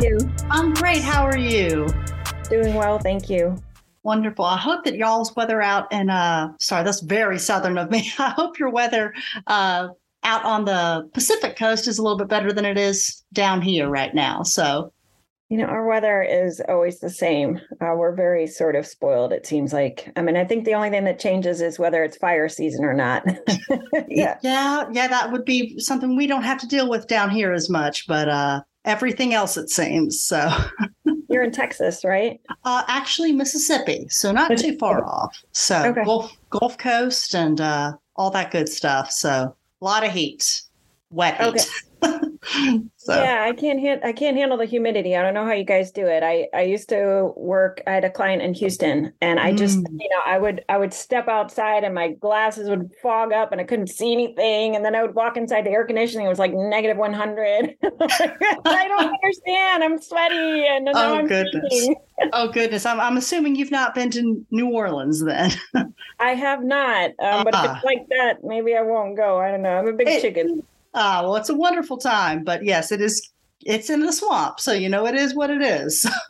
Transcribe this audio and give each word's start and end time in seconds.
you? 0.00 0.18
I'm 0.50 0.72
great. 0.74 1.02
How 1.02 1.24
are 1.24 1.38
you? 1.38 1.88
Doing 2.50 2.74
well, 2.74 2.98
thank 2.98 3.28
you. 3.30 3.56
Wonderful. 4.02 4.44
I 4.44 4.58
hope 4.58 4.84
that 4.84 4.96
y'all's 4.96 5.34
weather 5.34 5.62
out 5.62 5.90
in 5.92 6.10
uh 6.10 6.52
sorry, 6.60 6.84
that's 6.84 7.00
very 7.00 7.38
southern 7.38 7.78
of 7.78 7.90
me. 7.90 8.12
I 8.18 8.30
hope 8.30 8.58
your 8.58 8.70
weather 8.70 9.14
uh 9.46 9.88
out 10.24 10.44
on 10.44 10.64
the 10.64 11.08
Pacific 11.12 11.56
coast 11.56 11.86
is 11.86 11.98
a 11.98 12.02
little 12.02 12.18
bit 12.18 12.28
better 12.28 12.52
than 12.52 12.64
it 12.64 12.78
is 12.78 13.24
down 13.32 13.60
here 13.62 13.88
right 13.88 14.14
now. 14.14 14.42
So 14.42 14.92
You 15.50 15.58
know, 15.58 15.66
our 15.66 15.86
weather 15.86 16.22
is 16.22 16.60
always 16.68 16.98
the 17.00 17.10
same. 17.10 17.60
Uh, 17.80 17.94
we're 17.96 18.14
very 18.14 18.46
sort 18.46 18.74
of 18.76 18.86
spoiled, 18.86 19.32
it 19.32 19.46
seems 19.46 19.72
like. 19.72 20.10
I 20.16 20.22
mean, 20.22 20.36
I 20.36 20.44
think 20.44 20.64
the 20.64 20.74
only 20.74 20.90
thing 20.90 21.04
that 21.04 21.18
changes 21.20 21.60
is 21.60 21.78
whether 21.78 22.02
it's 22.02 22.16
fire 22.16 22.48
season 22.48 22.84
or 22.84 22.94
not. 22.94 23.24
yeah. 24.08 24.38
Yeah, 24.42 24.84
yeah, 24.92 25.08
that 25.08 25.30
would 25.32 25.44
be 25.44 25.78
something 25.78 26.16
we 26.16 26.26
don't 26.26 26.42
have 26.42 26.58
to 26.60 26.66
deal 26.66 26.88
with 26.88 27.06
down 27.06 27.30
here 27.30 27.52
as 27.52 27.68
much, 27.70 28.06
but 28.06 28.28
uh 28.28 28.62
everything 28.84 29.34
else 29.34 29.56
it 29.56 29.70
seems. 29.70 30.22
So 30.22 30.50
You're 31.28 31.42
in 31.42 31.52
Texas, 31.52 32.04
right? 32.04 32.40
Uh, 32.64 32.84
actually, 32.86 33.32
Mississippi, 33.32 34.06
so 34.08 34.30
not 34.30 34.56
too 34.56 34.76
far 34.78 35.04
off. 35.04 35.42
So 35.52 35.84
Okay. 35.86 36.04
Gulf 36.04 36.32
Gulf 36.50 36.78
Coast 36.78 37.34
and 37.34 37.60
uh, 37.60 37.94
all 38.16 38.30
that 38.30 38.50
good 38.50 38.68
stuff. 38.68 39.10
So 39.10 39.30
a 39.30 39.84
lot 39.84 40.04
of 40.04 40.12
heat, 40.12 40.62
wet 41.10 41.40
heat. 41.40 41.66
so 42.96 43.14
Yeah, 43.14 43.44
I 43.48 43.52
can't 43.52 43.80
han- 43.80 44.00
I 44.04 44.12
can't 44.12 44.36
handle 44.36 44.58
the 44.58 44.64
humidity. 44.66 45.16
I 45.16 45.22
don't 45.22 45.34
know 45.34 45.44
how 45.44 45.52
you 45.52 45.64
guys 45.64 45.90
do 45.90 46.06
it. 46.06 46.22
I 46.22 46.48
I 46.54 46.62
used 46.62 46.88
to 46.90 47.32
work. 47.36 47.82
I 47.86 47.92
had 47.92 48.04
a 48.04 48.10
client 48.10 48.42
in 48.42 48.54
Houston, 48.54 49.12
and 49.20 49.40
I 49.40 49.52
just 49.52 49.78
Mm. 49.78 49.86
you 50.00 50.08
know 50.10 50.20
I 50.26 50.38
would 50.38 50.64
I 50.68 50.76
would 50.78 50.92
step 50.92 51.28
outside, 51.28 51.84
and 51.84 51.94
my 51.94 52.08
glasses 52.12 52.68
would 52.68 52.90
fog 53.02 53.32
up, 53.32 53.52
and 53.52 53.60
I 53.60 53.64
couldn't 53.64 53.88
see 53.88 54.12
anything. 54.12 54.76
And 54.76 54.84
then 54.84 54.94
I 54.94 55.02
would 55.02 55.14
walk 55.14 55.36
inside 55.36 55.64
the 55.64 55.70
air 55.70 55.84
conditioning. 55.84 56.26
It 56.26 56.28
was 56.30 56.38
like 56.38 56.52
negative 56.52 56.96
one 56.98 57.12
hundred. 57.14 57.76
I 57.82 58.88
don't 58.88 59.14
understand. 59.14 59.84
I'm 59.84 60.00
sweaty, 60.00 60.66
and 60.66 60.88
Oh, 60.94 61.14
I'm 61.16 61.26
goodness. 61.26 61.88
oh 62.32 62.48
goodness, 62.48 62.86
I'm 62.86 63.00
I'm 63.00 63.16
assuming 63.16 63.56
you've 63.56 63.70
not 63.70 63.94
been 63.94 64.10
to 64.10 64.44
New 64.50 64.68
Orleans 64.70 65.24
then. 65.24 65.50
I 66.20 66.30
have 66.34 66.62
not. 66.62 67.10
Um, 67.20 67.44
but 67.44 67.48
if 67.48 67.60
Ah. 67.60 67.74
it's 67.76 67.84
like 67.84 68.06
that, 68.10 68.44
maybe 68.44 68.74
I 68.76 68.82
won't 68.82 69.16
go. 69.16 69.38
I 69.38 69.50
don't 69.50 69.62
know. 69.62 69.76
I'm 69.78 69.88
a 69.88 69.92
big 69.92 70.08
It- 70.08 70.20
chicken. 70.22 70.62
Ah, 70.94 71.22
well, 71.22 71.36
it's 71.36 71.48
a 71.48 71.54
wonderful 71.54 71.96
time, 71.96 72.44
but 72.44 72.64
yes, 72.64 72.92
it 72.92 73.00
is. 73.00 73.30
It's 73.66 73.88
in 73.90 74.00
the 74.00 74.12
swamp, 74.12 74.60
so 74.60 74.72
you 74.72 74.88
know 74.88 75.06
it 75.06 75.14
is 75.14 75.34
what 75.34 75.50
it 75.50 75.62
is. 75.62 76.06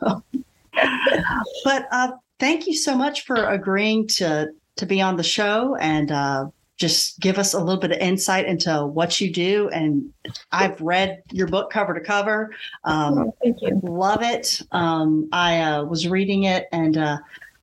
but 1.63 1.87
uh, 1.91 2.11
thank 2.39 2.67
you 2.67 2.73
so 2.73 2.95
much 2.95 3.25
for 3.25 3.35
agreeing 3.49 4.07
to 4.07 4.47
to 4.77 4.85
be 4.85 5.01
on 5.01 5.15
the 5.15 5.23
show 5.23 5.75
and 5.79 6.11
uh, 6.11 6.45
just 6.77 7.19
give 7.19 7.37
us 7.37 7.53
a 7.53 7.59
little 7.59 7.79
bit 7.79 7.91
of 7.91 7.97
insight 7.99 8.45
into 8.45 8.85
what 8.85 9.21
you 9.21 9.31
do. 9.31 9.69
And 9.69 10.11
I've 10.51 10.79
read 10.81 11.21
your 11.31 11.47
book 11.47 11.71
cover 11.71 11.93
to 11.93 12.01
cover. 12.01 12.51
Um, 12.83 13.17
Oh, 13.19 13.35
thank 13.41 13.61
you. 13.61 13.79
love 13.83 14.21
it. 14.21 14.61
Um, 14.71 15.29
I 15.31 15.61
uh, 15.61 15.83
was 15.85 16.07
reading 16.07 16.43
it 16.43 16.67
and 16.73 16.97
uh, 16.97 17.17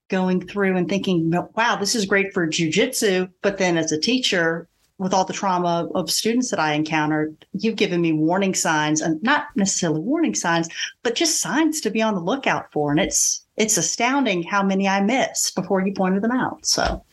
going 0.09 0.47
through 0.47 0.77
and 0.77 0.89
thinking, 0.89 1.31
wow, 1.55 1.77
this 1.77 1.95
is 1.95 2.07
great 2.07 2.33
for 2.33 2.47
jujitsu. 2.47 3.31
But 3.43 3.59
then 3.59 3.77
as 3.77 3.93
a 3.93 4.01
teacher, 4.01 4.67
with 5.03 5.13
all 5.13 5.25
the 5.25 5.33
trauma 5.33 5.89
of 5.95 6.11
students 6.11 6.51
that 6.51 6.61
I 6.61 6.73
encountered, 6.75 7.45
you've 7.53 7.77
given 7.77 8.01
me 8.01 8.13
warning 8.13 8.55
signs 8.55 9.01
and 9.01 9.23
not 9.23 9.47
necessarily 9.57 10.01
warning 10.01 10.35
signs, 10.35 10.69
but 11.03 11.15
just 11.15 11.41
signs 11.41 11.81
to 11.83 11.91
be 11.91 12.01
on 12.03 12.15
the 12.15 12.21
lookout 12.21 12.73
for. 12.73 12.91
And 12.91 13.01
it's 13.01 13.45
it's 13.57 13.77
astounding 13.77 14.43
how 14.43 14.63
many 14.63 14.89
I 14.89 15.03
missed 15.03 15.55
before 15.55 15.87
you 15.87 15.93
pointed 15.93 16.23
them 16.23 16.33
out. 16.33 16.65
So 16.65 17.05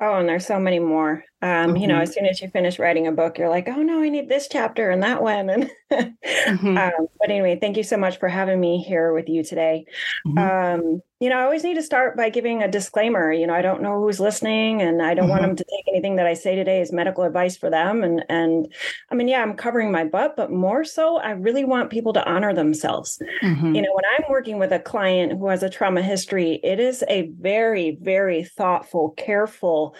Oh, 0.00 0.14
and 0.14 0.28
there's 0.28 0.46
so 0.46 0.60
many 0.60 0.78
more. 0.78 1.24
Um, 1.40 1.76
you 1.76 1.86
know, 1.86 1.98
Mhm. 1.98 2.02
as 2.02 2.12
soon 2.12 2.26
as 2.26 2.40
you 2.42 2.48
finish 2.48 2.78
writing 2.80 3.06
a 3.06 3.12
book, 3.12 3.38
you're 3.38 3.48
like, 3.48 3.68
oh 3.68 3.82
no, 3.82 4.02
I 4.02 4.08
need 4.08 4.28
this 4.28 4.48
chapter 4.48 4.90
and 4.90 5.02
that 5.04 5.22
one. 5.22 5.48
And 5.50 5.70
Mhm. 6.46 6.88
um, 6.98 7.08
but 7.20 7.30
anyway, 7.30 7.58
thank 7.60 7.76
you 7.76 7.82
so 7.84 7.96
much 7.96 8.18
for 8.18 8.28
having 8.28 8.60
me 8.60 8.82
here 8.82 9.12
with 9.12 9.28
you 9.28 9.44
today. 9.44 9.86
Mhm. 10.26 10.52
Um, 10.74 11.02
you 11.20 11.28
know, 11.28 11.38
I 11.38 11.42
always 11.44 11.64
need 11.64 11.74
to 11.74 11.82
start 11.82 12.16
by 12.16 12.28
giving 12.30 12.62
a 12.62 12.68
disclaimer. 12.68 13.32
You 13.32 13.46
know, 13.46 13.54
I 13.54 13.62
don't 13.62 13.82
know 13.82 14.00
who's 14.00 14.20
listening, 14.20 14.82
and 14.82 15.02
I 15.02 15.14
don't 15.14 15.28
want 15.28 15.42
Mhm. 15.42 15.48
them 15.48 15.56
to 15.56 15.64
take 15.64 15.84
anything 15.88 16.16
that 16.16 16.26
I 16.26 16.34
say 16.34 16.54
today 16.54 16.80
as 16.80 16.92
medical 16.92 17.24
advice 17.24 17.56
for 17.56 17.70
them. 17.70 18.04
And 18.04 18.24
and 18.28 18.72
I 19.10 19.14
mean, 19.16 19.28
yeah, 19.28 19.42
I'm 19.42 19.54
covering 19.56 19.90
my 19.92 20.04
butt, 20.04 20.36
but 20.36 20.50
more 20.52 20.84
so, 20.84 21.18
I 21.18 21.30
really 21.32 21.64
want 21.64 21.90
people 21.90 22.12
to 22.14 22.24
honor 22.28 22.54
themselves. 22.54 23.20
Mhm. 23.42 23.74
You 23.74 23.82
know, 23.82 23.90
when 23.94 24.04
I'm 24.16 24.24
working 24.30 24.58
with 24.58 24.72
a 24.72 24.78
client 24.80 25.32
who 25.32 25.48
has 25.48 25.62
a 25.62 25.68
trauma 25.70 26.02
history, 26.02 26.60
it 26.64 26.80
is 26.80 27.04
a 27.08 27.28
very, 27.40 27.98
very 28.00 28.44
thoughtful, 28.44 29.10
careful 29.16 29.94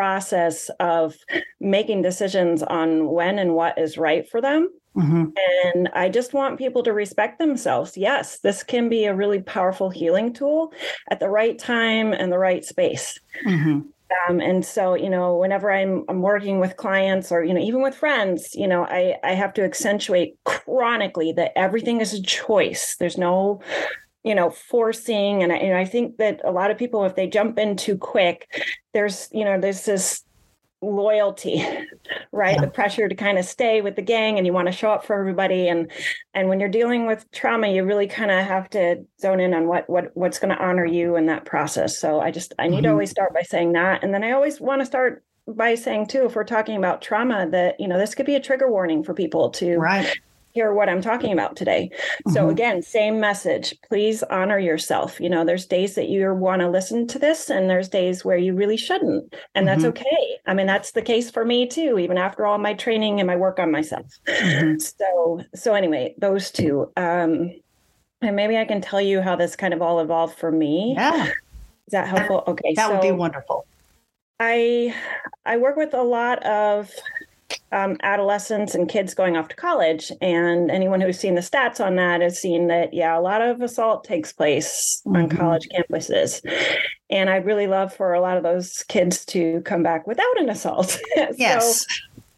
process 0.00 0.70
of 0.80 1.14
making 1.60 2.00
decisions 2.00 2.62
on 2.62 3.06
when 3.10 3.38
and 3.38 3.54
what 3.54 3.78
is 3.78 3.98
right 3.98 4.26
for 4.30 4.40
them. 4.40 4.70
Mhm. 4.96 5.32
And 5.64 5.90
I 5.92 6.08
just 6.08 6.32
want 6.32 6.58
people 6.58 6.82
to 6.84 6.94
respect 6.94 7.38
themselves. 7.38 7.98
Yes, 7.98 8.38
this 8.40 8.62
can 8.62 8.88
be 8.88 9.04
a 9.04 9.14
really 9.14 9.40
powerful 9.42 9.90
healing 9.90 10.32
tool 10.32 10.72
at 11.10 11.20
the 11.20 11.28
right 11.28 11.58
time 11.58 12.14
and 12.14 12.32
the 12.32 12.38
right 12.38 12.64
space. 12.64 13.20
Mhm. 13.46 13.84
Um, 14.28 14.40
and 14.40 14.64
so, 14.64 14.94
you 14.94 15.10
know, 15.10 15.36
whenever 15.36 15.70
I'm 15.70 16.04
I'm 16.08 16.22
working 16.22 16.58
with 16.60 16.76
clients 16.78 17.30
or 17.30 17.44
you 17.44 17.54
know 17.54 17.60
even 17.60 17.82
with 17.82 17.94
friends, 17.94 18.54
you 18.54 18.66
know, 18.66 18.84
I 18.86 19.16
I 19.22 19.34
have 19.34 19.52
to 19.54 19.62
accentuate 19.64 20.34
chronically 20.44 21.32
that 21.32 21.52
everything 21.56 22.00
is 22.00 22.14
a 22.14 22.22
choice. 22.22 22.96
There's 22.98 23.18
no, 23.18 23.60
you 24.24 24.34
know, 24.34 24.50
forcing. 24.50 25.42
And 25.42 25.52
I, 25.52 25.56
and 25.56 25.76
I 25.76 25.84
think 25.84 26.18
that 26.18 26.40
a 26.44 26.50
lot 26.50 26.70
of 26.70 26.78
people, 26.78 27.04
if 27.04 27.14
they 27.14 27.26
jump 27.26 27.58
in 27.58 27.76
too 27.76 27.96
quick, 27.96 28.48
there's 28.94 29.28
you 29.32 29.44
know 29.44 29.58
there's 29.60 29.84
this 29.84 30.22
loyalty 30.82 31.62
right 32.32 32.54
Yeah. 32.54 32.60
the 32.62 32.66
pressure 32.70 33.06
to 33.06 33.14
kind 33.14 33.38
of 33.38 33.44
stay 33.44 33.82
with 33.82 33.96
the 33.96 34.02
gang 34.02 34.38
and 34.38 34.46
you 34.46 34.52
want 34.54 34.66
to 34.66 34.72
show 34.72 34.90
up 34.90 35.04
for 35.04 35.18
everybody 35.20 35.68
and 35.68 35.90
and 36.32 36.48
when 36.48 36.58
you're 36.58 36.70
dealing 36.70 37.06
with 37.06 37.30
trauma 37.32 37.68
you 37.68 37.84
really 37.84 38.06
kind 38.06 38.30
of 38.30 38.42
have 38.46 38.70
to 38.70 39.04
zone 39.20 39.40
in 39.40 39.52
on 39.52 39.66
what 39.68 39.90
what 39.90 40.10
what's 40.14 40.38
going 40.38 40.54
to 40.56 40.62
honor 40.62 40.86
you 40.86 41.16
in 41.16 41.26
that 41.26 41.44
process 41.44 41.98
so 41.98 42.18
i 42.18 42.30
just 42.30 42.54
i 42.58 42.66
need 42.66 42.80
to 42.80 42.88
Mhm. 42.88 42.92
always 42.92 43.10
start 43.10 43.34
by 43.34 43.42
saying 43.42 43.72
that 43.72 44.02
and 44.02 44.14
then 44.14 44.24
i 44.24 44.30
always 44.30 44.58
want 44.58 44.80
to 44.80 44.86
start 44.86 45.22
by 45.46 45.74
saying 45.74 46.06
too 46.06 46.24
if 46.24 46.34
we're 46.34 46.44
talking 46.44 46.78
about 46.78 47.02
trauma 47.02 47.46
that 47.50 47.78
you 47.78 47.86
know 47.86 47.98
this 47.98 48.14
could 48.14 48.24
be 48.26 48.36
a 48.36 48.40
trigger 48.40 48.70
warning 48.70 49.04
for 49.04 49.12
people 49.12 49.50
to 49.50 49.76
Right. 49.76 50.18
Hear 50.52 50.72
what 50.72 50.88
I'm 50.88 51.00
talking 51.00 51.32
about 51.32 51.56
today. 51.56 51.90
So 52.28 52.46
Mhm. 52.46 52.50
again, 52.50 52.82
same 52.82 53.20
message. 53.20 53.74
Please 53.88 54.22
honor 54.24 54.58
yourself. 54.58 55.20
You 55.20 55.28
know, 55.30 55.44
there's 55.44 55.66
days 55.66 55.94
that 55.94 56.08
you 56.08 56.32
want 56.34 56.60
to 56.60 56.68
listen 56.68 57.06
to 57.08 57.18
this 57.18 57.50
and 57.50 57.70
there's 57.70 57.88
days 57.88 58.24
where 58.24 58.36
you 58.36 58.54
really 58.54 58.76
shouldn't. 58.76 59.34
And 59.54 59.66
that's 59.66 59.84
Mhm. 59.84 59.90
okay. 59.90 60.38
I 60.46 60.54
mean, 60.54 60.66
that's 60.66 60.92
the 60.92 61.02
case 61.02 61.30
for 61.30 61.44
me 61.44 61.66
too, 61.66 61.98
even 61.98 62.18
after 62.18 62.46
all 62.46 62.58
my 62.58 62.74
training 62.74 63.20
and 63.20 63.26
my 63.26 63.36
work 63.36 63.58
on 63.58 63.70
myself. 63.70 64.06
Mhm. 64.26 64.80
So 64.80 65.40
so 65.54 65.74
anyway, 65.74 66.14
those 66.18 66.50
two. 66.50 66.90
Um 66.96 67.52
and 68.22 68.36
maybe 68.36 68.58
I 68.58 68.64
can 68.66 68.80
tell 68.80 69.00
you 69.00 69.22
how 69.22 69.34
this 69.36 69.56
kind 69.56 69.72
of 69.72 69.80
all 69.80 70.00
evolved 70.00 70.36
for 70.38 70.50
me. 70.52 70.94
Yeah, 70.96 71.24
Is 71.26 71.92
that 71.92 72.06
helpful? 72.08 72.44
Okay. 72.46 72.74
that 72.74 72.90
would 72.90 73.00
be 73.00 73.12
wonderful. 73.12 73.66
I 74.38 74.94
I 75.46 75.56
work 75.58 75.76
with 75.76 75.94
a 75.94 76.02
lot 76.02 76.42
of 76.44 76.90
um, 77.72 77.96
adolescents 78.02 78.74
and 78.74 78.88
kids 78.88 79.14
going 79.14 79.36
off 79.36 79.48
to 79.48 79.56
college, 79.56 80.10
and 80.20 80.70
anyone 80.70 81.00
who's 81.00 81.18
seen 81.18 81.34
the 81.34 81.40
stats 81.40 81.84
on 81.84 81.96
that 81.96 82.20
has 82.20 82.40
seen 82.40 82.66
that 82.68 82.92
yeah, 82.92 83.16
a 83.16 83.20
lot 83.20 83.42
of 83.42 83.60
assault 83.60 84.04
takes 84.04 84.32
place 84.32 85.02
on 85.06 85.28
Mhm. 85.28 85.36
college 85.38 85.68
campuses, 85.74 86.40
and 87.10 87.30
I'd 87.30 87.46
really 87.46 87.66
love 87.66 87.94
for 87.94 88.12
a 88.14 88.20
lot 88.20 88.36
of 88.36 88.42
those 88.42 88.82
kids 88.88 89.24
to 89.26 89.60
come 89.62 89.82
back 89.82 90.06
without 90.06 90.40
an 90.40 90.48
assault. 90.50 90.98
So, 91.16 91.34
Yes. 91.38 91.86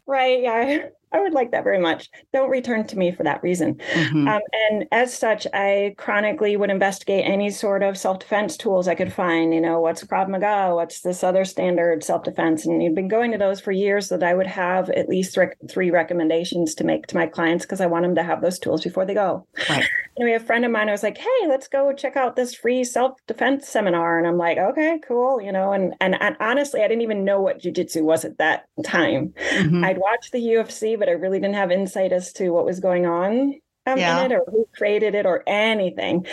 right, 0.05 0.41
yeah, 0.41 0.85
I 1.13 1.19
would 1.19 1.33
like 1.33 1.51
that 1.51 1.63
very 1.63 1.79
much. 1.79 2.09
Don't 2.33 2.49
return 2.49 2.85
to 2.87 2.97
me 2.97 3.11
for 3.11 3.23
that 3.23 3.41
reason. 3.43 3.75
Mhm. 3.93 4.27
Um, 4.27 4.41
and 4.69 4.87
as 4.91 5.13
such, 5.13 5.45
I 5.53 5.93
chronically 5.97 6.57
would 6.57 6.69
investigate 6.71 7.23
any 7.25 7.49
sort 7.51 7.83
of 7.83 7.97
self 7.97 8.19
defense 8.19 8.57
tools 8.57 8.87
I 8.87 8.95
could 8.95 9.13
find. 9.13 9.53
You 9.53 9.61
know, 9.61 9.79
what's 9.79 10.03
Krav 10.03 10.27
Maga? 10.27 10.73
What's 10.75 11.01
this 11.01 11.23
other 11.23 11.45
standard 11.45 12.03
self 12.03 12.23
defense? 12.23 12.65
And 12.65 12.81
you've 12.81 12.95
been 12.95 13.07
going 13.07 13.31
to 13.31 13.37
those 13.37 13.61
for 13.61 13.71
years 13.71 14.07
so 14.07 14.17
that 14.17 14.27
I 14.27 14.33
would 14.33 14.47
have 14.47 14.89
at 14.91 15.07
least 15.07 15.37
rec- 15.37 15.57
three 15.69 15.91
recommendations 15.91 16.73
to 16.75 16.83
make 16.83 17.07
to 17.07 17.15
my 17.17 17.27
clients 17.27 17.65
because 17.65 17.81
I 17.81 17.85
want 17.85 18.03
them 18.03 18.15
to 18.15 18.23
have 18.23 18.41
those 18.41 18.57
tools 18.59 18.83
before 18.83 19.05
they 19.05 19.13
go. 19.13 19.45
Right. 19.69 19.85
Anyway, 20.19 20.35
a 20.35 20.39
friend 20.39 20.63
of 20.65 20.71
mine 20.71 20.89
was 20.91 21.01
like, 21.03 21.17
"Hey, 21.17 21.47
let's 21.47 21.67
go 21.67 21.91
check 21.93 22.15
out 22.15 22.35
this 22.35 22.53
free 22.53 22.83
self 22.83 23.13
defense 23.27 23.67
seminar," 23.67 24.17
and 24.17 24.27
I'm 24.27 24.37
like, 24.37 24.57
"Okay, 24.57 24.99
cool," 25.07 25.41
you 25.41 25.51
know. 25.51 25.73
And 25.73 25.93
and, 26.01 26.15
and 26.21 26.35
honestly, 26.39 26.81
I 26.81 26.87
didn't 26.87 27.01
even 27.01 27.23
know 27.25 27.41
what 27.41 27.59
jujitsu 27.59 28.03
was 28.03 28.23
at 28.25 28.37
that 28.37 28.65
time. 28.83 29.33
Mhm. 29.57 29.83
I'd 29.83 29.97
watched 29.97 30.31
the 30.31 30.39
UFC, 30.39 30.95
but 31.03 31.09
I 31.09 31.15
really 31.15 31.37
didn't 31.37 31.55
have 31.55 31.69
insight 31.69 32.13
as 32.13 32.31
to 32.33 32.51
what 32.51 32.63
was 32.63 32.79
going 32.79 33.05
on 33.05 33.55
um, 33.85 33.97
Yeah. 33.97 34.23
in 34.23 34.31
it 34.31 34.35
or 34.35 34.45
who 34.49 34.65
created 34.73 35.15
it 35.15 35.25
or 35.25 35.43
anything. 35.45 36.25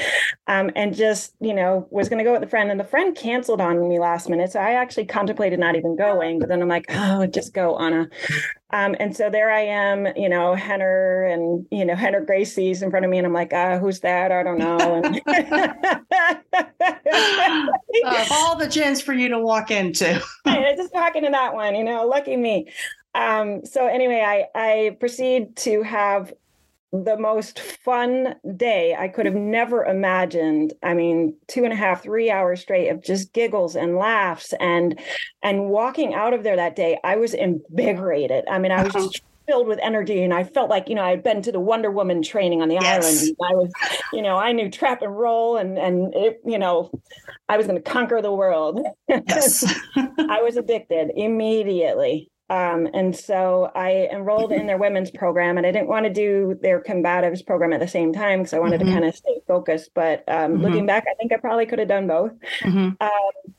Um, 0.47 0.71
and 0.77 0.95
just, 0.95 1.35
you 1.41 1.53
know, 1.53 1.89
was 1.91 2.09
going 2.09 2.19
to 2.19 2.25
go 2.25 2.33
with 2.33 2.45
a 2.45 2.47
friend, 2.47 2.71
and 2.71 2.79
the 2.79 2.85
friend 2.85 3.17
canceled 3.17 3.61
on 3.61 3.89
me 3.89 3.99
last 3.99 4.29
minute. 4.29 4.53
So 4.53 4.61
I 4.61 4.75
actually 4.75 5.07
contemplated 5.07 5.59
not 5.59 5.75
even 5.75 5.97
going, 5.97 6.39
but 6.39 6.49
then 6.49 6.63
I'm 6.63 6.69
like, 6.69 6.85
oh, 6.91 7.27
just 7.27 7.53
go, 7.53 7.77
Anna. 7.79 8.09
Um, 8.73 8.95
and 9.01 9.17
so 9.17 9.29
there 9.29 9.51
I 9.51 9.63
am, 9.63 10.07
you 10.15 10.29
know, 10.29 10.55
Rener 10.55 11.33
and, 11.33 11.67
you 11.73 11.85
know, 11.85 11.95
Rener 11.95 12.25
Gracie's 12.25 12.83
in 12.83 12.91
front 12.91 13.05
of 13.05 13.11
me. 13.11 13.19
And 13.19 13.27
I'm 13.27 13.33
like, 13.33 13.53
ah, 13.53 13.79
who's 13.79 13.99
that? 14.01 14.31
I 14.31 14.45
don't 14.45 14.59
know. 14.59 14.79
And 15.03 15.17
of 18.05 18.33
all 18.33 18.57
the 18.57 18.67
gyms 18.69 19.03
for 19.03 19.13
you 19.13 19.29
to 19.31 19.41
walk 19.41 19.73
into. 19.73 20.23
I 20.45 20.75
just 20.77 20.95
walk 20.95 21.17
into 21.17 21.31
that 21.31 21.55
one, 21.55 21.75
you 21.75 21.83
know, 21.83 22.07
lucky 22.07 22.37
me. 22.37 22.69
Um, 23.15 23.65
so 23.65 23.87
anyway, 23.87 24.23
I 24.27 24.47
I 24.55 24.97
proceed 25.01 25.57
to 25.57 25.83
have 25.83 26.33
the 26.93 27.17
most 27.17 27.61
fun 27.61 28.35
day 28.57 28.97
I 28.99 29.09
could 29.09 29.27
have 29.27 29.35
never 29.35 29.85
imagined. 29.85 30.73
I 30.83 30.95
mean, 30.95 31.37
two 31.47 31.65
and 31.65 31.73
a 31.73 31.77
half, 31.77 32.03
three 32.03 32.31
hours 32.31 32.61
straight 32.61 32.89
of 32.89 33.03
just 33.03 33.33
giggles 33.33 33.77
and 33.77 33.97
laughs 33.97 34.53
and 34.61 34.99
and 35.43 35.69
walking 35.69 36.15
out 36.15 36.35
of 36.35 36.43
there 36.43 36.57
that 36.57 36.77
day, 36.77 36.99
I 37.05 37.17
was 37.17 37.35
invigorated. 37.35 38.45
I 38.49 38.59
mean, 38.59 38.73
I 38.73 38.83
was 38.83 38.93
just 38.93 39.23
filled 39.47 39.67
with 39.67 39.79
energy 39.83 40.23
and 40.23 40.35
I 40.35 40.45
felt 40.45 40.71
like, 40.71 40.89
you 40.89 40.95
know, 40.95 41.03
I 41.03 41.11
had 41.11 41.23
been 41.23 41.43
to 41.43 41.53
the 41.53 41.61
Wonder 41.61 41.91
Woman 41.91 42.23
training 42.23 42.63
on 42.63 42.69
the 42.69 42.79
yes. 42.81 43.05
island. 43.05 43.37
I 43.43 43.55
was, 43.55 43.73
you 44.13 44.23
know, 44.23 44.37
I 44.37 44.53
knew 44.53 44.71
trap 44.71 45.03
and 45.03 45.17
roll 45.17 45.57
and 45.57 45.79
and 45.79 46.15
it, 46.15 46.41
you 46.45 46.59
know, 46.59 46.91
I 47.49 47.57
was 47.57 47.67
going 47.67 47.81
to 47.81 47.91
conquer 47.91 48.21
the 48.21 48.33
world. 48.33 48.81
Yes. 49.09 49.65
I 49.97 50.43
was 50.43 50.57
addicted 50.57 51.11
immediately. 51.15 52.31
Um, 52.51 52.89
and 52.93 53.17
so 53.17 53.71
I 53.77 54.09
enrolled 54.13 54.51
in 54.51 54.67
their 54.67 54.77
women's 54.77 55.13
program, 55.13 55.57
and 55.57 55.65
I 55.65 55.71
didn't 55.71 55.89
want 55.89 56.05
to 56.07 56.13
do 56.13 56.59
their 56.61 56.83
combatives 56.83 57.47
program 57.47 57.73
at 57.73 57.79
the 57.79 57.89
same 57.89 58.13
time 58.13 58.41
because 58.41 58.53
I 58.53 58.59
wanted 58.59 58.81
mm-hmm. 58.81 58.89
to 58.89 58.95
kind 58.95 59.05
of 59.05 59.15
stay 59.15 59.41
focused. 59.47 59.93
But 59.95 60.25
um, 60.27 60.55
mm-hmm. 60.55 60.63
looking 60.63 60.87
back, 60.87 61.05
I 61.09 61.15
think 61.15 61.33
I 61.33 61.37
probably 61.37 61.67
could 61.67 61.79
have 61.79 61.87
done 61.89 62.09
both. 62.09 62.33
Mm-hmm. 62.61 63.01
Um, 63.01 63.55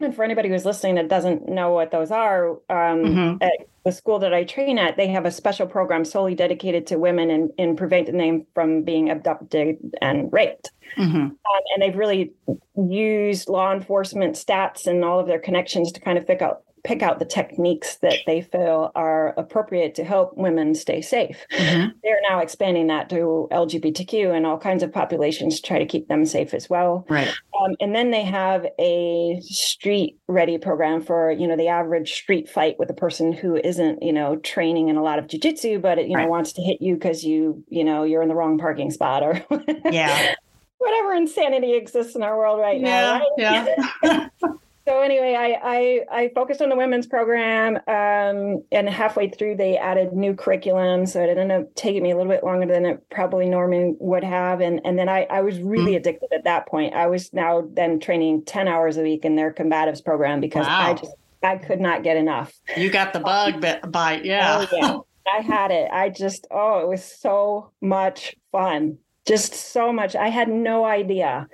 and 0.00 0.14
for 0.14 0.22
anybody 0.22 0.48
who's 0.48 0.64
listening 0.64 0.94
that 0.94 1.08
doesn't 1.08 1.48
know 1.48 1.72
what 1.72 1.90
those 1.90 2.12
are, 2.12 2.50
um, 2.50 2.58
mm-hmm. 2.70 3.42
at 3.42 3.66
the 3.84 3.90
school 3.90 4.20
that 4.20 4.32
I 4.32 4.44
train 4.44 4.78
at, 4.78 4.96
they 4.96 5.08
have 5.08 5.26
a 5.26 5.32
special 5.32 5.66
program 5.66 6.04
solely 6.04 6.36
dedicated 6.36 6.86
to 6.88 6.98
women 6.98 7.30
in, 7.30 7.50
in 7.58 7.74
preventing 7.74 8.18
them 8.18 8.46
from 8.54 8.84
being 8.84 9.10
abducted 9.10 9.78
and 10.00 10.32
raped. 10.32 10.70
Mm-hmm. 10.96 11.16
Um, 11.16 11.32
and 11.74 11.82
they've 11.82 11.96
really 11.96 12.32
used 12.76 13.48
law 13.48 13.72
enforcement 13.72 14.36
stats 14.36 14.86
and 14.86 15.04
all 15.04 15.18
of 15.18 15.26
their 15.26 15.40
connections 15.40 15.90
to 15.92 16.00
kind 16.00 16.16
of 16.16 16.24
pick 16.24 16.40
out 16.40 16.62
pick 16.88 17.02
out 17.02 17.18
the 17.18 17.24
techniques 17.26 17.96
that 17.96 18.16
they 18.24 18.40
feel 18.40 18.90
are 18.94 19.34
appropriate 19.36 19.94
to 19.94 20.04
help 20.04 20.34
women 20.38 20.74
stay 20.74 21.02
safe. 21.02 21.44
Mm-hmm. 21.52 21.90
They're 22.02 22.20
now 22.30 22.38
expanding 22.38 22.86
that 22.86 23.10
to 23.10 23.46
LGBTQ 23.52 24.34
and 24.34 24.46
all 24.46 24.56
kinds 24.56 24.82
of 24.82 24.90
populations 24.90 25.60
to 25.60 25.68
try 25.68 25.78
to 25.78 25.84
keep 25.84 26.08
them 26.08 26.24
safe 26.24 26.54
as 26.54 26.70
well. 26.70 27.04
Right. 27.10 27.28
Um, 27.60 27.76
and 27.78 27.94
then 27.94 28.10
they 28.10 28.22
have 28.22 28.66
a 28.78 29.38
street 29.42 30.16
ready 30.28 30.56
program 30.56 31.02
for 31.02 31.30
you 31.30 31.46
know 31.46 31.58
the 31.58 31.68
average 31.68 32.14
street 32.14 32.48
fight 32.48 32.78
with 32.78 32.88
a 32.88 32.94
person 32.94 33.34
who 33.34 33.56
isn't 33.56 34.02
you 34.02 34.12
know 34.12 34.36
training 34.36 34.88
in 34.88 34.96
a 34.96 35.02
lot 35.02 35.18
of 35.18 35.26
jujitsu, 35.26 35.82
but 35.82 36.08
you 36.08 36.16
know 36.16 36.26
wants 36.26 36.52
to 36.54 36.62
hit 36.62 36.80
you 36.80 36.94
because 36.94 37.22
you 37.22 37.62
you 37.68 37.84
know 37.84 38.04
you're 38.04 38.22
in 38.22 38.28
the 38.28 38.34
wrong 38.34 38.56
parking 38.56 38.90
spot 38.90 39.22
or 39.22 39.44
yeah. 39.90 40.34
Whatever 40.78 41.12
insanity 41.12 41.74
exists 41.74 42.14
in 42.14 42.22
our 42.22 42.38
world 42.38 42.60
right 42.60 42.80
yeah, 42.80 43.00
now. 43.00 43.18
Right? 43.18 44.28
Yeah. 44.42 44.48
so 44.88 45.02
anyway, 45.02 45.34
I, 45.34 45.60
I, 45.62 46.20
I 46.22 46.30
focused 46.34 46.62
on 46.62 46.70
the 46.70 46.76
women's 46.76 47.06
program, 47.06 47.76
um, 47.86 48.62
and 48.72 48.88
halfway 48.88 49.28
through 49.28 49.56
they 49.56 49.76
added 49.76 50.14
new 50.14 50.34
curriculum, 50.34 51.04
so 51.04 51.20
it 51.22 51.36
ended 51.36 51.50
up 51.50 51.74
taking 51.74 52.02
me 52.02 52.10
a 52.10 52.16
little 52.16 52.32
bit 52.32 52.42
longer 52.42 52.66
than 52.66 52.86
it 52.86 53.04
probably 53.10 53.48
Norman 53.50 53.96
would 54.00 54.24
have, 54.24 54.60
and 54.60 54.80
and 54.84 54.98
then 54.98 55.08
I 55.08 55.24
I 55.24 55.42
was 55.42 55.60
really 55.60 55.92
mm-hmm. 55.92 55.96
addicted 55.96 56.32
at 56.32 56.44
that 56.44 56.66
point. 56.68 56.94
I 56.94 57.06
was 57.06 57.32
now 57.34 57.68
then 57.74 58.00
training 58.00 58.44
ten 58.46 58.66
hours 58.66 58.96
a 58.96 59.02
week 59.02 59.26
in 59.26 59.36
their 59.36 59.52
combatives 59.52 60.02
program 60.02 60.40
because 60.40 60.66
wow. 60.66 60.92
I 60.92 60.94
just 60.94 61.14
I 61.42 61.56
could 61.58 61.80
not 61.80 62.02
get 62.02 62.16
enough. 62.16 62.54
You 62.76 62.90
got 62.90 63.12
the 63.12 63.20
bug 63.20 63.60
bite, 63.92 64.24
yeah. 64.24 64.66
Oh, 64.72 64.76
yeah. 64.76 64.98
I 65.38 65.42
had 65.42 65.70
it. 65.70 65.90
I 65.92 66.08
just 66.08 66.46
oh, 66.50 66.80
it 66.80 66.88
was 66.88 67.04
so 67.04 67.72
much 67.82 68.34
fun. 68.52 68.96
Just 69.26 69.52
so 69.52 69.92
much. 69.92 70.16
I 70.16 70.28
had 70.28 70.48
no 70.48 70.86
idea 70.86 71.46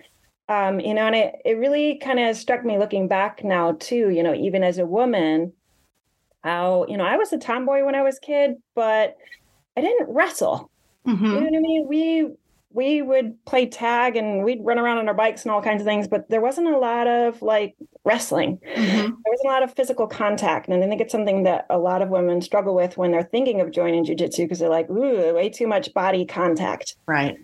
um, 0.49 0.81
you 0.81 0.94
know, 0.94 1.06
and 1.06 1.14
it, 1.14 1.37
it 1.44 1.58
really 1.58 1.96
kind 1.96 2.20
of 2.20 2.37
struck 2.37 2.64
me 2.64 2.79
looking 2.79 3.08
back 3.08 3.43
now 3.44 3.73
too, 3.73 4.11
you 4.11 4.23
know, 4.23 4.35
even 4.35 4.62
as 4.62 4.79
a 4.79 4.87
woman, 4.87 5.52
how, 6.43 6.85
you 6.88 6.96
know, 6.96 7.05
I 7.05 7.17
was 7.17 7.32
a 7.32 7.38
tomboy 7.38 7.85
when 7.85 7.94
I 7.94 8.02
was 8.02 8.19
kid, 8.19 8.56
but 8.75 9.17
I 9.76 9.81
didn't 9.81 10.08
wrestle. 10.11 10.70
Mm-hmm. 11.06 11.25
You 11.25 11.32
know 11.32 11.41
what 11.41 11.56
I 11.56 11.61
mean? 11.61 11.87
We 11.88 12.29
we 12.75 13.02
would 13.02 13.43
play 13.44 13.67
tag 13.67 14.17
and 14.17 14.43
we'd 14.43 14.58
run 14.64 14.81
around 14.81 14.99
on 14.99 15.06
our 15.06 15.14
bikes 15.14 15.43
and 15.43 15.52
all 15.52 15.62
kinds 15.62 15.81
of 15.81 15.87
things, 15.87 16.08
but 16.08 16.29
there 16.29 16.41
wasn't 16.41 16.67
a 16.67 16.76
lot 16.76 17.06
of 17.06 17.40
like 17.40 17.76
wrestling. 18.05 18.58
Mm-hmm. 18.58 18.97
There 18.97 19.05
wasn't 19.05 19.47
a 19.47 19.52
lot 19.52 19.62
of 19.62 19.75
physical 19.75 20.08
contact. 20.08 20.69
And 20.69 20.82
I 20.82 20.88
think 20.88 21.00
it's 21.00 21.12
something 21.12 21.44
that 21.44 21.67
a 21.70 21.79
lot 21.79 22.02
of 22.02 22.08
women 22.08 22.43
struggle 22.43 22.75
with 22.75 22.97
when 22.99 23.12
they're 23.12 23.23
thinking 23.23 23.61
of 23.61 23.70
joining 23.70 24.05
jujitsu 24.05 24.38
because 24.38 24.58
they're 24.58 24.69
like, 24.69 24.90
ooh, 24.90 25.35
way 25.35 25.49
too 25.49 25.69
much 25.69 25.94
body 25.94 26.26
contact. 26.26 26.97
Right. 27.06 27.37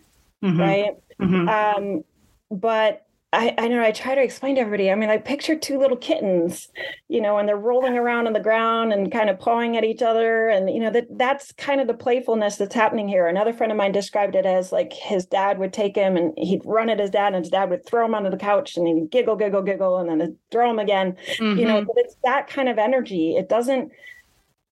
Mm-hmm. 0.43 0.61
Right. 0.61 0.91
Mm-hmm. 1.20 1.49
Um, 1.49 2.05
but 2.50 3.06
I, 3.32 3.55
I 3.58 3.69
know 3.69 3.81
I 3.81 3.93
try 3.93 4.17
to 4.17 4.23
explain 4.23 4.56
to 4.56 4.61
everybody. 4.61 4.91
I 4.91 4.97
mean, 4.97 5.08
I 5.08 5.17
picture 5.17 5.55
two 5.55 5.79
little 5.79 5.97
kittens, 5.97 6.69
you 7.06 7.20
know, 7.20 7.38
and 7.38 7.49
they're 7.49 7.56
rolling 7.56 7.97
around 7.97 8.26
on 8.26 8.32
the 8.32 8.41
ground 8.41 8.93
and 8.93 9.12
kind 9.12 9.31
of 9.31 9.38
pawing 9.38 9.76
at 9.76 9.85
each 9.85 10.02
other. 10.02 10.49
And, 10.49 10.69
you 10.69 10.81
know, 10.81 10.91
that 10.91 11.06
that's 11.17 11.52
kind 11.52 11.81
of 11.81 11.87
the 11.87 11.94
playfulness 11.94 12.56
that's 12.56 12.75
happening 12.75 13.06
here. 13.06 13.29
Another 13.29 13.52
friend 13.52 13.70
of 13.70 13.79
mine 13.79 13.93
described 13.93 14.35
it 14.35 14.47
as 14.47 14.73
like 14.73 14.93
his 14.93 15.26
dad 15.26 15.58
would 15.58 15.73
take 15.73 15.94
him 15.94 16.17
and 16.17 16.35
he'd 16.37 16.62
run 16.64 16.91
at 16.91 16.99
his 16.99 17.11
dad 17.11 17.32
and 17.32 17.44
his 17.44 17.52
dad 17.52 17.70
would 17.70 17.87
throw 17.87 18.05
him 18.05 18.17
onto 18.17 18.31
the 18.31 18.37
couch 18.37 18.76
and 18.76 18.88
he'd 18.88 19.12
giggle, 19.12 19.37
giggle, 19.37 19.62
giggle, 19.62 19.99
and 19.99 20.20
then 20.20 20.37
throw 20.50 20.69
him 20.69 20.81
again. 20.81 21.17
Mm-hmm. 21.37 21.56
You 21.56 21.67
know, 21.67 21.76
mm-hmm. 21.76 21.87
but 21.87 21.96
it's 21.99 22.17
that 22.25 22.49
kind 22.49 22.69
of 22.69 22.79
energy. 22.79 23.37
It 23.37 23.49
doesn't, 23.49 23.93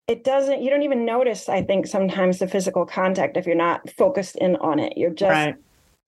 it 0.09 0.25
doesn't, 0.25 0.63
you 0.63 0.71
don't 0.71 0.83
even 0.83 1.05
notice, 1.05 1.49
I 1.49 1.63
think, 1.63 1.87
sometimes 1.87 2.41
the 2.41 2.49
physical 2.49 2.87
contact 2.87 3.37
if 3.37 3.47
you're 3.47 3.55
not 3.55 3.89
focused 3.91 4.35
in 4.35 4.57
on 4.57 4.81
it. 4.81 4.95
You're 4.97 5.11
just, 5.11 5.31
right 5.31 5.55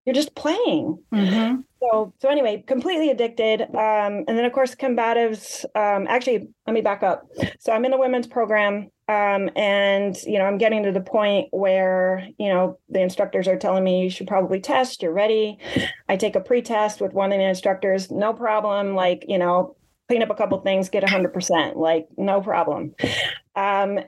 you're 0.05 0.14
just 0.14 0.35
playing. 0.35 0.99
Mm-hmm. 1.12 1.61
So 1.81 2.12
so 2.19 2.29
anyway, 2.29 2.64
completely 2.67 3.11
addicted. 3.11 3.62
Um, 3.62 4.25
and 4.26 4.29
then 4.29 4.44
of 4.44 4.52
course 4.52 4.75
combatives. 4.75 5.64
Um, 5.75 6.06
actually, 6.08 6.49
let 6.67 6.73
me 6.73 6.81
back 6.81 7.02
up. 7.02 7.29
So 7.58 7.73
I'm 7.73 7.85
in 7.85 7.91
the 7.91 7.99
women's 7.99 8.26
program. 8.26 8.91
Um, 9.08 9.50
and 9.56 10.17
you 10.23 10.38
know, 10.38 10.44
I'm 10.44 10.58
getting 10.58 10.85
to 10.85 10.93
the 10.93 11.00
point 11.00 11.49
where 11.50 12.29
you 12.38 12.49
know 12.49 12.79
the 12.88 13.00
instructors 13.00 13.49
are 13.49 13.56
telling 13.56 13.82
me 13.82 14.02
you 14.05 14.11
should 14.11 14.29
probably 14.29 14.61
test. 14.61 15.02
You're 15.02 15.12
ready. 15.12 15.58
I 16.08 16.17
take 16.17 16.37
a 16.37 16.41
pre-test 16.41 17.00
with 17.00 17.12
one 17.12 17.32
of 17.32 17.38
the 17.38 17.44
instructors. 17.44 18.11
No 18.11 18.32
problem. 18.32 18.94
Like 18.94 19.25
you 19.26 19.38
know, 19.38 19.76
clean 20.08 20.23
up 20.23 20.31
a 20.31 20.35
couple 20.35 20.58
things, 20.61 20.88
get 20.88 21.05
100%. 21.05 21.76
Like 21.76 22.08
no 22.17 22.41
problem. 22.41 22.94
Um, 23.56 24.00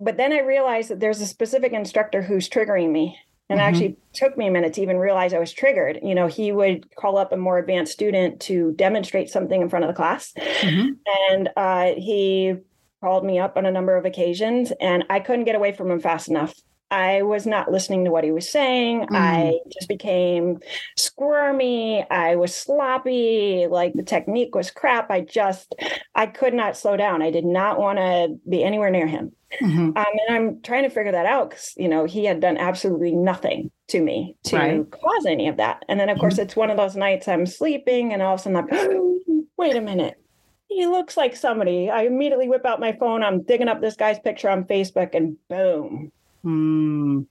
but 0.00 0.16
then 0.16 0.32
I 0.32 0.40
realized 0.40 0.90
that 0.90 1.00
there's 1.00 1.20
a 1.20 1.26
specific 1.26 1.72
instructor 1.72 2.22
who's 2.22 2.48
triggering 2.48 2.90
me 2.90 3.16
and 3.48 3.60
mm-hmm. 3.60 3.68
actually 3.68 3.96
took 4.12 4.36
me 4.36 4.46
a 4.46 4.50
minute 4.50 4.74
to 4.74 4.82
even 4.82 4.98
realize 4.98 5.32
I 5.32 5.38
was 5.38 5.52
triggered. 5.52 6.00
You 6.02 6.14
know, 6.14 6.26
he 6.26 6.52
would 6.52 6.94
call 6.96 7.16
up 7.16 7.32
a 7.32 7.36
more 7.36 7.58
advanced 7.58 7.92
student 7.92 8.40
to 8.42 8.72
demonstrate 8.72 9.30
something 9.30 9.60
in 9.60 9.68
front 9.68 9.84
of 9.84 9.88
the 9.88 9.94
class. 9.94 10.32
Mm-hmm. 10.36 10.88
And 11.30 11.48
uh, 11.56 11.92
he 11.96 12.54
called 13.00 13.24
me 13.24 13.38
up 13.38 13.56
on 13.56 13.66
a 13.66 13.70
number 13.70 13.96
of 13.96 14.04
occasions, 14.04 14.72
and 14.80 15.04
I 15.08 15.20
couldn't 15.20 15.44
get 15.44 15.54
away 15.54 15.72
from 15.72 15.90
him 15.90 16.00
fast 16.00 16.28
enough. 16.28 16.54
I 16.90 17.22
was 17.22 17.46
not 17.46 17.70
listening 17.70 18.04
to 18.04 18.10
what 18.10 18.24
he 18.24 18.32
was 18.32 18.48
saying. 18.48 19.08
Mm. 19.10 19.16
I 19.16 19.58
just 19.70 19.88
became 19.88 20.58
squirmy. 20.96 22.08
I 22.10 22.36
was 22.36 22.54
sloppy. 22.54 23.66
Like 23.68 23.92
the 23.92 24.02
technique 24.02 24.54
was 24.54 24.70
crap. 24.70 25.10
I 25.10 25.20
just, 25.20 25.74
I 26.14 26.26
could 26.26 26.54
not 26.54 26.78
slow 26.78 26.96
down. 26.96 27.20
I 27.20 27.30
did 27.30 27.44
not 27.44 27.78
want 27.78 27.98
to 27.98 28.36
be 28.48 28.64
anywhere 28.64 28.90
near 28.90 29.06
him. 29.06 29.32
Mm-hmm. 29.60 29.78
Um, 29.78 29.94
and 29.96 30.36
I'm 30.36 30.62
trying 30.62 30.82
to 30.82 30.90
figure 30.90 31.12
that 31.12 31.26
out 31.26 31.50
because, 31.50 31.72
you 31.76 31.88
know, 31.88 32.04
he 32.04 32.24
had 32.24 32.40
done 32.40 32.58
absolutely 32.58 33.12
nothing 33.12 33.70
to 33.88 34.00
me 34.00 34.36
to 34.44 34.56
right. 34.56 34.90
cause 34.90 35.26
any 35.26 35.48
of 35.48 35.56
that. 35.56 35.84
And 35.88 35.98
then, 35.98 36.08
of 36.08 36.18
course, 36.18 36.34
mm-hmm. 36.34 36.42
it's 36.42 36.56
one 36.56 36.70
of 36.70 36.76
those 36.76 36.96
nights 36.96 37.28
I'm 37.28 37.46
sleeping 37.46 38.12
and 38.12 38.20
all 38.22 38.34
of 38.34 38.40
a 38.40 38.42
sudden 38.42 38.56
I'm, 38.56 39.46
wait 39.56 39.76
a 39.76 39.80
minute. 39.80 40.20
He 40.68 40.86
looks 40.86 41.16
like 41.16 41.34
somebody. 41.34 41.88
I 41.88 42.02
immediately 42.02 42.48
whip 42.48 42.66
out 42.66 42.78
my 42.78 42.92
phone. 42.92 43.22
I'm 43.22 43.42
digging 43.42 43.68
up 43.68 43.80
this 43.80 43.96
guy's 43.96 44.18
picture 44.18 44.50
on 44.50 44.64
Facebook 44.64 45.14
and 45.14 45.36
boom. 45.48 46.12
Mm. 46.44 47.26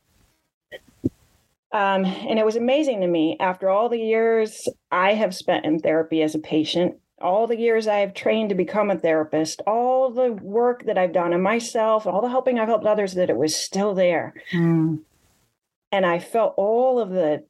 Um, 1.72 2.06
and 2.06 2.40
it 2.40 2.46
was 2.46 2.56
amazing 2.56 3.02
to 3.02 3.08
me 3.08 3.38
after 3.40 3.70
all 3.70 3.90
the 3.90 4.00
years 4.00 4.68
I 4.92 5.14
have 5.14 5.36
spent 5.36 5.66
in 5.66 5.80
therapy 5.80 6.24
as 6.24 6.34
a 6.34 6.40
patient 6.40 6.96
all 7.20 7.48
the 7.48 7.58
years 7.58 7.88
I 7.88 7.98
have 7.98 8.14
trained 8.14 8.50
to 8.50 8.56
become 8.56 8.92
a 8.92 8.98
therapist, 8.98 9.62
all 9.66 10.12
the 10.12 10.34
work 10.34 10.86
that 10.86 10.98
I've 10.98 11.14
done 11.14 11.34
on 11.34 11.42
myself, 11.42 12.06
all 12.06 12.22
the 12.22 12.30
helping 12.30 12.60
I've 12.60 12.68
helped 12.68 12.86
others, 12.86 13.14
that 13.16 13.30
it 13.30 13.38
was 13.38 13.56
still 13.56 13.94
there. 13.94 14.34
Mm. 14.54 15.00
And 15.92 16.06
I 16.06 16.20
felt 16.20 16.54
all 16.58 17.00
of 17.00 17.10
the 17.10 17.44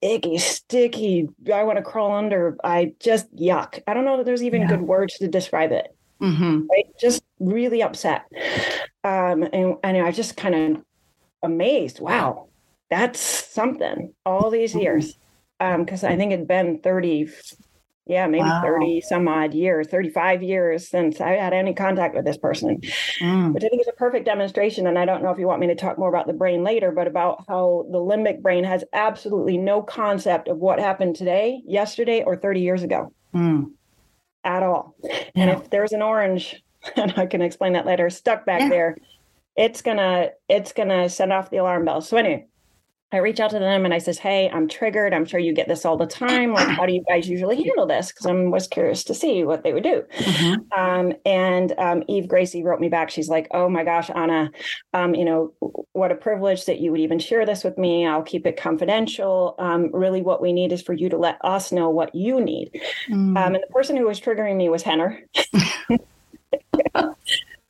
icky, 0.00 0.38
sticky, 0.38 1.28
I 1.52 1.64
want 1.64 1.76
to 1.76 1.82
crawl 1.82 2.12
under. 2.12 2.56
I 2.64 2.94
just 3.00 3.34
yuck. 3.36 3.82
I 3.86 3.94
don't 3.94 4.04
know 4.04 4.16
that 4.16 4.24
there's 4.24 4.42
even 4.42 4.62
yeah. 4.62 4.68
good 4.68 4.82
words 4.82 5.18
to 5.18 5.28
describe 5.28 5.72
it. 5.72 5.94
Mm-hmm. 6.22 6.66
Right? 6.70 6.86
Just 6.98 7.22
really 7.38 7.82
upset. 7.82 8.26
Um, 9.04 9.42
and, 9.52 9.76
and 9.82 9.96
I 9.98 10.10
just 10.12 10.36
kind 10.36 10.54
of 10.54 10.84
amazed. 11.42 12.00
Wow, 12.00 12.48
that's 12.90 13.20
something 13.20 14.12
all 14.24 14.50
these 14.50 14.72
mm-hmm. 14.72 14.80
years. 14.80 15.16
Because 15.58 16.04
um, 16.04 16.10
I 16.10 16.16
think 16.16 16.32
it'd 16.32 16.48
been 16.48 16.80
30, 16.80 17.28
yeah, 18.10 18.26
maybe 18.26 18.42
wow. 18.42 18.60
30 18.60 19.02
some 19.02 19.28
odd 19.28 19.54
years, 19.54 19.86
35 19.86 20.42
years 20.42 20.88
since 20.88 21.20
I 21.20 21.30
had 21.36 21.52
any 21.52 21.72
contact 21.72 22.16
with 22.16 22.24
this 22.24 22.36
person, 22.36 22.80
mm. 23.20 23.54
which 23.54 23.62
I 23.62 23.68
think 23.68 23.80
is 23.80 23.88
a 23.88 23.92
perfect 23.92 24.24
demonstration. 24.24 24.88
And 24.88 24.98
I 24.98 25.04
don't 25.04 25.22
know 25.22 25.30
if 25.30 25.38
you 25.38 25.46
want 25.46 25.60
me 25.60 25.68
to 25.68 25.76
talk 25.76 25.96
more 25.96 26.08
about 26.08 26.26
the 26.26 26.32
brain 26.32 26.64
later, 26.64 26.90
but 26.90 27.06
about 27.06 27.44
how 27.48 27.86
the 27.92 27.98
limbic 27.98 28.42
brain 28.42 28.64
has 28.64 28.82
absolutely 28.92 29.56
no 29.56 29.80
concept 29.80 30.48
of 30.48 30.58
what 30.58 30.80
happened 30.80 31.14
today, 31.14 31.62
yesterday, 31.64 32.24
or 32.24 32.34
30 32.34 32.60
years 32.60 32.82
ago 32.82 33.12
mm. 33.32 33.70
at 34.42 34.64
all. 34.64 34.96
Yeah. 35.04 35.22
And 35.36 35.50
if 35.50 35.70
there's 35.70 35.92
an 35.92 36.02
orange, 36.02 36.60
and 36.96 37.14
I 37.16 37.26
can 37.26 37.42
explain 37.42 37.74
that 37.74 37.86
later, 37.86 38.10
stuck 38.10 38.44
back 38.44 38.62
yeah. 38.62 38.68
there, 38.70 38.96
it's 39.54 39.82
gonna 39.82 40.30
it's 40.48 40.72
gonna 40.72 41.08
send 41.08 41.32
off 41.32 41.50
the 41.50 41.58
alarm 41.58 41.84
bells. 41.84 42.08
So 42.08 42.16
anyway, 42.16 42.46
I 43.12 43.16
reach 43.16 43.40
out 43.40 43.50
to 43.50 43.58
them 43.58 43.84
and 43.84 43.94
I 43.94 43.98
says, 43.98 44.18
"Hey, 44.18 44.50
I'm 44.52 44.68
triggered. 44.68 45.14
I'm 45.14 45.24
sure 45.24 45.40
you 45.40 45.52
get 45.52 45.66
this 45.66 45.84
all 45.84 45.96
the 45.96 46.06
time. 46.06 46.52
Like, 46.52 46.68
how 46.68 46.86
do 46.86 46.92
you 46.92 47.02
guys 47.08 47.28
usually 47.28 47.56
handle 47.56 47.86
this?" 47.86 48.12
Because 48.12 48.26
I 48.26 48.32
was 48.32 48.68
curious 48.68 49.02
to 49.04 49.14
see 49.14 49.42
what 49.44 49.64
they 49.64 49.72
would 49.72 49.82
do. 49.82 50.04
Mm-hmm. 50.18 50.80
Um, 50.80 51.12
and 51.24 51.74
um, 51.78 52.02
Eve 52.06 52.28
Gracie 52.28 52.62
wrote 52.62 52.80
me 52.80 52.88
back. 52.88 53.10
She's 53.10 53.28
like, 53.28 53.48
"Oh 53.52 53.68
my 53.68 53.82
gosh, 53.82 54.10
Anna, 54.14 54.50
um, 54.94 55.14
you 55.14 55.24
know 55.24 55.54
what 55.92 56.12
a 56.12 56.14
privilege 56.14 56.66
that 56.66 56.80
you 56.80 56.90
would 56.92 57.00
even 57.00 57.18
share 57.18 57.46
this 57.46 57.64
with 57.64 57.78
me. 57.78 58.06
I'll 58.06 58.22
keep 58.22 58.46
it 58.46 58.56
confidential. 58.56 59.54
Um, 59.58 59.90
really, 59.92 60.22
what 60.22 60.42
we 60.42 60.52
need 60.52 60.72
is 60.72 60.82
for 60.82 60.92
you 60.92 61.08
to 61.08 61.18
let 61.18 61.38
us 61.42 61.72
know 61.72 61.90
what 61.90 62.14
you 62.14 62.40
need." 62.40 62.70
Mm-hmm. 63.08 63.36
and 63.36 63.54
the 63.54 63.66
person 63.70 63.96
who 63.96 64.06
was 64.06 64.20
triggering 64.20 64.56
me 64.56 64.68
was 64.68 64.84
Rener. 64.90 65.18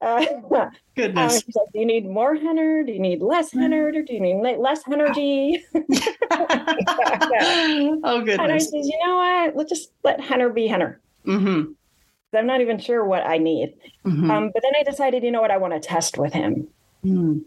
Uh, 0.00 0.24
Goodness. 0.96 1.44
Like, 1.54 1.72
do 1.72 1.80
you 1.80 1.86
need 1.86 2.08
more 2.08 2.36
Rener? 2.36 2.86
Do 2.86 2.92
you 2.92 2.98
need 2.98 3.22
less 3.22 3.52
Rener? 3.52 3.94
Or 3.94 4.02
do 4.02 4.14
you 4.14 4.20
need 4.20 4.58
less 4.58 4.82
energy? 4.90 5.62
oh, 8.04 8.22
goodness. 8.24 8.38
And 8.38 8.52
I 8.52 8.58
says, 8.58 8.72
you 8.86 8.98
know 9.04 9.16
what? 9.16 9.56
Let's 9.56 9.70
just 9.70 9.92
let 10.04 10.20
Rener 10.20 10.54
be 10.54 10.68
Rener. 10.68 10.96
Mm-hmm. 11.26 11.72
I'm 12.36 12.46
not 12.46 12.60
even 12.60 12.78
sure 12.78 13.04
what 13.04 13.26
I 13.26 13.38
need. 13.38 13.74
Mm-hmm. 14.06 14.30
Um, 14.30 14.50
but 14.54 14.62
then 14.62 14.72
I 14.78 14.84
decided, 14.84 15.24
you 15.24 15.30
know 15.30 15.40
what? 15.40 15.50
I 15.50 15.56
want 15.56 15.74
to 15.74 15.80
test 15.80 16.16
with 16.16 16.32
him. 16.32 16.68
Mm. 17.04 17.42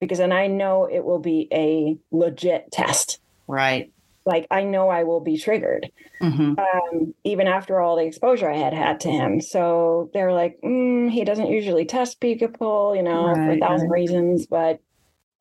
Because 0.00 0.18
then 0.18 0.32
I 0.32 0.46
know 0.46 0.84
it 0.84 1.04
will 1.04 1.18
be 1.18 1.48
a 1.52 1.98
legit 2.10 2.70
test. 2.70 3.18
Right 3.48 3.92
like 4.24 4.46
I 4.50 4.64
know 4.64 4.88
I 4.88 5.04
will 5.04 5.20
be 5.20 5.38
triggered, 5.38 5.90
mm-hmm. 6.20 6.54
um, 6.58 7.14
even 7.24 7.46
after 7.46 7.80
all 7.80 7.96
the 7.96 8.04
exposure 8.04 8.50
I 8.50 8.56
had 8.56 8.74
had 8.74 9.00
to 9.00 9.10
him. 9.10 9.40
So 9.40 10.10
they're 10.12 10.32
like, 10.32 10.58
mm, 10.64 11.10
he 11.10 11.24
doesn't 11.24 11.50
usually 11.50 11.84
test 11.84 12.20
people, 12.20 12.94
you 12.94 13.02
know, 13.02 13.26
right, 13.26 13.36
for 13.36 13.50
a 13.52 13.58
thousand 13.58 13.88
right. 13.88 14.00
reasons, 14.00 14.46
but 14.46 14.80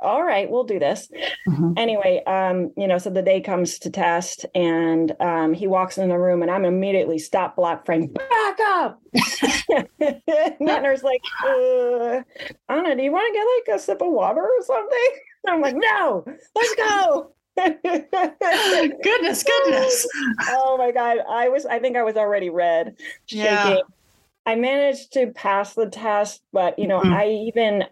all 0.01 0.23
right, 0.23 0.50
we'll 0.50 0.63
do 0.63 0.79
this. 0.79 1.09
Mm-hmm. 1.47 1.73
Anyway, 1.77 2.23
um, 2.25 2.71
you 2.75 2.88
know, 2.88 2.97
so 2.97 3.11
the 3.11 3.21
day 3.21 3.39
comes 3.39 3.77
to 3.79 3.89
test 3.91 4.45
and 4.55 5.15
um, 5.19 5.53
he 5.53 5.67
walks 5.67 5.97
in 5.97 6.09
the 6.09 6.17
room 6.17 6.41
and 6.41 6.50
I'm 6.50 6.65
immediately 6.65 7.19
stop 7.19 7.55
block 7.55 7.85
frame, 7.85 8.07
back 8.07 8.59
up. 8.59 9.00
Rener's 10.59 11.03
like, 11.03 11.21
uh, 11.45 12.21
Anna, 12.67 12.95
do 12.95 13.03
you 13.03 13.11
want 13.11 13.27
to 13.27 13.33
get 13.33 13.75
like 13.75 13.79
a 13.79 13.79
sip 13.79 14.01
of 14.01 14.11
water 14.11 14.41
or 14.41 14.63
something? 14.63 15.09
And 15.45 15.53
I'm 15.53 15.61
like, 15.61 15.75
no, 15.77 16.25
let's 16.55 16.75
go. 16.75 17.33
goodness, 19.03 19.44
goodness. 19.44 20.08
Oh 20.50 20.75
my 20.77 20.91
God. 20.91 21.20
I 21.30 21.50
was, 21.50 21.65
I 21.65 21.80
think 21.80 21.98
I 21.98 22.03
was 22.03 22.15
already 22.15 22.50
red, 22.50 22.96
shaking. 23.25 23.46
Yeah. 23.46 23.77
I 24.46 24.56
managed 24.56 25.13
to 25.13 25.27
pass 25.27 25.74
the 25.74 25.88
test, 25.88 26.41
but 26.51 26.77
you 26.80 26.88
know, 26.88 27.00
mm-hmm. 27.00 27.13
I 27.13 27.27
even, 27.27 27.86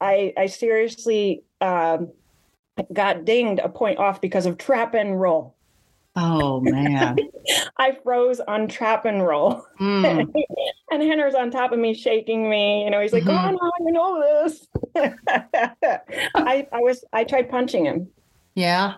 I, 0.00 0.32
I 0.36 0.46
seriously 0.46 1.42
um, 1.60 2.12
got 2.92 3.24
dinged 3.24 3.60
a 3.60 3.68
point 3.68 3.98
off 3.98 4.20
because 4.20 4.46
of 4.46 4.58
trap 4.58 4.94
and 4.94 5.20
roll. 5.20 5.56
Oh 6.16 6.60
man. 6.60 7.16
I 7.78 7.96
froze 8.02 8.40
on 8.40 8.66
trap 8.66 9.04
and 9.04 9.24
roll. 9.24 9.64
Mm. 9.80 10.32
and 10.90 11.02
Rener's 11.02 11.34
on 11.34 11.50
top 11.50 11.72
of 11.72 11.78
me 11.78 11.94
shaking 11.94 12.50
me. 12.50 12.84
You 12.84 12.90
know, 12.90 13.00
he's 13.00 13.12
like, 13.12 13.24
mm-hmm. 13.24 13.56
Oh 13.56 13.70
no, 13.70 13.86
you 13.86 13.92
know 13.92 14.42
this. 14.44 14.66
I, 16.34 16.66
I 16.72 16.80
was 16.80 17.04
I 17.12 17.24
tried 17.24 17.48
punching 17.48 17.84
him. 17.84 18.08
Yeah. 18.54 18.94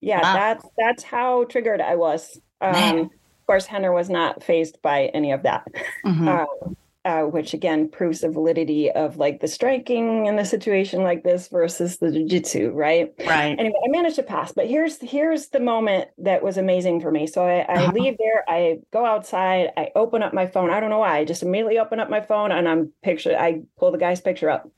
Yeah, 0.00 0.22
wow. 0.22 0.34
that's 0.34 0.66
that's 0.78 1.02
how 1.02 1.44
triggered 1.44 1.80
I 1.80 1.96
was. 1.96 2.40
Um, 2.60 2.98
of 3.00 3.46
course, 3.46 3.66
Rener 3.66 3.94
was 3.94 4.10
not 4.10 4.42
phased 4.42 4.80
by 4.82 5.06
any 5.06 5.32
of 5.32 5.42
that. 5.42 5.66
Mm-hmm. 6.04 6.28
Um, 6.28 6.76
uh, 7.08 7.22
which 7.22 7.54
again 7.54 7.88
proves 7.88 8.20
the 8.20 8.28
validity 8.28 8.90
of 8.90 9.16
like 9.16 9.40
the 9.40 9.48
striking 9.48 10.26
in 10.26 10.38
a 10.38 10.44
situation 10.44 11.02
like 11.02 11.22
this 11.22 11.48
versus 11.48 11.96
the 11.98 12.10
jiu-jitsu 12.10 12.70
right 12.72 13.14
right 13.26 13.58
anyway 13.58 13.80
i 13.82 13.88
managed 13.88 14.16
to 14.16 14.22
pass 14.22 14.52
but 14.52 14.66
here's 14.66 15.00
here's 15.00 15.48
the 15.48 15.60
moment 15.60 16.08
that 16.18 16.42
was 16.42 16.58
amazing 16.58 17.00
for 17.00 17.10
me 17.10 17.26
so 17.26 17.46
i, 17.46 17.60
I 17.60 17.84
uh-huh. 17.84 17.92
leave 17.92 18.18
there 18.18 18.44
i 18.46 18.80
go 18.92 19.06
outside 19.06 19.70
i 19.78 19.88
open 19.94 20.22
up 20.22 20.34
my 20.34 20.46
phone 20.46 20.70
i 20.70 20.80
don't 20.80 20.90
know 20.90 20.98
why 20.98 21.16
i 21.16 21.24
just 21.24 21.42
immediately 21.42 21.78
open 21.78 21.98
up 21.98 22.10
my 22.10 22.20
phone 22.20 22.52
and 22.52 22.68
i'm 22.68 22.92
picture 23.02 23.34
i 23.38 23.62
pull 23.78 23.90
the 23.90 23.98
guy's 23.98 24.20
picture 24.20 24.50
up 24.50 24.68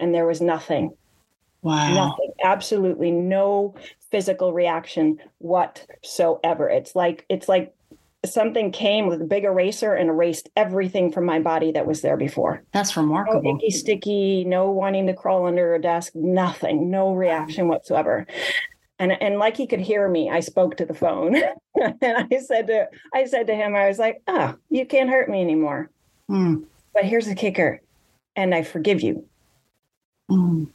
and 0.00 0.12
there 0.12 0.26
was 0.26 0.40
nothing 0.40 0.96
Wow. 1.64 1.94
Nothing, 1.94 2.30
absolutely 2.44 3.10
no 3.10 3.74
physical 4.10 4.52
reaction 4.52 5.18
whatsoever. 5.38 6.68
It's 6.68 6.94
like 6.94 7.24
it's 7.30 7.48
like 7.48 7.74
something 8.26 8.70
came 8.70 9.06
with 9.06 9.22
a 9.22 9.24
big 9.24 9.44
eraser 9.44 9.94
and 9.94 10.10
erased 10.10 10.50
everything 10.56 11.10
from 11.10 11.24
my 11.24 11.40
body 11.40 11.72
that 11.72 11.86
was 11.86 12.02
there 12.02 12.18
before. 12.18 12.62
That's 12.72 12.94
remarkable. 12.98 13.54
No 13.54 13.56
icky, 13.56 13.70
sticky, 13.70 14.44
no 14.44 14.70
wanting 14.70 15.06
to 15.06 15.14
crawl 15.14 15.46
under 15.46 15.74
a 15.74 15.80
desk, 15.80 16.14
nothing, 16.14 16.90
no 16.90 17.14
reaction 17.14 17.66
whatsoever. 17.66 18.26
And 18.98 19.12
and 19.22 19.38
like 19.38 19.56
he 19.56 19.66
could 19.66 19.80
hear 19.80 20.06
me, 20.06 20.28
I 20.28 20.40
spoke 20.40 20.76
to 20.76 20.84
the 20.84 20.92
phone, 20.92 21.34
and 21.74 22.28
I 22.30 22.38
said 22.46 22.66
to 22.66 22.88
I 23.14 23.24
said 23.24 23.46
to 23.46 23.54
him, 23.54 23.74
I 23.74 23.88
was 23.88 23.98
like, 23.98 24.22
"Ah, 24.28 24.52
oh, 24.54 24.58
you 24.68 24.84
can't 24.84 25.08
hurt 25.08 25.30
me 25.30 25.40
anymore." 25.40 25.90
Mm. 26.30 26.66
But 26.92 27.06
here's 27.06 27.26
the 27.26 27.34
kicker, 27.34 27.80
and 28.36 28.54
I 28.54 28.64
forgive 28.64 29.00
you. 29.00 29.26
Mm 30.30 30.68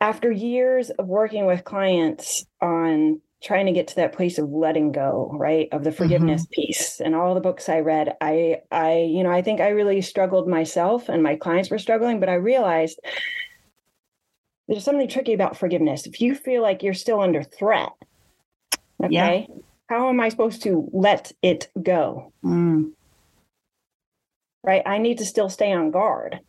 after 0.00 0.30
years 0.30 0.90
of 0.90 1.06
working 1.06 1.46
with 1.46 1.64
clients 1.64 2.44
on 2.60 3.20
trying 3.42 3.66
to 3.66 3.72
get 3.72 3.88
to 3.88 3.96
that 3.96 4.12
place 4.12 4.38
of 4.38 4.50
letting 4.50 4.92
go 4.92 5.30
right 5.34 5.68
of 5.72 5.84
the 5.84 5.92
forgiveness 5.92 6.42
mm-hmm. 6.42 6.62
piece 6.62 7.00
and 7.00 7.14
all 7.14 7.34
the 7.34 7.40
books 7.40 7.68
i 7.68 7.80
read 7.80 8.16
i 8.20 8.58
i 8.70 8.98
you 8.98 9.22
know 9.22 9.30
i 9.30 9.42
think 9.42 9.60
i 9.60 9.68
really 9.68 10.00
struggled 10.00 10.48
myself 10.48 11.08
and 11.08 11.22
my 11.22 11.36
clients 11.36 11.70
were 11.70 11.78
struggling 11.78 12.20
but 12.20 12.28
i 12.28 12.34
realized 12.34 13.00
there's 14.68 14.84
something 14.84 15.08
tricky 15.08 15.32
about 15.32 15.56
forgiveness 15.56 16.06
if 16.06 16.20
you 16.20 16.34
feel 16.34 16.62
like 16.62 16.82
you're 16.82 16.94
still 16.94 17.20
under 17.20 17.42
threat 17.42 17.92
okay 19.02 19.46
yeah. 19.48 19.54
how 19.88 20.08
am 20.08 20.20
i 20.20 20.28
supposed 20.28 20.62
to 20.62 20.88
let 20.92 21.32
it 21.42 21.68
go 21.82 22.32
mm. 22.44 22.90
right 24.62 24.82
i 24.86 24.98
need 24.98 25.18
to 25.18 25.26
still 25.26 25.48
stay 25.48 25.72
on 25.72 25.90
guard 25.90 26.40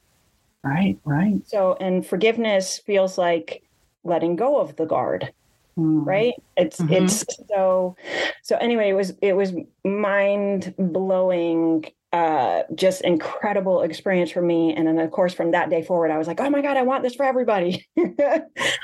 Right, 0.64 0.98
right. 1.04 1.42
So, 1.46 1.76
and 1.80 2.06
forgiveness 2.06 2.80
feels 2.80 3.18
like 3.18 3.64
letting 4.04 4.36
go 4.36 4.60
of 4.60 4.76
the 4.76 4.86
guard. 4.86 5.34
Mm. 5.78 6.06
Right. 6.06 6.34
It's 6.56 6.80
mm-hmm. 6.80 6.94
it's 7.06 7.26
so 7.50 7.96
so 8.44 8.58
anyway, 8.58 8.90
it 8.90 8.94
was 8.94 9.14
it 9.22 9.36
was 9.36 9.54
mind 9.84 10.74
blowing 10.78 11.86
uh, 12.14 12.62
just 12.76 13.02
incredible 13.02 13.82
experience 13.82 14.30
for 14.30 14.42
me. 14.42 14.72
And 14.76 14.88
then, 14.88 15.00
of 15.00 15.10
course, 15.10 15.34
from 15.34 15.50
that 15.52 15.72
day 15.72 15.82
forward, 15.82 16.12
I 16.12 16.20
was 16.20 16.28
like, 16.28 16.40
oh 16.40 16.50
my 16.50 16.62
God, 16.62 16.78
I 16.78 16.84
want 16.84 17.02
this 17.02 17.16
for 17.16 17.26
everybody. 17.26 17.88
I 17.98 18.44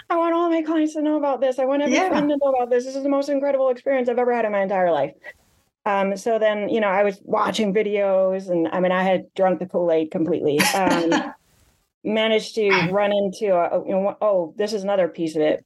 want 0.10 0.34
all 0.34 0.50
my 0.50 0.64
clients 0.64 0.96
to 0.96 1.04
know 1.04 1.16
about 1.16 1.40
this. 1.40 1.60
I 1.60 1.66
want 1.66 1.84
every 1.84 1.94
yeah. 1.94 2.10
friend 2.10 2.28
to 2.28 2.38
know 2.38 2.52
about 2.52 2.72
this. 2.72 2.86
This 2.86 2.96
is 2.96 3.04
the 3.04 3.10
most 3.10 3.30
incredible 3.30 3.70
experience 3.70 4.10
I've 4.10 4.18
ever 4.18 4.34
had 4.34 4.46
in 4.46 4.52
my 4.52 4.64
entire 4.64 4.92
life. 4.92 5.14
Um, 5.86 6.18
so 6.18 6.40
then, 6.40 6.70
you 6.70 6.82
know, 6.82 6.88
I 6.88 7.04
was 7.04 7.22
watching 7.24 7.72
videos 7.72 8.50
and 8.50 8.68
I 8.70 8.80
mean, 8.80 8.92
I 8.92 9.04
had 9.04 9.32
drunk 9.36 9.60
the 9.60 9.68
Kool 9.68 9.92
Aid 9.92 10.10
completely. 10.10 10.60
Um, 10.74 11.34
managed 12.04 12.56
to 12.56 12.70
run 12.92 13.12
into 13.12 13.54
a, 13.54 13.84
you 13.86 13.92
know, 13.92 14.18
oh, 14.22 14.54
this 14.58 14.74
is 14.74 14.84
another 14.84 15.08
piece 15.08 15.36
of 15.36 15.42
it. 15.42 15.66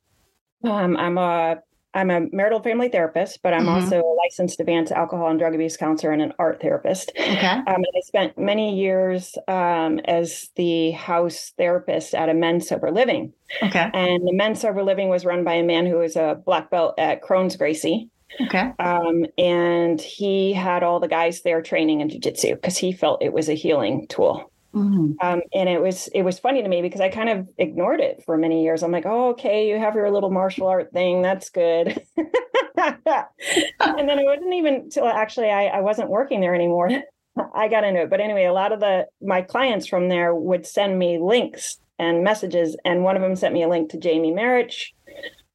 Um, 0.63 0.95
I'm 0.97 1.17
a 1.17 1.57
I'm 1.95 2.09
a 2.09 2.21
marital 2.31 2.61
family 2.61 2.89
therapist, 2.89 3.41
but 3.43 3.53
I'm 3.53 3.65
mm-hmm. 3.65 3.83
also 3.83 3.99
a 3.99 4.15
licensed 4.25 4.59
advanced 4.59 4.91
alcohol 4.91 5.29
and 5.29 5.37
drug 5.37 5.53
abuse 5.53 5.77
counselor 5.77 6.11
and 6.11 6.21
an 6.21 6.33
art 6.39 6.59
therapist. 6.59 7.11
Okay. 7.19 7.45
Um, 7.45 7.63
and 7.67 7.85
I 7.95 8.01
spent 8.03 8.37
many 8.37 8.75
years 8.75 9.37
um, 9.47 9.99
as 10.05 10.49
the 10.55 10.91
house 10.91 11.53
therapist 11.57 12.15
at 12.15 12.29
a 12.29 12.33
men's 12.33 12.67
sober 12.67 12.89
living. 12.89 13.33
Okay. 13.61 13.91
And 13.93 14.27
the 14.27 14.33
men's 14.33 14.61
sober 14.61 14.81
living 14.81 15.09
was 15.09 15.23
run 15.23 15.43
by 15.43 15.53
a 15.53 15.63
man 15.63 15.85
who 15.85 15.97
was 15.97 16.15
a 16.15 16.41
black 16.43 16.71
belt 16.71 16.95
at 16.97 17.21
Kron's 17.21 17.55
Gracie. 17.55 18.09
Okay. 18.41 18.71
Um, 18.79 19.25
and 19.37 20.01
he 20.01 20.53
had 20.53 20.81
all 20.81 20.99
the 20.99 21.07
guys 21.07 21.43
there 21.43 21.61
training 21.61 22.01
in 22.01 22.09
jiu-jitsu 22.09 22.55
because 22.55 22.77
he 22.77 22.91
felt 22.91 23.21
it 23.21 23.33
was 23.33 23.49
a 23.49 23.53
healing 23.53 24.07
tool. 24.07 24.51
Mm-hmm. 24.73 25.13
Um, 25.21 25.41
and 25.53 25.69
it 25.69 25.81
was 25.81 26.07
it 26.15 26.23
was 26.23 26.39
funny 26.39 26.63
to 26.63 26.67
me 26.67 26.81
because 26.81 27.01
I 27.01 27.09
kind 27.09 27.29
of 27.29 27.47
ignored 27.57 27.99
it 27.99 28.23
for 28.25 28.37
many 28.37 28.63
years. 28.63 28.81
I'm 28.81 28.91
like, 28.91 29.05
oh, 29.05 29.29
okay, 29.29 29.69
you 29.69 29.77
have 29.77 29.93
your 29.93 30.09
little 30.09 30.31
martial 30.31 30.67
art 30.67 30.91
thing, 30.91 31.21
that's 31.21 31.49
good. 31.49 32.01
and 32.17 32.99
then 33.05 34.19
it 34.19 34.25
wasn't 34.25 34.53
even 34.53 34.89
till 34.89 35.07
actually 35.07 35.51
I, 35.51 35.65
I 35.67 35.81
wasn't 35.81 36.09
working 36.09 36.41
there 36.41 36.55
anymore. 36.55 36.89
I 37.55 37.67
got 37.67 37.83
into 37.83 38.01
it. 38.01 38.09
But 38.09 38.19
anyway, 38.19 38.45
a 38.45 38.53
lot 38.53 38.71
of 38.71 38.79
the 38.79 39.07
my 39.21 39.41
clients 39.43 39.85
from 39.85 40.09
there 40.09 40.33
would 40.33 40.65
send 40.65 40.97
me 40.97 41.19
links 41.19 41.77
and 41.99 42.23
messages, 42.23 42.75
and 42.83 43.03
one 43.03 43.15
of 43.15 43.21
them 43.21 43.35
sent 43.35 43.53
me 43.53 43.61
a 43.61 43.69
link 43.69 43.91
to 43.91 43.99
Jamie 43.99 44.31
Marich, 44.31 44.93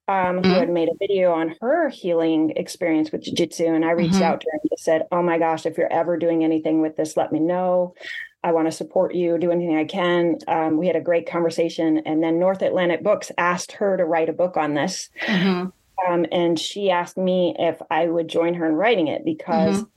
um, 0.09 0.15
mm-hmm. 0.15 0.49
who 0.49 0.59
had 0.59 0.71
made 0.71 0.89
a 0.89 0.97
video 0.99 1.33
on 1.33 1.55
her 1.61 1.89
healing 1.89 2.53
experience 2.57 3.13
with 3.13 3.23
jiu-jitsu 3.23 3.67
and 3.67 3.85
i 3.85 3.91
reached 3.91 4.15
mm-hmm. 4.15 4.23
out 4.23 4.41
to 4.41 4.47
her 4.51 4.59
and 4.63 4.79
said 4.79 5.03
oh 5.13 5.23
my 5.23 5.39
gosh 5.39 5.67
if 5.67 5.77
you're 5.77 5.93
ever 5.93 6.17
doing 6.17 6.43
anything 6.43 6.81
with 6.81 6.97
this 6.97 7.17
let 7.17 7.31
me 7.31 7.39
know 7.39 7.95
I 8.45 8.53
want 8.53 8.67
to 8.67 8.73
support 8.73 9.15
you, 9.15 9.37
do 9.39 9.51
anything 9.51 9.77
I 9.77 9.85
can. 9.85 10.39
Um, 10.47 10.77
we 10.77 10.87
had 10.87 10.97
a 10.97 11.01
great 11.01 11.29
conversation. 11.29 12.03
And 12.07 12.23
then 12.23 12.39
North 12.39 12.63
Atlantic 12.63 13.03
Books 13.03 13.33
asked 13.37 13.73
her 13.73 13.97
to 13.97 14.05
write 14.05 14.29
a 14.29 14.33
book 14.33 14.57
on 14.57 14.75
this. 14.75 15.11
Mm-hmm. 15.23 15.69
Um, 16.09 16.27
and 16.31 16.59
she 16.59 16.91
asked 16.91 17.17
me 17.17 17.57
if 17.59 17.81
I 17.91 18.07
would 18.07 18.29
join 18.29 18.55
her 18.55 18.67
in 18.67 18.75
writing 18.75 19.09
it 19.09 19.25
because 19.25 19.79
mm-hmm. 19.79 19.91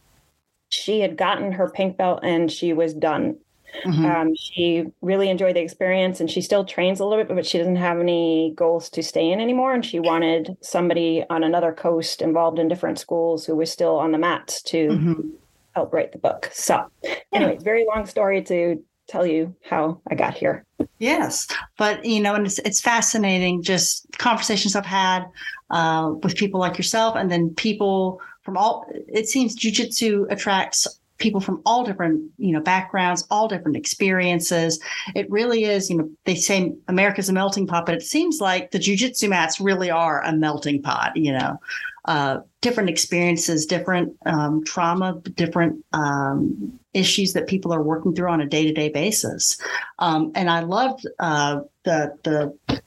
she 0.69 1.01
had 1.01 1.17
gotten 1.17 1.51
her 1.51 1.69
pink 1.69 1.97
belt 1.97 2.21
and 2.23 2.51
she 2.51 2.73
was 2.73 2.93
done. 2.93 3.37
Mm-hmm. 3.85 4.05
Um, 4.05 4.35
she 4.35 4.85
really 5.01 5.29
enjoyed 5.29 5.55
the 5.55 5.61
experience 5.61 6.19
and 6.19 6.29
she 6.29 6.41
still 6.41 6.65
trains 6.65 6.99
a 6.99 7.05
little 7.05 7.23
bit, 7.23 7.33
but 7.33 7.45
she 7.45 7.57
doesn't 7.57 7.77
have 7.77 7.99
any 7.99 8.53
goals 8.55 8.89
to 8.89 9.03
stay 9.03 9.31
in 9.31 9.39
anymore. 9.39 9.73
And 9.73 9.85
she 9.85 9.99
wanted 9.99 10.57
somebody 10.61 11.23
on 11.29 11.43
another 11.43 11.71
coast 11.71 12.21
involved 12.21 12.59
in 12.59 12.67
different 12.67 12.99
schools 12.99 13.45
who 13.45 13.55
was 13.55 13.71
still 13.71 13.97
on 13.97 14.11
the 14.11 14.17
mats 14.17 14.61
to 14.63 14.87
mm-hmm. 14.89 15.29
Help 15.73 15.93
write 15.93 16.11
the 16.11 16.17
book. 16.17 16.49
So, 16.53 16.85
anyway, 17.31 17.57
very 17.61 17.85
long 17.87 18.05
story 18.05 18.41
to 18.43 18.83
tell 19.07 19.25
you 19.25 19.55
how 19.63 20.01
I 20.09 20.15
got 20.15 20.33
here. 20.33 20.65
Yes, 20.99 21.47
but 21.77 22.03
you 22.05 22.21
know, 22.21 22.35
and 22.35 22.45
it's 22.45 22.59
it's 22.59 22.81
fascinating. 22.81 23.61
Just 23.61 24.07
conversations 24.17 24.75
I've 24.75 24.85
had 24.85 25.25
uh, 25.69 26.13
with 26.21 26.35
people 26.35 26.59
like 26.59 26.77
yourself, 26.77 27.15
and 27.15 27.31
then 27.31 27.53
people 27.55 28.21
from 28.43 28.57
all. 28.57 28.85
It 29.07 29.27
seems 29.27 29.55
jujitsu 29.55 30.31
attracts 30.31 30.87
people 31.21 31.39
from 31.39 31.61
all 31.65 31.83
different 31.85 32.29
you 32.37 32.51
know 32.51 32.59
backgrounds 32.59 33.25
all 33.31 33.47
different 33.47 33.77
experiences. 33.77 34.79
It 35.15 35.29
really 35.29 35.63
is 35.63 35.89
you 35.89 35.97
know 35.97 36.09
they 36.25 36.35
say 36.35 36.73
america's 36.87 37.29
a 37.29 37.33
melting 37.33 37.67
pot 37.67 37.85
but 37.85 37.95
it 37.95 38.03
seems 38.03 38.41
like 38.41 38.71
the 38.71 38.79
jiu-jitsu 38.79 39.29
mats 39.29 39.61
really 39.61 39.89
are 39.89 40.21
a 40.23 40.33
melting 40.33 40.81
pot 40.81 41.15
you 41.15 41.31
know. 41.31 41.57
Uh, 42.05 42.39
different 42.61 42.89
experiences 42.89 43.67
different 43.67 44.17
um, 44.25 44.63
trauma 44.63 45.21
different 45.35 45.85
um, 45.93 46.79
issues 46.95 47.33
that 47.33 47.45
people 47.45 47.71
are 47.71 47.83
working 47.83 48.15
through 48.15 48.27
on 48.27 48.41
a 48.41 48.45
day-to-day 48.45 48.89
basis. 48.89 49.61
Um, 49.99 50.31
and 50.33 50.49
i 50.49 50.61
loved 50.61 51.05
uh, 51.19 51.61
the 51.83 52.17
the 52.23 52.81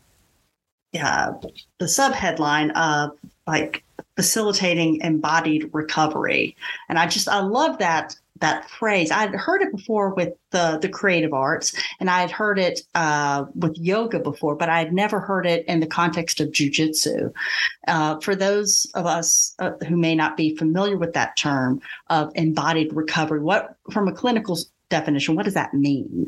uh, 1.01 1.33
the 1.79 1.87
subheadline 1.87 2.73
of 2.77 3.17
like 3.47 3.85
facilitating 4.17 5.01
embodied 5.01 5.71
recovery. 5.73 6.57
And 6.89 6.99
i 6.99 7.07
just 7.07 7.29
i 7.29 7.41
love 7.41 7.79
that 7.79 8.17
that 8.45 8.69
phrase. 8.69 9.11
I 9.11 9.21
had 9.21 9.35
heard 9.35 9.63
it 9.63 9.73
before 9.73 10.15
with 10.15 10.35
the 10.51 10.79
the 10.81 10.89
creative 10.89 11.33
arts, 11.33 11.75
and 11.99 12.11
I 12.11 12.21
had 12.21 12.31
heard 12.31 12.59
it 12.59 12.83
uh, 12.95 13.47
with 13.55 13.75
yoga 13.79 14.21
before, 14.21 14.55
but 14.55 14.69
I 14.69 14.79
had 14.79 14.93
never 14.93 15.19
heard 15.19 15.47
it 15.47 15.65
in 15.67 15.81
the 15.81 15.87
context 15.87 16.41
of 16.41 16.49
jujitsu. 16.49 17.33
Uh, 17.89 18.21
for 18.21 18.37
those 18.37 18.87
of 18.95 19.07
us 19.07 19.55
uh, 19.61 19.73
who 19.89 19.97
may 19.97 20.15
not 20.15 20.37
be 20.37 20.55
familiar 20.57 20.99
with 20.99 21.15
that 21.15 21.39
term 21.39 21.81
of 22.09 22.33
embodied 22.35 22.93
recovery, 22.93 23.41
what 23.41 23.77
from 23.91 24.09
a 24.09 24.13
clinical 24.13 24.59
definition, 24.91 25.37
what 25.37 25.47
does 25.47 25.55
that 25.55 25.73
mean? 25.73 26.27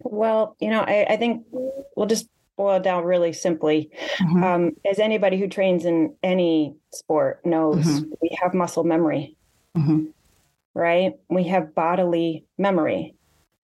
Well, 0.00 0.54
you 0.60 0.68
know, 0.68 0.82
I, 0.82 1.06
I 1.08 1.16
think 1.16 1.46
we'll 1.50 2.06
just 2.06 2.28
boil 2.58 2.76
it 2.76 2.82
down 2.82 3.04
really 3.04 3.32
simply. 3.32 3.90
Mm-hmm. 4.18 4.44
Um, 4.44 4.76
as 4.84 4.98
anybody 4.98 5.38
who 5.38 5.48
trains 5.48 5.86
in 5.86 6.14
any 6.22 6.76
sport 6.92 7.44
knows, 7.46 7.86
mm-hmm. 7.86 8.12
we 8.20 8.36
have 8.42 8.52
muscle 8.52 8.84
memory. 8.84 9.34
Mm-hmm 9.74 10.10
right? 10.76 11.14
We 11.30 11.44
have 11.44 11.74
bodily 11.74 12.44
memory. 12.58 13.14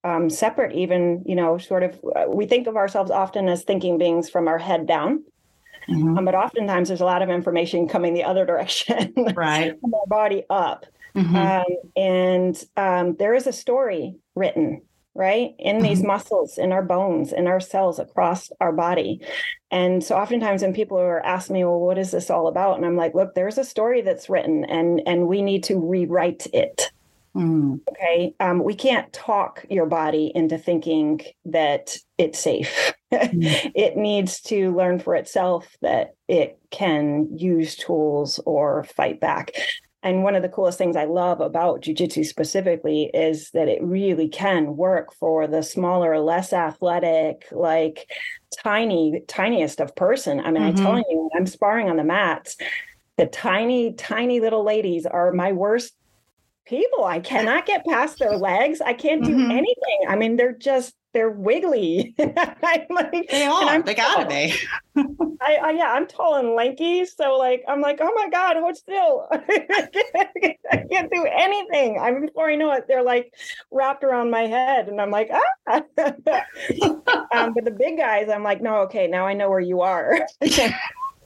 Um, 0.03 0.31
separate, 0.31 0.75
even, 0.75 1.23
you 1.27 1.37
know, 1.37 1.59
sort 1.59 1.85
of, 1.85 2.01
uh, 2.17 2.25
we 2.27 2.47
think 2.47 2.67
of 2.67 2.77
ourselves 2.77 3.11
often 3.13 3.49
as 3.49 3.63
thinking 3.63 3.99
beings 3.99 4.29
from 4.29 4.49
our 4.49 4.59
head 4.59 4.87
down. 4.87 5.23
Mm-hmm. 5.89 6.19
Um, 6.19 6.25
but 6.25 6.35
oftentimes 6.35 6.89
there's 6.89 7.03
a 7.03 7.05
lot 7.05 7.23
of 7.23 7.29
information 7.29 7.87
coming 7.87 8.15
the 8.15 8.25
other 8.25 8.45
direction, 8.53 9.15
right? 9.37 9.79
from 9.81 9.95
our 9.95 10.07
body 10.09 10.43
up. 10.51 10.87
Mm-hmm. 11.15 11.37
Um, 11.37 11.65
and 11.95 12.65
um, 12.77 13.17
there 13.19 13.35
is 13.35 13.47
a 13.47 13.53
story 13.53 14.17
written 14.35 14.81
right 15.15 15.55
in 15.59 15.81
these 15.81 15.99
mm-hmm. 15.99 16.09
muscles 16.09 16.57
in 16.57 16.73
our 16.73 16.83
bones 16.83 17.33
in 17.33 17.47
our 17.47 17.61
cells 17.61 17.99
across 17.99 18.51
our 18.61 18.73
body 18.73 19.21
and 19.71 20.03
so 20.03 20.17
oftentimes 20.17 20.63
when 20.63 20.73
people 20.73 20.99
are 20.99 21.25
asking 21.25 21.55
me 21.55 21.65
well 21.65 21.79
what 21.79 21.99
is 21.99 22.13
this 22.13 22.31
all 22.31 22.47
about 22.47 22.77
and 22.77 22.87
i'm 22.87 22.97
like 22.97 23.15
look 23.15 23.35
there's 23.35 23.59
a 23.59 23.65
story 23.65 24.01
that's 24.01 24.31
written 24.31 24.65
and 24.65 25.03
and 25.07 25.29
we 25.29 25.43
need 25.43 25.63
to 25.63 25.79
rewrite 25.79 26.47
it 26.55 26.91
Mm. 27.37 27.81
Okay. 27.91 28.35
Um, 28.41 28.63
we 28.63 28.75
can't 28.75 29.13
talk 29.13 29.65
your 29.71 29.87
body 29.87 30.31
into 30.35 30.59
thinking 30.59 31.21
that 31.47 31.97
it's 32.19 32.39
safe. 32.39 32.93
Mm. 33.13 33.73
it 33.75 33.97
needs 33.97 34.41
to 34.43 34.75
learn 34.75 34.99
for 34.99 35.15
itself 35.15 35.77
that 35.81 36.15
it 36.29 36.59
can 36.71 37.29
use 37.37 37.77
tools 37.77 38.39
or 38.45 38.85
fight 38.85 39.21
back. 39.21 39.53
And 40.05 40.25
one 40.25 40.35
of 40.35 40.43
the 40.43 40.49
coolest 40.49 40.79
things 40.79 40.97
I 40.97 41.05
love 41.05 41.41
about 41.41 41.83
jujitsu 41.83 42.27
specifically 42.27 43.11
is 43.15 43.51
that 43.53 43.69
it 43.69 43.83
really 43.83 44.29
can 44.29 44.77
work 44.77 45.15
for 45.15 45.47
the 45.47 45.63
smaller, 45.63 46.19
less 46.19 46.53
athletic, 46.53 47.47
like 47.53 48.11
tiny, 48.63 49.23
tiniest 49.29 49.81
of 49.81 49.95
person. 49.95 50.41
I 50.41 50.51
mean, 50.51 50.63
mm-hmm. 50.63 50.79
I'm 50.79 50.85
telling 50.85 51.05
you, 51.09 51.31
I'm 51.37 51.47
sparring 51.47 51.89
on 51.89 51.97
the 51.97 52.05
mats. 52.05 52.57
The 53.17 53.27
tiny, 53.27 53.93
tiny 53.93 54.41
little 54.41 54.65
ladies 54.65 55.07
are 55.07 55.33
my 55.33 55.53
worst 55.53 55.95
people. 56.65 57.05
I 57.05 57.21
cannot 57.21 57.67
get 57.67 57.85
past 57.87 58.19
their 58.19 58.37
legs. 58.37 58.81
I 58.81 58.93
can't 58.93 59.25
do 59.25 59.31
mm-hmm. 59.31 59.51
anything. 59.51 60.01
I 60.09 60.17
mean, 60.17 60.37
they're 60.37 60.53
just 60.53 60.95
they're 61.13 61.31
wiggly. 61.31 62.15
I'm 62.19 62.87
like, 62.91 63.29
they 63.31 63.45
are. 63.45 63.65
I'm 63.65 63.83
they 63.83 63.95
gotta 63.95 64.27
be. 64.27 64.55
I, 65.41 65.57
I, 65.57 65.71
yeah, 65.73 65.93
I'm 65.93 66.07
tall 66.07 66.37
and 66.37 66.55
lanky, 66.55 67.05
so 67.05 67.37
like 67.37 67.63
I'm 67.69 67.81
like, 67.81 67.99
oh 68.01 68.13
my 68.15 68.29
god, 68.31 68.57
hold 68.57 68.77
still. 68.77 69.27
I 69.33 70.85
can't 70.91 71.11
do 71.13 71.27
anything. 71.31 71.99
I 71.99 72.11
mean, 72.13 72.27
before 72.27 72.51
I 72.51 72.57
know 72.57 72.73
it, 72.73 72.85
they're 72.89 73.03
like 73.03 73.35
wrapped 73.71 74.05
around 74.05 74.31
my 74.31 74.43
head, 74.43 74.89
and 74.89 75.01
I'm 75.01 75.11
like, 75.11 75.31
ah. 75.33 75.41
um, 77.35 77.53
but 77.55 77.65
the 77.65 77.77
big 77.77 77.99
guys, 77.99 78.29
I'm 78.29 78.43
like, 78.43 78.63
no, 78.63 78.77
okay, 78.83 79.07
now 79.07 79.27
I 79.27 79.35
know 79.35 79.51
where 79.51 79.61
you 79.61 79.83
are 79.83 80.27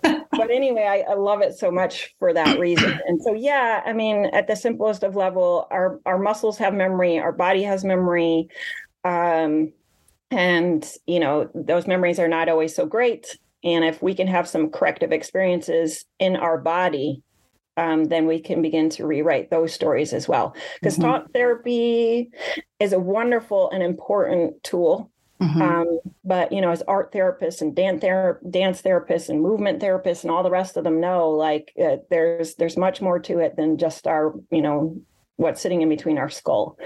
but 0.03 0.51
anyway, 0.51 0.85
I, 0.85 1.13
I, 1.13 1.15
love 1.15 1.41
it 1.43 1.57
so 1.57 1.71
much 1.71 2.15
for 2.19 2.33
that 2.33 2.59
reason. 2.59 2.99
And 3.07 3.21
so, 3.23 3.35
yeah, 3.35 3.83
I 3.85 3.93
mean, 3.93 4.27
at 4.27 4.47
the 4.47 4.57
simplest 4.57 5.03
of 5.03 5.17
level, 5.17 5.67
our 5.71 6.01
our 6.07 6.19
muscles 6.19 6.59
have 6.59 6.75
memory, 6.75 7.19
our 7.19 7.33
body 7.33 7.63
has 7.63 7.85
memory, 7.85 8.49
um, 9.05 9.73
and 10.31 10.89
you 11.07 11.21
know 11.21 11.49
those 11.55 11.87
memories 11.87 12.19
are 12.19 12.29
not 12.29 12.49
always 12.49 12.75
so 12.75 12.87
great. 12.87 13.39
And 13.65 13.85
if 13.85 14.03
we 14.03 14.15
can 14.15 14.27
have 14.29 14.49
some 14.49 14.71
corrective 14.71 15.13
experiences 15.13 16.05
in 16.19 16.37
our 16.37 16.59
body, 16.59 17.23
um, 17.77 18.05
then 18.05 18.27
we 18.27 18.41
can 18.41 18.63
begin 18.63 18.91
to 18.91 19.07
rewrite 19.07 19.51
those 19.51 19.73
stories 19.73 20.13
as 20.13 20.29
well. 20.29 20.55
Because 20.81 20.95
mm-hmm. 20.95 21.11
talk 21.11 21.33
therapy 21.33 22.31
is 22.79 22.93
a 22.93 23.01
wonderful 23.01 23.71
and 23.71 23.83
important 23.83 24.63
tool 24.63 25.11
Mm-hmm. 25.40 25.62
Um, 25.62 26.01
but 26.25 26.51
you 26.51 26.61
know, 26.61 26.70
as 26.70 26.83
art 26.83 27.12
therapists 27.12 27.61
and 27.61 27.75
dance 27.75 28.01
ther- 28.01 28.40
dance 28.49 28.81
therapists 28.81 29.29
and 29.29 29.42
movement 29.42 29.83
therapists 29.83 30.22
and 30.22 30.31
all 30.31 30.42
the 30.42 30.51
rest 30.51 30.77
of 30.77 30.85
them 30.85 31.01
know, 31.01 31.31
like 31.31 31.72
uh, 31.83 31.96
there's 32.09 32.55
there's 32.55 32.77
much 32.77 33.03
more 33.03 33.18
to 33.18 33.38
it 33.40 33.57
than 33.57 33.77
just 33.77 34.07
our 34.07 34.35
you 34.51 34.62
know 34.62 34.99
what's 35.37 35.61
sitting 35.61 35.83
in 35.83 35.88
between 35.88 36.16
our 36.18 36.31
skull. 36.31 36.79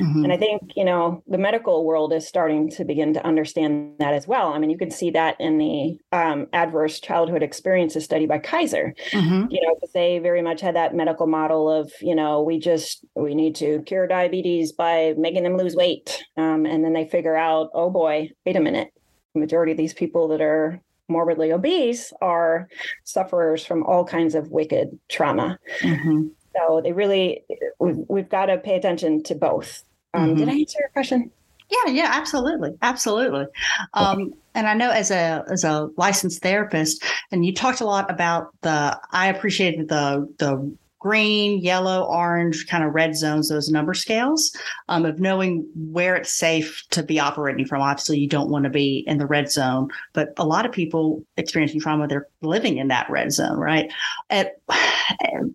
Mm-hmm. 0.00 0.24
And 0.24 0.32
I 0.32 0.36
think, 0.36 0.72
you 0.76 0.84
know, 0.84 1.22
the 1.26 1.38
medical 1.38 1.84
world 1.84 2.12
is 2.12 2.28
starting 2.28 2.68
to 2.70 2.84
begin 2.84 3.14
to 3.14 3.26
understand 3.26 3.94
that 3.98 4.12
as 4.12 4.28
well. 4.28 4.52
I 4.52 4.58
mean, 4.58 4.68
you 4.68 4.76
can 4.76 4.90
see 4.90 5.10
that 5.12 5.40
in 5.40 5.56
the 5.58 5.98
um, 6.12 6.46
adverse 6.52 7.00
childhood 7.00 7.42
experiences 7.42 8.04
study 8.04 8.26
by 8.26 8.38
Kaiser, 8.38 8.94
mm-hmm. 9.10 9.50
you 9.50 9.60
know, 9.62 9.74
because 9.74 9.92
they 9.92 10.18
very 10.18 10.42
much 10.42 10.60
had 10.60 10.76
that 10.76 10.94
medical 10.94 11.26
model 11.26 11.70
of, 11.70 11.90
you 12.00 12.14
know, 12.14 12.42
we 12.42 12.58
just, 12.58 13.04
we 13.14 13.34
need 13.34 13.54
to 13.56 13.82
cure 13.86 14.06
diabetes 14.06 14.72
by 14.72 15.14
making 15.16 15.42
them 15.42 15.56
lose 15.56 15.74
weight. 15.74 16.22
Um, 16.36 16.66
and 16.66 16.84
then 16.84 16.92
they 16.92 17.08
figure 17.08 17.36
out, 17.36 17.70
oh 17.72 17.88
boy, 17.88 18.30
wait 18.44 18.56
a 18.56 18.60
minute. 18.60 18.92
The 19.32 19.40
majority 19.40 19.72
of 19.72 19.78
these 19.78 19.94
people 19.94 20.28
that 20.28 20.42
are 20.42 20.78
morbidly 21.08 21.52
obese 21.52 22.12
are 22.20 22.68
sufferers 23.04 23.64
from 23.64 23.82
all 23.84 24.04
kinds 24.04 24.34
of 24.34 24.50
wicked 24.50 24.98
trauma. 25.08 25.58
Mm-hmm. 25.80 26.28
So 26.56 26.80
they 26.82 26.92
really, 26.92 27.44
we've, 27.78 27.96
we've 28.08 28.28
got 28.28 28.46
to 28.46 28.58
pay 28.58 28.76
attention 28.76 29.22
to 29.24 29.34
both. 29.34 29.82
Um, 30.12 30.30
mm-hmm. 30.30 30.38
Did 30.38 30.48
I 30.48 30.52
answer 30.52 30.78
your 30.80 30.90
question? 30.90 31.30
Yeah, 31.70 31.92
yeah, 31.92 32.10
absolutely, 32.12 32.70
absolutely. 32.82 33.46
Um, 33.94 34.34
and 34.54 34.66
I 34.66 34.74
know 34.74 34.90
as 34.90 35.10
a 35.10 35.44
as 35.50 35.64
a 35.64 35.88
licensed 35.96 36.42
therapist, 36.42 37.02
and 37.32 37.44
you 37.44 37.54
talked 37.54 37.80
a 37.80 37.86
lot 37.86 38.10
about 38.10 38.48
the. 38.60 39.00
I 39.10 39.28
appreciated 39.28 39.88
the 39.88 40.32
the 40.38 40.76
green, 41.04 41.58
yellow, 41.58 42.04
orange, 42.04 42.66
kind 42.66 42.82
of 42.82 42.94
red 42.94 43.14
zones, 43.14 43.50
those 43.50 43.68
number 43.68 43.92
scales 43.92 44.56
um, 44.88 45.04
of 45.04 45.20
knowing 45.20 45.68
where 45.76 46.16
it's 46.16 46.32
safe 46.32 46.82
to 46.88 47.02
be 47.02 47.20
operating 47.20 47.66
from. 47.66 47.82
Obviously, 47.82 48.18
you 48.18 48.26
don't 48.26 48.48
want 48.48 48.64
to 48.64 48.70
be 48.70 49.04
in 49.06 49.18
the 49.18 49.26
red 49.26 49.52
zone, 49.52 49.90
but 50.14 50.32
a 50.38 50.46
lot 50.46 50.64
of 50.64 50.72
people 50.72 51.22
experiencing 51.36 51.78
trauma, 51.78 52.08
they're 52.08 52.26
living 52.40 52.78
in 52.78 52.88
that 52.88 53.08
red 53.10 53.30
zone, 53.32 53.58
right? 53.58 53.92
At, 54.30 54.62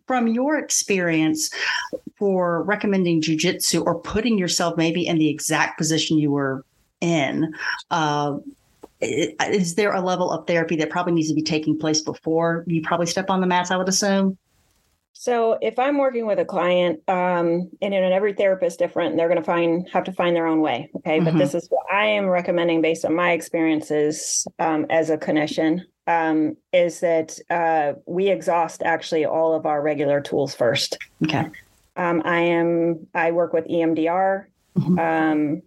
from 0.06 0.28
your 0.28 0.60
experience 0.60 1.50
for 2.20 2.62
recommending 2.62 3.20
jujitsu 3.20 3.84
or 3.84 4.00
putting 4.00 4.38
yourself 4.38 4.78
maybe 4.78 5.08
in 5.08 5.18
the 5.18 5.30
exact 5.30 5.80
position 5.80 6.20
you 6.20 6.30
were 6.30 6.64
in, 7.02 7.52
uh, 7.90 8.38
is 9.02 9.74
there 9.74 9.94
a 9.94 10.02
level 10.02 10.30
of 10.30 10.46
therapy 10.46 10.76
that 10.76 10.92
probably 10.92 11.14
needs 11.14 11.30
to 11.30 11.34
be 11.34 11.42
taking 11.42 11.76
place 11.76 12.02
before 12.02 12.66
you 12.68 12.84
probably 12.84 13.08
step 13.08 13.32
on 13.32 13.42
the 13.42 13.48
mats? 13.48 13.72
I 13.72 13.78
would 13.78 13.90
assume. 13.90 14.38
So 15.14 15.58
if 15.62 15.78
I'm 15.78 15.98
working 15.98 16.26
with 16.26 16.40
a 16.40 16.46
client, 16.46 17.02
um, 17.08 17.70
and, 17.82 17.94
and 17.94 18.14
every 18.14 18.34
therapist 18.34 18.80
different, 18.80 19.18
they're 19.18 19.28
going 19.28 19.40
to 19.40 19.46
find 19.46 19.88
have 19.90 20.06
to 20.06 20.14
find 20.14 20.36
their 20.36 20.48
own 20.48 20.62
way. 20.62 20.90
Okay, 20.98 21.18
mm-hmm. 21.18 21.26
but 21.26 21.38
this 21.38 21.54
is 21.54 21.68
what 21.70 21.86
I 21.92 22.06
am 22.06 22.28
recommending 22.28 22.82
based 22.82 23.06
on 23.06 23.16
my 23.16 23.32
experiences 23.32 24.48
um, 24.60 24.86
as 24.90 25.10
a 25.10 25.18
clinician. 25.18 25.82
Um, 26.08 26.58
is 26.74 27.02
that 27.02 27.38
uh, 27.52 27.94
we 28.08 28.30
exhaust 28.30 28.82
actually 28.82 29.26
all 29.26 29.54
of 29.54 29.68
our 29.68 29.80
regular 29.80 30.22
tools 30.22 30.56
first. 30.56 30.98
Okay. 31.24 31.46
Um, 31.96 32.24
I 32.26 32.40
am 32.40 33.06
I 33.14 33.32
work 33.32 33.54
with 33.54 33.68
EMDR. 33.68 34.46
Mm-hmm. 34.78 35.60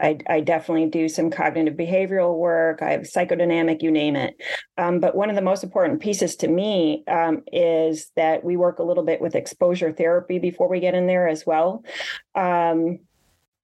I, 0.00 0.18
I, 0.28 0.40
definitely 0.40 0.86
do 0.86 1.08
some 1.08 1.30
cognitive 1.30 1.74
behavioral 1.74 2.36
work. 2.36 2.82
I 2.82 2.90
have 2.92 3.02
psychodynamic, 3.02 3.82
you 3.82 3.90
name 3.90 4.16
it. 4.16 4.36
Um, 4.76 5.00
but 5.00 5.16
one 5.16 5.30
of 5.30 5.36
the 5.36 5.42
most 5.42 5.64
important 5.64 6.00
pieces 6.00 6.36
to 6.36 6.48
me 6.48 7.04
um, 7.08 7.42
is 7.52 8.10
that 8.16 8.44
we 8.44 8.56
work 8.56 8.78
a 8.78 8.84
little 8.84 9.04
bit 9.04 9.20
with 9.20 9.34
exposure 9.34 9.92
therapy 9.92 10.38
before 10.38 10.68
we 10.68 10.80
get 10.80 10.94
in 10.94 11.06
there 11.06 11.28
as 11.28 11.44
well. 11.44 11.84
Um, 12.34 13.00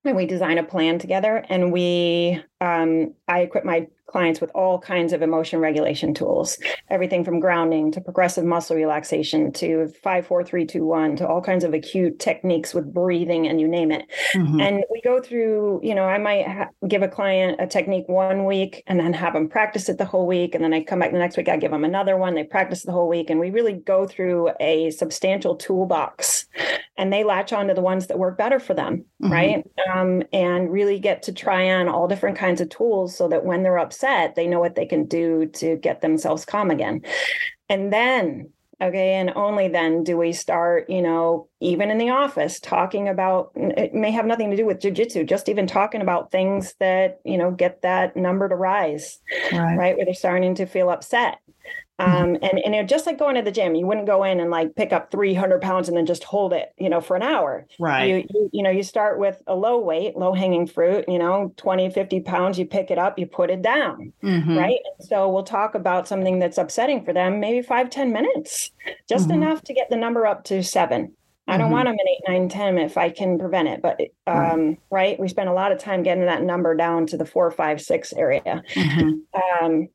and 0.05 0.17
we 0.17 0.27
design 0.27 0.59
a 0.59 0.65
plan 0.65 0.99
together 0.99 1.45
and 1.49 1.73
we 1.73 2.43
um, 2.65 3.15
i 3.29 3.41
equip 3.41 3.65
my 3.65 3.87
clients 4.07 4.41
with 4.41 4.51
all 4.55 4.79
kinds 4.79 5.13
of 5.13 5.23
emotion 5.23 5.59
regulation 5.59 6.15
tools, 6.15 6.59
everything 6.89 7.25
from 7.25 7.41
grounding 7.41 7.91
to 7.91 8.01
progressive 8.01 8.45
muscle 8.45 8.77
relaxation 8.77 9.53
to 9.53 9.89
five, 10.03 10.27
four, 10.27 10.45
three, 10.45 10.65
two, 10.65 10.85
one 10.85 11.17
to 11.17 11.27
all 11.27 11.41
kinds 11.41 11.65
of 11.65 11.75
acute 11.75 12.19
techniques 12.21 12.75
with 12.75 12.95
breathing 12.95 13.49
and 13.49 13.61
you 13.61 13.67
name 13.67 13.91
it. 13.91 14.05
Mm-hmm. 14.35 14.61
And 14.61 14.85
we 14.89 15.01
go 15.03 15.21
through, 15.21 15.81
you 15.83 15.97
know, 15.97 16.05
I 16.05 16.19
might 16.19 16.47
ha- 16.47 16.69
give 16.87 17.03
a 17.03 17.09
client 17.09 17.61
a 17.61 17.67
technique 17.67 18.09
one 18.09 18.45
week 18.45 18.83
and 18.87 19.01
then 19.01 19.13
have 19.15 19.33
them 19.33 19.49
practice 19.49 19.89
it 19.89 19.99
the 19.99 20.05
whole 20.05 20.27
week. 20.27 20.55
And 20.55 20.63
then 20.63 20.75
I 20.75 20.85
come 20.85 21.01
back 21.01 21.11
the 21.11 21.19
next 21.19 21.37
week, 21.37 21.49
I 21.49 21.57
give 21.57 21.73
them 21.73 21.85
another 21.85 22.17
one, 22.17 22.35
they 22.35 22.45
practice 22.45 22.83
the 22.83 22.93
whole 22.93 23.09
week. 23.09 23.31
And 23.31 23.41
we 23.41 23.51
really 23.51 23.73
go 23.73 24.07
through 24.07 24.51
a 24.61 24.91
substantial 24.93 25.57
toolbox 25.57 26.47
and 26.97 27.13
they 27.13 27.25
latch 27.25 27.53
on 27.53 27.67
to 27.67 27.75
the 27.75 27.81
ones 27.81 28.07
that 28.07 28.19
work 28.19 28.39
better 28.39 28.61
for 28.61 28.75
them. 28.75 29.05
Mm-hmm. 29.23 29.33
Right. 29.33 29.67
Um, 29.93 30.23
and 30.33 30.71
really 30.71 31.01
get 31.01 31.23
to 31.25 31.33
try 31.33 31.71
on 31.71 31.89
all 31.89 32.07
different 32.07 32.39
kinds 32.39 32.54
of 32.61 32.69
tools 32.69 33.17
so 33.17 33.29
that 33.29 33.45
when 33.45 33.63
they're 33.63 33.79
upset, 33.79 34.05
upset, 34.05 34.35
they 34.35 34.47
know 34.47 34.61
what 34.61 34.75
they 34.75 34.87
can 34.87 35.07
do 35.07 35.47
to 35.47 35.77
get 35.77 36.01
themselves 36.01 36.45
calm 36.45 36.71
again. 36.71 37.03
And 37.69 37.93
then, 37.93 38.51
okay, 38.81 39.15
and 39.15 39.33
only 39.35 39.69
then 39.69 40.05
do 40.05 40.17
we 40.17 40.33
start, 40.33 40.91
you 40.91 41.03
know, 41.03 41.49
even 41.61 41.91
in 41.91 41.99
the 41.99 42.11
office, 42.11 42.61
talking 42.61 43.09
about 43.09 43.53
it 43.55 43.95
may 43.95 44.11
have 44.11 44.27
nothing 44.27 44.51
to 44.51 44.57
do 44.57 44.67
with 44.67 44.81
jujitsu, 44.81 45.27
just 45.27 45.49
even 45.49 45.67
talking 45.67 46.01
about 46.01 46.31
things 46.31 46.75
that, 46.81 47.21
you 47.25 47.39
know, 47.39 47.51
get 47.51 47.83
that 47.83 48.17
number 48.17 48.49
to 48.49 48.57
rise, 48.57 49.19
right? 49.53 49.77
right? 49.77 49.97
Where 49.97 50.05
they're 50.05 50.15
starting 50.15 50.55
to 50.57 50.67
feel 50.67 50.91
upset. 50.91 51.39
Mm-hmm. 52.01 52.23
Um, 52.23 52.37
and 52.43 52.59
and 52.65 52.75
it, 52.75 52.89
just 52.89 53.07
like 53.07 53.19
going 53.19 53.37
to 53.37 53.43
the 53.43 53.53
gym, 53.53 53.77
you 53.77 53.87
wouldn't 53.87 54.07
go 54.07 54.25
in 54.25 54.41
and 54.41 54.51
like 54.51 54.75
pick 54.75 54.93
up 54.93 55.13
300 55.13 55.63
pounds 55.63 55.89
and 55.89 55.97
then 55.97 56.07
just 56.07 56.25
hold 56.25 56.53
it, 56.53 56.73
you 56.77 56.89
know, 56.89 57.01
for 57.01 57.15
an 57.15 57.23
hour. 57.23 57.67
Right. 57.79 58.05
You, 58.05 58.27
you, 58.31 58.51
you 58.53 58.63
know, 58.65 58.71
you 58.71 58.83
start 58.83 59.21
with 59.21 59.41
a 59.47 59.55
low 59.55 59.79
weight, 59.79 60.17
low 60.17 60.33
hanging 60.33 60.67
fruit, 60.67 61.05
you 61.07 61.21
know, 61.21 61.53
20, 61.57 61.91
50 61.91 62.21
pounds, 62.21 62.59
you 62.59 62.67
pick 62.67 62.91
it 62.91 62.99
up, 62.99 63.17
you 63.17 63.27
put 63.27 63.49
it 63.49 63.63
down. 63.63 64.13
Mm-hmm. 64.25 64.59
Right. 64.59 64.81
And 64.99 65.09
so 65.09 65.29
we'll 65.29 65.45
talk 65.45 65.77
about 65.77 66.09
something 66.09 66.41
that's 66.41 66.59
upsetting 66.59 67.05
for 67.05 67.13
them, 67.13 67.39
maybe 67.39 67.65
five, 67.65 67.91
10 67.91 68.13
minutes, 68.13 68.73
just 69.09 69.29
mm-hmm. 69.29 69.43
enough 69.43 69.63
to 69.63 69.75
get 69.75 69.89
the 69.89 69.97
number 69.97 70.27
up 70.27 70.43
to 70.45 70.65
seven. 70.65 71.13
I 71.47 71.59
don't 71.59 71.67
mm-hmm. 71.67 71.75
want 71.75 71.87
them 71.87 71.95
in 71.95 72.09
eight, 72.09 72.21
nine, 72.27 72.49
10 72.49 72.79
if 72.79 72.97
I 72.97 73.11
can 73.11 73.39
prevent 73.39 73.69
it. 73.69 73.83
But, 73.83 74.01
um, 74.27 74.37
right. 74.37 74.79
right. 74.91 75.21
We 75.21 75.29
spend 75.29 75.49
a 75.49 75.53
lot 75.53 75.71
of 75.71 75.79
time 75.79 76.03
getting 76.03 76.25
that 76.25 76.43
number 76.43 76.75
down 76.75 77.07
to 77.09 77.19
the 77.19 77.27
four, 77.27 77.51
five, 77.51 77.81
six 77.83 78.13
area. 78.15 78.63
Mm-hmm. 78.73 79.65
Um, 79.65 79.89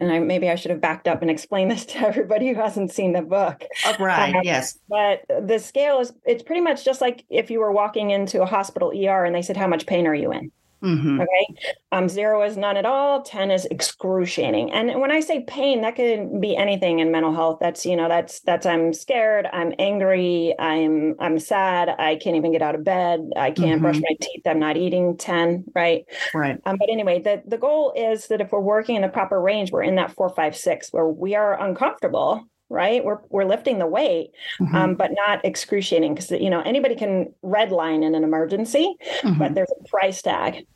and 0.00 0.12
I, 0.12 0.18
maybe 0.18 0.48
I 0.48 0.54
should 0.54 0.70
have 0.70 0.80
backed 0.80 1.08
up 1.08 1.22
and 1.22 1.30
explained 1.30 1.70
this 1.70 1.84
to 1.86 1.98
everybody 1.98 2.48
who 2.48 2.54
hasn't 2.54 2.92
seen 2.92 3.12
the 3.12 3.22
book. 3.22 3.64
Oh, 3.86 3.96
right. 3.98 4.34
Um, 4.34 4.42
yes. 4.44 4.78
But 4.88 5.22
the 5.28 5.58
scale 5.58 6.00
is, 6.00 6.12
it's 6.24 6.42
pretty 6.42 6.60
much 6.60 6.84
just 6.84 7.00
like 7.00 7.24
if 7.30 7.50
you 7.50 7.60
were 7.60 7.72
walking 7.72 8.10
into 8.10 8.42
a 8.42 8.46
hospital 8.46 8.90
ER 8.90 9.24
and 9.24 9.34
they 9.34 9.42
said, 9.42 9.56
How 9.56 9.66
much 9.66 9.86
pain 9.86 10.06
are 10.06 10.14
you 10.14 10.32
in? 10.32 10.50
Mm-hmm. 10.82 11.20
Okay. 11.20 11.74
Um, 11.92 12.08
zero 12.08 12.42
is 12.42 12.56
none 12.56 12.76
at 12.76 12.86
all. 12.86 13.22
10 13.22 13.50
is 13.50 13.64
excruciating. 13.66 14.72
And 14.72 15.00
when 15.00 15.10
I 15.10 15.20
say 15.20 15.42
pain, 15.42 15.80
that 15.82 15.96
could 15.96 16.40
be 16.40 16.56
anything 16.56 17.00
in 17.00 17.10
mental 17.10 17.34
health. 17.34 17.58
That's, 17.60 17.84
you 17.84 17.96
know, 17.96 18.08
that's, 18.08 18.40
that's, 18.40 18.66
I'm 18.66 18.92
scared. 18.92 19.48
I'm 19.52 19.72
angry. 19.78 20.54
I'm, 20.58 21.16
I'm 21.18 21.38
sad. 21.38 21.88
I 21.98 22.16
can't 22.16 22.36
even 22.36 22.52
get 22.52 22.62
out 22.62 22.74
of 22.74 22.84
bed. 22.84 23.20
I 23.36 23.50
can't 23.50 23.72
mm-hmm. 23.72 23.82
brush 23.82 23.96
my 23.96 24.16
teeth. 24.20 24.42
I'm 24.46 24.60
not 24.60 24.76
eating 24.76 25.16
10. 25.16 25.64
Right. 25.74 26.04
Right. 26.32 26.60
Um, 26.64 26.76
but 26.78 26.88
anyway, 26.90 27.20
the, 27.20 27.42
the 27.46 27.58
goal 27.58 27.92
is 27.96 28.28
that 28.28 28.40
if 28.40 28.52
we're 28.52 28.60
working 28.60 28.96
in 28.96 29.02
the 29.02 29.08
proper 29.08 29.40
range, 29.40 29.72
we're 29.72 29.82
in 29.82 29.96
that 29.96 30.12
four, 30.12 30.28
five, 30.28 30.56
six, 30.56 30.92
where 30.92 31.06
we 31.06 31.34
are 31.34 31.60
uncomfortable 31.60 32.46
right 32.68 33.04
we're 33.04 33.18
we're 33.30 33.44
lifting 33.44 33.78
the 33.78 33.86
weight 33.86 34.30
mm-hmm. 34.60 34.74
um, 34.74 34.94
but 34.94 35.10
not 35.12 35.44
excruciating 35.44 36.14
because 36.14 36.30
you 36.30 36.50
know 36.50 36.60
anybody 36.62 36.94
can 36.94 37.32
redline 37.42 38.04
in 38.04 38.14
an 38.14 38.24
emergency 38.24 38.94
mm-hmm. 39.22 39.38
but 39.38 39.54
there's 39.54 39.72
a 39.80 39.88
price 39.88 40.20
tag 40.22 40.66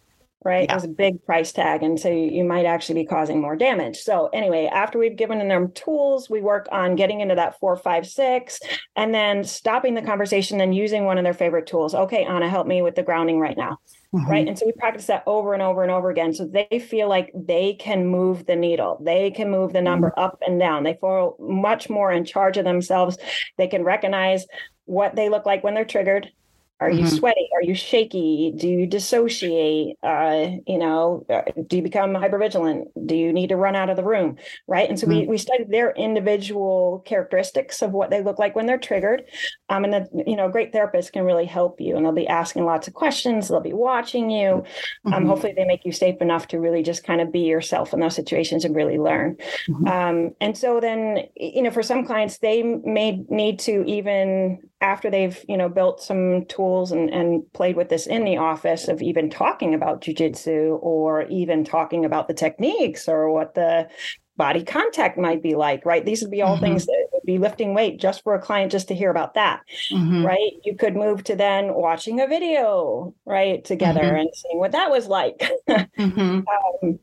right 0.44 0.66
yeah. 0.68 0.80
a 0.82 0.88
big 0.88 1.24
price 1.24 1.52
tag 1.52 1.82
and 1.82 1.98
so 1.98 2.08
you 2.08 2.44
might 2.44 2.66
actually 2.66 3.02
be 3.02 3.06
causing 3.06 3.40
more 3.40 3.56
damage 3.56 3.98
so 3.98 4.28
anyway 4.32 4.68
after 4.72 4.98
we've 4.98 5.16
given 5.16 5.46
them 5.46 5.70
tools 5.72 6.28
we 6.28 6.40
work 6.40 6.68
on 6.72 6.96
getting 6.96 7.20
into 7.20 7.34
that 7.34 7.58
four 7.58 7.76
five 7.76 8.06
six 8.06 8.60
and 8.96 9.14
then 9.14 9.44
stopping 9.44 9.94
the 9.94 10.02
conversation 10.02 10.60
and 10.60 10.74
using 10.74 11.04
one 11.04 11.18
of 11.18 11.24
their 11.24 11.34
favorite 11.34 11.66
tools 11.66 11.94
okay 11.94 12.24
anna 12.24 12.48
help 12.48 12.66
me 12.66 12.82
with 12.82 12.94
the 12.94 13.02
grounding 13.02 13.38
right 13.38 13.56
now 13.56 13.78
Mm-hmm. 14.14 14.30
Right. 14.30 14.46
And 14.46 14.58
so 14.58 14.66
we 14.66 14.72
practice 14.72 15.06
that 15.06 15.22
over 15.26 15.54
and 15.54 15.62
over 15.62 15.82
and 15.82 15.90
over 15.90 16.10
again. 16.10 16.34
So 16.34 16.44
they 16.44 16.78
feel 16.78 17.08
like 17.08 17.32
they 17.34 17.74
can 17.74 18.06
move 18.06 18.44
the 18.44 18.56
needle, 18.56 19.00
they 19.02 19.30
can 19.30 19.50
move 19.50 19.72
the 19.72 19.80
number 19.80 20.10
mm-hmm. 20.10 20.20
up 20.20 20.38
and 20.46 20.60
down. 20.60 20.82
They 20.82 20.98
feel 21.00 21.36
much 21.40 21.88
more 21.88 22.12
in 22.12 22.24
charge 22.24 22.58
of 22.58 22.64
themselves. 22.64 23.16
They 23.56 23.68
can 23.68 23.84
recognize 23.84 24.46
what 24.84 25.16
they 25.16 25.30
look 25.30 25.46
like 25.46 25.64
when 25.64 25.74
they're 25.74 25.84
triggered. 25.84 26.30
Are 26.82 26.90
you 26.90 27.04
mm-hmm. 27.04 27.16
sweaty? 27.16 27.48
Are 27.54 27.62
you 27.62 27.76
shaky? 27.76 28.52
Do 28.56 28.66
you 28.66 28.88
dissociate? 28.88 29.96
Uh, 30.02 30.56
you 30.66 30.78
know, 30.78 31.24
uh, 31.30 31.42
do 31.68 31.76
you 31.76 31.82
become 31.82 32.10
hypervigilant? 32.10 32.86
Do 33.06 33.14
you 33.14 33.32
need 33.32 33.50
to 33.50 33.56
run 33.56 33.76
out 33.76 33.88
of 33.88 33.96
the 33.96 34.02
room? 34.02 34.36
Right. 34.66 34.88
And 34.88 34.98
so 34.98 35.06
mm-hmm. 35.06 35.20
we, 35.20 35.26
we 35.28 35.38
study 35.38 35.62
their 35.62 35.92
individual 35.92 37.04
characteristics 37.06 37.82
of 37.82 37.92
what 37.92 38.10
they 38.10 38.20
look 38.20 38.40
like 38.40 38.56
when 38.56 38.66
they're 38.66 38.78
triggered. 38.78 39.22
Um, 39.68 39.84
and 39.84 39.92
then, 39.92 40.08
you 40.26 40.34
know, 40.34 40.46
a 40.46 40.50
great 40.50 40.72
therapist 40.72 41.12
can 41.12 41.24
really 41.24 41.46
help 41.46 41.80
you 41.80 41.96
and 41.96 42.04
they'll 42.04 42.12
be 42.12 42.26
asking 42.26 42.64
lots 42.64 42.88
of 42.88 42.94
questions. 42.94 43.48
They'll 43.48 43.60
be 43.60 43.72
watching 43.72 44.28
you. 44.28 44.64
Um, 45.04 45.12
mm-hmm. 45.12 45.26
hopefully 45.26 45.54
they 45.56 45.64
make 45.64 45.84
you 45.84 45.92
safe 45.92 46.20
enough 46.20 46.48
to 46.48 46.58
really 46.58 46.82
just 46.82 47.04
kind 47.04 47.20
of 47.20 47.30
be 47.30 47.40
yourself 47.40 47.92
in 47.92 48.00
those 48.00 48.16
situations 48.16 48.64
and 48.64 48.74
really 48.74 48.98
learn. 48.98 49.36
Mm-hmm. 49.68 49.86
Um, 49.86 50.34
and 50.40 50.58
so 50.58 50.80
then, 50.80 51.28
you 51.36 51.62
know, 51.62 51.70
for 51.70 51.84
some 51.84 52.04
clients, 52.04 52.38
they 52.38 52.64
may 52.64 53.24
need 53.28 53.60
to 53.60 53.84
even 53.86 54.58
after 54.82 55.08
they've, 55.08 55.42
you 55.48 55.56
know, 55.56 55.68
built 55.68 56.02
some 56.02 56.44
tools 56.46 56.92
and, 56.92 57.08
and 57.10 57.50
played 57.52 57.76
with 57.76 57.88
this 57.88 58.06
in 58.06 58.24
the 58.24 58.36
office 58.36 58.88
of 58.88 59.00
even 59.00 59.30
talking 59.30 59.74
about 59.74 60.02
jujitsu 60.02 60.78
or 60.82 61.22
even 61.28 61.64
talking 61.64 62.04
about 62.04 62.28
the 62.28 62.34
techniques 62.34 63.08
or 63.08 63.30
what 63.30 63.54
the 63.54 63.88
body 64.36 64.64
contact 64.64 65.16
might 65.16 65.42
be 65.42 65.54
like, 65.54 65.86
right? 65.86 66.04
These 66.04 66.22
would 66.22 66.30
be 66.30 66.42
all 66.42 66.56
mm-hmm. 66.56 66.64
things 66.64 66.86
that 66.86 67.08
would 67.12 67.22
be 67.24 67.38
lifting 67.38 67.74
weight 67.74 68.00
just 68.00 68.24
for 68.24 68.34
a 68.34 68.40
client 68.40 68.72
just 68.72 68.88
to 68.88 68.94
hear 68.94 69.10
about 69.10 69.34
that, 69.34 69.60
mm-hmm. 69.92 70.26
right? 70.26 70.52
You 70.64 70.74
could 70.76 70.96
move 70.96 71.22
to 71.24 71.36
then 71.36 71.74
watching 71.74 72.20
a 72.20 72.26
video, 72.26 73.14
right, 73.24 73.64
together 73.64 74.00
mm-hmm. 74.00 74.16
and 74.16 74.30
seeing 74.34 74.58
what 74.58 74.72
that 74.72 74.90
was 74.90 75.06
like. 75.06 75.48
Mm-hmm. 75.98 76.40
um, 76.82 76.98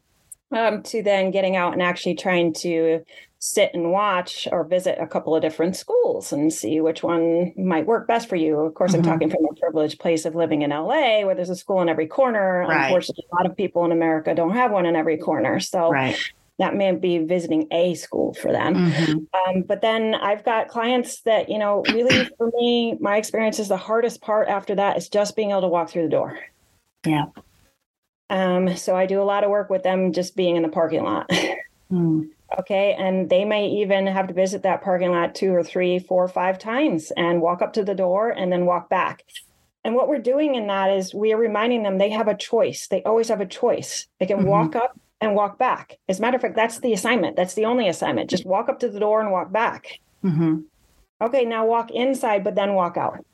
um, 0.52 0.84
to 0.84 1.04
then 1.04 1.32
getting 1.32 1.56
out 1.56 1.74
and 1.74 1.82
actually 1.82 2.16
trying 2.16 2.54
to 2.54 3.04
sit 3.40 3.72
and 3.74 3.92
watch 3.92 4.50
or 4.52 4.66
visit 4.66 4.98
a 5.00 5.08
couple 5.08 5.34
of 5.34 5.42
different 5.42 5.76
schools 5.76 6.34
and 6.34 6.52
see 6.52 6.82
which 6.82 7.04
one 7.04 7.54
might 7.58 7.86
work 7.86 8.06
best 8.06 8.28
for 8.28 8.36
you. 8.36 8.60
Of 8.60 8.74
course, 8.74 8.92
mm-hmm. 8.92 9.06
I'm 9.06 9.12
talking 9.12 9.30
from 9.30 9.46
a 9.50 9.56
privileged 9.56 10.00
place 10.00 10.26
of 10.26 10.36
living 10.36 10.62
in 10.62 10.72
LA 10.72 11.22
where 11.26 11.36
there's 11.36 11.50
a 11.50 11.56
school 11.56 11.82
in 11.82 11.88
every 11.88 12.06
corner. 12.06 12.66
Right. 12.68 12.86
Unfortunately, 12.86 13.24
a 13.32 13.36
lot 13.36 13.46
of 13.46 13.56
people 13.56 13.86
in 13.86 13.94
America 13.94 14.36
don't 14.36 14.54
have 14.54 14.72
one 14.72 14.86
in 14.86 14.98
every 14.98 15.18
corner. 15.18 15.62
So 15.62 15.90
right. 15.90 16.18
that 16.58 16.76
may 16.76 16.94
be 16.94 17.20
visiting 17.20 17.68
a 17.72 17.94
school 17.94 18.34
for 18.34 18.52
them. 18.52 18.76
Mm-hmm. 18.76 19.56
Um, 19.58 19.62
but 19.62 19.82
then 19.82 20.16
I've 20.16 20.44
got 20.44 20.68
clients 20.68 21.22
that, 21.22 21.48
you 21.48 21.60
know, 21.60 21.84
really 21.94 22.26
for 22.38 22.52
me, 22.56 22.98
my 23.00 23.16
experience 23.16 23.58
is 23.58 23.70
the 23.70 23.78
hardest 23.78 24.22
part 24.22 24.50
after 24.50 24.76
that 24.76 24.98
is 24.98 25.08
just 25.08 25.38
being 25.38 25.52
able 25.52 25.62
to 25.62 25.70
walk 25.70 25.90
through 25.90 26.04
the 26.04 26.10
door. 26.10 26.38
Yeah. 27.06 27.28
Um, 28.30 28.76
so 28.76 28.98
I 28.98 29.06
do 29.06 29.22
a 29.22 29.24
lot 29.24 29.46
of 29.46 29.50
work 29.50 29.70
with 29.70 29.84
them 29.84 30.12
just 30.12 30.36
being 30.36 30.58
in 30.58 30.64
the 30.64 30.70
parking 30.70 31.04
lot. 31.04 31.32
Mm. 31.90 32.30
Okay. 32.58 32.96
And 32.98 33.30
they 33.30 33.46
may 33.46 33.68
even 33.68 34.08
have 34.08 34.28
to 34.28 34.34
visit 34.34 34.64
that 34.64 34.82
parking 34.82 35.12
lot 35.12 35.36
two 35.36 35.54
or 35.54 35.64
three, 35.64 36.00
four, 36.00 36.28
five 36.28 36.58
times 36.58 37.12
and 37.16 37.42
walk 37.42 37.62
up 37.62 37.74
to 37.74 37.84
the 37.84 37.94
door 37.94 38.30
and 38.30 38.52
then 38.52 38.66
walk 38.66 38.90
back. 38.90 39.24
And 39.84 39.96
what 39.96 40.08
we're 40.08 40.20
doing 40.20 40.56
in 40.56 40.68
that 40.68 40.90
is 40.92 41.14
we 41.14 41.32
are 41.32 41.38
reminding 41.38 41.84
them 41.84 41.98
they 41.98 42.10
have 42.10 42.28
a 42.28 42.36
choice. 42.36 42.88
They 42.88 43.04
always 43.04 43.30
have 43.30 43.42
a 43.42 43.46
choice. 43.46 44.08
They 44.20 44.26
can 44.26 44.40
mm-hmm. 44.40 44.48
walk 44.48 44.76
up 44.76 45.00
and 45.22 45.36
walk 45.36 45.58
back. 45.58 45.98
As 46.08 46.20
a 46.20 46.22
matter 46.22 46.36
of 46.36 46.42
fact, 46.42 46.56
that's 46.56 46.80
the 46.80 46.94
assignment. 46.94 47.36
That's 47.36 47.54
the 47.54 47.66
only 47.66 47.88
assignment. 47.88 48.30
Just 48.30 48.46
walk 48.46 48.70
up 48.70 48.80
to 48.80 48.90
the 48.90 49.00
door 49.00 49.22
and 49.22 49.32
walk 49.32 49.52
back. 49.52 50.00
Mm-hmm. 50.24 50.60
Okay, 51.22 51.46
now 51.46 51.66
walk 51.66 51.92
inside, 51.92 52.44
but 52.44 52.56
then 52.56 52.74
walk 52.74 52.98
out. 52.98 53.26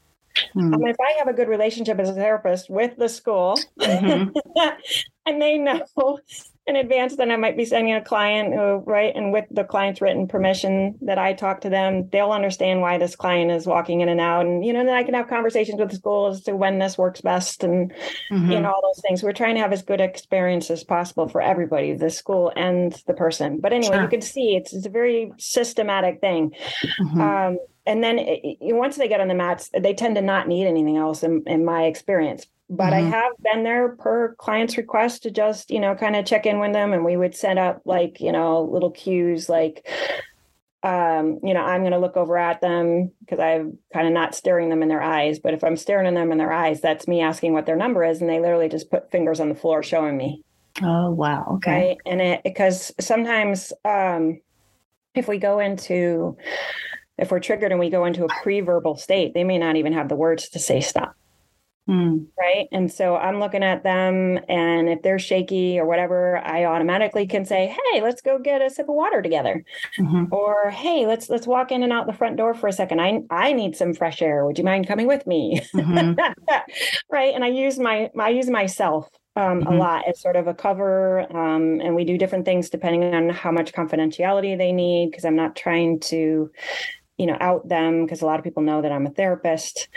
Mm-hmm. 0.55 0.73
Um, 0.73 0.85
if 0.85 0.97
I 0.99 1.17
have 1.17 1.27
a 1.27 1.33
good 1.33 1.47
relationship 1.47 1.99
as 1.99 2.09
a 2.09 2.13
therapist 2.13 2.69
with 2.69 2.97
the 2.97 3.07
school, 3.07 3.57
mm-hmm. 3.79 4.29
and 5.25 5.41
they 5.41 5.57
know 5.57 6.19
in 6.67 6.75
advance, 6.75 7.15
then 7.15 7.29
I 7.29 7.37
might 7.37 7.55
be 7.55 7.65
sending 7.65 7.93
a 7.93 8.01
client 8.01 8.53
who, 8.53 8.77
right, 8.87 9.15
and 9.15 9.31
with 9.31 9.45
the 9.51 9.63
client's 9.63 10.01
written 10.01 10.27
permission 10.27 10.97
that 11.01 11.19
I 11.19 11.33
talk 11.33 11.61
to 11.61 11.69
them, 11.69 12.09
they'll 12.09 12.31
understand 12.31 12.81
why 12.81 12.97
this 12.97 13.15
client 13.15 13.51
is 13.51 13.67
walking 13.67 14.01
in 14.01 14.09
and 14.09 14.19
out. 14.19 14.47
And, 14.47 14.65
you 14.65 14.73
know, 14.73 14.83
then 14.83 14.95
I 14.95 15.03
can 15.03 15.13
have 15.13 15.27
conversations 15.27 15.79
with 15.79 15.91
the 15.91 15.97
school 15.97 16.27
as 16.27 16.41
to 16.43 16.55
when 16.55 16.79
this 16.79 16.97
works 16.97 17.21
best 17.21 17.63
and, 17.63 17.93
mm-hmm. 18.31 18.51
you 18.51 18.59
know, 18.59 18.71
all 18.71 18.81
those 18.81 19.01
things. 19.07 19.21
We're 19.21 19.33
trying 19.33 19.55
to 19.55 19.61
have 19.61 19.73
as 19.73 19.83
good 19.83 20.01
experience 20.01 20.71
as 20.71 20.83
possible 20.83 21.27
for 21.27 21.39
everybody, 21.39 21.93
the 21.93 22.09
school 22.09 22.51
and 22.55 22.99
the 23.05 23.13
person. 23.13 23.59
But 23.59 23.71
anyway, 23.71 23.97
sure. 23.97 24.03
you 24.03 24.09
can 24.09 24.21
see 24.21 24.55
it's, 24.55 24.73
it's 24.73 24.87
a 24.87 24.89
very 24.89 25.33
systematic 25.37 26.19
thing. 26.19 26.55
Mm-hmm. 26.99 27.21
Um, 27.21 27.59
and 27.85 28.03
then 28.03 28.17
it, 28.17 28.39
it, 28.43 28.75
once 28.75 28.95
they 28.97 29.07
get 29.07 29.21
on 29.21 29.27
the 29.27 29.35
mats, 29.35 29.69
they 29.79 29.93
tend 29.93 30.15
to 30.15 30.21
not 30.23 30.47
need 30.47 30.65
anything 30.65 30.97
else 30.97 31.21
in, 31.21 31.43
in 31.45 31.63
my 31.63 31.83
experience 31.83 32.47
but 32.69 32.93
mm-hmm. 32.93 33.13
I 33.13 33.17
have 33.17 33.33
been 33.43 33.63
there 33.63 33.95
per 33.95 34.35
client's 34.35 34.77
request 34.77 35.23
to 35.23 35.31
just, 35.31 35.69
you 35.69 35.79
know, 35.79 35.95
kind 35.95 36.15
of 36.15 36.25
check 36.25 36.45
in 36.45 36.59
with 36.59 36.73
them. 36.73 36.93
And 36.93 37.05
we 37.05 37.17
would 37.17 37.35
set 37.35 37.57
up 37.57 37.81
like, 37.85 38.19
you 38.19 38.31
know, 38.31 38.63
little 38.63 38.91
cues 38.91 39.47
like, 39.49 39.87
um, 40.81 41.39
you 41.43 41.53
know, 41.53 41.61
I'm 41.61 41.81
going 41.81 41.93
to 41.93 41.99
look 41.99 42.17
over 42.17 42.37
at 42.37 42.61
them 42.61 43.11
because 43.19 43.39
I'm 43.39 43.77
kind 43.93 44.07
of 44.07 44.13
not 44.13 44.35
staring 44.35 44.69
them 44.69 44.81
in 44.81 44.89
their 44.89 45.01
eyes. 45.01 45.39
But 45.39 45.53
if 45.53 45.63
I'm 45.63 45.77
staring 45.77 46.07
at 46.07 46.13
them 46.13 46.31
in 46.31 46.37
their 46.37 46.51
eyes, 46.51 46.81
that's 46.81 47.07
me 47.07 47.21
asking 47.21 47.53
what 47.53 47.65
their 47.65 47.75
number 47.75 48.03
is. 48.03 48.19
And 48.21 48.29
they 48.29 48.39
literally 48.39 48.69
just 48.69 48.89
put 48.89 49.11
fingers 49.11 49.39
on 49.39 49.49
the 49.49 49.55
floor 49.55 49.83
showing 49.83 50.17
me. 50.17 50.43
Oh, 50.81 51.11
wow. 51.11 51.45
Okay. 51.55 51.87
Right? 51.89 51.97
And 52.05 52.21
it, 52.21 52.41
because 52.43 52.91
sometimes 52.99 53.73
um, 53.85 54.41
if 55.13 55.27
we 55.27 55.37
go 55.37 55.59
into, 55.59 56.35
if 57.17 57.31
we're 57.31 57.39
triggered 57.39 57.71
and 57.71 57.79
we 57.79 57.89
go 57.89 58.05
into 58.05 58.25
a 58.25 58.27
pre 58.41 58.61
verbal 58.61 58.95
state, 58.95 59.33
they 59.33 59.43
may 59.43 59.57
not 59.57 59.75
even 59.75 59.93
have 59.93 60.09
the 60.09 60.15
words 60.15 60.49
to 60.49 60.59
say 60.59 60.81
stop. 60.81 61.15
Mm. 61.87 62.25
Right. 62.39 62.67
And 62.71 62.91
so 62.91 63.15
I'm 63.15 63.39
looking 63.39 63.63
at 63.63 63.83
them, 63.83 64.39
and 64.49 64.89
if 64.89 65.03
they're 65.03 65.19
shaky 65.19 65.79
or 65.79 65.85
whatever, 65.85 66.37
I 66.37 66.65
automatically 66.65 67.27
can 67.27 67.45
say, 67.45 67.75
Hey, 67.91 68.01
let's 68.01 68.21
go 68.21 68.39
get 68.39 68.61
a 68.61 68.69
sip 68.71 68.89
of 68.89 68.95
water 68.95 69.21
together. 69.21 69.63
Mm-hmm. 69.99 70.33
Or 70.33 70.71
hey, 70.71 71.05
let's 71.05 71.29
let's 71.29 71.45
walk 71.45 71.71
in 71.71 71.83
and 71.83 71.93
out 71.93 72.07
the 72.07 72.13
front 72.13 72.37
door 72.37 72.55
for 72.55 72.67
a 72.67 72.73
second. 72.73 73.01
I 73.01 73.21
I 73.29 73.53
need 73.53 73.75
some 73.75 73.93
fresh 73.93 74.21
air. 74.21 74.45
Would 74.45 74.57
you 74.57 74.63
mind 74.63 74.87
coming 74.87 75.07
with 75.07 75.27
me? 75.27 75.61
Mm-hmm. 75.75 76.19
right. 77.11 77.35
And 77.35 77.43
I 77.43 77.49
use 77.49 77.77
my 77.77 78.09
I 78.19 78.29
use 78.29 78.49
myself 78.49 79.07
um, 79.35 79.61
mm-hmm. 79.61 79.73
a 79.73 79.77
lot 79.77 80.07
as 80.07 80.19
sort 80.19 80.35
of 80.35 80.47
a 80.47 80.53
cover. 80.53 81.21
Um, 81.35 81.81
and 81.81 81.95
we 81.95 82.05
do 82.05 82.17
different 82.17 82.45
things 82.45 82.69
depending 82.69 83.13
on 83.13 83.29
how 83.29 83.51
much 83.51 83.73
confidentiality 83.73 84.57
they 84.57 84.71
need, 84.71 85.11
because 85.11 85.25
I'm 85.25 85.35
not 85.35 85.55
trying 85.55 85.99
to, 86.01 86.49
you 87.17 87.25
know, 87.25 87.37
out 87.39 87.67
them 87.67 88.05
because 88.05 88.21
a 88.21 88.25
lot 88.25 88.39
of 88.39 88.43
people 88.43 88.63
know 88.63 88.81
that 88.81 88.91
I'm 88.91 89.05
a 89.05 89.11
therapist. 89.11 89.87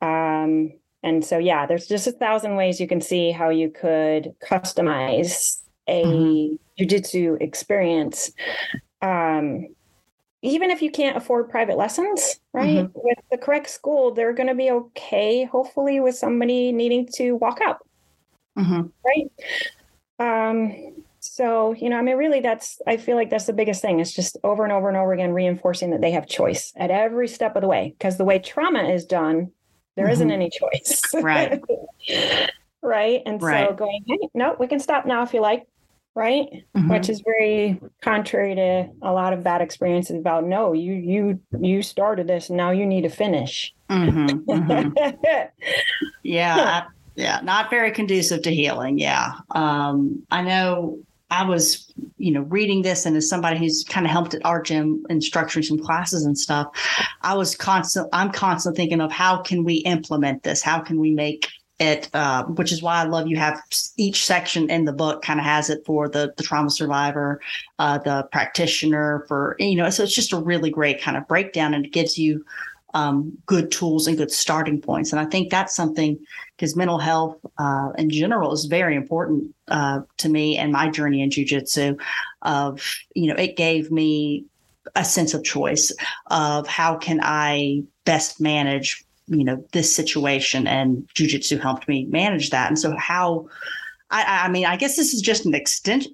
Um, 0.00 0.72
and 1.06 1.24
so, 1.24 1.38
yeah, 1.38 1.66
there's 1.66 1.86
just 1.86 2.08
a 2.08 2.12
thousand 2.12 2.56
ways 2.56 2.80
you 2.80 2.88
can 2.88 3.00
see 3.00 3.30
how 3.30 3.48
you 3.48 3.70
could 3.70 4.34
customize 4.40 5.62
a 5.86 6.02
mm-hmm. 6.02 6.82
jujitsu 6.82 7.40
experience. 7.40 8.32
Um, 9.00 9.68
even 10.42 10.70
if 10.70 10.82
you 10.82 10.90
can't 10.90 11.16
afford 11.16 11.48
private 11.48 11.76
lessons, 11.76 12.40
right? 12.52 12.78
Mm-hmm. 12.78 12.98
With 13.00 13.18
the 13.30 13.38
correct 13.38 13.70
school, 13.70 14.12
they're 14.12 14.32
going 14.32 14.48
to 14.48 14.54
be 14.56 14.72
okay, 14.72 15.44
hopefully, 15.44 16.00
with 16.00 16.16
somebody 16.16 16.72
needing 16.72 17.06
to 17.14 17.36
walk 17.36 17.60
out. 17.64 17.86
Mm-hmm. 18.58 18.88
Right. 19.06 19.30
Um, 20.18 21.04
so, 21.20 21.72
you 21.74 21.88
know, 21.88 21.98
I 21.98 22.02
mean, 22.02 22.16
really, 22.16 22.40
that's, 22.40 22.82
I 22.88 22.96
feel 22.96 23.14
like 23.14 23.30
that's 23.30 23.46
the 23.46 23.52
biggest 23.52 23.80
thing. 23.80 24.00
It's 24.00 24.12
just 24.12 24.36
over 24.42 24.64
and 24.64 24.72
over 24.72 24.88
and 24.88 24.96
over 24.96 25.12
again 25.12 25.32
reinforcing 25.32 25.90
that 25.90 26.00
they 26.00 26.10
have 26.10 26.26
choice 26.26 26.72
at 26.76 26.90
every 26.90 27.28
step 27.28 27.54
of 27.54 27.62
the 27.62 27.68
way. 27.68 27.94
Because 27.96 28.18
the 28.18 28.24
way 28.24 28.40
trauma 28.40 28.88
is 28.88 29.04
done, 29.04 29.52
there 29.96 30.06
mm-hmm. 30.06 30.12
not 30.12 30.30
any 30.30 30.50
choice. 30.50 31.02
Right. 31.14 31.60
right. 32.82 33.22
And 33.26 33.42
right. 33.42 33.68
so 33.68 33.74
going, 33.74 34.04
hey, 34.06 34.18
no, 34.34 34.54
we 34.58 34.66
can 34.66 34.78
stop 34.78 35.06
now 35.06 35.22
if 35.22 35.34
you 35.34 35.40
like. 35.40 35.66
Right. 36.14 36.64
Mm-hmm. 36.74 36.88
Which 36.88 37.10
is 37.10 37.20
very 37.20 37.78
contrary 38.00 38.54
to 38.54 38.88
a 39.02 39.12
lot 39.12 39.32
of 39.32 39.42
bad 39.42 39.60
experiences 39.60 40.16
about 40.16 40.44
no, 40.44 40.72
you 40.72 40.94
you 40.94 41.40
you 41.60 41.82
started 41.82 42.26
this 42.26 42.48
and 42.48 42.56
now 42.56 42.70
you 42.70 42.86
need 42.86 43.02
to 43.02 43.10
finish. 43.10 43.74
Mm-hmm. 43.90 44.50
mm-hmm. 44.50 45.60
yeah. 46.22 46.84
yeah. 47.16 47.40
Not 47.42 47.68
very 47.68 47.90
conducive 47.90 48.42
to 48.42 48.54
healing. 48.54 48.98
Yeah. 48.98 49.32
Um, 49.50 50.24
I 50.30 50.40
know 50.40 51.00
I 51.30 51.44
was, 51.44 51.92
you 52.18 52.30
know, 52.30 52.42
reading 52.42 52.82
this, 52.82 53.04
and 53.04 53.16
as 53.16 53.28
somebody 53.28 53.58
who's 53.58 53.84
kind 53.84 54.06
of 54.06 54.12
helped 54.12 54.34
at 54.34 54.44
our 54.44 54.62
gym 54.62 55.04
and 55.08 55.20
structuring 55.20 55.64
some 55.64 55.78
classes 55.78 56.24
and 56.24 56.38
stuff, 56.38 56.68
I 57.22 57.34
was 57.34 57.56
constant. 57.56 58.08
I'm 58.12 58.30
constantly 58.30 58.76
thinking 58.76 59.00
of 59.00 59.10
how 59.10 59.42
can 59.42 59.64
we 59.64 59.76
implement 59.76 60.44
this? 60.44 60.62
How 60.62 60.78
can 60.80 61.00
we 61.00 61.10
make 61.10 61.48
it? 61.80 62.08
Uh, 62.14 62.44
which 62.44 62.70
is 62.70 62.80
why 62.80 63.02
I 63.02 63.04
love 63.04 63.26
you 63.26 63.36
have 63.38 63.60
each 63.96 64.24
section 64.24 64.70
in 64.70 64.84
the 64.84 64.92
book 64.92 65.22
kind 65.22 65.40
of 65.40 65.44
has 65.46 65.68
it 65.68 65.84
for 65.84 66.08
the 66.08 66.32
the 66.36 66.44
trauma 66.44 66.70
survivor, 66.70 67.40
uh, 67.80 67.98
the 67.98 68.28
practitioner, 68.30 69.24
for 69.26 69.56
you 69.58 69.76
know. 69.76 69.90
So 69.90 70.04
it's 70.04 70.14
just 70.14 70.32
a 70.32 70.38
really 70.38 70.70
great 70.70 71.02
kind 71.02 71.16
of 71.16 71.26
breakdown, 71.26 71.74
and 71.74 71.84
it 71.84 71.92
gives 71.92 72.16
you 72.16 72.44
um, 72.96 73.36
good 73.44 73.70
tools 73.70 74.06
and 74.06 74.16
good 74.16 74.30
starting 74.30 74.80
points. 74.80 75.12
And 75.12 75.20
I 75.20 75.26
think 75.26 75.50
that's 75.50 75.76
something 75.76 76.18
because 76.56 76.76
mental 76.76 76.98
health 76.98 77.36
uh, 77.58 77.90
in 77.98 78.08
general 78.08 78.54
is 78.54 78.64
very 78.64 78.96
important 78.96 79.54
uh, 79.68 80.00
to 80.16 80.30
me 80.30 80.56
and 80.56 80.72
my 80.72 80.88
journey 80.88 81.20
in 81.20 81.28
jujitsu. 81.28 82.00
Of 82.40 82.82
you 83.14 83.28
know, 83.28 83.34
it 83.34 83.56
gave 83.56 83.90
me 83.90 84.46
a 84.94 85.04
sense 85.04 85.34
of 85.34 85.44
choice 85.44 85.92
of 86.30 86.66
how 86.66 86.96
can 86.96 87.20
I 87.22 87.82
best 88.06 88.40
manage 88.40 89.04
you 89.26 89.44
know 89.44 89.62
this 89.72 89.94
situation, 89.94 90.66
and 90.66 91.06
jujitsu 91.14 91.60
helped 91.60 91.88
me 91.88 92.06
manage 92.06 92.50
that. 92.50 92.68
And 92.68 92.78
so 92.78 92.96
how. 92.96 93.48
I, 94.08 94.44
I 94.44 94.48
mean, 94.48 94.66
I 94.66 94.76
guess 94.76 94.94
this 94.94 95.12
is 95.12 95.20
just 95.20 95.46
an 95.46 95.54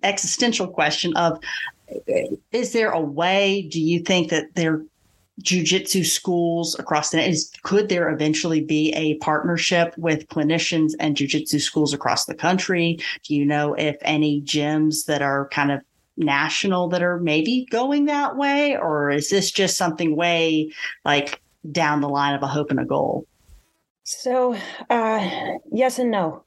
existential 0.03 0.67
question 0.67 1.15
of 1.15 1.39
is 2.51 2.73
there 2.73 2.91
a 2.91 2.99
way 2.99 3.69
do 3.71 3.79
you 3.79 4.01
think 4.01 4.31
that 4.31 4.47
there 4.55 4.83
jujitsu 5.41 6.05
schools 6.05 6.79
across 6.79 7.11
the 7.11 7.27
is 7.27 7.51
could 7.63 7.89
there 7.89 8.11
eventually 8.11 8.61
be 8.61 8.93
a 8.93 9.15
partnership 9.17 9.95
with 9.97 10.29
clinicians 10.29 10.93
and 11.01 11.17
jujitsu 11.17 11.61
schools 11.61 11.95
across 11.95 12.27
the 12.27 12.35
country? 12.35 12.99
Do 13.25 13.35
you 13.35 13.45
know 13.45 13.75
if 13.75 13.97
any 14.03 14.43
gyms 14.43 15.07
that 15.07 15.23
are 15.23 15.49
kind 15.49 15.73
of 15.73 15.81
national 16.17 16.89
that 16.89 17.03
are 17.03 17.19
maybe 17.19 17.67
going 17.71 18.05
that 18.07 18.37
way, 18.37 18.77
or 18.77 19.11
is 19.11 19.31
this 19.31 19.51
just 19.51 19.77
something 19.77 20.15
way 20.15 20.71
like 21.05 21.41
down 21.71 22.01
the 22.01 22.09
line 22.09 22.35
of 22.35 22.43
a 22.43 22.49
hope 22.49 22.71
and 22.71 22.81
a 22.81 22.85
goal? 22.85 23.27
So, 24.05 24.57
uh, 24.91 25.57
yes 25.71 25.99
and 25.99 26.11
no. 26.11 26.45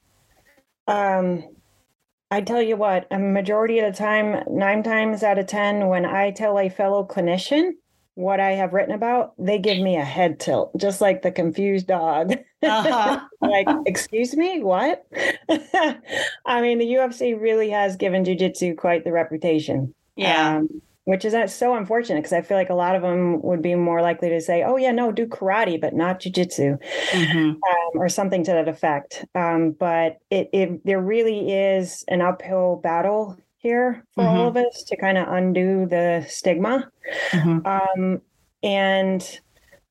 Um, 0.87 1.43
I 2.29 2.41
tell 2.41 2.61
you 2.61 2.75
what, 2.75 3.07
a 3.11 3.17
majority 3.17 3.79
of 3.79 3.91
the 3.91 3.97
time, 3.97 4.43
nine 4.49 4.83
times 4.83 5.23
out 5.23 5.39
of 5.39 5.47
10, 5.47 5.87
when 5.87 6.05
I 6.05 6.31
tell 6.31 6.59
a 6.59 6.69
fellow 6.69 7.05
clinician 7.05 7.71
what 8.15 8.39
I 8.39 8.51
have 8.51 8.73
written 8.73 8.95
about, 8.95 9.33
they 9.37 9.59
give 9.59 9.77
me 9.77 9.97
a 9.97 10.03
head 10.03 10.39
tilt, 10.39 10.71
just 10.77 11.01
like 11.01 11.21
the 11.21 11.31
confused 11.31 11.87
dog. 11.87 12.33
Uh-huh. 12.63 13.19
like, 13.41 13.67
excuse 13.85 14.35
me, 14.35 14.63
what? 14.63 15.05
I 16.45 16.61
mean, 16.61 16.79
the 16.79 16.85
UFC 16.85 17.39
really 17.39 17.69
has 17.69 17.97
given 17.97 18.23
jujitsu 18.23 18.77
quite 18.77 19.03
the 19.03 19.11
reputation. 19.11 19.93
Yeah. 20.15 20.57
Um, 20.57 20.81
which 21.03 21.23
is 21.23 21.35
so 21.53 21.75
unfortunate 21.75 22.17
because 22.17 22.33
I 22.33 22.41
feel 22.41 22.57
like 22.57 22.71
a 22.71 22.75
lot 22.75 22.95
of 22.95 23.03
them 23.03 23.39
would 23.43 23.61
be 23.61 23.75
more 23.75 24.01
likely 24.01 24.29
to 24.29 24.41
say, 24.41 24.63
"Oh 24.63 24.75
yeah, 24.75 24.91
no, 24.91 25.11
do 25.11 25.27
karate, 25.27 25.79
but 25.79 25.93
not 25.93 26.19
jujitsu," 26.19 26.79
mm-hmm. 27.11 27.37
um, 27.37 27.57
or 27.93 28.09
something 28.09 28.43
to 28.43 28.51
that 28.51 28.67
effect. 28.67 29.23
Um, 29.35 29.75
but 29.79 30.17
it, 30.31 30.49
it 30.51 30.83
there 30.83 30.99
really 30.99 31.51
is 31.51 32.03
an 32.07 32.21
uphill 32.21 32.77
battle 32.83 33.37
here 33.65 34.05
for 34.13 34.23
mm-hmm. 34.23 34.37
all 34.37 34.47
of 34.47 34.57
us 34.57 34.83
to 34.83 34.95
kind 34.95 35.17
of 35.17 35.27
undo 35.27 35.87
the 35.87 36.23
stigma. 36.29 36.87
Mm-hmm. 37.31 37.65
Um, 37.65 38.21
and 38.61 39.39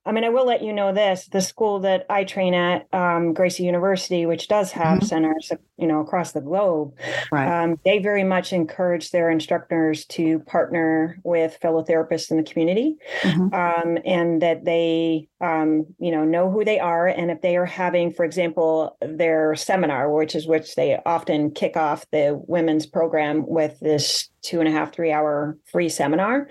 I 0.06 0.12
mean, 0.12 0.24
I 0.24 0.28
will 0.28 0.46
let 0.46 0.62
you 0.62 0.72
know 0.72 0.92
this: 0.92 1.28
the 1.28 1.40
school 1.40 1.80
that 1.80 2.06
I 2.10 2.24
train 2.24 2.54
at, 2.54 2.86
um, 2.92 3.32
Gracie 3.32 3.64
University, 3.64 4.26
which 4.26 4.48
does 4.48 4.72
have 4.72 4.98
mm-hmm. 4.98 5.06
centers, 5.06 5.52
you 5.76 5.86
know, 5.86 6.00
across 6.00 6.32
the 6.32 6.40
globe, 6.40 6.94
right. 7.32 7.64
um, 7.64 7.78
they 7.84 7.98
very 7.98 8.24
much 8.24 8.52
encourage 8.52 9.10
their 9.10 9.30
instructors 9.30 10.04
to 10.06 10.40
partner 10.40 11.18
with 11.24 11.56
fellow 11.56 11.82
therapists 11.82 12.30
in 12.30 12.36
the 12.36 12.42
community, 12.42 12.96
mm-hmm. 13.22 13.54
um, 13.54 13.98
and 14.04 14.42
that 14.42 14.64
they, 14.64 15.28
um, 15.40 15.86
you 15.98 16.10
know, 16.10 16.24
know 16.24 16.50
who 16.50 16.64
they 16.64 16.78
are, 16.78 17.06
and 17.06 17.30
if 17.30 17.40
they 17.40 17.56
are 17.56 17.66
having, 17.66 18.12
for 18.12 18.24
example, 18.24 18.96
their 19.00 19.54
seminar, 19.54 20.10
which 20.10 20.34
is 20.34 20.46
which 20.46 20.74
they 20.74 20.98
often 21.06 21.50
kick 21.50 21.76
off 21.76 22.04
the 22.10 22.40
women's 22.46 22.86
program 22.86 23.46
with 23.46 23.80
this 23.80 24.28
two 24.44 24.60
and 24.60 24.68
a 24.68 24.72
half, 24.72 24.92
three 24.92 25.10
hour 25.10 25.58
free 25.64 25.88
seminar. 25.88 26.48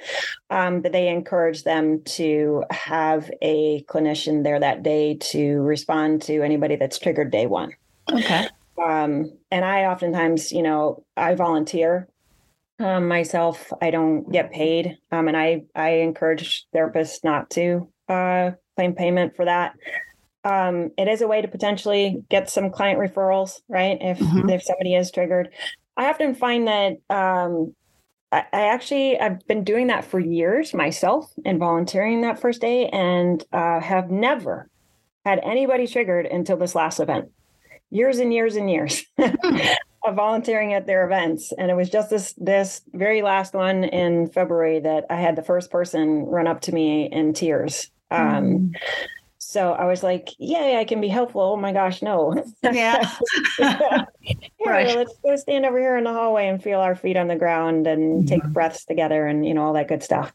Um, 0.49 0.81
but 0.81 0.91
they 0.91 1.07
encourage 1.07 1.63
them 1.63 2.03
to 2.03 2.63
have 2.71 3.31
a 3.41 3.83
clinician 3.83 4.43
there 4.43 4.59
that 4.59 4.83
day 4.83 5.15
to 5.31 5.61
respond 5.61 6.21
to 6.23 6.41
anybody 6.41 6.75
that's 6.75 6.99
triggered 6.99 7.31
day 7.31 7.45
one. 7.45 7.71
Okay. 8.11 8.47
Um, 8.81 9.31
and 9.51 9.63
I 9.63 9.85
oftentimes, 9.85 10.51
you 10.51 10.63
know, 10.63 11.05
I 11.15 11.35
volunteer 11.35 12.09
um, 12.79 13.07
myself. 13.07 13.71
I 13.81 13.91
don't 13.91 14.29
get 14.31 14.51
paid, 14.51 14.97
um, 15.11 15.27
and 15.27 15.37
I 15.37 15.63
I 15.75 15.89
encourage 15.89 16.65
therapists 16.75 17.23
not 17.23 17.49
to 17.51 17.87
uh, 18.09 18.51
claim 18.75 18.93
payment 18.93 19.35
for 19.35 19.45
that. 19.45 19.75
Um, 20.43 20.91
it 20.97 21.07
is 21.07 21.21
a 21.21 21.27
way 21.27 21.41
to 21.41 21.47
potentially 21.47 22.23
get 22.29 22.49
some 22.49 22.71
client 22.71 22.99
referrals, 22.99 23.61
right? 23.69 23.97
If 24.01 24.19
mm-hmm. 24.19 24.49
if 24.49 24.63
somebody 24.63 24.95
is 24.95 25.11
triggered, 25.11 25.49
I 25.95 26.09
often 26.09 26.35
find 26.35 26.67
that 26.67 26.93
um, 27.09 27.75
I, 28.33 28.45
actually 28.51 29.19
I've 29.19 29.45
been 29.47 29.63
doing 29.63 29.87
that 29.87 30.05
for 30.05 30.19
years 30.19 30.73
myself 30.73 31.31
and 31.45 31.59
volunteering 31.59 32.21
that 32.21 32.39
first 32.39 32.61
day, 32.61 32.87
and 32.87 33.43
uh, 33.53 33.79
have 33.79 34.09
never 34.09 34.69
had 35.25 35.39
anybody 35.43 35.87
triggered 35.87 36.25
until 36.25 36.57
this 36.57 36.75
last 36.75 36.99
event. 36.99 37.31
Years 37.91 38.17
and 38.17 38.33
years 38.33 38.55
and 38.55 38.69
years 38.69 39.03
of 39.19 40.15
volunteering 40.15 40.73
at 40.73 40.87
their 40.87 41.05
events, 41.05 41.53
and 41.57 41.69
it 41.69 41.75
was 41.75 41.89
just 41.89 42.09
this 42.09 42.33
this 42.37 42.81
very 42.91 43.21
last 43.21 43.53
one 43.53 43.83
in 43.83 44.27
February 44.27 44.79
that 44.79 45.05
I 45.09 45.17
had 45.17 45.35
the 45.35 45.43
first 45.43 45.69
person 45.69 46.25
run 46.25 46.47
up 46.47 46.61
to 46.61 46.71
me 46.71 47.09
in 47.11 47.33
tears. 47.33 47.91
Um, 48.09 48.71
mm. 48.73 48.73
So 49.43 49.73
I 49.73 49.85
was 49.85 50.03
like, 50.03 50.29
"Yay, 50.39 50.77
I 50.77 50.85
can 50.85 51.01
be 51.01 51.07
helpful." 51.07 51.41
Oh 51.41 51.57
my 51.57 51.73
gosh, 51.73 52.01
no. 52.01 52.33
Yeah. 52.63 53.09
here, 53.57 54.37
Right. 54.65 54.95
let's 54.95 55.13
go 55.23 55.35
stand 55.35 55.65
over 55.65 55.79
here 55.79 55.97
in 55.97 56.03
the 56.03 56.13
hallway 56.13 56.47
and 56.47 56.61
feel 56.61 56.79
our 56.79 56.95
feet 56.95 57.17
on 57.17 57.27
the 57.27 57.35
ground 57.35 57.87
and 57.87 58.27
take 58.27 58.43
breaths 58.45 58.85
together 58.85 59.27
and 59.27 59.45
you 59.45 59.53
know 59.53 59.63
all 59.63 59.73
that 59.73 59.87
good 59.87 60.03
stuff. 60.03 60.31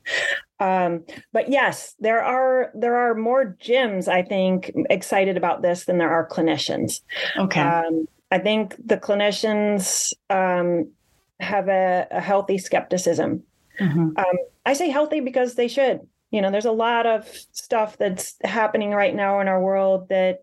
Um, 0.61 1.05
but 1.33 1.49
yes, 1.49 1.95
there 2.01 2.23
are 2.23 2.71
there 2.75 2.97
are 2.97 3.15
more 3.15 3.57
gyms 3.61 4.09
I 4.09 4.23
think 4.23 4.73
excited 4.91 5.37
about 5.37 5.63
this 5.63 5.85
than 5.85 5.99
there 5.99 6.11
are 6.11 6.29
clinicians. 6.29 7.01
Okay. 7.37 7.61
Um, 7.61 8.07
I 8.31 8.39
think 8.39 8.77
the 8.85 8.99
clinicians 8.99 10.13
um, 10.29 10.91
have 11.41 11.69
a, 11.69 12.07
a 12.11 12.21
healthy 12.21 12.59
skepticism. 12.59 13.43
Mhm. 13.81 14.19
Um, 14.19 14.37
I 14.67 14.75
say 14.75 14.91
healthy 14.91 15.21
because 15.21 15.55
they 15.55 15.69
should. 15.69 16.01
You 16.31 16.43
know, 16.43 16.51
there's 16.51 16.67
a 16.67 16.73
lot 16.73 17.07
of 17.07 17.27
stuff 17.53 17.97
that's 17.97 18.37
happening 18.45 18.91
right 18.91 19.15
now 19.15 19.41
in 19.41 19.49
our 19.49 19.61
world 19.61 20.09
that 20.11 20.41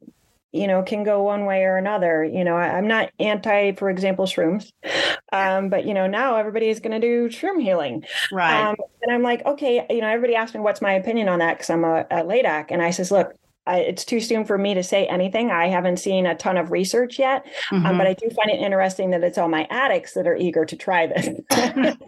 you 0.51 0.67
know 0.67 0.81
can 0.83 1.03
go 1.03 1.21
one 1.21 1.45
way 1.45 1.63
or 1.63 1.77
another. 1.77 2.23
You 2.23 2.43
know, 2.43 2.55
I, 2.55 2.77
I'm 2.77 2.87
not 2.87 3.11
anti, 3.19 3.73
for 3.73 3.89
example, 3.89 4.25
shrooms, 4.25 4.71
um, 5.31 5.69
but 5.69 5.85
you 5.85 5.93
know 5.93 6.07
now 6.07 6.37
everybody 6.37 6.69
is 6.69 6.79
going 6.79 6.99
to 6.99 7.05
do 7.05 7.29
shroom 7.29 7.61
healing. 7.61 8.03
Right. 8.31 8.69
Um, 8.69 8.75
and 9.01 9.11
I'm 9.11 9.21
like, 9.21 9.45
okay, 9.45 9.85
you 9.89 10.01
know, 10.01 10.07
everybody 10.07 10.35
asked 10.35 10.55
me 10.55 10.61
what's 10.61 10.81
my 10.81 10.93
opinion 10.93 11.29
on 11.29 11.39
that 11.39 11.57
because 11.57 11.69
I'm 11.69 11.83
a, 11.83 12.01
a 12.09 12.23
LADAC, 12.23 12.67
and 12.69 12.81
I 12.81 12.91
says, 12.91 13.11
look. 13.11 13.33
I, 13.67 13.79
it's 13.79 14.05
too 14.05 14.19
soon 14.19 14.45
for 14.45 14.57
me 14.57 14.73
to 14.73 14.83
say 14.83 15.05
anything. 15.07 15.51
I 15.51 15.67
haven't 15.67 15.97
seen 15.97 16.25
a 16.25 16.35
ton 16.35 16.57
of 16.57 16.71
research 16.71 17.17
yet, 17.19 17.45
um, 17.71 17.83
Mhm. 17.83 17.97
but 17.97 18.07
I 18.07 18.13
do 18.13 18.29
find 18.29 18.49
it 18.51 18.59
interesting 18.61 19.09
that 19.11 19.23
it's 19.23 19.37
all 19.37 19.47
my 19.49 19.67
addicts 19.69 20.13
that 20.13 20.27
are 20.27 20.35
eager 20.35 20.65
to 20.65 20.75
try 20.75 21.07
this. 21.07 21.29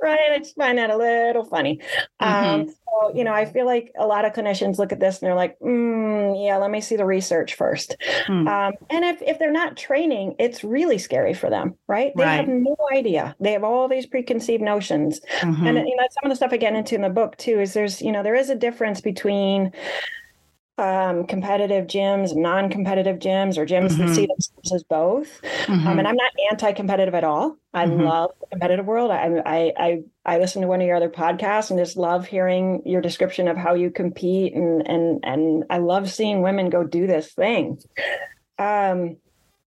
right? 0.00 0.30
I 0.32 0.38
just 0.38 0.56
find 0.56 0.78
that 0.78 0.90
a 0.90 0.96
little 0.96 1.44
funny. 1.44 1.80
Um, 2.20 2.68
so, 2.68 3.14
you 3.14 3.24
know, 3.24 3.32
I 3.32 3.44
feel 3.44 3.66
like 3.66 3.92
a 3.98 4.06
lot 4.06 4.24
of 4.24 4.32
clinicians 4.32 4.78
look 4.78 4.92
at 4.92 5.00
this 5.00 5.20
and 5.20 5.26
they're 5.26 5.34
like, 5.36 5.58
mm, 5.60 6.44
yeah, 6.46 6.56
let 6.56 6.70
me 6.70 6.80
see 6.80 6.96
the 6.96 7.04
research 7.04 7.54
first. 7.54 7.96
Hmm. 8.26 8.46
Um, 8.48 8.72
and 8.90 9.04
if, 9.04 9.22
if 9.22 9.38
they're 9.38 9.52
not 9.52 9.76
training, 9.76 10.34
it's 10.38 10.64
really 10.64 10.98
scary 10.98 11.34
for 11.34 11.48
them, 11.50 11.74
right? 11.86 12.12
They 12.16 12.24
have 12.24 12.48
no 12.48 12.76
idea. 12.92 13.36
They 13.40 13.52
have 13.52 13.64
all 13.64 13.88
these 13.88 14.06
preconceived 14.06 14.62
notions. 14.62 15.20
Mhm. 15.40 15.66
And 15.68 15.78
you 15.88 15.96
know, 15.96 16.06
some 16.10 16.24
of 16.24 16.30
the 16.30 16.36
stuff 16.36 16.52
I 16.52 16.56
get 16.56 16.74
into 16.74 16.94
in 16.94 17.02
the 17.02 17.08
book 17.08 17.36
too 17.36 17.60
is 17.60 17.72
there's, 17.74 18.02
you 18.02 18.12
know, 18.12 18.22
there 18.22 18.34
is 18.34 18.50
a 18.50 18.54
difference 18.56 19.00
between 19.00 19.72
um, 20.78 21.26
competitive 21.26 21.86
gyms, 21.86 22.36
non-competitive 22.36 23.18
gyms, 23.18 23.58
or 23.58 23.66
gyms 23.66 23.96
that 23.98 24.06
Mhm. 24.08 24.14
see 24.14 24.26
themselves 24.26 24.72
as 24.72 24.84
both. 24.84 25.40
Mhm. 25.42 25.86
Um, 25.86 25.98
and 25.98 26.06
I'm 26.08 26.16
not 26.16 26.32
anti-competitive 26.50 27.14
at 27.14 27.24
all. 27.24 27.56
I 27.74 27.86
Mhm. 27.86 28.04
love 28.04 28.30
the 28.40 28.46
competitive 28.46 28.86
world. 28.86 29.10
I, 29.10 29.42
I 29.44 29.72
I 29.76 29.98
I 30.24 30.38
listen 30.38 30.62
to 30.62 30.68
one 30.68 30.80
of 30.80 30.86
your 30.86 30.96
other 30.96 31.10
podcasts 31.10 31.70
and 31.70 31.78
just 31.78 31.96
love 31.96 32.26
hearing 32.26 32.82
your 32.86 33.00
description 33.00 33.48
of 33.48 33.56
how 33.56 33.74
you 33.74 33.90
compete 33.90 34.54
and 34.54 34.86
and 34.88 35.20
and 35.24 35.64
I 35.68 35.78
love 35.78 36.08
seeing 36.10 36.42
women 36.42 36.70
go 36.70 36.84
do 36.84 37.06
this 37.06 37.32
thing. 37.34 37.78
Um, 38.58 39.16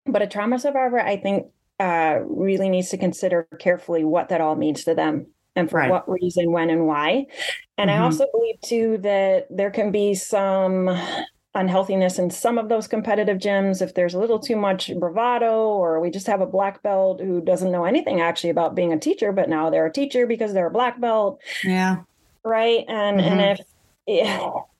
but 0.05 0.21
a 0.21 0.27
trauma 0.27 0.59
survivor, 0.59 0.99
I 0.99 1.17
think, 1.17 1.47
uh, 1.79 2.19
really 2.25 2.69
needs 2.69 2.89
to 2.89 2.97
consider 2.97 3.47
carefully 3.59 4.03
what 4.03 4.29
that 4.29 4.41
all 4.41 4.55
means 4.55 4.83
to 4.85 4.95
them 4.95 5.27
and 5.55 5.69
for 5.69 5.77
Right. 5.77 5.89
what 5.91 6.09
reason, 6.09 6.51
when, 6.51 6.69
and 6.69 6.87
why. 6.87 7.27
And 7.79 7.89
Mhm. 7.89 7.93
I 7.93 7.97
also 7.99 8.25
believe 8.33 8.59
too 8.61 8.97
that 8.99 9.47
there 9.49 9.71
can 9.71 9.89
be 9.91 10.13
some 10.13 10.89
unhealthiness 11.55 12.19
in 12.19 12.29
some 12.29 12.59
of 12.59 12.69
those 12.69 12.87
competitive 12.87 13.37
gyms 13.39 13.81
if 13.81 13.95
there's 13.95 14.13
a 14.13 14.19
little 14.19 14.37
too 14.39 14.55
much 14.55 14.91
bravado 14.99 15.67
or 15.69 15.99
we 15.99 16.11
just 16.11 16.27
have 16.27 16.41
a 16.41 16.45
black 16.45 16.83
belt 16.83 17.19
who 17.19 17.41
doesn't 17.41 17.71
know 17.71 17.85
anything 17.85 18.21
actually 18.21 18.51
about 18.51 18.75
being 18.75 18.93
a 18.93 18.99
teacher 18.99 19.31
but 19.31 19.49
now 19.49 19.67
they're 19.69 19.87
a 19.87 19.91
teacher 19.91 20.27
because 20.27 20.53
they're 20.53 20.67
a 20.67 20.71
black 20.71 21.01
belt 21.01 21.41
yeah. 21.63 21.97
right 22.45 22.85
and 22.87 23.19
and 23.19 23.39
Mhm. 23.39 23.59
if 24.05 24.29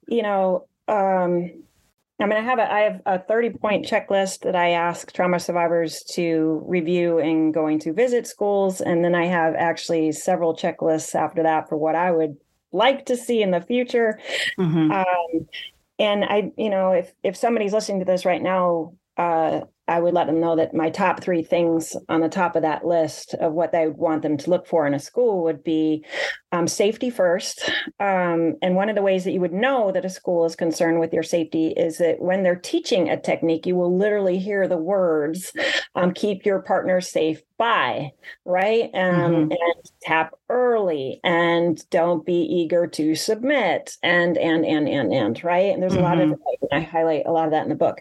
you 0.08 0.22
know 0.22 0.68
um 0.88 1.50
i 2.22 2.26
mean 2.28 2.38
i 2.38 2.42
have 2.42 2.60
a 2.60 2.72
i 2.72 2.80
have 2.82 3.02
a 3.08 3.18
30 3.20 3.50
point 3.52 3.84
checklist 3.86 4.42
that 4.42 4.56
i 4.56 4.70
ask 4.70 5.12
trauma 5.12 5.40
survivors 5.40 6.04
to 6.04 6.62
review 6.68 7.18
in 7.18 7.52
going 7.52 7.80
to 7.80 7.94
visit 7.94 8.28
schools 8.28 8.80
and 8.80 9.04
then 9.04 9.16
i 9.16 9.26
have 9.26 9.56
actually 9.56 10.12
several 10.12 10.56
checklists 10.56 11.16
after 11.16 11.42
that 11.42 11.68
for 11.68 11.78
what 11.78 11.96
i 11.96 12.12
would 12.12 12.38
like 12.72 13.06
to 13.06 13.18
see 13.18 13.42
in 13.42 13.52
the 13.52 13.62
future 13.62 14.20
Mhm. 14.58 14.92
um, 14.92 15.48
and 16.00 16.24
I, 16.24 16.52
you 16.58 16.70
know, 16.70 16.94
if 16.94 17.14
if 17.24 17.36
somebody's 17.36 17.74
listening 17.74 18.00
to 18.00 18.06
this 18.06 18.24
right 18.26 18.42
now, 18.42 18.94
uh, 19.18 19.62
I 19.89 19.99
would 19.99 20.13
let 20.13 20.28
them 20.28 20.39
know 20.39 20.56
that 20.56 20.73
my 20.73 20.89
top 20.89 21.21
three 21.21 21.43
things 21.43 21.95
on 22.08 22.21
the 22.21 22.30
top 22.30 22.56
of 22.56 22.62
that 22.62 22.86
list 22.86 23.34
of 23.36 23.54
what 23.54 23.71
they 23.71 23.88
would 23.88 23.97
want 23.97 24.21
them 24.21 24.38
to 24.38 24.49
look 24.49 24.67
for 24.67 24.88
in 24.88 24.93
a 24.93 24.99
school 24.99 25.43
would 25.43 25.63
be 25.63 26.06
um, 26.52 26.67
safety 26.67 27.10
first. 27.10 27.69
Um, 27.99 28.56
and 28.62 28.75
one 28.75 28.89
of 28.89 28.95
the 28.95 29.02
ways 29.02 29.23
that 29.23 29.32
you 29.32 29.41
would 29.41 29.54
know 29.54 29.91
that 29.91 30.06
a 30.06 30.10
school 30.10 30.45
is 30.45 30.56
concerned 30.56 30.99
with 30.99 31.13
your 31.13 31.23
safety 31.23 31.69
is 31.69 31.97
that 31.97 32.21
when 32.21 32.43
they're 32.43 32.56
teaching 32.56 33.10
a 33.10 33.19
technique, 33.19 33.65
you 33.65 33.75
will 33.75 33.95
literally 33.95 34.39
hear 34.39 34.67
the 34.67 34.78
words 34.78 35.52
um, 35.95 36.13
"keep 36.13 36.45
your 36.45 36.62
partner 36.62 37.02
safe 37.02 37.41
by," 37.58 38.12
right? 38.45 38.89
Um, 38.93 38.99
Mhm. 38.99 39.52
And 39.52 39.91
tap 40.02 40.34
early, 40.49 41.19
and 41.23 41.88
don't 41.89 42.25
be 42.25 42.41
eager 42.41 42.88
to 42.88 43.15
submit, 43.15 43.97
and 44.02 44.38
and 44.38 44.65
and 44.65 44.88
and 44.88 45.13
and 45.13 45.43
right. 45.43 45.73
And 45.73 45.82
there's 45.82 45.95
a 45.95 45.99
lot 46.02 46.19
of 46.19 46.34
I 46.71 46.80
highlight 46.82 47.25
a 47.25 47.32
lot 47.32 47.45
of 47.45 47.52
that 47.52 47.63
in 47.63 47.69
the 47.69 47.75
book. 47.75 47.99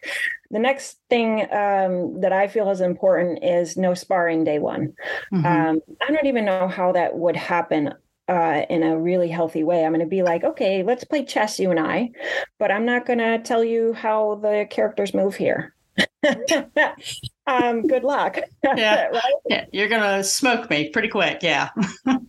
The 0.50 0.58
next 0.58 0.98
thing 1.10 1.42
um, 1.52 2.20
that 2.20 2.32
I 2.32 2.48
feel 2.48 2.70
is 2.70 2.80
important 2.80 3.44
is 3.44 3.76
no 3.76 3.94
sparring 3.94 4.44
day 4.44 4.58
one. 4.58 4.94
Mhm. 5.32 5.44
Um, 5.44 5.80
I 6.00 6.10
don't 6.12 6.26
even 6.26 6.44
know 6.46 6.68
how 6.68 6.92
that 6.92 7.16
would 7.16 7.36
happen 7.36 7.92
uh, 8.28 8.62
in 8.70 8.82
a 8.82 8.98
really 8.98 9.28
healthy 9.28 9.62
way. 9.64 9.84
I'm 9.84 9.92
going 9.92 10.00
to 10.00 10.06
be 10.06 10.22
like, 10.22 10.44
okay, 10.44 10.82
let's 10.82 11.04
play 11.04 11.24
chess, 11.24 11.58
you 11.58 11.70
and 11.70 11.80
I, 11.80 12.10
but 12.58 12.70
I'm 12.70 12.84
not 12.84 13.06
going 13.06 13.18
to 13.20 13.38
tell 13.38 13.62
you 13.64 13.92
how 13.94 14.36
the 14.36 14.66
characters 14.70 15.14
move 15.14 15.34
here. 15.36 15.74
um, 17.46 17.86
good 17.86 18.04
luck. 18.04 18.38
Yeah. 18.64 19.06
right. 19.12 19.22
yeah. 19.48 19.64
You're 19.72 19.88
gonna 19.88 20.22
smoke 20.22 20.70
me 20.70 20.90
pretty 20.90 21.08
quick. 21.08 21.42
Yeah. 21.42 21.70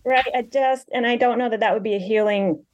Right. 0.04 0.26
I 0.34 0.42
just, 0.42 0.88
and 0.92 1.06
I 1.06 1.14
don't 1.16 1.38
know 1.38 1.48
that 1.48 1.60
that 1.60 1.72
would 1.74 1.82
be 1.84 1.94
a 1.94 1.98
healing 2.00 2.64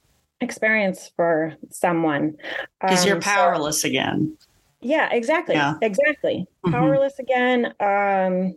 experience 0.41 1.11
for 1.15 1.53
someone 1.71 2.37
Because 2.81 3.05
you're 3.05 3.17
Um, 3.17 3.21
so- 3.21 3.29
powerless 3.29 3.83
again. 3.83 4.35
Yeah, 4.81 5.09
exactly. 5.11 5.55
Yeah. 5.55 5.75
Exactly. 5.81 6.45
Mhm. 6.65 6.71
Powerless 6.71 7.19
again. 7.19 7.65
Um 7.79 8.55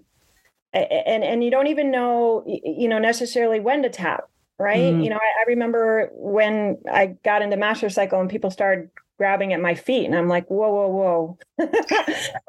and 0.73 1.25
and 1.25 1.45
you 1.45 1.51
don't 1.51 1.67
even 1.69 1.91
know 1.91 2.45
you 2.47 2.89
know 2.89 2.99
necessarily 2.99 3.61
when 3.61 3.83
to 3.83 3.91
tap, 3.91 4.25
right? 4.59 4.95
Mhm. 4.95 5.05
You 5.05 5.11
know, 5.11 5.17
I, 5.17 5.43
I 5.43 5.45
remember 5.49 6.11
when 6.15 6.79
I 6.91 7.17
got 7.25 7.43
into 7.43 7.57
master 7.57 7.89
cycle 7.91 8.21
and 8.21 8.31
people 8.31 8.51
started 8.51 8.91
grabbing 9.21 9.53
at 9.53 9.61
my 9.61 9.75
feet 9.75 10.07
and 10.07 10.15
I'm 10.17 10.29
like, 10.29 10.47
whoa, 10.47 10.71
whoa, 10.73 10.89
whoa. 10.89 11.39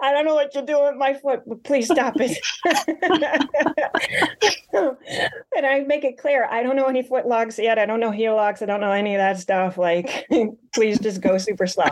I 0.02 0.14
don't 0.14 0.24
know 0.24 0.36
what 0.36 0.56
you're 0.56 0.66
doing 0.66 0.86
with 0.86 0.96
my 0.96 1.14
foot, 1.14 1.42
but 1.46 1.66
please 1.66 1.88
stop 1.88 2.16
it. 2.18 2.38
and 5.54 5.66
I 5.66 5.82
make 5.82 6.06
it 6.06 6.18
clear, 6.18 6.48
I 6.50 6.64
don't 6.64 6.78
know 6.78 6.86
any 6.86 7.04
foot 7.04 7.28
locks 7.28 7.60
yet. 7.60 7.78
I 7.78 7.86
don't 7.86 8.00
know 8.00 8.12
heel 8.12 8.36
locks. 8.36 8.62
I 8.62 8.68
don't 8.68 8.80
know 8.80 8.94
any 8.94 9.16
of 9.16 9.20
that 9.20 9.38
stuff. 9.38 9.78
Like, 9.78 10.26
please 10.74 10.98
just 11.00 11.20
go 11.20 11.38
super 11.38 11.68
slow. 11.68 11.90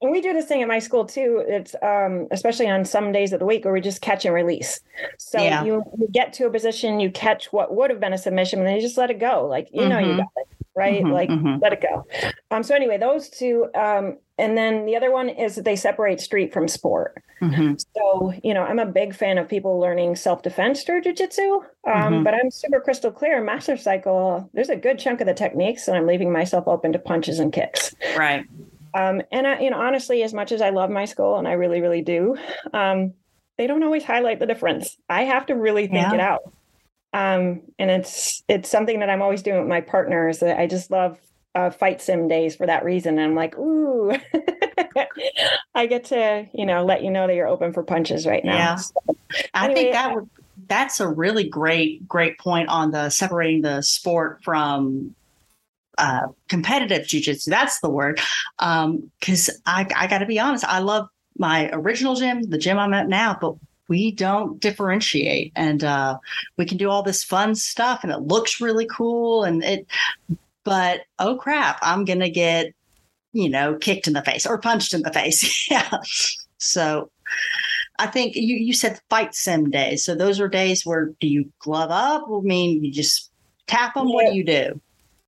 And 0.00 0.10
we 0.10 0.22
do 0.22 0.32
this 0.32 0.46
thing 0.46 0.62
at 0.62 0.68
my 0.68 0.78
school 0.78 1.04
too. 1.04 1.44
It's 1.46 1.74
um, 1.82 2.26
especially 2.30 2.70
on 2.70 2.86
some 2.86 3.12
days 3.12 3.34
of 3.34 3.38
the 3.38 3.44
week 3.44 3.66
where 3.66 3.74
we 3.74 3.82
just 3.82 4.00
catch 4.00 4.24
and 4.24 4.34
release. 4.34 4.80
So 5.18 5.42
Yeah. 5.42 5.62
you, 5.62 5.82
you 5.98 6.08
get 6.10 6.32
to 6.34 6.46
a 6.46 6.50
position, 6.50 7.00
you 7.00 7.10
catch 7.10 7.52
what 7.52 7.74
would 7.74 7.90
have 7.90 8.00
been 8.00 8.14
a 8.14 8.18
submission, 8.18 8.60
and 8.60 8.68
then 8.68 8.76
you 8.76 8.80
just 8.80 8.96
let 8.96 9.10
it 9.10 9.18
go. 9.18 9.46
Like 9.46 9.68
you 9.72 9.86
know 9.86 9.98
you 9.98 10.14
Mhm. 10.14 10.16
got 10.16 10.28
it, 10.36 10.48
right? 10.74 11.02
Mhm, 11.04 11.12
Like 11.12 11.28
mhm. 11.28 11.60
let 11.60 11.72
it 11.72 11.80
go. 11.82 12.06
Um, 12.50 12.62
so 12.62 12.74
anyway, 12.74 12.98
those 12.98 13.28
two. 13.28 13.66
Um, 13.74 14.18
and 14.38 14.56
then 14.56 14.86
the 14.86 14.96
other 14.96 15.10
one 15.10 15.28
is 15.28 15.56
that 15.56 15.64
they 15.64 15.76
separate 15.76 16.20
street 16.20 16.52
from 16.52 16.66
sport. 16.68 17.22
Mhm. 17.40 17.84
So, 17.94 18.32
you 18.42 18.54
know, 18.54 18.62
I'm 18.62 18.78
a 18.78 18.86
big 18.86 19.14
fan 19.14 19.38
of 19.38 19.48
people 19.48 19.78
learning 19.78 20.16
self 20.16 20.42
defense 20.42 20.84
through 20.84 21.02
jujitsu, 21.02 21.56
um, 21.86 22.12
Mhm. 22.14 22.24
but 22.24 22.34
I'm 22.34 22.50
super 22.50 22.80
crystal 22.80 23.10
clear. 23.12 23.40
Master 23.42 23.76
Cycle, 23.76 24.48
there's 24.54 24.70
a 24.70 24.76
good 24.76 24.98
chunk 24.98 25.20
of 25.20 25.26
the 25.26 25.34
techniques, 25.34 25.88
and 25.88 25.96
I'm 25.96 26.06
leaving 26.06 26.32
myself 26.32 26.66
open 26.66 26.92
to 26.92 26.98
punches 26.98 27.38
and 27.38 27.52
kicks. 27.52 27.94
Right. 28.16 28.44
Um, 28.94 29.22
and 29.32 29.46
I, 29.46 29.60
you 29.60 29.70
know, 29.70 29.78
honestly, 29.80 30.22
as 30.22 30.34
much 30.34 30.52
as 30.52 30.60
I 30.62 30.70
love 30.70 30.90
my 30.90 31.04
school, 31.04 31.36
and 31.36 31.48
I 31.48 31.52
really, 31.52 31.80
really 31.80 32.02
do, 32.02 32.36
um, 32.72 33.12
they 33.58 33.66
don't 33.66 33.82
always 33.82 34.04
highlight 34.04 34.38
the 34.38 34.46
difference. 34.46 34.96
I 35.08 35.24
have 35.24 35.46
to 35.46 35.54
really 35.54 35.86
think 35.86 36.08
Yeah. 36.08 36.14
it 36.14 36.20
out. 36.20 36.40
Um, 37.12 37.62
and 37.78 37.90
it's 37.90 38.42
it's 38.48 38.68
something 38.68 39.00
that 39.00 39.10
I'm 39.10 39.22
always 39.22 39.42
doing 39.42 39.60
with 39.60 39.68
my 39.68 39.80
partners. 39.80 40.42
I 40.42 40.66
just 40.66 40.90
love 40.90 41.18
uh, 41.54 41.70
fight 41.70 42.00
sim 42.00 42.28
days 42.28 42.56
for 42.56 42.66
that 42.66 42.84
reason. 42.84 43.18
And 43.18 43.28
I'm 43.28 43.34
like, 43.34 43.56
ooh, 43.58 44.12
I 45.74 45.86
get 45.86 46.04
to 46.04 46.46
you 46.54 46.64
know 46.64 46.84
let 46.84 47.02
you 47.02 47.10
know 47.10 47.26
that 47.26 47.34
you're 47.34 47.48
open 47.48 47.72
for 47.72 47.82
punches 47.82 48.26
right 48.26 48.44
now. 48.44 48.56
Yeah. 48.56 48.76
So, 48.76 48.94
I 49.54 49.72
think 49.74 49.92
that 49.92 50.14
would 50.14 50.28
that's 50.68 51.00
a 51.00 51.08
really 51.08 51.48
great 51.48 52.06
great 52.08 52.38
point 52.38 52.68
on 52.68 52.90
the 52.90 53.10
separating 53.10 53.62
the 53.62 53.82
sport 53.82 54.42
from 54.42 55.14
uh, 55.98 56.28
competitive 56.48 57.06
jujitsu. 57.06 57.46
That's 57.46 57.80
the 57.80 57.90
word. 57.90 58.20
Because 58.58 59.50
I 59.66 59.86
I 59.94 60.06
got 60.06 60.18
to 60.18 60.26
be 60.26 60.40
honest, 60.40 60.64
I 60.64 60.78
love 60.78 61.08
my 61.36 61.70
original 61.72 62.14
gym, 62.14 62.42
the 62.42 62.58
gym 62.58 62.78
I'm 62.78 62.94
at 62.94 63.08
now, 63.08 63.36
but 63.40 63.54
we 63.88 64.12
don't 64.12 64.60
differentiate, 64.60 65.52
and 65.56 65.84
uh, 65.84 66.18
we 66.56 66.64
can 66.64 66.78
do 66.78 66.90
all 66.90 67.02
this 67.02 67.24
fun 67.24 67.54
stuff, 67.54 68.00
and 68.02 68.12
it 68.12 68.20
looks 68.20 68.60
really 68.60 68.86
cool, 68.86 69.44
and 69.44 69.62
it. 69.62 69.86
But 70.64 71.00
oh 71.18 71.36
crap, 71.36 71.78
I'm 71.82 72.04
gonna 72.04 72.30
get 72.30 72.72
you 73.32 73.48
know, 73.48 73.76
kicked 73.76 74.06
in 74.06 74.12
the 74.12 74.22
face 74.22 74.46
or 74.46 74.58
punched 74.58 74.94
in 74.94 75.02
the 75.02 75.12
face. 75.12 75.66
yeah. 75.70 75.90
So 76.58 77.10
I 77.98 78.06
think 78.06 78.36
you, 78.36 78.56
you 78.56 78.72
said 78.72 79.00
fight 79.08 79.34
sim 79.34 79.70
days. 79.70 80.04
So 80.04 80.14
those 80.14 80.40
are 80.40 80.48
days 80.48 80.86
where 80.86 81.12
do 81.20 81.26
you 81.26 81.50
glove 81.58 81.90
up? 81.90 82.24
I 82.30 82.40
mean, 82.40 82.84
you 82.84 82.92
just 82.92 83.30
tap 83.66 83.94
them. 83.94 84.08
Yeah. 84.08 84.14
What 84.14 84.30
do 84.30 84.36
you 84.36 84.44
do? 84.44 84.80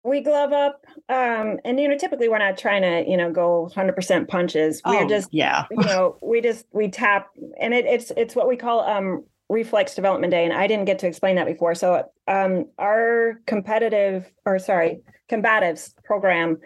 We 0.03 0.21
glove 0.21 0.53
up. 0.53 0.84
Um, 1.09 1.59
and, 1.65 1.79
you 1.79 1.89
know, 1.89 1.99
typically 1.99 2.29
we're 2.29 2.39
not 2.39 2.57
trying 2.57 2.83
to, 2.83 3.11
you 3.11 3.17
know, 3.17 3.31
go 3.31 3.71
100% 3.75 4.29
punches. 4.29 4.81
We're 4.87 5.05
oh, 5.05 5.09
just, 5.09 5.29
yeah, 5.33 5.65
you 5.71 5.85
know, 5.85 6.17
we 6.23 6.41
just, 6.41 6.67
we 6.73 6.89
tap 6.89 7.29
and 7.61 7.75
it, 7.75 7.85
it's, 7.85 8.11
it's 8.17 8.35
what 8.35 8.49
we 8.49 8.57
call, 8.57 8.81
um, 8.81 9.25
reflex 9.51 9.95
development 9.95 10.31
day 10.31 10.43
and 10.43 10.55
i 10.55 10.67
didn't 10.67 10.87
get 10.87 10.99
to 10.99 11.07
explain 11.07 11.37
that 11.37 11.47
before. 11.47 11.75
So 11.75 12.11
um, 12.27 12.67
our 12.79 13.41
competitive 13.47 14.31
or 14.47 14.59
sorry 14.59 15.01
combatives 15.31 15.95
program 16.05 16.59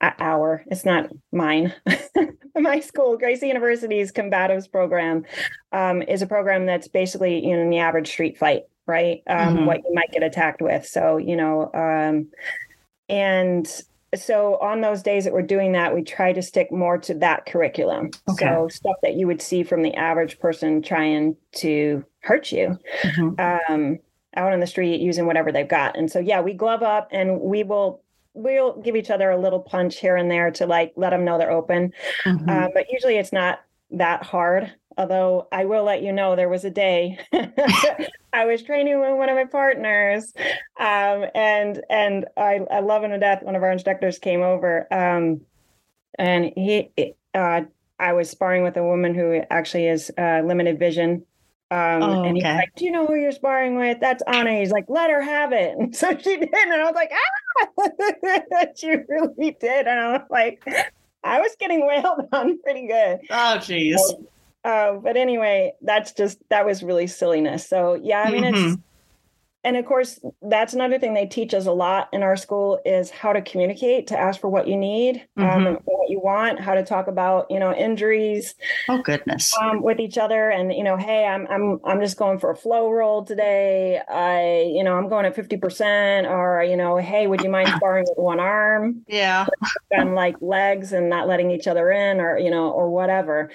our 0.00 0.62
it's 0.66 0.84
not 0.84 1.08
mine. 1.32 1.72
My 2.58 2.80
school 2.80 3.16
gracie 3.16 3.48
university's 3.48 4.12
combatives 4.12 4.70
program 4.70 5.24
um, 5.72 6.02
is 6.02 6.22
a 6.22 6.26
program 6.26 6.66
that's 6.66 6.88
basically 6.88 7.44
you 7.46 7.56
know 7.56 7.62
in 7.62 7.70
the 7.70 7.78
average 7.78 8.08
street 8.08 8.38
fight 8.38 8.64
right? 8.88 9.22
Um, 9.26 9.56
mm-hmm. 9.56 9.66
what 9.66 9.78
you 9.78 9.92
might 9.94 10.12
get 10.12 10.22
attacked 10.22 10.62
with. 10.62 10.86
So 10.86 11.16
you 11.16 11.36
know 11.36 11.70
um, 11.74 12.28
and 13.08 13.82
so 14.14 14.56
on 14.58 14.80
those 14.80 15.02
days 15.02 15.24
that 15.24 15.32
we're 15.32 15.42
doing 15.42 15.72
that 15.72 15.94
we 15.94 16.02
try 16.02 16.32
to 16.32 16.40
stick 16.40 16.70
more 16.72 16.96
to 16.96 17.12
that 17.12 17.44
curriculum 17.44 18.10
okay. 18.30 18.46
so 18.46 18.68
stuff 18.68 18.96
that 19.02 19.14
you 19.14 19.26
would 19.26 19.42
see 19.42 19.62
from 19.62 19.82
the 19.82 19.94
average 19.94 20.38
person 20.38 20.80
trying 20.80 21.36
to 21.52 22.04
hurt 22.20 22.50
you 22.50 22.78
mm-hmm. 23.02 23.72
um, 23.72 23.98
out 24.36 24.52
on 24.52 24.60
the 24.60 24.66
street 24.66 25.00
using 25.00 25.26
whatever 25.26 25.50
they've 25.50 25.68
got. 25.68 25.96
And 25.96 26.10
so, 26.10 26.18
yeah, 26.18 26.40
we 26.40 26.52
glove 26.52 26.82
up 26.82 27.08
and 27.10 27.40
we 27.40 27.64
will 27.64 28.02
we'll 28.34 28.78
give 28.82 28.96
each 28.96 29.08
other 29.08 29.30
a 29.30 29.40
little 29.40 29.60
punch 29.60 29.98
here 29.98 30.14
and 30.14 30.30
there 30.30 30.50
to 30.50 30.66
like 30.66 30.92
let 30.96 31.10
them 31.10 31.24
know 31.24 31.38
they're 31.38 31.50
open. 31.50 31.92
Mm-hmm. 32.24 32.48
Uh, 32.48 32.68
but 32.74 32.86
usually 32.90 33.16
it's 33.16 33.32
not 33.32 33.60
that 33.92 34.22
hard. 34.22 34.72
Although 34.98 35.48
I 35.52 35.64
will 35.64 35.84
let 35.84 36.02
you 36.02 36.12
know, 36.12 36.36
there 36.36 36.48
was 36.48 36.64
a 36.64 36.70
day 36.70 37.18
I 38.32 38.44
was 38.44 38.62
training 38.62 39.00
with 39.00 39.16
one 39.16 39.28
of 39.28 39.36
my 39.36 39.44
partners, 39.44 40.32
um, 40.78 41.26
and 41.34 41.80
and 41.90 42.26
I, 42.36 42.60
I 42.70 42.80
love 42.80 43.04
him 43.04 43.10
to 43.10 43.18
death. 43.18 43.42
One 43.42 43.56
of 43.56 43.62
our 43.62 43.72
instructors 43.72 44.18
came 44.18 44.42
over, 44.42 44.86
um, 44.92 45.40
and 46.18 46.52
he 46.56 46.90
uh, 47.34 47.62
I 47.98 48.12
was 48.12 48.30
sparring 48.30 48.62
with 48.62 48.76
a 48.76 48.82
woman 48.82 49.14
who 49.14 49.42
actually 49.50 49.88
is 49.88 50.10
uh, 50.18 50.42
limited 50.44 50.78
vision 50.78 51.24
um, 51.68 52.02
oh, 52.02 52.22
and 52.22 52.36
he's 52.36 52.44
okay. 52.44 52.54
like, 52.54 52.74
Do 52.76 52.84
you 52.84 52.92
know 52.92 53.06
who 53.06 53.16
you're 53.16 53.32
sparring 53.32 53.76
with? 53.76 53.98
That's 54.00 54.22
Anna. 54.28 54.56
He's 54.56 54.70
like, 54.70 54.84
Let 54.88 55.10
her 55.10 55.20
have 55.20 55.52
it. 55.52 55.76
And 55.76 55.94
so 55.96 56.16
she 56.16 56.36
did. 56.36 56.52
And 56.52 56.74
I 56.74 56.84
was 56.84 56.94
like, 56.94 57.10
Ah, 57.12 58.66
she 58.76 58.94
really 59.08 59.56
did. 59.60 59.86
And 59.86 60.00
I 60.00 60.12
was 60.12 60.26
like, 60.30 60.62
I 61.24 61.40
was 61.40 61.56
getting 61.58 61.84
wailed 61.86 62.28
on 62.32 62.58
pretty 62.62 62.86
good. 62.86 63.18
Oh, 63.30 63.56
jeez. 63.58 63.96
So, 63.96 64.28
uh, 64.66 64.94
but 64.94 65.16
anyway, 65.16 65.72
that's 65.80 66.12
just, 66.12 66.38
that 66.50 66.66
was 66.66 66.82
really 66.82 67.06
silliness. 67.06 67.68
So, 67.68 67.94
yeah, 67.94 68.22
I 68.22 68.30
mean, 68.30 68.44
mm-hmm. 68.44 68.72
it's, 68.72 68.82
and 69.66 69.76
of 69.76 69.84
course 69.84 70.20
that's 70.42 70.74
another 70.74 70.98
thing 70.98 71.12
they 71.12 71.26
teach 71.26 71.52
us 71.52 71.66
a 71.66 71.72
lot 71.72 72.08
in 72.12 72.22
our 72.22 72.36
school 72.36 72.80
is 72.86 73.10
how 73.10 73.32
to 73.32 73.42
communicate 73.42 74.06
to 74.06 74.18
ask 74.18 74.40
for 74.40 74.48
what 74.48 74.68
you 74.68 74.76
need 74.76 75.26
um, 75.36 75.44
mm-hmm. 75.44 75.66
um, 75.66 75.78
what 75.84 76.08
you 76.08 76.20
want 76.20 76.60
how 76.60 76.74
to 76.74 76.84
talk 76.84 77.08
about 77.08 77.50
you 77.50 77.58
know 77.58 77.74
injuries 77.74 78.54
oh 78.88 79.02
goodness 79.02 79.52
um, 79.60 79.82
with 79.82 79.98
each 79.98 80.16
other 80.16 80.50
and 80.50 80.72
you 80.72 80.84
know 80.84 80.96
hey 80.96 81.26
i'm 81.26 81.46
i'm 81.48 81.80
i'm 81.84 82.00
just 82.00 82.16
going 82.16 82.38
for 82.38 82.50
a 82.50 82.56
flow 82.56 82.90
roll 82.90 83.24
today 83.24 84.00
i 84.08 84.70
you 84.72 84.84
know 84.84 84.94
i'm 84.96 85.08
going 85.08 85.26
at 85.26 85.34
50% 85.34 86.30
or 86.30 86.62
you 86.62 86.76
know 86.76 86.96
hey 86.96 87.26
would 87.26 87.42
you 87.42 87.50
mind 87.50 87.68
sparring 87.76 88.04
with 88.08 88.16
one 88.16 88.38
arm 88.38 89.02
yeah 89.08 89.46
and 89.90 90.14
like 90.14 90.36
legs 90.40 90.92
and 90.92 91.10
not 91.10 91.26
letting 91.26 91.50
each 91.50 91.66
other 91.66 91.90
in 91.90 92.20
or 92.20 92.38
you 92.38 92.50
know 92.50 92.70
or 92.70 92.88
whatever 92.88 93.50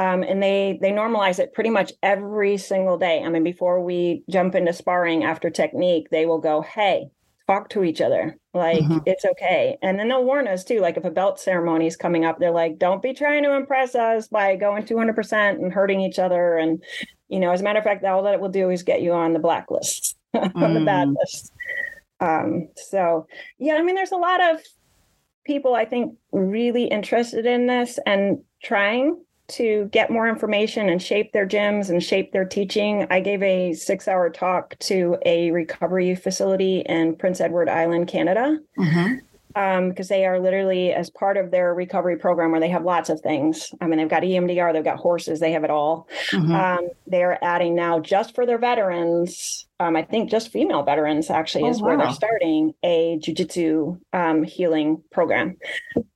um, 0.00 0.22
and 0.22 0.42
they 0.42 0.78
they 0.80 0.92
normalize 0.92 1.38
it 1.38 1.52
pretty 1.52 1.68
much 1.68 1.92
every 2.02 2.56
single 2.56 2.96
day. 2.96 3.22
I 3.22 3.28
mean, 3.28 3.44
before 3.44 3.84
we 3.84 4.24
jump 4.30 4.54
into 4.54 4.72
sparring 4.72 5.24
after 5.24 5.50
technique, 5.50 6.08
they 6.10 6.24
will 6.24 6.38
go, 6.38 6.62
"Hey, 6.62 7.10
talk 7.46 7.68
to 7.70 7.84
each 7.84 8.00
other. 8.00 8.38
Like 8.54 8.78
mm-hmm. 8.78 9.00
it's 9.04 9.26
okay." 9.26 9.76
And 9.82 9.98
then 9.98 10.08
they'll 10.08 10.24
warn 10.24 10.48
us 10.48 10.64
too. 10.64 10.80
Like 10.80 10.96
if 10.96 11.04
a 11.04 11.10
belt 11.10 11.38
ceremony 11.38 11.86
is 11.86 11.98
coming 11.98 12.24
up, 12.24 12.38
they're 12.38 12.50
like, 12.50 12.78
"Don't 12.78 13.02
be 13.02 13.12
trying 13.12 13.42
to 13.42 13.54
impress 13.54 13.94
us 13.94 14.26
by 14.28 14.56
going 14.56 14.86
200 14.86 15.14
percent 15.14 15.60
and 15.60 15.70
hurting 15.70 16.00
each 16.00 16.18
other." 16.18 16.56
And 16.56 16.82
you 17.28 17.38
know, 17.38 17.50
as 17.50 17.60
a 17.60 17.64
matter 17.64 17.78
of 17.78 17.84
fact, 17.84 18.02
all 18.02 18.22
that 18.22 18.32
it 18.32 18.40
will 18.40 18.48
do 18.48 18.70
is 18.70 18.82
get 18.82 19.02
you 19.02 19.12
on 19.12 19.34
the 19.34 19.38
blacklist, 19.38 20.16
on 20.34 20.50
mm. 20.50 20.78
the 20.78 20.84
bad 20.86 21.08
mm. 21.08 21.16
list. 21.20 21.52
Um, 22.20 22.68
so 22.74 23.26
yeah, 23.58 23.74
I 23.74 23.82
mean, 23.82 23.96
there's 23.96 24.12
a 24.12 24.16
lot 24.16 24.42
of 24.42 24.62
people 25.44 25.74
I 25.74 25.84
think 25.84 26.16
really 26.32 26.84
interested 26.84 27.44
in 27.44 27.66
this 27.66 27.98
and 28.06 28.38
trying 28.62 29.22
to 29.50 29.88
get 29.92 30.10
more 30.10 30.28
information 30.28 30.88
and 30.88 31.02
shape 31.02 31.32
their 31.32 31.46
gyms 31.46 31.90
and 31.90 32.02
shape 32.02 32.32
their 32.32 32.44
teaching, 32.44 33.06
I 33.10 33.20
gave 33.20 33.42
a 33.42 33.74
six 33.74 34.08
hour 34.08 34.30
talk 34.30 34.78
to 34.80 35.18
a 35.24 35.50
recovery 35.50 36.14
facility 36.14 36.80
in 36.80 37.16
Prince 37.16 37.40
Edward 37.40 37.68
Island, 37.68 38.08
Canada. 38.08 38.58
Mm-hmm. 38.78 39.14
Um, 39.56 39.88
because 39.88 40.08
they 40.08 40.26
are 40.26 40.38
literally 40.38 40.92
as 40.92 41.10
part 41.10 41.36
of 41.36 41.50
their 41.50 41.74
recovery 41.74 42.16
program 42.16 42.52
where 42.52 42.60
they 42.60 42.68
have 42.68 42.84
lots 42.84 43.08
of 43.08 43.20
things. 43.20 43.72
I 43.80 43.86
mean, 43.86 43.98
they've 43.98 44.08
got 44.08 44.22
EMDR, 44.22 44.72
they've 44.72 44.84
got 44.84 44.98
horses, 44.98 45.40
they 45.40 45.52
have 45.52 45.64
it 45.64 45.70
all. 45.70 46.08
Mm-hmm. 46.30 46.54
Um, 46.54 46.88
they're 47.06 47.42
adding 47.42 47.74
now 47.74 47.98
just 47.98 48.34
for 48.34 48.46
their 48.46 48.58
veterans 48.58 49.66
um, 49.80 49.96
I 49.96 50.02
think 50.02 50.30
just 50.30 50.52
female 50.52 50.82
veterans 50.82 51.30
actually 51.30 51.64
oh, 51.64 51.70
is 51.70 51.80
wow. 51.80 51.88
where 51.88 51.96
they're 51.96 52.12
starting 52.12 52.74
a 52.84 53.18
jujitsu 53.18 53.98
um, 54.12 54.42
healing 54.42 55.02
program. 55.10 55.56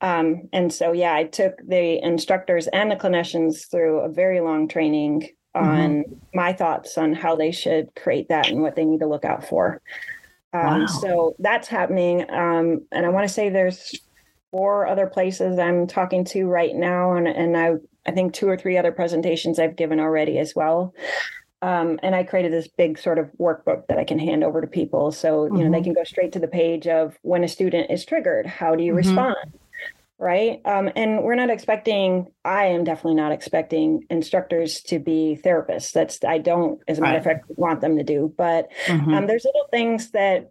Um, 0.03 0.51
and 0.53 0.71
so, 0.71 0.93
yeah, 0.93 1.15
I 1.15 1.25
took 1.25 1.55
the 1.67 1.99
instructors 2.05 2.67
and 2.69 2.91
the 2.91 2.97
clinicians 2.97 3.71
through 3.71 4.01
a 4.01 4.11
very 4.11 4.43
long 4.43 4.69
training 4.69 5.31
on 5.55 6.05
mm-hmm. 6.05 6.13
my 6.35 6.53
thoughts 6.53 6.99
on 6.99 7.15
how 7.15 7.37
they 7.37 7.53
should 7.53 7.89
create 7.97 8.29
that 8.29 8.49
and 8.49 8.61
what 8.61 8.77
they 8.77 8.85
need 8.85 9.01
to 9.01 9.07
look 9.07 9.25
out 9.25 9.49
for. 9.49 9.81
Um, 10.55 10.81
wow. 10.81 10.87
So 10.87 11.37
that's 11.39 11.69
happening. 11.69 12.23
Um, 12.31 12.87
and 12.93 13.05
I 13.05 13.09
want 13.09 13.27
to 13.27 13.33
say 13.33 13.49
there's 13.49 13.95
four 14.51 14.87
other 14.87 15.09
places 15.09 15.59
I'm 15.59 15.87
talking 15.87 16.25
to 16.27 16.47
right 16.47 16.75
now, 16.75 17.15
and 17.15 17.27
and 17.27 17.57
I 17.57 17.73
I 18.07 18.13
think 18.13 18.33
two 18.33 18.49
or 18.49 18.57
three 18.57 18.79
other 18.79 18.93
presentations 18.93 19.59
I've 19.59 19.77
given 19.77 20.01
already 20.01 20.39
as 20.39 20.55
well. 20.55 20.95
Um, 21.63 21.99
and 22.03 22.15
I 22.15 22.25
created 22.25 22.53
this 22.53 22.69
big 22.69 22.99
sort 22.99 23.19
of 23.19 23.31
workbook 23.41 23.87
that 23.89 23.99
I 23.99 24.05
can 24.05 24.19
hand 24.19 24.45
over 24.45 24.61
to 24.61 24.67
people. 24.67 25.11
So, 25.11 25.45
you 25.45 25.51
mm-hmm. 25.51 25.57
know, 25.57 25.71
they 25.71 25.79
mm-hmm. 25.79 25.85
can 25.85 25.95
go 25.95 26.05
straight 26.05 26.33
to 26.33 26.39
the 26.39 26.47
page 26.47 26.87
of 26.87 27.17
when 27.23 27.43
a 27.43 27.49
student 27.49 27.91
is 27.91 28.05
triggered, 28.05 28.45
how 28.45 28.75
do 28.75 28.85
you 28.85 28.91
mm-hmm. 28.91 29.09
respond? 29.09 29.37
Right. 30.25 30.63
Um, 30.65 30.91
and 30.97 31.23
we're 31.23 31.35
not 31.35 31.51
expecting, 31.51 32.29
I 32.47 32.69
am 32.69 32.83
definitely 32.83 33.17
not 33.17 33.31
expecting 33.31 34.07
instructors 34.09 34.81
to 34.85 34.99
be 34.99 35.39
therapists. 35.45 35.93
That's, 35.93 36.25
I 36.25 36.39
don't, 36.39 36.81
as 36.89 36.97
a 36.97 37.03
matter 37.03 37.19
of 37.19 37.25
fact, 37.25 37.45
want 37.51 37.83
them 37.83 37.99
to 37.99 38.05
do. 38.05 38.33
But 38.35 38.71
mm-hmm. 38.87 39.13
um, 39.13 39.27
there's 39.27 39.45
little 39.45 39.69
things 39.71 40.13
that 40.13 40.51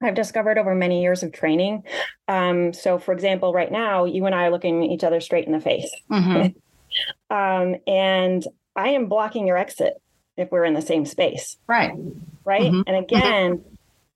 I've 0.00 0.14
discovered 0.14 0.58
over 0.58 0.76
many 0.76 1.02
years 1.02 1.24
of 1.24 1.32
training. 1.32 1.82
Um, 2.28 2.72
so, 2.72 3.00
for 3.00 3.12
example, 3.12 3.52
right 3.52 3.72
now, 3.72 4.04
you 4.04 4.26
and 4.26 4.34
I 4.34 4.44
are 4.44 4.52
looking 4.52 4.84
each 4.84 5.02
other 5.02 5.18
straight 5.18 5.46
in 5.46 5.52
the 5.54 5.60
face. 5.60 5.90
Mm-hmm. 6.08 7.34
um, 7.36 7.80
and 7.88 8.46
I 8.76 8.90
am 8.90 9.08
blocking 9.08 9.44
your 9.44 9.56
exit 9.56 9.94
if 10.36 10.52
we're 10.52 10.64
in 10.64 10.74
the 10.74 10.82
same 10.82 11.04
space. 11.04 11.56
Right. 11.66 11.90
Right. 12.44 12.62
Mm-hmm. 12.62 12.82
And 12.86 12.96
again, 12.96 13.64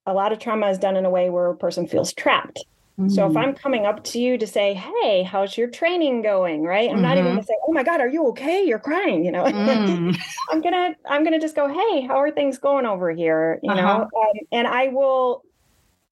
a 0.07 0.15
lot 0.15 0.31
of 0.31 0.39
trauma 0.39 0.69
is 0.69 0.79
done 0.79 0.97
in 0.97 1.05
a 1.05 1.11
way 1.11 1.31
where 1.31 1.51
a 1.51 1.57
person 1.57 1.89
feels 1.89 2.13
trapped. 2.13 2.65
Mm-hmm. 2.99 3.09
So 3.09 3.27
if 3.27 3.33
mm. 3.33 3.43
I'm 3.43 3.55
coming 3.55 3.87
up 3.87 4.05
to 4.05 4.21
you 4.21 4.39
to 4.39 4.47
say, 4.47 4.75
"Hey, 4.75 5.25
how's 5.25 5.59
your 5.59 5.69
training 5.69 6.23
going?" 6.23 6.63
Right? 6.63 6.89
I'm 6.89 6.97
mm-hmm. 6.97 7.03
not 7.03 7.13
even 7.19 7.25
mm-hmm. 7.25 7.35
going 7.35 7.43
to 7.43 7.47
say, 7.47 7.57
"Oh 7.67 7.73
my 7.73 7.83
God, 7.83 8.01
are 8.01 8.09
you 8.09 8.27
okay? 8.29 8.65
You're 8.65 8.79
crying." 8.79 9.25
You 9.25 9.33
know, 9.33 9.45
mm. 9.45 10.17
I'm 10.51 10.61
gonna 10.61 10.95
I'm 11.09 11.25
gonna 11.25 11.41
just 11.41 11.57
go, 11.57 11.67
"Hey, 11.69 12.03
how 12.03 12.17
are 12.17 12.31
things 12.31 12.59
going 12.59 12.87
over 12.87 13.11
here?" 13.11 13.59
You 13.63 13.73
uh-huh. 13.73 13.81
know, 13.81 14.03
um, 14.03 14.39
and 14.53 14.69
I 14.69 14.89
will 14.89 15.43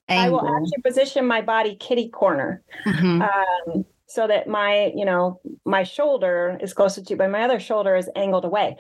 Angle. 0.09 0.41
I 0.41 0.43
will 0.43 0.57
actually 0.57 0.83
position 0.83 1.27
my 1.27 1.41
body 1.41 1.77
kitty 1.77 2.09
corner. 2.09 2.63
Mm-hmm. 2.85 3.23
Um, 3.23 3.85
so 4.07 4.27
that 4.27 4.49
my 4.49 4.93
you 4.97 5.05
know 5.05 5.41
my 5.65 5.85
shoulder 5.85 6.59
is 6.61 6.75
closer 6.75 7.01
to 7.01 7.11
you, 7.11 7.17
but 7.17 7.31
my 7.31 7.43
other 7.43 7.61
shoulder 7.61 7.95
is 7.95 8.11
angled 8.17 8.45
away 8.45 8.77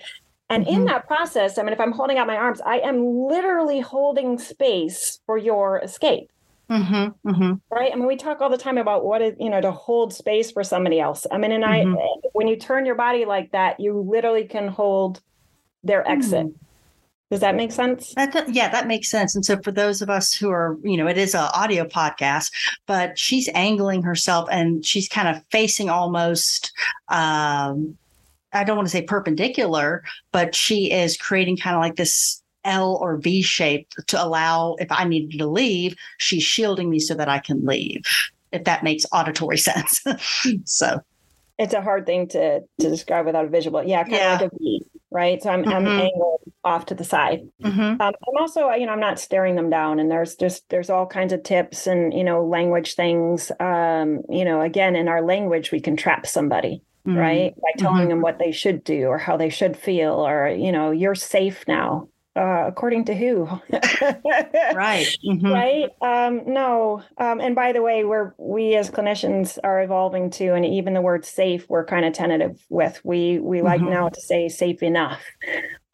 and 0.52 0.66
mm-hmm. 0.66 0.74
in 0.74 0.84
that 0.84 1.06
process, 1.06 1.56
I 1.56 1.62
mean, 1.62 1.72
if 1.72 1.80
I'm 1.80 1.92
holding 1.92 2.18
out 2.18 2.26
my 2.26 2.36
arms, 2.36 2.60
I 2.60 2.80
am 2.80 3.06
literally 3.26 3.80
holding 3.80 4.38
space 4.38 5.18
for 5.24 5.38
your 5.38 5.78
escape. 5.78 6.30
Mm-hmm, 6.72 7.28
mm-hmm. 7.28 7.52
Right. 7.70 7.92
I 7.92 7.96
mean, 7.96 8.06
we 8.06 8.16
talk 8.16 8.40
all 8.40 8.48
the 8.48 8.56
time 8.56 8.78
about 8.78 9.04
what 9.04 9.20
is, 9.20 9.34
you 9.38 9.50
know, 9.50 9.60
to 9.60 9.70
hold 9.70 10.14
space 10.14 10.50
for 10.50 10.64
somebody 10.64 11.00
else. 11.00 11.26
I 11.30 11.36
mean, 11.36 11.52
and 11.52 11.64
mm-hmm. 11.64 11.96
I, 11.96 12.28
when 12.32 12.48
you 12.48 12.56
turn 12.56 12.86
your 12.86 12.94
body 12.94 13.26
like 13.26 13.52
that, 13.52 13.78
you 13.78 14.00
literally 14.00 14.44
can 14.44 14.68
hold 14.68 15.20
their 15.84 16.08
exit. 16.08 16.46
Mm. 16.46 16.54
Does 17.30 17.40
that 17.40 17.56
make 17.56 17.72
sense? 17.72 18.14
That, 18.14 18.46
yeah, 18.52 18.68
that 18.70 18.86
makes 18.86 19.10
sense. 19.10 19.34
And 19.34 19.44
so 19.44 19.58
for 19.62 19.72
those 19.72 20.02
of 20.02 20.10
us 20.10 20.34
who 20.34 20.50
are, 20.50 20.76
you 20.82 20.96
know, 20.96 21.06
it 21.06 21.16
is 21.16 21.34
an 21.34 21.48
audio 21.54 21.84
podcast, 21.84 22.52
but 22.86 23.18
she's 23.18 23.48
angling 23.54 24.02
herself 24.02 24.48
and 24.50 24.84
she's 24.84 25.08
kind 25.08 25.28
of 25.28 25.42
facing 25.50 25.88
almost 25.88 26.72
um, 27.08 27.96
I 28.52 28.64
don't 28.64 28.76
want 28.76 28.86
to 28.86 28.92
say 28.92 29.02
perpendicular, 29.02 30.04
but 30.30 30.54
she 30.54 30.92
is 30.92 31.16
creating 31.16 31.56
kind 31.56 31.74
of 31.74 31.80
like 31.80 31.96
this 31.96 32.41
L 32.64 32.96
or 33.00 33.16
V 33.16 33.42
shape 33.42 33.88
to 34.06 34.22
allow 34.22 34.76
if 34.78 34.90
I 34.90 35.04
needed 35.04 35.38
to 35.38 35.46
leave, 35.46 35.96
she's 36.18 36.42
shielding 36.42 36.90
me 36.90 36.98
so 36.98 37.14
that 37.14 37.28
I 37.28 37.38
can 37.38 37.64
leave. 37.64 38.02
if 38.52 38.64
that 38.64 38.82
makes 38.82 39.04
auditory 39.12 39.56
sense. 39.70 40.04
so 40.64 41.00
it's 41.58 41.74
a 41.74 41.80
hard 41.80 42.06
thing 42.06 42.28
to 42.28 42.60
to 42.60 42.88
describe 42.88 43.26
without 43.26 43.44
a 43.44 43.48
visual. 43.48 43.82
Yeah, 43.82 44.02
kind 44.02 44.14
yeah. 44.14 44.34
of 44.34 44.40
like 44.42 44.52
a 44.52 44.56
V, 44.58 44.86
right? 45.10 45.42
So 45.42 45.50
I'm 45.50 45.62
mm-hmm. 45.62 45.72
I'm 45.72 45.86
angled 45.86 46.40
off 46.64 46.86
to 46.86 46.94
the 46.94 47.04
side. 47.04 47.40
Mm-hmm. 47.62 47.80
Um, 47.80 48.00
I'm 48.00 48.36
also, 48.38 48.70
you 48.70 48.86
know, 48.86 48.92
I'm 48.92 49.00
not 49.00 49.18
staring 49.18 49.56
them 49.56 49.70
down. 49.70 49.98
And 49.98 50.10
there's 50.10 50.36
just 50.36 50.68
there's 50.68 50.90
all 50.90 51.06
kinds 51.06 51.32
of 51.32 51.42
tips 51.42 51.86
and 51.86 52.12
you 52.12 52.24
know 52.24 52.44
language 52.44 52.94
things. 52.94 53.52
Um, 53.60 54.22
you 54.28 54.44
know, 54.44 54.60
again, 54.60 54.96
in 54.96 55.08
our 55.08 55.22
language, 55.22 55.72
we 55.72 55.80
can 55.80 55.96
trap 55.96 56.26
somebody. 56.26 56.82
Mm-hmm. 57.04 57.18
right 57.18 57.54
by 57.56 57.70
telling 57.78 58.02
mm-hmm. 58.02 58.10
them 58.10 58.20
what 58.20 58.38
they 58.38 58.52
should 58.52 58.84
do 58.84 59.06
or 59.06 59.18
how 59.18 59.36
they 59.36 59.48
should 59.48 59.76
feel 59.76 60.24
or 60.24 60.46
you 60.46 60.70
know 60.70 60.92
you're 60.92 61.16
safe 61.16 61.64
now 61.66 62.06
uh, 62.34 62.64
according 62.66 63.04
to 63.06 63.14
who? 63.14 63.48
Right. 64.74 65.06
Mm-hmm. 65.24 65.46
right? 65.46 65.90
Um, 66.00 66.42
no. 66.46 67.02
Um, 67.18 67.40
and 67.40 67.54
by 67.54 67.72
the 67.72 67.82
way 67.82 68.04
we're 68.04 68.34
we 68.38 68.74
as 68.74 68.90
clinicians 68.90 69.58
are 69.62 69.82
evolving 69.82 70.30
too 70.30 70.52
and 70.52 70.64
even 70.64 70.94
the 70.94 71.00
word 71.00 71.24
safe 71.24 71.68
we're 71.68 71.84
kind 71.84 72.04
of 72.04 72.12
tentative 72.12 72.64
with. 72.68 73.00
We 73.04 73.38
we 73.38 73.58
mm-hmm. 73.58 73.66
like 73.66 73.80
now 73.80 74.08
to 74.08 74.20
say 74.20 74.48
safe 74.48 74.82
enough 74.82 75.22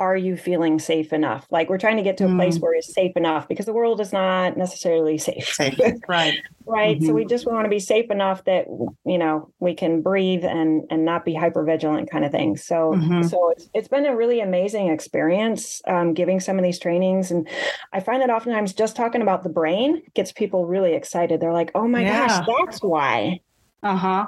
are 0.01 0.16
you 0.16 0.36
feeling 0.36 0.78
safe 0.78 1.12
enough? 1.12 1.46
Like 1.51 1.68
we're 1.68 1.78
trying 1.78 1.96
to 1.96 2.03
get 2.03 2.16
to 2.18 2.26
a 2.26 2.34
place 2.34 2.59
mm. 2.59 2.62
where 2.62 2.74
it's 2.74 2.92
safe 2.92 3.16
enough 3.16 3.49
because 3.49 3.66
the 3.66 3.72
world 3.72 4.01
is 4.01 4.12
not 4.12 4.57
necessarily 4.57 5.18
safe. 5.18 5.44
safe. 5.44 5.78
Right. 6.09 6.38
right. 6.64 6.96
Mm-hmm. 6.96 7.07
So 7.07 7.12
we 7.12 7.24
just 7.24 7.46
want 7.46 7.64
to 7.64 7.68
be 7.68 7.80
safe 7.80 8.11
enough 8.11 8.44
that 8.44 8.66
you 9.05 9.18
know 9.18 9.51
we 9.59 9.74
can 9.74 10.01
breathe 10.01 10.44
and 10.44 10.84
and 10.90 11.05
not 11.05 11.24
be 11.24 11.34
hyper 11.34 11.64
vigilant 11.64 12.11
kind 12.11 12.24
of 12.24 12.30
thing. 12.30 12.57
So 12.57 12.92
mm-hmm. 12.92 13.22
so 13.24 13.51
it's 13.51 13.68
it's 13.74 13.88
been 13.88 14.07
a 14.07 14.16
really 14.16 14.40
amazing 14.40 14.88
experience 14.88 15.82
um, 15.86 16.14
giving 16.14 16.40
some 16.40 16.57
of 16.57 16.64
these 16.64 16.78
trainings, 16.78 17.30
and 17.30 17.49
I 17.92 18.01
find 18.01 18.22
that 18.22 18.30
oftentimes 18.30 18.72
just 18.72 18.96
talking 18.96 19.22
about 19.22 19.42
the 19.42 19.49
brain 19.49 20.03
gets 20.14 20.32
people 20.32 20.66
really 20.66 20.94
excited. 20.94 21.40
They're 21.40 21.53
like, 21.53 21.72
"Oh 21.74 21.88
my 21.88 22.03
yeah. 22.03 22.28
gosh, 22.28 22.46
that's 22.46 22.82
why." 22.82 23.40
Uh 23.82 23.96
huh 23.96 24.26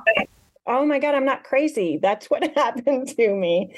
oh 0.66 0.86
my 0.86 0.98
god 0.98 1.14
i'm 1.14 1.24
not 1.24 1.44
crazy 1.44 1.98
that's 2.00 2.30
what 2.30 2.42
happened 2.56 3.08
to 3.08 3.34
me 3.34 3.74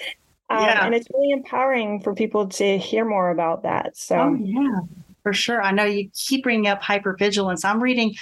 um, 0.52 0.64
yeah. 0.64 0.86
And 0.86 0.94
it's 0.94 1.08
really 1.12 1.30
empowering 1.30 2.00
for 2.00 2.14
people 2.14 2.48
to 2.48 2.78
hear 2.78 3.04
more 3.04 3.30
about 3.30 3.62
that. 3.62 3.96
So, 3.96 4.16
oh, 4.16 4.38
yeah 4.40 5.01
for 5.22 5.32
sure. 5.32 5.62
I 5.62 5.70
know 5.70 5.84
you 5.84 6.08
keep 6.14 6.42
bringing 6.42 6.66
up 6.66 6.82
hypervigilance. 6.82 7.64
I'm 7.64 7.82
reading, 7.82 8.14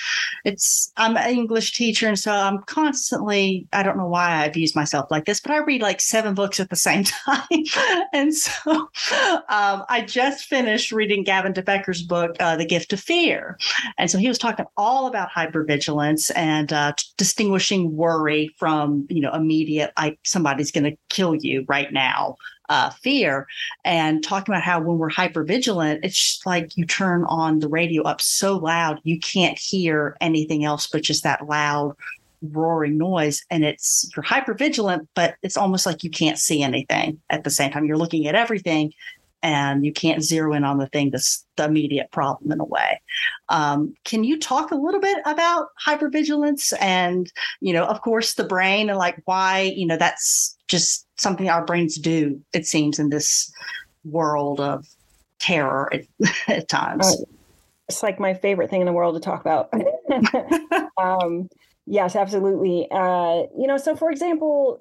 it's, 0.45 0.93
I'm 0.97 1.17
an 1.17 1.31
English 1.31 1.73
teacher. 1.73 2.09
And 2.09 2.19
so 2.19 2.33
I'm 2.33 2.63
constantly, 2.63 3.67
I 3.73 3.83
don't 3.83 3.97
know 3.97 4.09
why 4.09 4.45
I've 4.45 4.57
used 4.57 4.77
myself 4.77 5.11
like 5.11 5.25
this, 5.25 5.41
but 5.41 5.53
I 5.53 5.59
read 5.59 5.83
like 5.83 6.01
seven 6.01 6.35
books 6.35 6.61
at 6.61 6.71
the 6.71 6.77
same 6.77 7.05
time. 7.27 7.65
and 8.13 8.35
so 8.35 8.73
um, 9.49 9.85
I 9.89 10.05
just 10.07 10.45
finished 10.45 10.93
reading 10.93 11.25
Gavin 11.25 11.53
de 11.53 11.63
Becker's 11.63 12.03
book, 12.03 12.37
uh, 12.41 12.57
The 12.57 12.67
Gift 12.67 12.93
of 12.93 13.01
Fear. 13.01 13.59
And 13.99 14.11
so 14.11 14.19
he 14.19 14.29
was 14.29 14.39
talking 14.39 14.67
all 14.77 15.07
about 15.07 15.31
hypervigilance 15.31 16.31
and 16.37 16.73
uh, 16.73 16.93
distinguishing 17.17 17.97
worry 17.97 18.55
from, 18.59 19.07
you 19.09 19.21
know, 19.21 19.33
immediate, 19.33 19.93
like 19.99 20.19
somebody's 20.25 20.71
going 20.71 20.85
to 20.85 20.97
kill 21.09 21.35
you 21.35 21.65
right 21.69 21.93
now 21.93 22.37
uh, 22.71 22.89
fear 22.91 23.47
and 23.85 24.23
talking 24.23 24.55
about 24.55 24.63
how 24.63 24.81
when 24.81 24.97
we're 24.97 25.11
hyper 25.11 25.43
vigilant, 25.43 26.05
it's 26.05 26.41
like 26.47 26.77
you 26.77 26.87
turn 26.87 27.25
on 27.25 27.59
the 27.59 27.69
radio 27.69 28.03
up 28.05 28.21
so 28.21 28.57
loud 28.57 29.01
you 29.03 29.19
can't 29.19 29.59
hear 29.59 30.17
anything 30.21 30.65
else 30.65 30.87
but 30.87 31.03
just 31.03 31.25
that 31.25 31.47
loud 31.47 31.95
roaring 32.53 32.97
noise 32.97 33.45
and 33.51 33.65
it's 33.65 34.11
you're 34.17 34.23
hyper 34.23 34.55
vigilant 34.55 35.07
but 35.15 35.35
it's 35.43 35.59
almost 35.59 35.85
like 35.85 36.03
you 36.03 36.09
can't 36.09 36.39
see 36.39 36.63
anything 36.63 37.21
at 37.29 37.45
the 37.45 37.51
same 37.51 37.71
time 37.71 37.85
you're 37.85 37.99
looking 37.99 38.27
at 38.27 38.35
everything 38.35 38.91
and 39.43 39.85
you 39.85 39.93
can't 39.93 40.23
zero 40.23 40.53
in 40.53 40.65
on 40.65 40.79
the 40.79 40.87
thing 40.87 41.11
that's 41.11 41.47
the 41.57 41.65
immediate 41.65 42.11
problem 42.11 42.53
in 42.53 42.61
a 42.61 42.65
way. 42.65 43.01
Um, 43.49 43.95
can 44.05 44.25
you 44.25 44.39
talk 44.39 44.71
a 44.71 44.77
little 44.77 45.01
bit 45.01 45.19
about 45.25 45.69
hypervigilance 45.85 46.73
and, 46.81 47.31
you 47.61 47.73
know, 47.73 47.85
of 47.85 48.03
course, 48.03 48.35
the 48.35 48.45
brain 48.45 48.91
and 48.91 48.99
like 48.99 49.21
why, 49.25 49.73
you 49.75 49.87
know, 49.87 49.97
that's 49.97 50.57
just 50.71 51.07
something 51.19 51.51
our 51.51 51.65
brains 51.65 51.97
do, 51.97 52.41
it 52.55 52.67
seems, 52.67 52.99
in 52.99 53.11
this 53.11 53.53
world 54.05 54.61
of 54.61 54.87
terror 55.41 55.93
at, 55.93 56.03
at 56.49 56.69
times. 56.69 57.23
It's 57.89 58.03
like 58.03 58.21
my 58.21 58.35
favorite 58.35 58.71
thing 58.71 58.81
in 58.81 58.87
the 58.87 58.93
world 58.93 59.17
to 59.17 59.21
talk 59.21 59.41
about. 59.41 59.73
um, 60.97 61.51
yes, 61.87 62.15
absolutely. 62.15 62.87
Uh, 62.91 63.43
you 63.59 63.67
know, 63.67 63.77
so 63.77 63.97
for 63.97 64.11
example, 64.11 64.81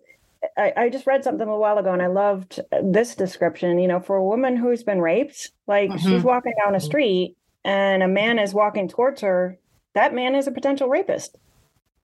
I, 0.56 0.74
I, 0.78 0.90
just 0.90 1.08
read 1.08 1.24
something 1.24 1.48
a 1.48 1.58
while 1.58 1.80
ago 1.80 1.92
and 1.92 2.02
I 2.02 2.08
loved 2.08 2.62
this 2.84 3.16
description. 3.16 3.80
You 3.80 3.88
know, 3.88 4.00
for 4.00 4.16
a 4.16 4.24
woman 4.24 4.56
who's 4.56 4.84
been 4.84 5.02
raped, 5.02 5.52
like 5.68 5.90
mm-hmm. 5.90 6.08
she's 6.08 6.24
walking 6.24 6.54
down 6.64 6.76
a 6.76 6.80
street 6.80 7.36
and 7.66 8.04
a 8.04 8.08
man 8.08 8.38
is 8.38 8.54
walking 8.54 8.88
towards 8.88 9.22
her, 9.22 9.58
that 9.96 10.14
man 10.14 10.36
is 10.36 10.48
a 10.48 10.52
potential 10.52 10.88
rapist. 10.88 11.36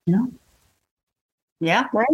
Yeah. 0.07 0.25
Yeah. 1.59 1.85
Right. 1.93 2.07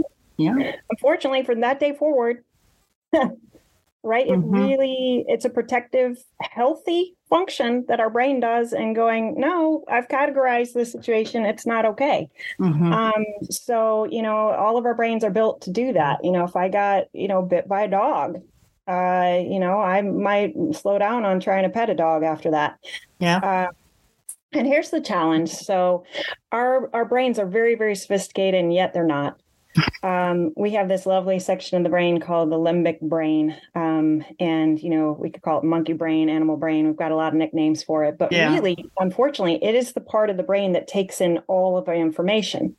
Yeah. 0.43 0.75
Unfortunately, 0.89 1.43
from 1.43 1.61
that 1.61 1.79
day 1.79 1.93
forward, 1.93 2.43
right? 3.13 4.27
It 4.27 4.31
mm-hmm. 4.31 4.55
really 4.55 5.25
it's 5.27 5.45
a 5.45 5.49
protective, 5.49 6.17
healthy 6.41 7.15
function 7.29 7.85
that 7.87 7.99
our 7.99 8.09
brain 8.09 8.39
does, 8.39 8.73
and 8.73 8.95
going, 8.95 9.35
no, 9.39 9.83
I've 9.87 10.07
categorized 10.07 10.73
the 10.73 10.85
situation. 10.85 11.45
It's 11.45 11.65
not 11.65 11.85
okay. 11.85 12.29
Mm-hmm. 12.59 12.91
Um, 12.91 13.25
so 13.49 14.05
you 14.05 14.21
know, 14.21 14.49
all 14.49 14.77
of 14.77 14.85
our 14.85 14.95
brains 14.95 15.23
are 15.23 15.31
built 15.31 15.61
to 15.61 15.71
do 15.71 15.93
that. 15.93 16.23
You 16.23 16.31
know, 16.31 16.43
if 16.43 16.55
I 16.55 16.69
got 16.69 17.05
you 17.13 17.27
know 17.27 17.41
bit 17.41 17.67
by 17.67 17.83
a 17.83 17.87
dog, 17.89 18.41
uh, 18.87 19.41
you 19.45 19.59
know, 19.59 19.79
I 19.79 20.01
might 20.01 20.53
slow 20.73 20.97
down 20.97 21.23
on 21.23 21.39
trying 21.39 21.63
to 21.63 21.69
pet 21.69 21.89
a 21.89 21.95
dog 21.95 22.23
after 22.23 22.51
that. 22.51 22.79
Yeah. 23.19 23.37
Uh, 23.37 23.67
and 24.53 24.67
here's 24.67 24.89
the 24.89 24.99
challenge. 25.01 25.49
So 25.49 26.03
our 26.51 26.89
our 26.93 27.05
brains 27.05 27.39
are 27.39 27.45
very, 27.45 27.75
very 27.75 27.95
sophisticated, 27.95 28.59
and 28.59 28.73
yet 28.73 28.93
they're 28.93 29.05
not 29.05 29.39
um, 30.03 30.51
we 30.55 30.71
have 30.71 30.87
this 30.87 31.05
lovely 31.05 31.39
section 31.39 31.77
of 31.77 31.83
the 31.83 31.89
brain 31.89 32.19
called 32.19 32.51
the 32.51 32.57
limbic 32.57 32.99
brain. 33.01 33.55
Um, 33.75 34.23
and, 34.39 34.81
you 34.81 34.89
know, 34.89 35.17
we 35.19 35.29
could 35.29 35.41
call 35.41 35.59
it 35.59 35.63
monkey 35.63 35.93
brain, 35.93 36.29
animal 36.29 36.57
brain. 36.57 36.87
We've 36.87 36.95
got 36.95 37.11
a 37.11 37.15
lot 37.15 37.33
of 37.33 37.35
nicknames 37.35 37.83
for 37.83 38.03
it. 38.03 38.17
But 38.17 38.31
yeah. 38.31 38.53
really, 38.53 38.85
unfortunately, 38.99 39.63
it 39.63 39.75
is 39.75 39.93
the 39.93 40.01
part 40.01 40.29
of 40.29 40.37
the 40.37 40.43
brain 40.43 40.73
that 40.73 40.87
takes 40.87 41.21
in 41.21 41.39
all 41.47 41.77
of 41.77 41.85
the 41.85 41.93
information. 41.93 42.75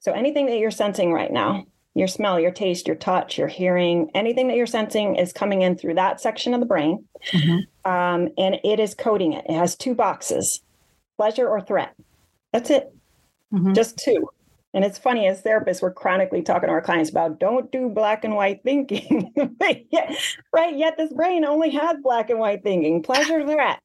So 0.00 0.12
anything 0.12 0.46
that 0.46 0.58
you're 0.58 0.70
sensing 0.70 1.12
right 1.12 1.32
now, 1.32 1.66
your 1.94 2.08
smell, 2.08 2.40
your 2.40 2.50
taste, 2.50 2.86
your 2.86 2.96
touch, 2.96 3.38
your 3.38 3.48
hearing, 3.48 4.10
anything 4.14 4.48
that 4.48 4.56
you're 4.56 4.66
sensing 4.66 5.16
is 5.16 5.32
coming 5.32 5.62
in 5.62 5.76
through 5.76 5.94
that 5.94 6.20
section 6.20 6.52
of 6.52 6.60
the 6.60 6.66
brain. 6.66 7.04
Mm-hmm. 7.32 7.90
Um, 7.90 8.28
and 8.36 8.56
it 8.64 8.80
is 8.80 8.94
coding 8.94 9.32
it. 9.32 9.44
It 9.48 9.54
has 9.54 9.76
two 9.76 9.94
boxes 9.94 10.60
pleasure 11.16 11.48
or 11.48 11.60
threat. 11.60 11.94
That's 12.52 12.70
it. 12.70 12.92
Mm-hmm. 13.52 13.72
Just 13.72 13.96
two. 13.98 14.28
And 14.74 14.84
it's 14.84 14.98
funny, 14.98 15.28
as 15.28 15.40
therapists, 15.40 15.80
we're 15.80 15.92
chronically 15.92 16.42
talking 16.42 16.66
to 16.66 16.72
our 16.72 16.82
clients 16.82 17.08
about 17.08 17.38
don't 17.38 17.70
do 17.70 17.88
black 17.88 18.24
and 18.24 18.34
white 18.34 18.62
thinking. 18.64 19.32
right? 19.60 20.76
Yet 20.76 20.96
this 20.98 21.12
brain 21.12 21.44
only 21.44 21.70
has 21.70 21.96
black 22.02 22.28
and 22.28 22.40
white 22.40 22.64
thinking, 22.64 23.02
pleasure, 23.02 23.46
threat. 23.46 23.80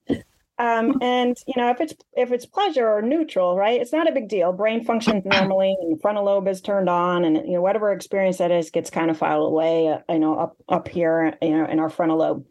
Um, 0.57 0.97
and 1.01 1.37
you 1.47 1.53
know, 1.55 1.69
if 1.69 1.79
it's 1.79 1.93
if 2.17 2.33
it's 2.33 2.45
pleasure 2.45 2.85
or 2.85 3.01
neutral, 3.01 3.55
right? 3.55 3.79
It's 3.79 3.93
not 3.93 4.09
a 4.09 4.11
big 4.11 4.27
deal. 4.27 4.51
Brain 4.51 4.83
functions 4.83 5.23
normally, 5.25 5.77
and 5.79 5.95
the 5.95 6.01
frontal 6.01 6.25
lobe 6.25 6.49
is 6.49 6.59
turned 6.59 6.89
on, 6.89 7.23
and 7.23 7.37
you 7.37 7.53
know, 7.53 7.61
whatever 7.61 7.93
experience 7.93 8.39
that 8.39 8.51
is 8.51 8.69
gets 8.69 8.89
kind 8.89 9.09
of 9.09 9.17
filed 9.17 9.47
away. 9.47 9.87
Uh, 9.87 9.99
you 10.09 10.19
know, 10.19 10.37
up 10.37 10.57
up 10.67 10.89
here, 10.89 11.37
you 11.41 11.51
know, 11.51 11.65
in 11.65 11.79
our 11.79 11.89
frontal 11.89 12.17
lobe. 12.17 12.45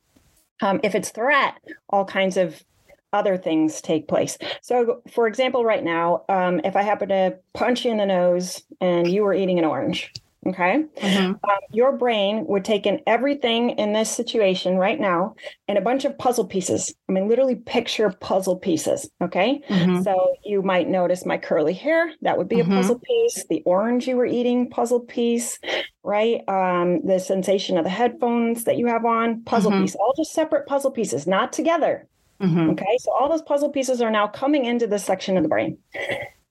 Um, 0.63 0.81
if 0.83 0.95
it's 0.95 1.11
threat, 1.11 1.55
all 1.91 2.07
kinds 2.07 2.39
of 2.39 2.65
other 3.13 3.37
things 3.37 3.81
take 3.81 4.09
place. 4.09 4.39
So, 4.63 5.03
for 5.11 5.27
example, 5.27 5.65
right 5.65 5.85
now, 5.85 6.25
um, 6.29 6.61
if 6.65 6.77
I 6.77 6.83
happen 6.83 7.09
to 7.09 7.39
punch 7.55 7.85
you 7.85 7.91
in 7.91 7.99
the 7.99 8.07
nose 8.07 8.63
and 8.81 9.11
you 9.11 9.23
were 9.23 9.35
eating 9.35 9.59
an 9.59 9.65
orange, 9.65 10.13
okay, 10.47 10.85
mm-hmm. 10.97 11.27
um, 11.27 11.59
your 11.73 11.93
brain 11.93 12.47
would 12.47 12.65
take 12.65 12.87
in 12.87 13.01
everything 13.07 13.71
in 13.71 13.93
this 13.93 14.11
situation 14.11 14.77
right 14.77 15.01
now 15.01 15.35
and 15.67 15.77
a 15.77 15.83
bunch 15.83 16.05
of 16.05 16.17
puzzle 16.19 16.47
pieces. 16.47 16.95
I 17.09 17.13
mean, 17.13 17.29
literally 17.29 17.57
picture 17.57 18.11
puzzle 18.11 18.57
pieces, 18.57 19.11
okay? 19.21 19.61
Mm-hmm. 19.69 20.03
So, 20.03 20.37
you 20.45 20.63
might 20.63 20.89
notice 20.89 21.27
my 21.27 21.39
curly 21.39 21.75
hair, 21.75 22.13
that 22.23 22.39
would 22.39 22.49
be 22.49 22.57
mm-hmm. 22.57 22.73
a 22.73 22.77
puzzle 22.77 22.99
piece, 22.99 23.45
the 23.49 23.63
orange 23.65 24.07
you 24.07 24.17
were 24.17 24.27
eating, 24.27 24.71
puzzle 24.71 25.01
piece, 25.01 25.59
right? 26.03 26.41
Um, 26.49 27.07
the 27.07 27.19
sensation 27.19 27.77
of 27.77 27.85
the 27.85 27.91
headphones 27.91 28.65
that 28.65 28.77
you 28.79 28.87
have 28.87 29.05
on, 29.05 29.43
puzzle 29.45 29.71
mm-hmm. 29.71 29.83
piece, 29.83 29.95
all 29.97 30.15
just 30.17 30.33
separate 30.33 30.67
puzzle 30.67 30.91
pieces, 30.91 31.27
not 31.27 31.53
together. 31.53 32.07
Mm-hmm. 32.41 32.71
Okay, 32.71 32.99
so 32.99 33.13
all 33.13 33.29
those 33.29 33.43
puzzle 33.43 33.71
pieces 33.71 34.01
are 34.01 34.11
now 34.11 34.27
coming 34.27 34.65
into 34.65 34.87
this 34.87 35.05
section 35.05 35.37
of 35.37 35.43
the 35.43 35.49
brain. 35.49 35.79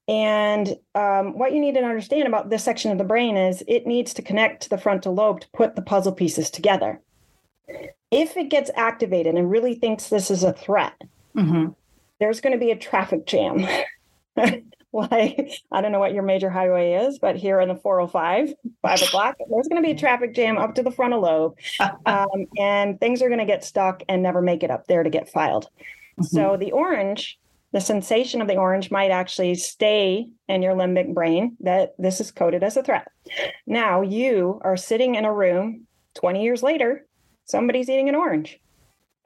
And 0.08 0.76
um, 0.96 1.38
what 1.38 1.54
you 1.54 1.60
need 1.60 1.76
to 1.76 1.82
understand 1.82 2.28
about 2.28 2.50
this 2.50 2.64
section 2.64 2.92
of 2.92 2.98
the 2.98 3.04
brain 3.04 3.36
is 3.36 3.64
it 3.68 3.86
needs 3.86 4.14
to 4.16 4.22
connect 4.22 4.64
to 4.64 4.70
the 4.70 4.78
frontal 4.78 5.14
lobe 5.14 5.42
to 5.42 5.50
put 5.54 5.76
the 5.76 5.82
puzzle 5.82 6.14
pieces 6.14 6.50
together. 6.50 7.02
If 8.12 8.38
it 8.38 8.50
gets 8.50 8.72
activated 8.76 9.36
and 9.36 9.52
really 9.52 9.76
thinks 9.76 10.08
this 10.08 10.32
is 10.32 10.44
a 10.44 10.54
threat, 10.54 11.02
mm-hmm. 11.36 11.72
there's 12.20 12.40
going 12.40 12.54
to 12.54 12.60
be 12.60 12.72
a 12.72 12.78
traffic 12.78 13.26
jam. 13.26 13.68
like 14.94 15.52
I 15.72 15.82
don't 15.82 15.92
know 15.92 16.00
what 16.00 16.14
your 16.14 16.24
major 16.24 16.50
highway 16.50 16.94
is, 16.94 17.20
but 17.20 17.36
here 17.36 17.60
in 17.60 17.68
the 17.68 17.76
405, 17.76 18.54
five 18.82 19.02
o'clock, 19.02 19.36
there's 19.38 19.68
going 19.68 19.82
to 19.82 19.86
be 19.86 19.92
a 19.92 19.98
traffic 20.00 20.34
jam 20.34 20.58
up 20.58 20.76
to 20.76 20.84
the 20.84 20.92
frontal 20.92 21.22
lobe, 21.22 21.58
um, 22.06 22.46
and 22.58 23.00
things 23.00 23.22
are 23.22 23.30
going 23.30 23.40
to 23.40 23.46
get 23.46 23.64
stuck 23.64 24.04
and 24.08 24.24
never 24.24 24.42
make 24.42 24.64
it 24.64 24.72
up 24.72 24.88
there 24.88 25.04
to 25.04 25.10
get 25.10 25.30
filed. 25.30 25.66
Mm-hmm. 26.20 26.24
So 26.24 26.58
the 26.58 26.72
orange 26.72 27.38
the 27.74 27.82
sensation 27.82 28.42
of 28.42 28.48
the 28.48 28.56
orange 28.56 28.92
might 28.92 29.12
actually 29.12 29.54
stay 29.56 30.28
in 30.48 30.62
your 30.62 30.74
limbic 30.74 31.14
brain 31.14 31.58
that 31.60 31.94
this 31.98 32.22
is 32.22 32.32
coded 32.32 32.64
as 32.64 32.78
a 32.78 32.84
threat. 32.84 33.08
Now 33.66 34.02
you 34.02 34.60
are 34.64 34.78
sitting 34.78 35.16
in 35.16 35.26
a 35.26 35.34
room 35.34 35.86
20 36.16 36.44
years 36.44 36.64
later, 36.64 37.06
somebody's 37.46 37.90
eating 37.90 38.10
an 38.10 38.16
orange. 38.16 38.60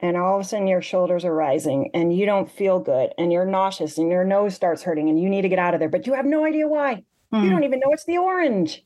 And 0.02 0.16
all 0.16 0.34
of 0.34 0.44
a 0.44 0.48
sudden 0.48 0.66
your 0.66 0.82
shoulders 0.82 1.24
are 1.24 1.34
rising 1.34 1.90
and 1.94 2.14
you 2.14 2.26
don't 2.26 2.50
feel 2.50 2.80
good 2.80 3.12
and 3.16 3.32
you're 3.32 3.46
nauseous 3.46 3.98
and 3.98 4.10
your 4.10 4.24
nose 4.24 4.54
starts 4.54 4.82
hurting 4.82 5.08
and 5.08 5.20
you 5.20 5.30
need 5.30 5.42
to 5.42 5.48
get 5.48 5.60
out 5.60 5.74
of 5.74 5.80
there, 5.80 5.88
but 5.88 6.06
you 6.08 6.12
have 6.12 6.26
no 6.26 6.44
idea 6.44 6.66
why. 6.66 7.04
Mm. 7.32 7.44
You 7.44 7.50
don't 7.50 7.64
even 7.64 7.78
know 7.78 7.92
it's 7.92 8.04
the 8.04 8.18
orange 8.18 8.84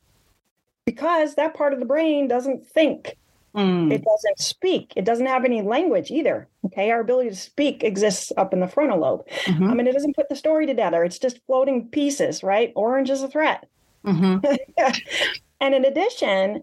because 0.85 1.35
that 1.35 1.55
part 1.55 1.73
of 1.73 1.81
the 1.81 1.87
brain 1.87 2.29
doesn't 2.29 2.67
think. 2.67 3.17
Mm. 3.57 3.91
It 3.91 4.05
doesn't 4.05 4.39
speak. 4.39 4.93
It 4.95 5.07
doesn't 5.07 5.25
have 5.25 5.47
any 5.47 5.63
language 5.63 6.11
either. 6.11 6.47
Okay. 6.67 6.91
Our 6.91 7.01
ability 7.01 7.31
to 7.31 7.37
speak 7.37 7.83
exists 7.83 8.31
up 8.37 8.53
in 8.53 8.61
the 8.61 8.69
frontal 8.69 8.99
lobe. 8.99 9.27
Mm-hmm. 9.47 9.71
I 9.71 9.75
mean, 9.75 9.87
it 9.87 9.95
doesn't 9.95 10.15
put 10.15 10.29
the 10.29 10.37
story 10.37 10.67
together. 10.67 11.03
It's 11.03 11.19
just 11.19 11.41
floating 11.47 11.89
pieces, 11.89 12.43
right? 12.43 12.73
Orange 12.77 13.09
is 13.09 13.23
a 13.23 13.29
threat. 13.29 13.67
Mm-hmm. 14.05 14.45
and 15.61 15.75
in 15.75 15.85
addition, 15.87 16.63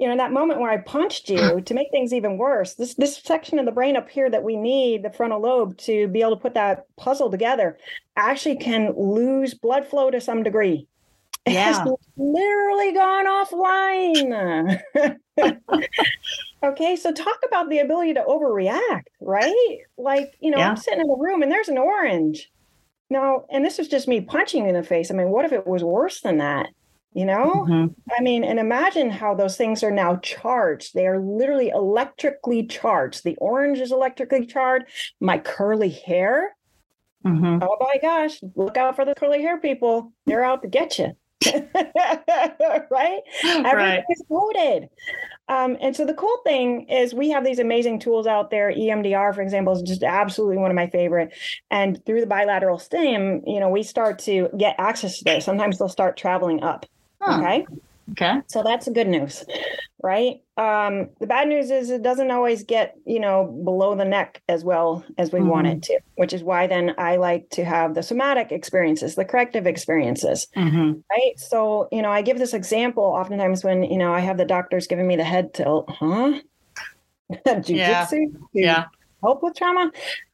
you 0.00 0.06
know, 0.06 0.12
in 0.12 0.18
that 0.18 0.32
moment 0.32 0.60
where 0.60 0.70
I 0.70 0.78
punched 0.78 1.28
you, 1.28 1.60
to 1.66 1.74
make 1.74 1.90
things 1.90 2.14
even 2.14 2.38
worse, 2.38 2.74
this 2.74 2.94
this 2.94 3.18
section 3.18 3.58
of 3.58 3.66
the 3.66 3.72
brain 3.72 3.96
up 3.96 4.08
here 4.08 4.30
that 4.30 4.42
we 4.42 4.56
need, 4.56 5.02
the 5.02 5.10
frontal 5.10 5.42
lobe, 5.42 5.76
to 5.78 6.08
be 6.08 6.22
able 6.22 6.36
to 6.36 6.42
put 6.42 6.54
that 6.54 6.86
puzzle 6.96 7.30
together, 7.30 7.76
actually 8.16 8.56
can 8.56 8.94
lose 8.96 9.52
blood 9.52 9.86
flow 9.86 10.10
to 10.10 10.20
some 10.20 10.42
degree. 10.42 10.88
It 11.46 11.54
yeah. 11.54 11.72
has 11.72 11.88
literally 12.18 12.92
gone 12.92 13.26
offline. 13.26 14.78
okay, 16.62 16.96
so 16.96 17.12
talk 17.12 17.38
about 17.46 17.70
the 17.70 17.78
ability 17.78 18.12
to 18.12 18.24
overreact, 18.28 19.06
right? 19.22 19.78
Like, 19.96 20.34
you 20.40 20.50
know, 20.50 20.58
yeah. 20.58 20.68
I'm 20.68 20.76
sitting 20.76 21.00
in 21.00 21.06
the 21.06 21.16
room 21.16 21.42
and 21.42 21.50
there's 21.50 21.70
an 21.70 21.78
orange. 21.78 22.50
No, 23.08 23.46
and 23.50 23.64
this 23.64 23.78
is 23.78 23.88
just 23.88 24.06
me 24.06 24.20
punching 24.20 24.64
you 24.64 24.68
in 24.68 24.74
the 24.74 24.82
face. 24.82 25.10
I 25.10 25.14
mean, 25.14 25.30
what 25.30 25.46
if 25.46 25.52
it 25.52 25.66
was 25.66 25.82
worse 25.82 26.20
than 26.20 26.36
that? 26.38 26.68
You 27.12 27.24
know, 27.24 27.66
mm-hmm. 27.68 27.86
I 28.16 28.22
mean, 28.22 28.44
and 28.44 28.60
imagine 28.60 29.10
how 29.10 29.34
those 29.34 29.56
things 29.56 29.82
are 29.82 29.90
now 29.90 30.16
charged. 30.16 30.94
They 30.94 31.08
are 31.08 31.18
literally 31.18 31.70
electrically 31.70 32.68
charged. 32.68 33.24
The 33.24 33.36
orange 33.38 33.80
is 33.80 33.90
electrically 33.90 34.46
charged. 34.46 34.86
My 35.18 35.38
curly 35.38 35.88
hair. 35.88 36.56
Mm-hmm. 37.26 37.58
Oh 37.62 37.76
my 37.80 37.96
gosh, 38.00 38.40
look 38.54 38.76
out 38.76 38.94
for 38.94 39.04
the 39.04 39.16
curly 39.16 39.42
hair 39.42 39.58
people. 39.58 40.12
They're 40.24 40.44
out 40.44 40.62
to 40.62 40.68
get 40.68 41.00
you. 41.00 41.16
right? 41.46 43.20
Everything 43.44 43.64
right. 43.64 44.04
is 44.08 44.22
coded. 44.28 44.88
Um, 45.48 45.76
and 45.80 45.96
so 45.96 46.06
the 46.06 46.14
cool 46.14 46.38
thing 46.44 46.88
is 46.88 47.12
we 47.12 47.30
have 47.30 47.44
these 47.44 47.58
amazing 47.58 47.98
tools 47.98 48.28
out 48.28 48.50
there. 48.50 48.72
EMDR, 48.72 49.34
for 49.34 49.42
example, 49.42 49.72
is 49.72 49.82
just 49.82 50.04
absolutely 50.04 50.58
one 50.58 50.70
of 50.70 50.76
my 50.76 50.86
favorite. 50.86 51.34
And 51.70 52.04
through 52.06 52.20
the 52.20 52.26
bilateral 52.26 52.78
stim, 52.78 53.42
you 53.46 53.58
know, 53.58 53.68
we 53.68 53.82
start 53.82 54.20
to 54.20 54.48
get 54.56 54.76
access 54.78 55.18
to 55.18 55.24
this. 55.24 55.44
Sometimes 55.44 55.78
they'll 55.78 55.88
start 55.88 56.16
traveling 56.16 56.62
up. 56.62 56.86
Huh. 57.20 57.38
Okay. 57.38 57.66
Okay. 58.12 58.40
So 58.48 58.62
that's 58.62 58.86
the 58.86 58.92
good 58.92 59.06
news, 59.06 59.44
right? 60.02 60.42
Um, 60.56 61.10
the 61.20 61.26
bad 61.26 61.48
news 61.48 61.70
is 61.70 61.90
it 61.90 62.02
doesn't 62.02 62.30
always 62.30 62.64
get, 62.64 62.96
you 63.06 63.20
know, 63.20 63.44
below 63.64 63.94
the 63.94 64.04
neck 64.04 64.42
as 64.48 64.64
well 64.64 65.04
as 65.16 65.32
we 65.32 65.38
mm-hmm. 65.38 65.48
want 65.48 65.66
it 65.68 65.82
to, 65.84 66.00
which 66.16 66.32
is 66.32 66.42
why 66.42 66.66
then 66.66 66.94
I 66.98 67.16
like 67.16 67.48
to 67.50 67.64
have 67.64 67.94
the 67.94 68.02
somatic 68.02 68.50
experiences, 68.50 69.14
the 69.14 69.24
corrective 69.24 69.66
experiences, 69.66 70.48
mm-hmm. 70.56 70.98
right? 71.10 71.38
So, 71.38 71.88
you 71.92 72.02
know, 72.02 72.10
I 72.10 72.22
give 72.22 72.38
this 72.38 72.54
example 72.54 73.04
oftentimes 73.04 73.62
when, 73.62 73.84
you 73.84 73.98
know, 73.98 74.12
I 74.12 74.20
have 74.20 74.38
the 74.38 74.44
doctors 74.44 74.86
giving 74.86 75.06
me 75.06 75.16
the 75.16 75.24
head 75.24 75.54
tilt, 75.54 75.88
huh? 75.88 76.40
Jiu-jitsu? 77.46 77.76
Yeah. 77.76 78.06
yeah. 78.52 78.84
Help 79.22 79.42
with 79.42 79.54
trauma? 79.54 79.92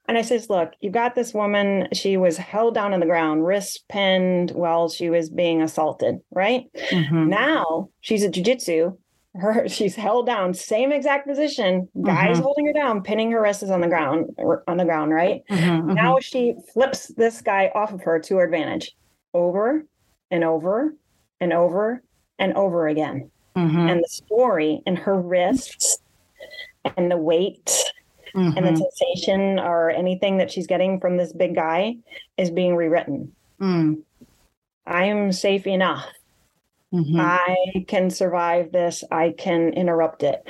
And 0.08 0.16
I 0.16 0.22
says, 0.22 0.48
look, 0.48 0.72
you 0.80 0.90
got 0.90 1.14
this 1.14 1.34
woman. 1.34 1.88
She 1.92 2.16
was 2.16 2.36
held 2.36 2.74
down 2.74 2.94
on 2.94 3.00
the 3.00 3.06
ground, 3.06 3.46
wrists 3.46 3.78
pinned 3.88 4.52
while 4.52 4.88
she 4.88 5.10
was 5.10 5.30
being 5.30 5.62
assaulted, 5.62 6.20
right? 6.30 6.66
Mm-hmm. 6.90 7.28
Now 7.28 7.90
she's 8.00 8.22
a 8.22 8.28
jujitsu. 8.28 8.96
Her 9.34 9.68
she's 9.68 9.94
held 9.94 10.26
down, 10.26 10.54
same 10.54 10.92
exact 10.92 11.26
position. 11.26 11.88
Guys 12.02 12.36
mm-hmm. 12.36 12.42
holding 12.42 12.66
her 12.66 12.72
down, 12.72 13.02
pinning 13.02 13.30
her 13.32 13.42
wrists 13.42 13.64
on 13.64 13.80
the 13.80 13.88
ground, 13.88 14.30
on 14.68 14.76
the 14.76 14.84
ground, 14.84 15.12
right? 15.12 15.42
Mm-hmm, 15.50 15.94
now 15.94 16.14
mm-hmm. 16.14 16.20
she 16.20 16.54
flips 16.72 17.08
this 17.08 17.42
guy 17.42 17.70
off 17.74 17.92
of 17.92 18.02
her 18.02 18.18
to 18.20 18.36
her 18.36 18.44
advantage, 18.44 18.96
over 19.34 19.84
and 20.30 20.44
over 20.44 20.94
and 21.40 21.52
over 21.52 22.02
and 22.38 22.54
over 22.54 22.88
again. 22.88 23.30
Mm-hmm. 23.56 23.88
And 23.88 24.04
the 24.04 24.08
story 24.08 24.82
in 24.86 24.96
her 24.96 25.20
wrists 25.20 25.98
and 26.96 27.10
the 27.10 27.16
weight 27.16 27.70
mm-hmm. 28.36 28.56
and 28.56 28.66
the 28.66 28.70
mm-hmm. 28.70 28.82
sensation 28.98 29.58
or 29.58 29.90
anything 29.90 30.38
that 30.38 30.50
she's 30.50 30.66
getting 30.66 31.00
from 31.00 31.16
this 31.16 31.32
big 31.32 31.54
guy 31.54 31.96
is 32.36 32.50
being 32.50 32.76
rewritten. 32.76 33.32
Mm. 33.60 34.02
I 34.86 35.04
am 35.04 35.32
safe 35.32 35.66
enough. 35.66 36.06
Mm-hmm. 36.94 37.18
I 37.20 37.84
can 37.88 38.10
survive 38.10 38.70
this. 38.70 39.02
I 39.10 39.34
can 39.36 39.72
interrupt 39.72 40.22
it. 40.22 40.46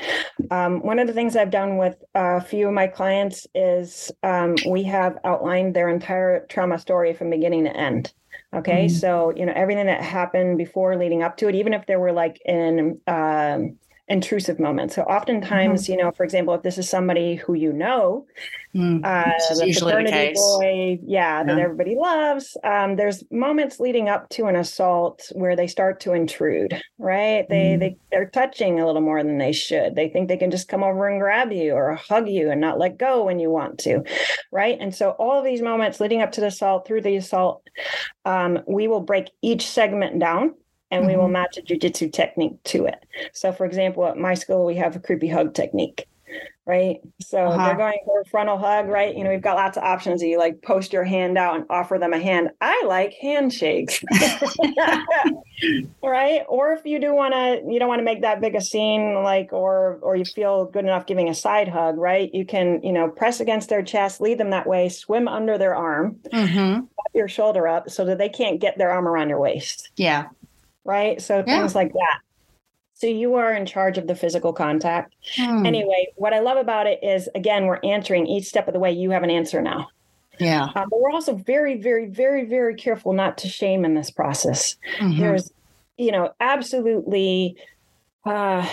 Um, 0.51 0.81
one 0.81 0.99
of 0.99 1.07
the 1.07 1.15
things 1.15 1.35
I've 1.35 1.51
done 1.51 1.79
with 1.79 1.97
a 2.15 2.41
few 2.41 2.69
of 2.69 2.75
my 2.75 2.87
clients 2.87 3.47
is 3.55 4.13
um, 4.23 4.57
we 4.69 4.83
have 4.85 5.19
outlined 5.25 5.75
their 5.75 5.89
entire 5.89 6.47
trauma 6.47 6.79
story 6.79 7.15
from 7.15 7.31
beginning 7.31 7.65
to 7.65 7.75
end. 7.75 8.13
Okay, 8.55 8.87
mm-hmm. 8.87 8.97
so 8.97 9.33
you 9.35 9.47
know 9.47 9.53
everything 9.57 9.87
that 9.87 10.03
happened 10.03 10.59
before, 10.59 10.97
leading 10.97 11.23
up 11.23 11.37
to 11.39 11.49
it, 11.49 11.55
even 11.55 11.73
if 11.73 11.87
there 11.87 11.99
were 11.99 12.13
like 12.13 12.39
in 12.45 13.01
um, 13.07 13.79
intrusive 14.09 14.61
moments. 14.61 14.95
So 14.95 15.03
oftentimes, 15.03 15.85
mm-hmm. 15.85 15.93
you 15.93 15.99
know, 15.99 16.13
for 16.13 16.23
example, 16.23 16.55
if 16.55 16.63
this 16.63 16.79
is 16.79 16.89
somebody 16.89 17.35
who 17.35 17.55
you 17.55 17.73
know, 17.73 18.27
mm, 18.75 19.05
uh, 19.05 19.33
the 19.55 19.73
fraternity 19.73 20.33
the 20.33 20.35
boy, 20.35 20.99
yeah, 21.05 21.39
yeah, 21.39 21.45
that 21.45 21.59
everybody 21.59 21.97
loves, 21.97 22.57
um, 22.63 22.95
there's 22.95 23.25
moments 23.33 23.81
leading 23.81 24.09
up 24.09 24.29
to 24.31 24.47
an 24.47 24.55
assault 24.55 25.33
where 25.33 25.57
they 25.57 25.67
start 25.67 25.99
to 26.01 26.13
intrude, 26.13 26.81
right? 26.99 27.47
They 27.49 27.75
mm. 27.75 27.81
they 27.81 27.97
they're 28.13 28.31
touching 28.31 28.79
a 28.79 28.87
little 28.87 29.01
more 29.01 29.23
than 29.23 29.39
they 29.39 29.53
should. 29.53 29.97
They 29.97 30.09
think 30.09 30.29
they 30.29 30.37
can 30.37 30.53
just 30.53 30.69
come 30.69 30.85
over 30.85 31.09
and 31.09 31.21
grab 31.21 31.51
you 31.51 31.73
or 31.73 31.97
hug 31.97 32.29
you 32.29 32.51
and 32.51 32.61
not 32.61 32.79
let 32.79 32.99
go 32.99 33.25
when 33.25 33.41
you 33.41 33.51
want 33.51 33.79
to, 33.81 34.05
right? 34.53 34.79
And 34.81 34.95
so 34.95 35.11
all 35.11 35.39
of 35.39 35.45
these 35.45 35.63
moments 35.63 35.99
leading 35.99 36.23
up 36.23 36.33
to 36.33 36.41
the 36.41 36.47
assault, 36.47 36.87
through 36.87 37.01
the 37.01 37.17
assault, 37.17 37.67
um, 38.25 38.61
we 38.69 38.87
will 38.87 39.01
break 39.01 39.31
each 39.43 39.69
segment 39.69 40.21
down 40.21 40.55
and 40.91 41.03
mm-hmm. 41.03 41.11
we 41.11 41.17
will 41.17 41.25
mm-hmm. 41.25 41.33
match 41.33 41.59
a 41.59 41.63
jujitsu 41.63 42.13
technique 42.13 42.63
to 42.65 42.87
it. 42.87 43.05
So, 43.33 43.53
for 43.53 43.67
example, 43.67 44.07
at 44.07 44.17
my 44.17 44.35
school, 44.35 44.65
we 44.65 44.77
have 44.77 44.97
a 44.97 45.01
creepy 45.01 45.29
hug 45.29 45.55
technique, 45.55 46.07
right? 46.65 47.01
So 47.21 47.39
uh-huh. 47.39 47.67
they're 47.67 47.77
going 47.77 47.99
for 48.05 48.21
a 48.21 48.25
frontal 48.27 48.57
hug, 48.59 48.89
right? 48.89 49.17
You 49.17 49.25
know, 49.25 49.31
we've 49.31 49.43
got 49.43 49.57
lots 49.57 49.77
of 49.77 49.83
options. 49.83 50.23
You 50.23 50.39
like 50.39 50.63
post 50.63 50.93
your 50.93 51.03
hand 51.03 51.39
out 51.39 51.57
and 51.57 51.65
offer 51.71 51.99
them 51.99 52.13
a 52.13 52.19
hand. 52.19 52.51
I 52.61 52.85
like 52.87 53.15
handshakes, 53.21 54.03
right? 56.03 56.43
Or 56.49 56.73
if 56.73 56.85
you 56.85 57.01
do 57.01 57.15
want 57.15 57.35
to, 57.35 57.63
you 57.69 57.81
don't 57.81 57.89
want 57.89 57.99
to 58.01 58.05
make 58.05 58.23
that 58.23 58.41
big 58.41 58.55
a 58.55 58.61
scene, 58.61 59.23
like, 59.25 59.53
or 59.53 59.99
or 60.03 60.15
you 60.15 60.25
feel 60.25 60.67
good 60.67 60.85
enough 60.85 61.07
giving 61.07 61.29
a 61.29 61.35
side 61.35 61.69
hug, 61.69 61.97
right? 61.99 62.33
You 62.33 62.45
can, 62.45 62.81
you 62.85 62.93
know, 62.93 63.09
press 63.09 63.41
against 63.41 63.69
their 63.69 63.83
chest, 63.83 64.21
lead 64.21 64.39
them 64.39 64.51
that 64.51 64.67
way, 64.69 64.89
swim 64.89 65.27
under 65.27 65.59
their 65.59 65.75
arm. 65.75 66.17
Mm-hmm. 66.33 66.85
your 67.15 67.29
shoulder 67.29 67.67
up 67.67 67.89
so 67.89 68.05
that 68.05 68.19
they 68.19 68.29
can't 68.29 68.61
get 68.61 68.77
their 68.77 68.91
arm 68.91 69.09
around 69.09 69.31
your 69.31 69.41
waist. 69.41 69.91
Yeah 69.97 70.27
right? 70.87 71.21
So 71.21 71.45
yeah. 71.47 71.59
things 71.59 71.75
like 71.75 71.93
that. 71.93 72.21
So 72.95 73.07
you 73.07 73.35
are 73.35 73.53
in 73.53 73.67
charge 73.67 73.99
of 73.99 74.07
the 74.07 74.15
physical 74.15 74.53
contact. 74.53 75.15
Hmm. 75.37 75.67
Anyway, 75.67 76.09
what 76.17 76.33
I 76.33 76.39
love 76.39 76.57
about 76.57 76.87
it 76.87 76.99
is 77.03 77.29
again, 77.35 77.67
we're 77.67 77.81
answering 77.85 78.27
each 78.27 78.47
step 78.47 78.69
of 78.69 78.75
the 78.75 78.81
way. 78.81 78.93
You 78.93 79.11
have 79.11 79.23
an 79.23 79.31
answer 79.31 79.61
now. 79.61 79.89
Yeah. 80.39 80.65
Um, 80.75 80.89
but 80.91 81.01
we're 81.01 81.11
also 81.11 81.35
very, 81.35 81.81
very, 81.81 82.07
very, 82.07 82.47
very 82.47 82.75
careful 82.75 83.13
not 83.13 83.39
to 83.39 83.49
shame 83.49 83.85
in 83.85 83.95
this 83.95 84.11
process. 84.11 84.77
Mm-hmm. 84.99 85.21
There's, 85.21 85.53
you 85.99 86.13
know, 86.13 86.31
absolutely 86.41 87.57
uh 88.25 88.67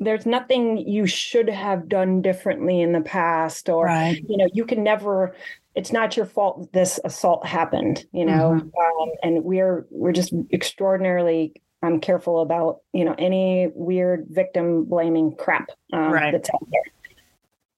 there's 0.00 0.26
nothing 0.26 0.76
you 0.78 1.06
should 1.06 1.48
have 1.48 1.88
done 1.88 2.20
differently 2.20 2.80
in 2.80 2.92
the 2.92 3.00
past 3.00 3.68
or 3.68 3.86
right. 3.86 4.22
you 4.28 4.36
know 4.36 4.48
you 4.52 4.64
can 4.64 4.82
never 4.82 5.34
it's 5.74 5.92
not 5.92 6.16
your 6.16 6.26
fault 6.26 6.72
this 6.72 7.00
assault 7.04 7.46
happened 7.46 8.04
you 8.12 8.24
know 8.24 8.50
mm-hmm. 8.50 9.02
um, 9.02 9.10
and 9.22 9.44
we're 9.44 9.86
we're 9.90 10.12
just 10.12 10.32
extraordinarily 10.52 11.52
um, 11.82 12.00
careful 12.00 12.40
about 12.40 12.80
you 12.92 13.04
know 13.04 13.14
any 13.18 13.70
weird 13.74 14.26
victim 14.30 14.84
blaming 14.84 15.34
crap 15.36 15.68
um, 15.92 16.12
right. 16.12 16.32
that's 16.32 16.50
out 16.50 16.66
there 16.70 16.82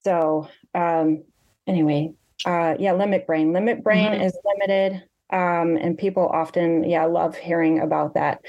so 0.03 0.49
um, 0.73 1.23
anyway 1.65 2.11
uh, 2.45 2.75
yeah 2.79 2.93
limbic 2.93 3.25
brain 3.25 3.51
limbic 3.51 3.83
brain 3.83 4.11
mm-hmm. 4.11 4.21
is 4.21 4.37
limited 4.45 5.03
um, 5.31 5.75
and 5.77 5.97
people 5.97 6.27
often 6.27 6.83
yeah 6.83 7.05
love 7.05 7.35
hearing 7.35 7.79
about 7.79 8.13
that 8.13 8.41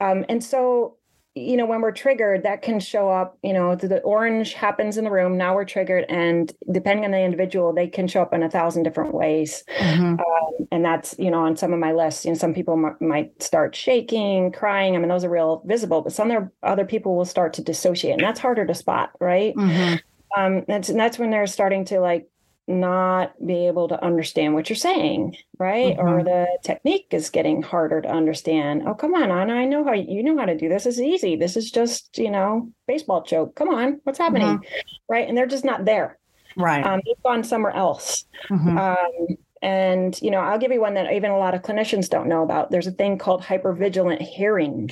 um, 0.00 0.24
and 0.28 0.42
so 0.42 0.95
you 1.36 1.54
know, 1.58 1.66
when 1.66 1.82
we're 1.82 1.92
triggered, 1.92 2.44
that 2.44 2.62
can 2.62 2.80
show 2.80 3.10
up, 3.10 3.38
you 3.42 3.52
know, 3.52 3.76
the 3.76 4.00
orange 4.00 4.54
happens 4.54 4.96
in 4.96 5.04
the 5.04 5.10
room. 5.10 5.36
Now 5.36 5.54
we're 5.54 5.66
triggered. 5.66 6.06
And 6.08 6.50
depending 6.72 7.04
on 7.04 7.10
the 7.10 7.20
individual, 7.20 7.74
they 7.74 7.88
can 7.88 8.08
show 8.08 8.22
up 8.22 8.32
in 8.32 8.42
a 8.42 8.50
thousand 8.50 8.84
different 8.84 9.12
ways. 9.12 9.62
Mm-hmm. 9.78 10.14
Um, 10.14 10.68
and 10.72 10.82
that's, 10.82 11.14
you 11.18 11.30
know, 11.30 11.40
on 11.40 11.54
some 11.54 11.74
of 11.74 11.78
my 11.78 11.92
lists, 11.92 12.24
you 12.24 12.30
know, 12.30 12.38
some 12.38 12.54
people 12.54 12.72
m- 12.74 12.96
might 13.06 13.42
start 13.42 13.76
shaking, 13.76 14.50
crying. 14.50 14.96
I 14.96 14.98
mean, 14.98 15.10
those 15.10 15.24
are 15.24 15.30
real 15.30 15.62
visible, 15.66 16.00
but 16.00 16.14
some 16.14 16.50
other 16.62 16.86
people 16.86 17.14
will 17.14 17.26
start 17.26 17.52
to 17.54 17.62
dissociate. 17.62 18.14
And 18.14 18.22
that's 18.22 18.40
harder 18.40 18.64
to 18.64 18.74
spot, 18.74 19.10
right? 19.20 19.54
Mm-hmm. 19.54 20.40
Um, 20.40 20.64
that's, 20.66 20.88
and 20.88 20.98
that's 20.98 21.18
when 21.18 21.30
they're 21.30 21.46
starting 21.46 21.84
to 21.86 22.00
like 22.00 22.28
not 22.68 23.34
be 23.46 23.66
able 23.66 23.88
to 23.88 24.04
understand 24.04 24.54
what 24.54 24.68
you're 24.68 24.76
saying, 24.76 25.36
right? 25.58 25.96
Mm-hmm. 25.96 26.08
Or 26.08 26.24
the 26.24 26.46
technique 26.64 27.06
is 27.12 27.30
getting 27.30 27.62
harder 27.62 28.00
to 28.00 28.08
understand. 28.08 28.82
Oh, 28.86 28.94
come 28.94 29.14
on, 29.14 29.30
Anna, 29.30 29.54
I 29.54 29.64
know 29.64 29.84
how 29.84 29.92
you 29.92 30.22
know 30.22 30.36
how 30.36 30.46
to 30.46 30.56
do 30.56 30.68
this. 30.68 30.86
Is 30.86 31.00
easy. 31.00 31.36
This 31.36 31.56
is 31.56 31.70
just, 31.70 32.18
you 32.18 32.30
know, 32.30 32.70
baseball 32.88 33.22
joke. 33.22 33.54
Come 33.54 33.68
on, 33.68 34.00
what's 34.04 34.18
happening? 34.18 34.58
Mm-hmm. 34.58 34.82
Right. 35.08 35.28
And 35.28 35.38
they're 35.38 35.46
just 35.46 35.64
not 35.64 35.84
there. 35.84 36.18
Right. 36.56 36.84
Um, 36.84 37.00
they've 37.04 37.22
gone 37.22 37.44
somewhere 37.44 37.74
else. 37.74 38.24
Mm-hmm. 38.48 38.78
Um, 38.78 39.36
and, 39.62 40.20
you 40.20 40.30
know, 40.30 40.40
I'll 40.40 40.58
give 40.58 40.72
you 40.72 40.80
one 40.80 40.94
that 40.94 41.12
even 41.12 41.30
a 41.30 41.38
lot 41.38 41.54
of 41.54 41.62
clinicians 41.62 42.08
don't 42.08 42.28
know 42.28 42.42
about. 42.42 42.70
There's 42.70 42.86
a 42.86 42.92
thing 42.92 43.18
called 43.18 43.42
hypervigilant 43.42 44.20
hearing. 44.20 44.90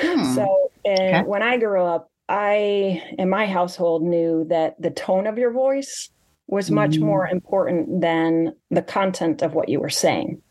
Hmm. 0.00 0.34
So, 0.34 0.70
and 0.84 1.16
okay. 1.16 1.22
when 1.22 1.42
I 1.42 1.58
grew 1.58 1.82
up, 1.82 2.10
I, 2.28 3.02
in 3.18 3.28
my 3.28 3.46
household, 3.46 4.02
knew 4.02 4.46
that 4.48 4.80
the 4.80 4.90
tone 4.90 5.26
of 5.26 5.36
your 5.36 5.50
voice 5.52 6.10
was 6.46 6.70
much 6.70 6.92
mm. 6.92 7.00
more 7.00 7.26
important 7.26 8.00
than 8.00 8.54
the 8.70 8.82
content 8.82 9.42
of 9.42 9.54
what 9.54 9.68
you 9.68 9.80
were 9.80 9.90
saying. 9.90 10.42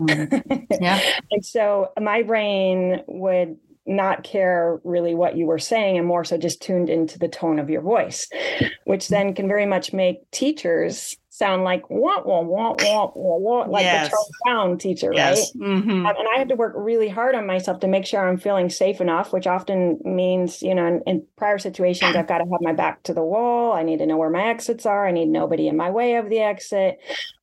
Mm. 0.00 0.66
Yeah. 0.80 1.00
and 1.30 1.44
so 1.44 1.92
my 2.00 2.22
brain 2.22 3.02
would 3.06 3.56
not 3.86 4.22
care 4.22 4.78
really 4.84 5.14
what 5.14 5.36
you 5.36 5.46
were 5.46 5.58
saying 5.58 5.98
and 5.98 6.06
more 6.06 6.24
so 6.24 6.36
just 6.36 6.62
tuned 6.62 6.90
into 6.90 7.18
the 7.18 7.28
tone 7.28 7.58
of 7.58 7.70
your 7.70 7.80
voice, 7.80 8.28
which 8.84 9.08
then 9.08 9.34
can 9.34 9.48
very 9.48 9.66
much 9.66 9.92
make 9.92 10.30
teachers 10.30 11.16
sound 11.40 11.64
like 11.64 11.88
wah 11.88 12.20
wah 12.22 12.42
wah 12.42 12.74
wah 12.78 13.10
wah 13.14 13.36
wah 13.38 13.64
like 13.66 13.82
yes. 13.82 14.04
the 14.04 14.10
Charles 14.10 14.30
Brown 14.44 14.78
teacher, 14.78 15.10
yes. 15.14 15.52
right? 15.56 15.68
Mm-hmm. 15.68 16.06
Um, 16.06 16.14
and 16.18 16.28
I 16.34 16.38
had 16.38 16.50
to 16.50 16.54
work 16.54 16.74
really 16.76 17.08
hard 17.08 17.34
on 17.34 17.46
myself 17.46 17.80
to 17.80 17.88
make 17.88 18.04
sure 18.04 18.28
I'm 18.28 18.36
feeling 18.36 18.68
safe 18.68 19.00
enough, 19.00 19.32
which 19.32 19.46
often 19.46 19.98
means, 20.04 20.60
you 20.60 20.74
know, 20.74 20.86
in, 20.86 21.02
in, 21.06 21.26
prior 21.38 21.58
situations, 21.58 22.14
I've 22.14 22.28
got 22.28 22.38
to 22.38 22.44
have 22.44 22.60
my 22.60 22.74
back 22.74 23.02
to 23.04 23.14
the 23.14 23.22
wall. 23.22 23.72
I 23.72 23.82
need 23.82 24.00
to 24.00 24.06
know 24.06 24.18
where 24.18 24.28
my 24.28 24.48
exits 24.48 24.84
are. 24.84 25.08
I 25.08 25.12
need 25.12 25.28
nobody 25.28 25.66
in 25.66 25.78
my 25.78 25.90
way 25.90 26.16
of 26.16 26.28
the 26.28 26.40
exit. 26.40 26.98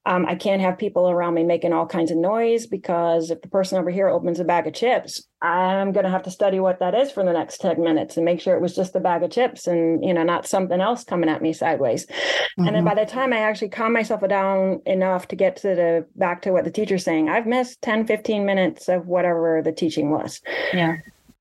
Um, 0.05 0.25
I 0.25 0.35
can't 0.35 0.61
have 0.61 0.77
people 0.77 1.09
around 1.09 1.33
me 1.33 1.43
making 1.43 1.73
all 1.73 1.87
kinds 1.87 2.11
of 2.11 2.17
noise 2.17 2.67
because 2.67 3.31
if 3.31 3.41
the 3.41 3.49
person 3.49 3.79
over 3.79 3.89
here 3.89 4.07
opens 4.07 4.39
a 4.39 4.45
bag 4.45 4.67
of 4.67 4.73
chips, 4.73 5.27
I'm 5.47 5.91
going 5.91 6.03
to 6.03 6.09
have 6.09 6.23
to 6.23 6.31
study 6.31 6.59
what 6.59 6.79
that 6.79 6.93
is 6.93 7.11
for 7.11 7.23
the 7.23 7.33
next 7.33 7.59
10 7.61 7.81
minutes 7.81 8.17
and 8.17 8.25
make 8.25 8.41
sure 8.41 8.55
it 8.55 8.61
was 8.61 8.75
just 8.75 8.95
a 8.95 8.99
bag 8.99 9.23
of 9.23 9.31
chips 9.31 9.65
and, 9.65 10.03
you 10.03 10.13
know, 10.13 10.23
not 10.23 10.45
something 10.45 10.81
else 10.81 11.03
coming 11.03 11.29
at 11.29 11.41
me 11.41 11.53
sideways. 11.53 12.05
Mm-hmm. 12.05 12.67
And 12.67 12.75
then 12.75 12.85
mm-hmm. 12.85 12.95
by 12.95 13.03
the 13.03 13.09
time 13.09 13.33
I 13.33 13.39
actually 13.39 13.69
calm 13.69 13.93
myself 13.93 14.27
down 14.27 14.81
enough 14.85 15.27
to 15.29 15.35
get 15.35 15.55
to 15.57 15.69
the 15.69 16.05
back 16.15 16.41
to 16.43 16.51
what 16.51 16.65
the 16.65 16.71
teacher's 16.71 17.03
saying, 17.03 17.29
I've 17.29 17.47
missed 17.47 17.81
10, 17.81 18.05
15 18.07 18.45
minutes 18.45 18.89
of 18.89 19.07
whatever 19.07 19.61
the 19.63 19.71
teaching 19.71 20.09
was. 20.09 20.41
Yeah 20.73 20.97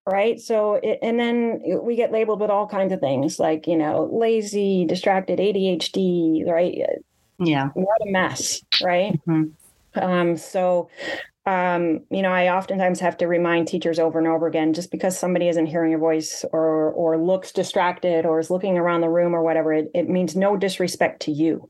right 0.09 0.41
so 0.41 0.75
it, 0.75 1.01
and 1.03 1.19
then 1.19 1.61
we 1.83 1.97
get 1.97 2.13
labeled 2.13 2.41
with 2.41 2.49
all 2.49 2.69
kinds 2.69 2.93
of 2.93 3.01
things 3.01 3.41
like 3.41 3.67
you 3.67 3.77
know 3.77 4.09
lazy 4.13 4.85
distracted 4.85 5.41
adhd 5.41 6.47
right 6.49 6.79
yeah 7.41 7.71
what 7.75 8.01
a 8.07 8.11
mess 8.13 8.63
right 8.85 9.19
mm-hmm. 9.27 10.01
um 10.01 10.37
so 10.37 10.89
um, 11.47 12.01
you 12.11 12.23
know, 12.23 12.33
I 12.33 12.55
oftentimes 12.55 12.99
have 13.01 13.17
to 13.19 13.27
remind 13.27 13.69
teachers 13.69 13.99
over 13.99 14.19
and 14.19 14.27
over 14.27 14.47
again, 14.47 14.73
just 14.73 14.91
because 14.91 15.17
somebody 15.17 15.49
isn't 15.49 15.67
hearing 15.67 15.91
your 15.91 16.01
voice 16.01 16.45
or 16.53 16.91
or 16.93 17.17
looks 17.19 17.53
distracted 17.53 18.27
or 18.27 18.41
is 18.41 18.51
looking 18.51 18.77
around 18.77 19.03
the 19.03 19.09
room 19.09 19.35
or 19.35 19.43
whatever, 19.43 19.73
it, 19.73 19.91
it 19.95 20.09
means 20.09 20.35
no 20.35 20.57
disrespect 20.57 21.23
to 21.23 21.31
you. 21.31 21.69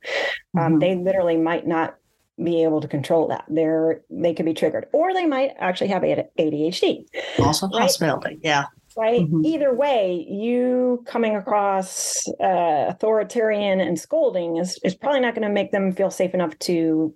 Um, 0.56 0.62
mm-hmm. 0.62 0.74
Um, 0.74 0.78
they 0.78 0.94
literally 0.96 1.36
might 1.36 1.66
not 1.66 1.96
be 2.42 2.62
able 2.62 2.80
to 2.80 2.88
control 2.88 3.28
that. 3.28 3.44
They're 3.48 4.00
they 4.08 4.32
could 4.32 4.46
be 4.46 4.54
triggered, 4.54 4.86
or 4.92 5.12
they 5.12 5.26
might 5.26 5.50
actually 5.58 5.88
have 5.88 6.02
ADHD. 6.02 7.04
Also, 7.38 7.68
right? 7.68 7.82
possibility, 7.82 8.40
yeah 8.42 8.64
right? 8.96 9.20
Mm-hmm. 9.20 9.44
Either 9.44 9.74
way, 9.74 10.26
you 10.28 11.04
coming 11.06 11.36
across 11.36 12.26
uh, 12.40 12.86
authoritarian 12.88 13.80
and 13.80 13.98
scolding 13.98 14.56
is, 14.56 14.78
is 14.82 14.94
probably 14.94 15.20
not 15.20 15.34
going 15.34 15.46
to 15.46 15.52
make 15.52 15.70
them 15.70 15.92
feel 15.92 16.10
safe 16.10 16.32
enough 16.32 16.58
to 16.60 17.14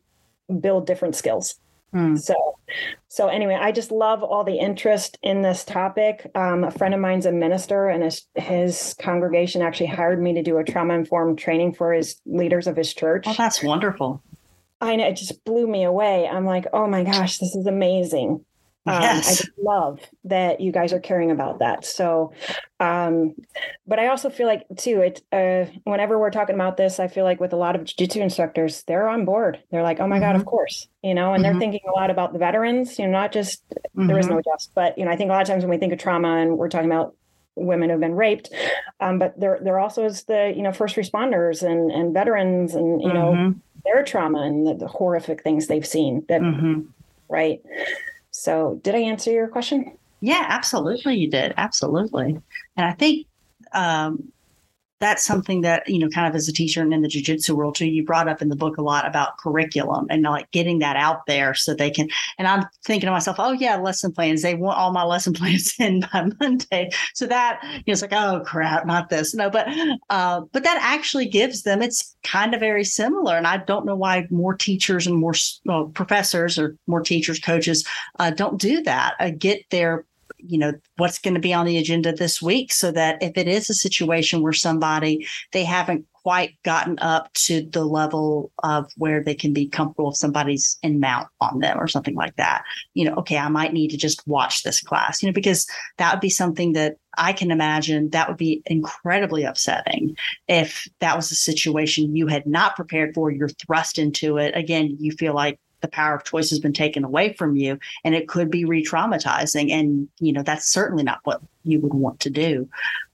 build 0.61 0.87
different 0.87 1.17
skills. 1.17 1.59
Mm. 1.95 2.19
So, 2.19 2.59
so 3.09 3.29
anyway, 3.29 3.59
I 3.61 3.73
just 3.73 3.91
love 3.91 4.23
all 4.23 4.45
the 4.45 4.59
interest 4.59 5.19
in 5.23 5.43
this 5.43 5.65
topic. 5.65 6.31
Um, 6.35 6.65
a 6.65 6.71
friend 6.71 6.95
of 6.95 7.01
mine's 7.01 7.27
a 7.27 7.33
minister, 7.33 7.89
and 7.89 8.05
his, 8.05 8.27
his 8.35 8.95
congregation 9.01 9.63
actually 9.63 9.87
hired 9.87 10.23
me 10.23 10.35
to 10.35 10.43
do 10.43 10.59
a 10.59 10.65
trauma 10.65 10.95
informed 10.95 11.39
training 11.39 11.75
for 11.75 11.93
his 11.93 12.21
leaders 12.27 12.67
of 12.67 12.77
his 12.77 12.95
church. 12.95 13.25
Oh, 13.27 13.35
that's 13.37 13.63
wonderful. 13.63 14.23
I 14.81 14.97
know 14.97 15.07
it 15.07 15.17
just 15.17 15.45
blew 15.45 15.67
me 15.67 15.83
away. 15.83 16.27
I'm 16.27 16.47
like, 16.47 16.67
oh 16.73 16.87
my 16.87 17.05
gosh, 17.05 17.39
this 17.39 17.55
is 17.55 17.67
amazing. 17.67 18.45
Um, 18.87 19.03
yes. 19.03 19.27
I 19.27 19.31
just 19.31 19.51
love 19.63 20.01
that 20.25 20.61
you 20.61 20.73
guys 20.73 20.95
are 20.95 21.01
caring 21.01 21.31
about 21.31 21.59
that. 21.59 21.85
So, 21.85 22.33
um, 22.81 23.35
but 23.87 23.99
I 23.99 24.07
also 24.09 24.31
feel 24.31 24.47
like 24.47 24.65
too, 24.77 25.03
it, 25.03 25.23
uh, 25.31 25.71
whenever 25.85 26.19
we're 26.19 26.31
talking 26.31 26.55
about 26.55 26.79
this, 26.79 26.99
I 26.99 27.07
feel 27.07 27.25
like 27.25 27.41
with 27.41 27.53
a 27.53 27.57
lot 27.57 27.77
of 27.77 27.85
jiu-jitsu 27.85 28.21
instructors, 28.21 28.83
they're 28.85 29.07
on 29.07 29.27
board. 29.27 29.63
They're 29.71 29.83
like, 29.83 30.01
oh 30.01 30.09
my 30.09 30.17
mm-hmm. 30.17 30.25
God, 30.25 30.37
of 30.37 30.47
course, 30.47 30.89
you 31.03 31.15
know, 31.15 31.35
and 31.35 31.45
mm-hmm. 31.45 31.53
they're 31.53 31.61
thinking 31.61 31.81
a 31.89 31.99
lot 31.99 32.11
about 32.11 32.33
the 32.33 32.39
veterans, 32.39 32.99
you 32.99 33.05
know, 33.05 33.13
not 33.13 33.33
just, 33.33 33.69
mm-hmm. 33.69 34.07
there 34.07 34.19
is 34.19 34.29
no 34.29 34.37
mm-hmm. 34.37 34.51
just, 34.51 34.75
but, 34.75 34.97
you 34.97 35.05
know, 35.05 35.11
I 35.11 35.17
think 35.17 35.29
a 35.29 35.33
lot 35.35 35.43
of 35.43 35.49
times 35.49 35.63
when 35.63 35.71
we 35.71 35.77
think 35.77 35.93
of 35.93 35.99
trauma 35.99 36.39
and 36.39 36.57
we're 36.57 36.71
talking 36.71 36.91
about 36.91 37.15
women 37.57 37.91
who've 37.91 38.01
been 38.01 38.15
raped, 38.15 38.49
um, 39.01 39.19
but 39.19 39.39
there, 39.39 39.61
there 39.63 39.79
also 39.79 40.07
is 40.07 40.25
the, 40.25 40.55
you 40.57 40.63
know, 40.63 40.73
first 40.73 40.97
responders 40.97 41.63
and, 41.63 41.91
and 41.91 42.15
veterans 42.15 42.75
and, 42.75 43.03
you 43.03 43.13
know, 43.13 43.33
mm-hmm. 43.33 43.59
their 43.85 44.03
trauma 44.05 44.41
and 44.41 44.67
the, 44.67 44.75
the 44.75 44.89
horrific 44.89 45.43
things 45.43 45.67
they've 45.67 45.87
seen 45.87 46.25
that, 46.29 46.41
mm-hmm. 46.41 46.81
right. 47.29 47.61
So, 48.31 48.81
did 48.83 48.95
I 48.95 48.99
answer 48.99 49.31
your 49.31 49.49
question? 49.49 49.93
Yeah, 50.21 50.45
absolutely. 50.49 51.17
You 51.17 51.31
did. 51.31 51.55
Absolutely. 51.57 52.39
And 52.77 52.87
I 52.87 52.93
think 52.93 53.27
um, 53.73 54.33
that's 55.01 55.25
something 55.25 55.63
that 55.63 55.89
you 55.89 55.99
know 55.99 56.09
kind 56.09 56.27
of 56.27 56.35
as 56.35 56.49
a 56.49 56.53
teacher 56.53 56.83
and 56.83 56.93
in 56.93 57.03
the 57.03 57.09
jiu-jitsu 57.09 57.55
world 57.55 57.75
too 57.75 57.87
you 57.87 58.05
brought 58.05 58.29
up 58.29 58.41
in 58.43 58.49
the 58.49 58.57
book 58.57 58.77
a 58.77 58.83
lot 58.83 59.07
about 59.07 59.39
curriculum 59.39 60.07
and 60.11 60.23
like 60.23 60.51
getting 60.51 60.79
that 60.79 60.97
out 60.97 61.27
there 61.27 61.55
so 61.55 61.75
they 61.75 61.91
can 61.91 62.09
and 62.39 62.47
i'm 62.47 62.65
thinking 62.85 63.07
to 63.07 63.13
myself 63.13 63.37
oh 63.39 63.53
yeah 63.53 63.77
lesson 63.77 64.13
plans. 64.13 64.43
They 64.43 64.55
want 64.55 64.79
all 64.79 64.93
my 64.93 65.05
lesson 65.05 65.33
plans 65.41 65.75
in 65.79 66.01
by 66.01 66.29
monday. 66.41 66.91
So 67.15 67.27
that 67.27 67.61
you 67.63 67.69
know 67.71 67.83
it's 67.93 68.03
like 68.03 68.13
oh 68.13 68.43
crap 68.45 68.87
not 68.87 69.09
this. 69.09 69.35
No 69.35 69.51
but 69.51 69.69
uh 70.11 70.43
but 70.53 70.63
that 70.63 70.79
actually 70.81 71.27
gives 71.27 71.63
them 71.63 71.83
it's 71.83 72.17
kind 72.23 72.55
of 72.55 72.61
very 72.61 72.85
similar 72.85 73.35
and 73.37 73.47
i 73.47 73.57
don't 73.57 73.87
know 73.87 73.97
why 73.97 74.27
more 74.31 74.55
teachers 74.55 75.07
and 75.07 75.17
more 75.17 75.33
well, 75.65 75.87
professors 75.87 76.59
or 76.59 76.77
more 76.87 77.01
teachers 77.01 77.39
coaches 77.39 77.87
uh, 78.19 78.31
don't 78.31 78.61
do 78.61 78.83
that. 78.83 79.15
Uh, 79.21 79.31
get 79.31 79.65
their 79.71 80.05
you 80.45 80.59
know 80.59 80.73
what's 80.97 81.19
going 81.19 81.35
to 81.35 81.41
be 81.41 81.53
on 81.53 81.67
the 81.67 81.79
agenda 81.79 82.13
this 82.13 82.41
week 82.41 82.73
so 82.73 82.91
that 82.91 83.23
if 83.23 83.37
it 83.37 83.49
is 83.49 83.71
a 83.71 83.75
situation 83.75 84.43
where 84.43 84.53
somebody 84.53 85.27
they 85.53 85.65
haven't 85.65 86.07
quite 86.23 86.55
gotten 86.65 86.99
up 86.99 87.33
to 87.33 87.63
the 87.73 87.85
level 87.85 88.53
of 88.63 88.91
where 88.97 89.25
they 89.25 89.35
can 89.35 89.55
be 89.55 89.67
comfortable 89.67 90.11
if 90.11 90.17
somebody's 90.17 90.79
in 90.83 91.01
mount 91.01 91.27
on 91.41 91.61
them 91.61 91.79
or 91.81 91.89
something 91.89 92.15
like 92.15 92.37
that. 92.37 92.63
You 92.95 93.07
know 93.07 93.15
okay 93.17 93.39
i 93.39 93.49
might 93.49 93.73
need 93.73 93.89
to 93.89 93.97
just 93.97 94.27
watch 94.27 94.63
this 94.63 94.81
class 94.81 95.23
you 95.23 95.29
know 95.29 95.33
because 95.33 95.67
that 95.99 96.13
would 96.13 96.21
be 96.21 96.31
something 96.31 96.73
that 96.73 96.97
i 97.19 97.33
can 97.33 97.51
imagine 97.51 98.11
that 98.11 98.29
would 98.29 98.37
be 98.37 98.63
incredibly 98.67 99.45
upsetting 99.45 100.17
if 100.49 100.89
that 101.01 101.17
was 101.17 101.31
a 101.31 101.35
situation 101.35 102.15
you 102.15 102.27
had 102.27 102.47
not 102.47 102.77
prepared 102.77 103.15
for 103.15 103.31
you're 103.31 103.49
thrust 103.49 103.99
into 103.99 104.37
it. 104.37 104.57
Again 104.57 104.97
you 104.99 105.13
feel 105.13 105.35
like 105.35 105.59
the 105.81 105.89
power 105.89 106.15
of 106.15 106.25
choice 106.25 106.51
has 106.51 106.59
been 106.59 106.73
taken 106.73 107.05
away 107.05 107.33
from 107.33 107.57
you 107.57 107.79
and 108.05 108.15
it 108.15 108.29
could 108.29 108.51
be 108.51 108.65
re-traumatizing 108.65 109.71
and 109.71 110.09
you 110.19 110.33
know 110.33 110.43
that's 110.43 110.67
certainly 110.67 111.03
not 111.03 111.21
what 111.25 111.41
you 111.65 111.81
would 111.81 111.95
want 111.95 112.21
to 112.21 112.31
do 112.31 112.69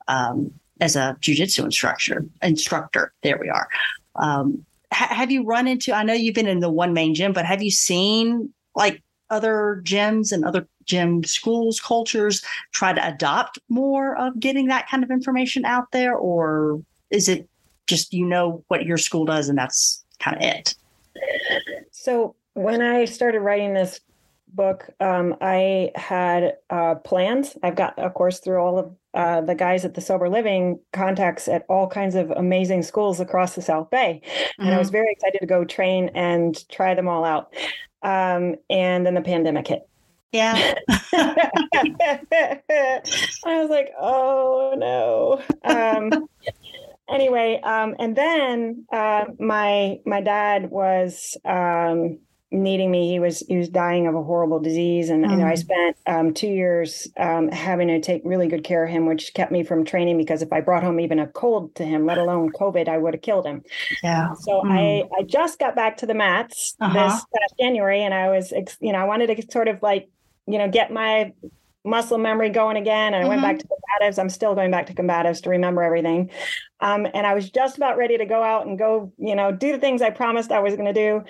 um, 0.09 0.53
as 0.81 0.97
a 0.97 1.17
jiu-jitsu 1.21 1.65
instructor 1.65 2.25
instructor. 2.43 3.13
There 3.23 3.39
we 3.41 3.49
are. 3.49 3.69
Um, 4.17 4.65
ha- 4.93 5.15
have 5.15 5.31
you 5.31 5.45
run 5.45 5.67
into 5.67 5.93
i 5.93 6.03
know 6.03 6.15
you've 6.15 6.35
been 6.35 6.47
in 6.47 6.61
the 6.61 6.71
one 6.71 6.93
main 6.93 7.15
gym 7.15 7.33
but 7.33 7.45
have 7.45 7.63
you 7.63 7.71
seen 7.71 8.53
like 8.75 9.03
other 9.29 9.83
gyms 9.85 10.33
and 10.33 10.45
other 10.45 10.67
gym 10.85 11.25
schools 11.25 11.81
cultures 11.81 12.43
try 12.73 12.93
to 12.93 13.07
adopt 13.07 13.59
more 13.69 14.17
of 14.17 14.39
getting 14.39 14.69
that 14.69 14.89
kind 14.89 15.03
of 15.03 15.11
information 15.11 15.65
out 15.65 15.91
there 15.91 16.15
or 16.15 16.81
is 17.11 17.29
it 17.29 17.49
just 17.87 18.13
you 18.13 18.25
know 18.25 18.65
what 18.69 18.85
your 18.85 18.99
school 18.99 19.25
does 19.25 19.49
and 19.49 19.59
that's 19.59 20.05
kind 20.19 20.37
of 20.37 20.43
it? 20.43 20.75
So 21.91 22.35
when 22.57 22.81
I 22.81 23.05
started 23.05 23.41
writing 23.41 23.75
this 23.75 24.01
book, 24.49 24.89
um, 24.99 25.37
I 25.43 25.91
had 25.95 26.57
uh, 26.71 26.95
plans. 26.97 27.55
I've 27.63 27.77
got, 27.77 27.99
of 27.99 28.15
course, 28.15 28.41
through 28.41 28.59
all 28.59 28.79
of 28.79 28.97
uh, 29.13 29.43
the 29.43 29.55
guys 29.55 29.85
at 29.85 29.93
the 29.93 30.01
Sober 30.01 30.31
Living 30.31 30.81
contacts 30.95 31.49
at 31.49 31.67
all 31.69 31.87
kinds 31.87 32.15
of 32.15 32.31
amazing 32.31 32.83
schools 32.83 33.21
across 33.21 33.55
the 33.55 33.63
South 33.63 33.91
Bay. 33.91 34.23
Mm-hmm. 34.25 34.63
And 34.63 34.75
I 34.75 34.79
was 34.79 34.89
mm-hmm. 34.89 34.93
very 34.93 35.13
excited 35.13 35.39
to 35.41 35.47
go 35.47 35.65
train 35.65 36.11
and 36.15 36.67
try 36.71 36.95
them 36.95 37.09
all 37.09 37.25
out. 37.25 37.53
Um, 38.03 38.55
and 38.71 39.05
then 39.05 39.15
the 39.15 39.21
pandemic 39.21 39.69
hit. 39.69 39.87
Yeah. 40.33 40.79
I 40.89 43.03
was 43.45 43.69
like, 43.69 43.91
oh 44.01 44.75
no. 44.77 45.43
Um, 45.63 46.27
anyway, 47.09 47.61
um, 47.63 47.95
and 47.99 48.17
then 48.17 48.87
uh, 48.93 49.27
my 49.39 49.99
my 50.05 50.21
dad 50.21 50.71
was 50.71 51.37
um, 51.45 52.19
needing 52.53 52.91
me. 52.91 53.09
He 53.11 53.19
was 53.19 53.41
he 53.41 53.57
was 53.57 53.69
dying 53.69 54.07
of 54.07 54.15
a 54.15 54.23
horrible 54.23 54.61
disease, 54.61 55.11
and 55.11 55.23
you 55.31 55.37
know 55.37 55.47
I 55.47 55.55
Mm. 55.55 55.59
spent 55.59 55.97
um, 56.07 56.35
two 56.35 56.49
years 56.49 57.09
um, 57.17 57.49
having 57.49 57.89
to 57.89 58.01
take 58.01 58.23
really 58.25 58.49
good 58.49 58.63
care 58.65 58.85
of 58.85 58.91
him, 58.91 59.07
which 59.07 59.35
kept 59.35 59.51
me 59.51 59.65
from 59.65 59.85
training 59.85 60.17
because 60.17 60.43
if 60.43 60.53
I 60.53 60.61
brought 60.61 60.83
home 60.85 61.01
even 61.01 61.19
a 61.19 61.27
cold 61.27 61.75
to 61.77 61.85
him, 61.85 62.07
let 62.07 62.19
alone 62.19 62.53
COVID, 62.53 62.89
I 62.89 62.99
would 62.99 63.15
have 63.15 63.23
killed 63.23 63.47
him. 63.47 63.63
Yeah. 64.03 64.33
So 64.35 64.63
Mm. 64.63 64.71
I 64.71 65.09
I 65.19 65.23
just 65.25 65.59
got 65.59 65.75
back 65.75 65.97
to 65.99 66.07
the 66.07 66.15
mats 66.15 66.77
Uh-huh. 66.81 66.93
this 66.95 67.13
past 67.37 67.55
January, 67.59 68.03
and 68.03 68.15
I 68.15 68.31
was 68.31 68.53
ex- 68.53 68.79
you 68.81 68.93
know 68.93 68.99
I 68.99 69.05
wanted 69.05 69.27
to 69.37 69.53
sort 69.53 69.69
of 69.69 69.83
like 69.83 70.09
you 70.47 70.59
know 70.59 70.69
get 70.69 70.93
my 70.93 71.33
muscle 71.87 72.19
memory 72.19 72.51
going 72.51 72.77
again, 72.77 73.15
and 73.15 73.25
I 73.25 73.29
went 73.29 73.41
Mhm. 73.41 73.45
back 73.45 73.59
to 73.61 73.67
combatives. 73.67 74.19
I'm 74.19 74.29
still 74.29 74.55
going 74.55 74.71
back 74.71 74.87
to 74.87 74.95
combatives 74.95 75.43
to 75.43 75.51
remember 75.51 75.83
everything. 75.83 76.31
Um, 76.81 77.07
and 77.15 77.27
I 77.27 77.33
was 77.33 77.49
just 77.51 77.79
about 77.79 77.97
ready 77.97 78.19
to 78.19 78.27
go 78.27 78.43
out 78.43 78.67
and 78.67 78.79
go, 78.79 79.11
you 79.17 79.35
know, 79.35 79.51
do 79.51 79.73
the 79.73 79.79
things 79.79 80.03
I 80.03 80.11
promised 80.11 80.53
I 80.53 80.61
was 80.61 80.75
going 80.75 80.93
to 80.93 80.93
do. 80.93 81.23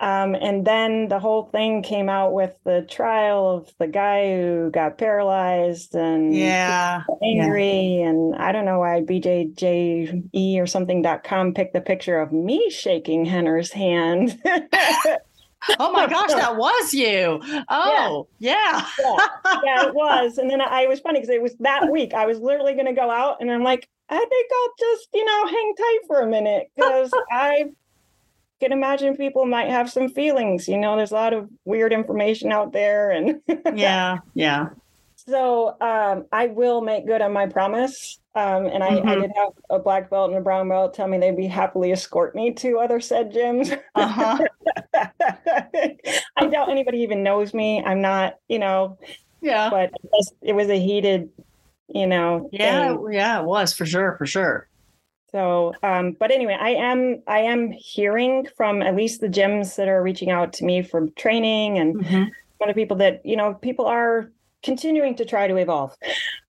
Um, 0.00 0.34
and 0.34 0.64
then 0.64 1.08
the 1.08 1.18
whole 1.18 1.44
thing 1.44 1.82
came 1.82 2.08
out 2.08 2.32
with 2.32 2.52
the 2.64 2.86
trial 2.88 3.50
of 3.50 3.70
the 3.78 3.86
guy 3.86 4.34
who 4.34 4.70
got 4.70 4.96
paralyzed 4.96 5.94
and 5.94 6.34
Yeah. 6.34 7.02
angry. 7.22 8.00
And 8.00 8.34
I 8.36 8.52
don't 8.52 8.64
know 8.64 8.78
why 8.78 9.02
BJJE 9.02 10.58
or 10.58 10.66
something.com 10.66 11.52
picked 11.52 11.74
the 11.74 11.82
picture 11.82 12.18
of 12.18 12.32
me 12.32 12.70
shaking 12.70 13.26
Rener's 13.26 13.72
hand. 13.72 14.40
Oh 15.78 15.92
my 15.92 16.06
gosh, 16.06 16.30
that 16.34 16.56
was 16.56 16.94
you. 16.94 17.40
Oh, 17.68 18.28
yeah. 18.38 18.86
yeah, 18.98 19.18
yeah, 19.64 19.86
it 19.86 19.94
was. 19.94 20.38
And 20.38 20.50
then 20.50 20.60
I 20.60 20.82
it 20.82 20.88
was 20.88 21.00
funny 21.00 21.20
because 21.20 21.34
it 21.34 21.42
was 21.42 21.54
that 21.60 21.88
week. 21.90 22.14
I 22.14 22.26
was 22.26 22.38
literally 22.38 22.74
going 22.74 22.86
to 22.86 22.92
go 22.92 23.10
out, 23.10 23.38
and 23.40 23.50
I'm 23.50 23.62
like, 23.62 23.88
I 24.08 24.18
think 24.18 24.50
I'll 24.52 24.74
just, 24.78 25.08
you 25.14 25.24
know, 25.24 25.46
hang 25.46 25.74
tight 25.76 25.98
for 26.06 26.20
a 26.20 26.26
minute 26.26 26.70
because 26.76 27.10
I 27.32 27.66
can 28.60 28.72
imagine 28.72 29.16
people 29.16 29.46
might 29.46 29.68
have 29.70 29.90
some 29.90 30.08
feelings. 30.08 30.68
You 30.68 30.78
know, 30.78 30.96
there's 30.96 31.12
a 31.12 31.14
lot 31.16 31.32
of 31.32 31.48
weird 31.64 31.92
information 31.92 32.52
out 32.52 32.72
there, 32.72 33.10
and 33.10 33.40
Yeah. 33.74 34.18
Yeah. 34.34 34.68
So 35.28 35.76
um, 35.80 36.26
I 36.32 36.46
will 36.46 36.80
make 36.80 37.06
good 37.06 37.22
on 37.22 37.32
my 37.32 37.46
promise. 37.46 38.18
Um, 38.36 38.66
and 38.66 38.82
I, 38.82 38.96
I 38.98 39.00
Mhm. 39.00 39.20
did 39.20 39.30
have 39.36 39.52
a 39.70 39.78
black 39.78 40.10
belt 40.10 40.30
and 40.30 40.38
a 40.38 40.42
brown 40.42 40.68
belt 40.68 40.92
tell 40.94 41.06
me 41.06 41.18
they'd 41.18 41.36
be 41.36 41.46
happily 41.46 41.92
escort 41.92 42.34
me 42.34 42.52
to 42.54 42.78
other 42.78 42.98
said 43.00 43.32
gyms. 43.32 43.78
Uh-huh. 43.94 44.38
I 46.36 46.46
doubt 46.50 46.68
anybody 46.70 46.98
even 46.98 47.22
knows 47.22 47.54
me. 47.54 47.82
I'm 47.84 48.00
not, 48.00 48.34
you 48.48 48.58
know, 48.58 48.98
Yeah. 49.40 49.70
but 49.70 49.90
it 50.02 50.10
was, 50.12 50.32
it 50.42 50.52
was 50.54 50.68
a 50.68 50.78
heated, 50.80 51.30
you 51.88 52.06
know, 52.06 52.48
Yeah. 52.52 52.94
thing. 52.96 53.12
Yeah. 53.12 53.40
It 53.40 53.44
was 53.46 53.72
for 53.72 53.86
sure. 53.86 54.16
For 54.18 54.26
sure. 54.26 54.68
So, 55.30 55.72
um, 55.82 56.12
but 56.18 56.30
anyway, 56.30 56.56
I 56.60 56.70
am 56.70 57.22
I 57.26 57.40
am 57.40 57.72
hearing 57.72 58.46
from 58.56 58.82
at 58.82 58.94
least 58.94 59.20
the 59.20 59.28
gyms 59.28 59.74
that 59.76 59.88
are 59.88 60.00
reaching 60.02 60.30
out 60.30 60.52
to 60.54 60.64
me 60.64 60.82
for 60.82 61.08
training 61.16 61.78
and 61.78 61.96
Mhm. 61.96 62.30
other 62.62 62.72
people 62.74 62.96
that 62.98 63.20
you 63.26 63.34
know 63.36 63.54
people 63.54 63.84
are 63.86 64.30
continuing 64.64 65.14
to 65.16 65.24
try 65.24 65.46
to 65.46 65.56
evolve. 65.56 65.94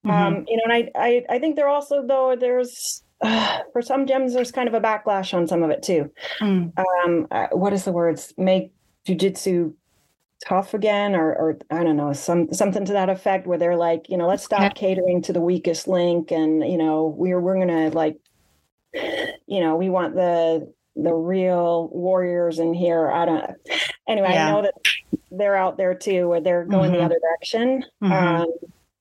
Mhm. 0.06 0.12
Um, 0.12 0.46
you 0.48 0.58
know, 0.58 0.64
and 0.66 0.74
I, 0.74 0.92
I 0.96 1.26
I 1.36 1.40
think 1.40 1.56
there 1.56 1.68
also 1.70 2.06
though 2.08 2.36
there's 2.36 3.04
uh, 3.22 3.60
for 3.74 3.82
some 3.82 4.06
gems 4.08 4.34
there's 4.34 4.52
kind 4.52 4.68
of 4.68 4.74
a 4.74 4.82
backlash 4.82 5.34
on 5.34 5.48
some 5.48 5.62
of 5.64 5.70
it 5.70 5.84
too. 5.84 6.12
Mm. 6.42 6.72
Um, 6.78 7.28
uh, 7.32 7.48
what 7.52 7.74
is 7.74 7.84
the 7.86 7.92
words? 7.92 8.34
Make 8.38 8.72
jujitsu 9.08 9.74
tough 10.46 10.74
again, 10.74 11.16
or 11.16 11.34
or 11.36 11.58
I 11.72 11.84
don't 11.84 11.96
know, 11.98 12.14
some 12.14 12.52
something 12.54 12.86
to 12.86 12.94
that 12.94 13.10
effect, 13.10 13.48
where 13.48 13.58
they're 13.58 13.78
like, 13.78 14.10
you 14.10 14.18
know, 14.18 14.28
let's 14.28 14.44
stop 14.44 14.62
Yeah. 14.62 14.70
catering 14.70 15.22
to 15.24 15.34
the 15.34 15.42
weakest 15.42 15.88
link, 15.88 16.32
and 16.32 16.64
you 16.70 16.78
know, 16.78 17.14
we're 17.18 17.40
we're 17.40 17.58
gonna 17.58 17.90
like, 17.90 18.18
you 18.94 19.60
know, 19.62 19.76
we 19.76 19.90
want 19.90 20.16
the 20.16 20.74
the 20.96 21.14
real 21.14 21.90
warriors 21.92 22.60
in 22.60 22.74
here. 22.74 23.10
I 23.12 23.26
don't. 23.26 23.52
Anyway, 24.08 24.30
Yeah. 24.32 24.48
I 24.48 24.52
know 24.52 24.62
that 24.64 24.74
they're 25.32 25.56
out 25.56 25.78
there 25.78 25.94
too, 25.94 26.30
where 26.30 26.42
they're 26.42 26.64
going 26.66 26.92
Mhm. 26.92 26.98
the 26.98 27.04
other 27.04 27.20
direction, 27.20 27.84
Mhm. 28.02 28.12
um, 28.12 28.48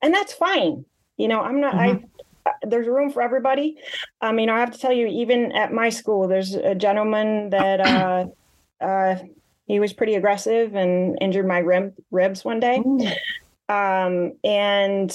and 0.02 0.12
that's 0.12 0.32
fine. 0.32 0.84
You 1.16 1.28
know, 1.28 1.40
I'm 1.40 1.60
not. 1.60 1.74
I 1.74 2.00
there's 2.62 2.86
room 2.86 3.08
for 3.10 3.22
everybody. 3.22 3.78
I 4.20 4.30
mean, 4.32 4.50
I 4.50 4.60
have 4.60 4.70
to 4.72 4.78
tell 4.78 4.92
you, 4.92 5.06
even 5.06 5.52
at 5.52 5.72
my 5.72 5.88
school, 5.88 6.28
there's 6.28 6.54
a 6.54 6.74
gentleman 6.74 7.48
that 7.50 7.80
uh, 7.80 8.26
uh, 8.84 9.16
he 9.66 9.80
was 9.80 9.94
pretty 9.94 10.14
aggressive 10.14 10.74
and 10.74 11.16
injured 11.22 11.46
my 11.46 11.58
rib, 11.60 11.94
ribs 12.10 12.44
one 12.44 12.60
day. 12.60 12.82
Um, 13.70 14.32
and 14.44 15.10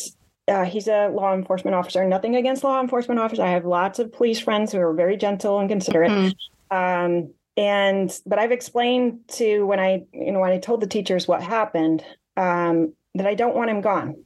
uh, 0.48 0.66
he's 0.66 0.88
a 0.88 1.10
law 1.10 1.36
enforcement 1.36 1.76
officer. 1.76 2.04
Nothing 2.04 2.36
against 2.36 2.64
law 2.64 2.82
enforcement 2.82 3.20
officers. 3.20 3.42
I 3.42 3.50
have 3.52 3.64
lots 3.66 4.00
of 4.00 4.12
police 4.12 4.40
friends 4.40 4.72
who 4.72 4.80
are 4.80 4.94
very 4.94 5.16
gentle 5.16 5.60
and 5.60 5.70
considerate. 5.70 6.10
Mhm. 6.10 6.34
Um, 6.72 7.34
and 7.58 8.18
but 8.26 8.40
I've 8.40 8.52
explained 8.52 9.22
to 9.34 9.66
when 9.66 9.80
I, 9.80 10.06
you 10.14 10.32
know, 10.32 10.40
when 10.40 10.52
I 10.52 10.60
told 10.60 10.82
the 10.82 10.88
teachers 10.88 11.28
what 11.28 11.42
happened, 11.44 12.04
um, 12.38 12.94
that 13.16 13.28
I 13.28 13.34
don't 13.36 13.56
want 13.56 13.70
him 13.70 13.82
gone. 13.82 14.24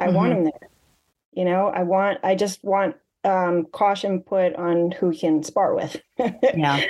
I 0.00 0.08
want 0.10 0.32
him 0.32 0.44
there. 0.44 0.68
You 1.32 1.44
know, 1.44 1.68
I 1.68 1.82
want. 1.84 2.18
I 2.22 2.34
just 2.34 2.62
want 2.62 2.96
um, 3.24 3.66
caution 3.72 4.20
put 4.20 4.54
on 4.54 4.90
who 4.92 5.10
he 5.10 5.18
can 5.20 5.42
spar 5.42 5.74
with. 5.74 6.00
Yeah. 6.54 6.80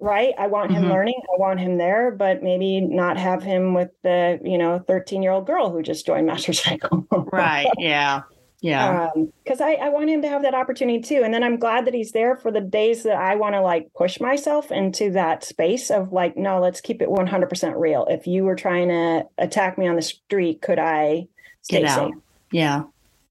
right? 0.00 0.34
I 0.38 0.46
want 0.46 0.70
him 0.72 0.84
Mhm. 0.84 0.90
learning. 0.90 1.20
I 1.34 1.38
want 1.38 1.60
him 1.60 1.76
there, 1.76 2.10
but 2.10 2.42
maybe 2.42 2.80
not 2.80 3.18
have 3.18 3.42
him 3.42 3.74
with 3.74 3.90
the, 4.02 4.40
you 4.42 4.56
know, 4.56 4.78
13 4.78 5.22
year 5.22 5.32
old 5.32 5.46
girl 5.46 5.70
who 5.70 5.82
just 5.82 6.06
joined 6.06 6.26
Master 6.26 6.52
Cycle. 6.54 7.06
Right. 7.32 7.70
Yeah. 7.78 8.22
Yeah. 8.62 9.08
Because 9.44 9.60
I, 9.60 9.72
I 9.74 9.88
want 9.88 10.10
him 10.10 10.20
to 10.22 10.28
have 10.28 10.42
that 10.42 10.54
opportunity 10.54 11.00
too. 11.00 11.22
And 11.24 11.32
then 11.32 11.42
I'm 11.42 11.58
glad 11.58 11.86
that 11.86 11.94
he's 11.94 12.12
there 12.12 12.36
for 12.36 12.50
the 12.50 12.60
days 12.60 13.02
that 13.04 13.16
I 13.16 13.34
want 13.36 13.54
to 13.54 13.60
like 13.62 13.88
push 13.94 14.20
myself 14.20 14.70
into 14.70 15.10
that 15.12 15.44
space 15.44 15.90
of 15.90 16.12
like, 16.12 16.36
no, 16.36 16.60
let's 16.60 16.80
keep 16.80 17.00
it 17.00 17.08
100% 17.08 17.72
real. 17.80 18.06
If 18.10 18.26
you 18.26 18.44
were 18.44 18.56
trying 18.56 18.88
to 18.88 19.26
attack 19.38 19.78
me 19.78 19.86
on 19.88 19.96
the 19.96 20.02
street, 20.02 20.60
could 20.62 20.78
I 20.78 21.26
stay 21.62 21.80
Get 21.80 21.88
out. 21.90 22.10
safe? 22.10 22.14
yeah. 22.52 22.82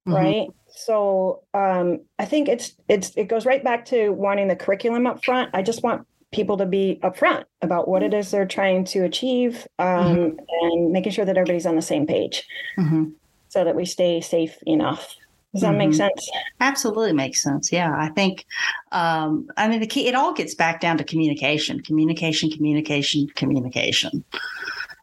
Mhm. 0.08 0.14
right 0.16 0.48
so 0.72 1.44
um 1.54 2.00
i 2.20 2.26
think 2.26 2.48
it's 2.48 2.74
it's 2.88 3.12
it 3.18 3.26
goes 3.26 3.46
right 3.46 3.64
back 3.64 3.84
to 3.86 4.10
wanting 4.12 4.48
the 4.48 4.56
curriculum 4.56 5.06
up 5.06 5.24
front 5.26 5.50
i 5.54 5.62
just 5.62 5.84
want 5.84 6.08
people 6.32 6.56
to 6.58 6.66
be 6.66 7.00
upfront 7.04 7.44
about 7.62 7.88
what 7.88 8.02
it 8.02 8.14
is 8.14 8.32
they're 8.32 8.46
trying 8.46 8.86
to 8.86 9.04
achieve 9.04 9.68
um, 9.78 10.38
and 10.62 10.92
making 10.92 11.12
sure 11.12 11.26
that 11.26 11.38
everybody's 11.38 11.66
on 11.66 11.76
the 11.76 11.82
same 11.82 12.08
page 12.08 12.48
Mhm. 12.78 13.12
So 13.50 13.64
that 13.64 13.76
we 13.76 13.86
stay 13.86 14.22
safe 14.22 14.58
enough 14.66 15.16
does 15.54 15.64
that 15.64 15.76
make 15.76 15.90
Mhm. 15.90 15.96
sense 15.96 16.30
Absolutely 16.62 17.14
makes 17.14 17.42
sense. 17.42 17.72
Yeah, 17.72 17.96
I 17.98 18.10
think. 18.10 18.46
Um, 18.92 19.48
I 19.58 19.68
mean, 19.68 19.80
the 19.80 19.88
key. 19.88 20.08
It 20.08 20.14
all 20.14 20.34
gets 20.34 20.54
back 20.54 20.80
down 20.80 20.98
to 21.00 21.04
communication, 21.04 21.82
communication, 21.82 22.52
communication, 22.52 23.28
communication. 23.36 24.24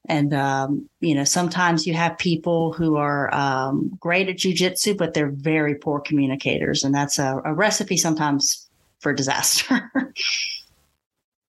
And 0.09 0.33
um, 0.33 0.89
you 1.01 1.15
know, 1.17 1.25
sometimes 1.25 1.85
you 1.87 1.95
have 1.95 2.17
people 2.19 2.73
who 2.73 2.97
are 2.97 3.35
um, 3.35 3.91
great 3.99 4.29
at 4.29 4.37
jujitsu, 4.37 4.97
but 4.97 5.15
they're 5.15 5.33
very 5.33 5.75
poor 5.75 5.99
communicators, 5.99 6.85
and 6.85 6.95
that's 6.95 7.19
a, 7.19 7.41
a 7.45 7.53
recipe 7.53 7.97
sometimes 7.97 8.69
for 9.01 9.13
disaster. 9.13 9.91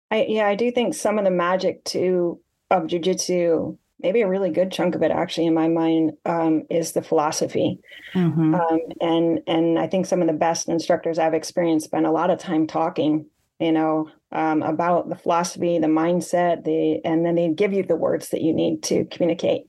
I, 0.09 0.25
yeah 0.29 0.47
i 0.47 0.55
do 0.55 0.71
think 0.71 0.93
some 0.93 1.19
of 1.19 1.25
the 1.25 1.31
magic 1.31 1.83
too 1.83 2.39
of 2.71 2.83
jujitsu 2.83 3.77
maybe 3.99 4.21
a 4.21 4.27
really 4.27 4.49
good 4.51 4.71
chunk 4.71 4.95
of 4.95 5.01
it 5.03 5.11
actually 5.11 5.47
in 5.47 5.53
my 5.53 5.67
mind 5.67 6.11
um, 6.25 6.63
is 6.69 6.91
the 6.93 7.01
philosophy 7.01 7.79
Mhm. 8.15 8.53
um, 8.53 8.79
and 9.01 9.41
and 9.47 9.79
I 9.79 9.87
think 9.87 10.05
some 10.05 10.21
of 10.21 10.27
the 10.27 10.33
best 10.33 10.69
instructors 10.69 11.19
I've 11.19 11.33
experienced 11.33 11.85
spend 11.85 12.05
a 12.05 12.11
lot 12.11 12.29
of 12.29 12.39
time 12.39 12.65
talking, 12.67 13.25
you 13.59 13.71
know, 13.71 14.09
um, 14.31 14.61
about 14.63 15.09
the 15.09 15.15
philosophy, 15.15 15.79
the 15.79 15.87
mindset, 15.87 16.63
the 16.63 17.01
and 17.05 17.25
then 17.25 17.35
they 17.35 17.49
give 17.49 17.73
you 17.73 17.83
the 17.83 17.95
words 17.95 18.29
that 18.29 18.41
you 18.41 18.53
need 18.53 18.83
to 18.83 19.05
communicate, 19.05 19.63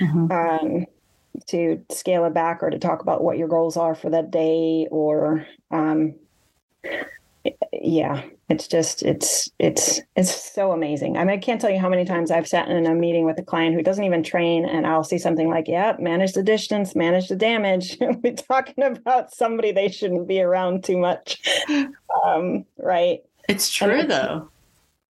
Mhm. 0.00 0.32
um, 0.32 0.86
to 1.48 1.84
scale 1.90 2.24
it 2.24 2.34
back 2.34 2.62
or 2.62 2.70
to 2.70 2.78
talk 2.78 3.02
about 3.02 3.22
what 3.22 3.38
your 3.38 3.48
goals 3.48 3.76
are 3.76 3.94
for 3.94 4.10
that 4.10 4.30
day 4.30 4.86
or 4.90 5.46
um, 5.70 6.14
yeah 7.72 8.22
it's 8.52 8.68
just 8.68 9.02
it's 9.02 9.50
it's 9.58 10.00
it's 10.16 10.52
so 10.52 10.72
amazing. 10.72 11.16
I 11.16 11.20
mean 11.24 11.30
i 11.30 11.38
can't 11.38 11.60
tell 11.60 11.70
you 11.70 11.78
how 11.78 11.88
many 11.88 12.04
times 12.04 12.30
i've 12.30 12.46
sat 12.46 12.68
in 12.68 12.86
a 12.86 12.94
meeting 12.94 13.24
with 13.26 13.38
a 13.38 13.42
client 13.42 13.74
who 13.74 13.82
doesn't 13.82 14.04
even 14.04 14.22
train 14.22 14.64
and 14.64 14.86
i'll 14.86 15.04
see 15.04 15.18
something 15.18 15.48
like 15.48 15.66
yeah 15.68 15.96
manage 15.98 16.32
the 16.34 16.42
distance 16.42 16.94
manage 16.94 17.28
the 17.28 17.36
damage. 17.36 17.96
We're 18.22 18.34
talking 18.34 18.84
about 18.84 19.32
somebody 19.34 19.72
they 19.72 19.88
shouldn't 19.88 20.28
be 20.28 20.40
around 20.40 20.84
too 20.84 20.98
much. 20.98 21.40
Um, 22.24 22.64
right? 22.78 23.20
It's 23.48 23.70
true 23.72 23.98
it's- 24.00 24.08
though. 24.08 24.48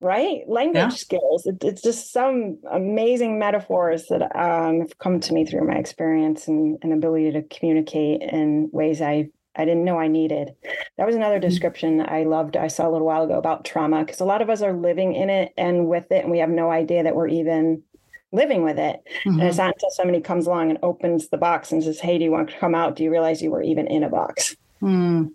right? 0.02 0.42
Language 0.48 0.76
Yeah. 0.76 0.90
skills. 0.90 1.46
It, 1.46 1.64
it's 1.64 1.82
just 1.82 2.12
some 2.12 2.58
amazing 2.72 3.40
metaphors 3.40 4.08
that 4.08 4.24
um, 4.36 4.82
have 4.82 4.98
come 5.00 5.20
to 5.22 5.34
me 5.34 5.46
through 5.46 5.66
my 5.68 5.76
experience 5.76 6.48
and, 6.48 6.78
and 6.82 6.92
ability 6.94 7.32
to 7.34 7.42
communicate 7.56 8.22
in 8.22 8.70
ways 8.72 9.02
i 9.02 9.30
i 9.58 9.66
didn't 9.66 9.84
know 9.86 10.00
i 10.00 10.08
needed 10.08 10.52
that 10.98 11.06
was 11.06 11.16
another 11.16 11.36
Mm-hmm. 11.40 11.50
description 11.50 12.02
i 12.08 12.24
loved 12.24 12.56
i 12.58 12.68
saw 12.68 12.88
a 12.88 12.92
little 12.92 13.08
while 13.08 13.24
ago 13.24 13.38
about 13.38 13.66
trauma 13.66 14.04
because 14.04 14.20
a 14.22 14.26
lot 14.26 14.42
of 14.42 14.50
us 14.50 14.62
are 14.62 14.74
living 14.74 15.14
in 15.14 15.30
it 15.30 15.54
and 15.58 15.88
with 15.88 16.12
it 16.12 16.24
and 16.24 16.32
we 16.32 16.40
have 16.40 16.50
no 16.50 16.70
idea 16.72 17.04
that 17.04 17.16
we're 17.16 17.28
even 17.28 17.84
living 18.32 18.64
with 18.64 18.78
it 18.78 19.02
and 19.26 19.40
Mhm. 19.40 19.48
it's 19.48 19.58
not 19.58 19.74
until 19.74 19.90
somebody 19.90 20.20
comes 20.22 20.48
along 20.48 20.70
and 20.70 20.80
opens 20.84 21.30
the 21.30 21.38
box 21.38 21.72
and 21.72 21.84
says 21.84 22.00
hey 22.00 22.18
do 22.18 22.24
you 22.26 22.32
want 22.32 22.50
to 22.50 22.58
come 22.58 22.76
out 22.76 22.96
do 22.96 23.04
you 23.04 23.12
realize 23.12 23.42
you 23.42 23.52
were 23.52 23.64
even 23.64 23.88
in 23.88 24.04
a 24.04 24.10
box 24.10 24.56
Mm. 24.82 25.32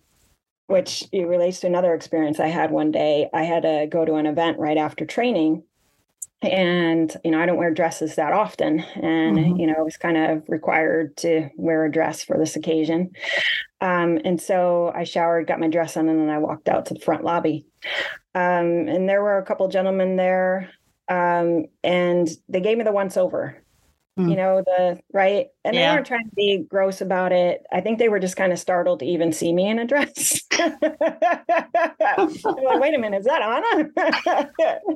which 0.69 1.05
it 1.13 1.27
relates 1.27 1.61
to 1.61 1.67
another 1.67 1.95
experience 1.95 2.39
I 2.39 2.47
had 2.47 2.71
one 2.71 2.91
day. 2.93 3.29
I 3.35 3.43
had 3.43 3.63
to 3.65 3.87
go 3.91 4.05
to 4.05 4.15
an 4.15 4.27
event 4.27 4.59
right 4.59 4.77
after 4.79 5.05
training, 5.05 5.65
and 6.43 7.17
you 7.25 7.31
know 7.31 7.41
i 7.41 7.47
don't 7.47 7.57
wear 7.57 7.73
dresses 7.73 8.17
that 8.17 8.33
often. 8.33 8.81
And 8.81 9.39
mm-hmm. 9.39 9.57
you 9.57 9.67
know 9.67 9.75
i 9.79 9.83
was 9.83 9.97
kind 9.97 10.17
of 10.17 10.43
required 10.49 11.17
to 11.19 11.49
wear 11.57 11.85
a 11.85 11.91
dress 11.91 12.23
for 12.23 12.37
this 12.39 12.57
occasion. 12.57 13.13
Um, 13.81 14.19
and 14.25 14.41
so 14.41 14.93
i 14.95 15.05
showered 15.05 15.47
got 15.47 15.61
my 15.61 15.69
dress 15.69 15.97
on 15.97 16.09
and 16.09 16.21
then 16.21 16.31
i 16.31 16.39
walked 16.39 16.69
out 16.69 16.87
to 16.87 16.95
the 16.95 17.01
front 17.01 17.25
lobby. 17.25 17.67
Um, 18.35 18.89
and 18.89 19.09
there 19.09 19.23
were 19.23 19.39
a 19.39 19.45
couple 19.45 19.69
gentlemen 19.69 20.17
there. 20.17 20.71
Um, 21.09 21.67
and 21.83 22.29
they 22.49 22.61
gave 22.61 22.79
me 22.79 22.85
the 22.85 22.93
once 22.93 23.17
over 23.17 23.63
mm. 24.19 24.31
you 24.31 24.37
know 24.37 24.63
the 24.65 25.01
right? 25.13 25.47
And 25.65 25.75
yeah. 25.75 25.91
they 25.91 25.97
weren't 25.97 26.07
trying 26.07 26.29
to 26.29 26.35
be 26.35 26.65
gross 26.69 27.01
about 27.01 27.33
it. 27.33 27.65
I 27.73 27.81
think 27.81 27.99
they 27.99 28.09
were 28.09 28.21
just 28.21 28.37
kind 28.37 28.53
of 28.53 28.59
startled 28.59 29.01
to 29.01 29.07
even 29.07 29.33
see 29.33 29.53
me 29.53 29.69
in 29.69 29.79
a 29.79 29.87
dress. 29.87 30.41
Like 32.45 32.81
wait 32.81 32.95
a 32.95 32.99
minute 32.99 33.21
is 33.21 33.27
that 33.27 33.43
anna 33.43 34.51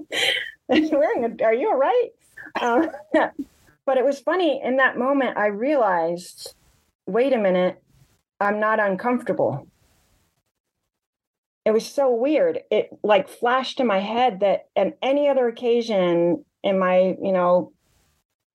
wearing 0.93 1.25
a, 1.25 1.45
are 1.45 1.55
you 1.55 1.69
all 1.69 1.77
right? 1.77 2.11
Um, 2.61 2.91
but 3.87 3.99
it 3.99 4.05
was 4.05 4.21
funny 4.21 4.61
in 4.63 4.77
that 4.77 4.99
moment 4.99 5.37
i 5.37 5.47
realized 5.47 6.55
wait 7.07 7.33
a 7.33 7.39
minute 7.39 7.83
i'm 8.41 8.61
not 8.61 8.81
uncomfortable. 8.81 9.67
It 11.65 11.73
was 11.73 11.85
so 11.85 12.15
weird. 12.15 12.61
It 12.71 12.91
like 13.03 13.29
flashed 13.29 13.79
to 13.79 13.85
my 13.85 13.99
head 13.99 14.39
that 14.41 14.69
on 14.77 14.93
any 15.03 15.29
other 15.29 15.49
occasion 15.49 16.45
in 16.63 16.79
my 16.79 17.17
you 17.21 17.33
know 17.33 17.73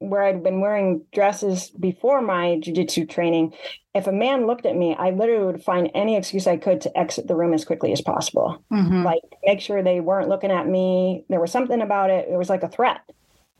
where 0.01 0.23
I'd 0.23 0.43
been 0.43 0.61
wearing 0.61 1.05
dresses 1.13 1.69
before 1.69 2.21
my 2.21 2.59
jujitsu 2.61 3.07
training, 3.09 3.53
if 3.93 4.07
a 4.07 4.11
man 4.11 4.47
looked 4.47 4.65
at 4.65 4.75
me, 4.75 4.95
I 4.97 5.11
literally 5.11 5.45
would 5.45 5.63
find 5.63 5.91
any 5.93 6.17
excuse 6.17 6.47
I 6.47 6.57
could 6.57 6.81
to 6.81 6.97
exit 6.97 7.27
the 7.27 7.35
room 7.35 7.53
as 7.53 7.65
quickly 7.65 7.91
as 7.91 8.01
possible. 8.01 8.63
Mm-hmm. 8.71 9.03
Like 9.03 9.21
make 9.43 9.61
sure 9.61 9.83
they 9.83 9.99
weren't 9.99 10.29
looking 10.29 10.51
at 10.51 10.67
me. 10.67 11.23
There 11.29 11.39
was 11.39 11.51
something 11.51 11.81
about 11.81 12.09
it. 12.09 12.27
It 12.29 12.37
was 12.37 12.49
like 12.49 12.63
a 12.63 12.69
threat. 12.69 13.01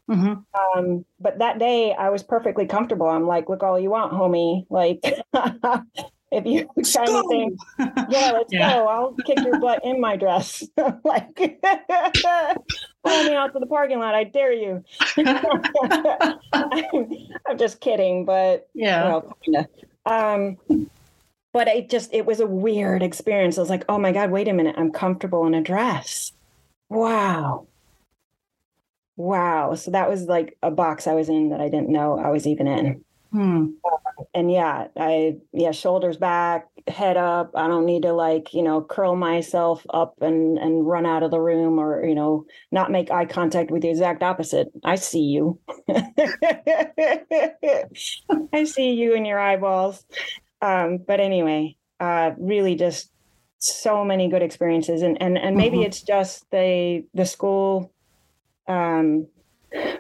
Mm-hmm. 0.10 0.80
Um, 0.80 1.06
but 1.20 1.40
that 1.40 1.60
day 1.60 1.94
I 1.94 2.10
was 2.10 2.24
perfectly 2.24 2.66
comfortable. 2.66 3.08
I'm 3.08 3.28
like, 3.28 3.48
look 3.48 3.64
all 3.64 3.80
you 3.80 3.92
want, 3.92 4.14
homie. 4.14 4.66
Like 4.70 5.04
if 6.32 6.46
you 6.46 6.70
let's 6.76 6.96
kind 6.96 7.10
of 7.10 7.26
think, 7.30 7.60
yeah, 8.10 8.32
let's 8.32 8.52
yeah. 8.54 8.74
go. 8.74 8.88
I'll 8.88 9.16
kick 9.26 9.40
your 9.44 9.60
butt 9.60 9.84
in 9.84 10.00
my 10.00 10.16
dress. 10.16 10.64
like, 11.04 11.38
follow 13.04 13.30
me 13.30 13.36
out 13.36 13.54
to 13.54 13.60
the 13.60 13.66
parking 13.66 14.00
lot. 14.00 14.16
I 14.16 14.24
dare 14.24 14.54
you. 14.54 14.84
I'm, 17.50 17.58
just 17.58 17.82
kidding, 17.82 18.26
but 18.26 18.70
yeah. 18.74 19.22
You 19.44 19.54
know, 19.54 19.66
um, 20.06 20.58
but 21.54 21.68
it 21.68 21.90
just 21.90 22.14
it 22.14 22.26
was 22.26 22.40
a 22.40 22.48
weird 22.48 23.04
experience. 23.04 23.58
I 23.58 23.62
was 23.62 23.70
like, 23.70 23.86
oh 23.90 23.98
my 23.98 24.12
god, 24.12 24.32
wait 24.32 24.48
a 24.48 24.54
minute, 24.54 24.76
I'm 24.78 24.92
comfortable 24.92 25.46
in 25.46 25.54
a 25.54 25.62
dress. 25.62 26.32
Wow. 26.90 27.68
Wow. 29.18 29.76
So 29.76 29.92
that 29.92 30.10
was 30.10 30.24
like 30.24 30.58
a 30.64 30.72
box 30.72 31.08
I 31.08 31.14
was 31.14 31.30
in 31.30 31.50
that 31.50 31.62
I 31.62 31.70
didn't 31.70 31.90
know 31.90 32.18
I 32.18 32.30
was 32.30 32.48
even 32.48 32.68
in. 32.68 33.04
Hmm. 33.32 33.68
Uh, 33.86 34.24
and 34.34 34.52
yeah, 34.52 34.88
I 34.98 35.38
yeah, 35.54 35.72
shoulders 35.72 36.18
back, 36.18 36.68
head 36.88 37.16
up. 37.16 37.52
I 37.56 37.68
don't 37.68 37.86
need 37.86 38.02
to 38.04 38.12
like 38.12 38.54
you 38.54 38.62
know 38.62 38.82
curl 38.82 39.16
myself 39.16 39.86
up 39.90 40.16
and 40.22 40.58
and 40.58 40.86
run 40.86 41.06
out 41.06 41.24
of 41.24 41.32
the 41.32 41.40
room 41.40 41.80
or 41.80 42.06
you 42.06 42.14
know 42.14 42.46
not 42.72 42.92
make 42.92 43.10
eye 43.10 43.26
contact 43.26 43.72
with 43.72 43.84
the 43.84 43.90
exact 43.90 44.22
opposite. 44.22 44.68
I 44.84 44.96
see 44.96 45.22
you. 45.22 45.60
I 48.54 48.66
see 48.66 48.92
you 48.92 49.14
in 49.14 49.24
your 49.24 49.40
eyeballs. 49.40 50.06
Um, 50.62 50.98
but 50.98 51.22
anyway, 51.22 51.78
uh, 52.02 52.32
really 52.38 52.76
just 52.76 53.12
so 53.60 54.04
many 54.04 54.28
good 54.28 54.42
experiences, 54.42 55.04
and 55.04 55.22
and 55.22 55.38
and 55.38 55.56
maybe 55.56 55.78
mm-hmm. 55.78 55.86
it's 55.86 56.02
just 56.02 56.50
the 56.52 57.06
the 57.14 57.26
school 57.26 57.94
um, 58.68 59.28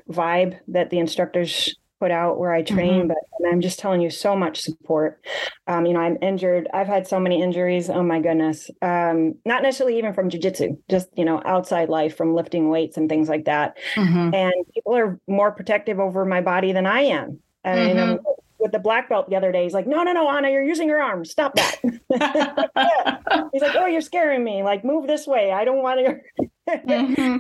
vibe 0.09 0.59
that 0.67 0.89
the 0.89 0.99
instructors 0.99 1.75
put 2.02 2.10
out 2.10 2.39
where 2.39 2.52
I 2.52 2.64
train, 2.64 3.02
mm-hmm. 3.02 3.10
but 3.10 3.47
I'm 3.47 3.62
just 3.62 3.78
telling 3.78 4.02
you 4.02 4.10
so 4.10 4.36
much 4.36 4.62
support. 4.62 5.24
Um, 5.68 5.86
you 5.86 5.93
know, 5.93 5.99
I'm 5.99 6.18
injured. 6.20 6.68
I've 6.74 6.88
had 6.88 7.08
so 7.08 7.20
many 7.20 7.43
injuries. 7.43 7.91
Oh 7.91 8.02
my 8.02 8.20
goodness. 8.20 8.72
Um, 8.82 9.36
not 9.45 9.62
necessarily 9.62 9.99
even 9.99 10.12
from 10.16 10.28
jujitsu, 10.28 10.80
just, 10.89 11.10
you 11.16 11.24
know, 11.24 11.43
outside 11.45 11.89
life 11.89 12.18
from 12.18 12.34
lifting 12.34 12.70
weights 12.70 12.97
and 12.97 13.08
things 13.08 13.30
like 13.30 13.45
that. 13.45 13.78
Mm-hmm. 13.93 14.34
And 14.34 14.54
people 14.74 14.97
are 14.97 15.20
more 15.28 15.52
protective 15.52 15.99
over 15.99 16.26
my 16.26 16.41
body 16.41 16.72
than 16.72 16.88
I 16.88 17.02
am. 17.02 17.39
And 17.64 17.80
mm-hmm. 17.80 17.89
you 17.89 18.16
know, 18.16 18.36
with 18.58 18.72
the 18.72 18.80
black 18.80 19.08
belt 19.08 19.30
the 19.30 19.36
other 19.36 19.52
day, 19.52 19.62
he's 19.62 19.74
like, 19.74 19.86
no, 19.86 20.02
no, 20.02 20.12
no, 20.12 20.28
Anna, 20.28 20.49
you're 20.49 20.64
using 20.64 20.88
your 20.88 21.04
arms. 21.04 21.30
Stop 21.30 21.54
that. 21.54 21.78
he's 23.54 23.62
like, 23.62 23.76
oh, 23.76 23.86
you're 23.86 24.02
scaring 24.02 24.43
me. 24.43 24.64
Like, 24.64 24.84
move 24.84 25.06
this 25.06 25.28
way. 25.28 25.52
I 25.52 25.66
don't 25.66 25.84
want 25.84 25.99
to. 25.99 26.47
mm-hmm. 26.88 27.38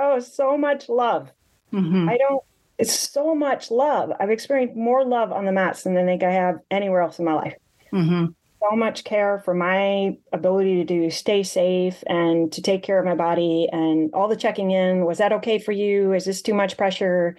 oh, 0.00 0.18
so 0.18 0.58
much 0.58 0.88
love. 0.88 1.30
Mm-hmm. 1.72 2.08
I 2.08 2.18
don't 2.18 2.42
it's 2.78 2.92
so 2.92 3.34
much 3.34 3.70
love. 3.70 4.12
I've 4.18 4.30
experienced 4.30 4.76
more 4.76 5.04
love 5.04 5.32
on 5.32 5.44
the 5.44 5.52
mats 5.52 5.82
than 5.82 5.96
I 5.96 6.04
think 6.04 6.22
I 6.22 6.32
have 6.32 6.56
anywhere 6.70 7.02
else 7.02 7.18
in 7.18 7.24
my 7.24 7.34
life. 7.34 7.54
Mm-hmm. 7.92 8.26
So 8.60 8.76
much 8.76 9.04
care 9.04 9.40
for 9.44 9.54
my 9.54 10.16
ability 10.32 10.76
to 10.76 10.84
do 10.84 11.10
stay 11.10 11.42
safe 11.42 12.02
and 12.06 12.50
to 12.52 12.62
take 12.62 12.82
care 12.82 12.98
of 12.98 13.04
my 13.04 13.14
body 13.14 13.68
and 13.70 14.12
all 14.14 14.26
the 14.26 14.36
checking 14.36 14.70
in. 14.70 15.04
Was 15.04 15.18
that 15.18 15.32
okay 15.34 15.58
for 15.58 15.72
you? 15.72 16.12
Is 16.14 16.24
this 16.24 16.42
too 16.42 16.54
much 16.54 16.76
pressure? 16.76 17.36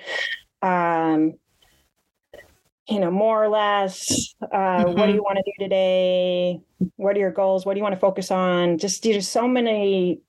Um, 0.62 1.34
you 2.88 3.00
know, 3.00 3.10
more 3.10 3.44
or 3.44 3.50
less, 3.50 4.36
uh, 4.42 4.46
mm-hmm. 4.56 4.84
what 4.90 4.96
do 4.96 5.02
mm-hmm. 5.02 5.16
you 5.16 5.24
want 5.24 5.38
to 5.38 5.44
do 5.44 5.64
today? 5.64 6.62
What 6.98 7.16
are 7.16 7.20
your 7.20 7.32
goals? 7.32 7.66
What 7.66 7.74
do 7.74 7.80
you 7.80 7.84
want 7.84 7.96
to 7.96 8.00
focus 8.00 8.30
on? 8.30 8.78
Just, 8.78 9.02
there's 9.02 9.28
so 9.28 9.48
many 9.48 10.22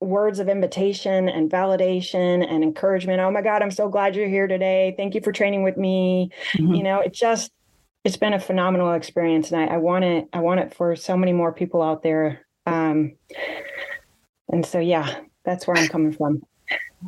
words 0.00 0.38
of 0.38 0.48
invitation 0.48 1.28
and 1.28 1.50
validation 1.50 2.46
and 2.50 2.64
encouragement. 2.64 3.20
Oh 3.20 3.30
my 3.30 3.42
God, 3.42 3.62
I'm 3.62 3.70
so 3.70 3.88
glad 3.88 4.16
you're 4.16 4.28
here 4.28 4.46
today. 4.46 4.94
Thank 4.96 5.14
you 5.14 5.20
for 5.20 5.32
training 5.32 5.62
with 5.62 5.76
me. 5.76 6.30
Mm-hmm. 6.54 6.74
You 6.74 6.82
know, 6.82 7.00
it 7.00 7.12
just 7.12 7.52
it's 8.04 8.16
been 8.16 8.32
a 8.32 8.40
phenomenal 8.40 8.94
experience, 8.94 9.52
and 9.52 9.60
I, 9.60 9.74
I, 9.74 9.76
want 9.76 10.04
it. 10.04 10.26
I 10.32 10.40
want 10.40 10.60
it 10.60 10.74
for 10.74 10.96
so 10.96 11.16
many 11.16 11.34
more 11.34 11.52
people 11.52 11.82
out 11.82 12.02
there. 12.02 12.46
Um, 12.64 13.12
and 14.48 14.64
so, 14.64 14.78
yeah, 14.78 15.20
that's 15.44 15.66
where 15.66 15.76
I'm 15.76 15.88
coming 15.88 16.12
from. 16.12 16.42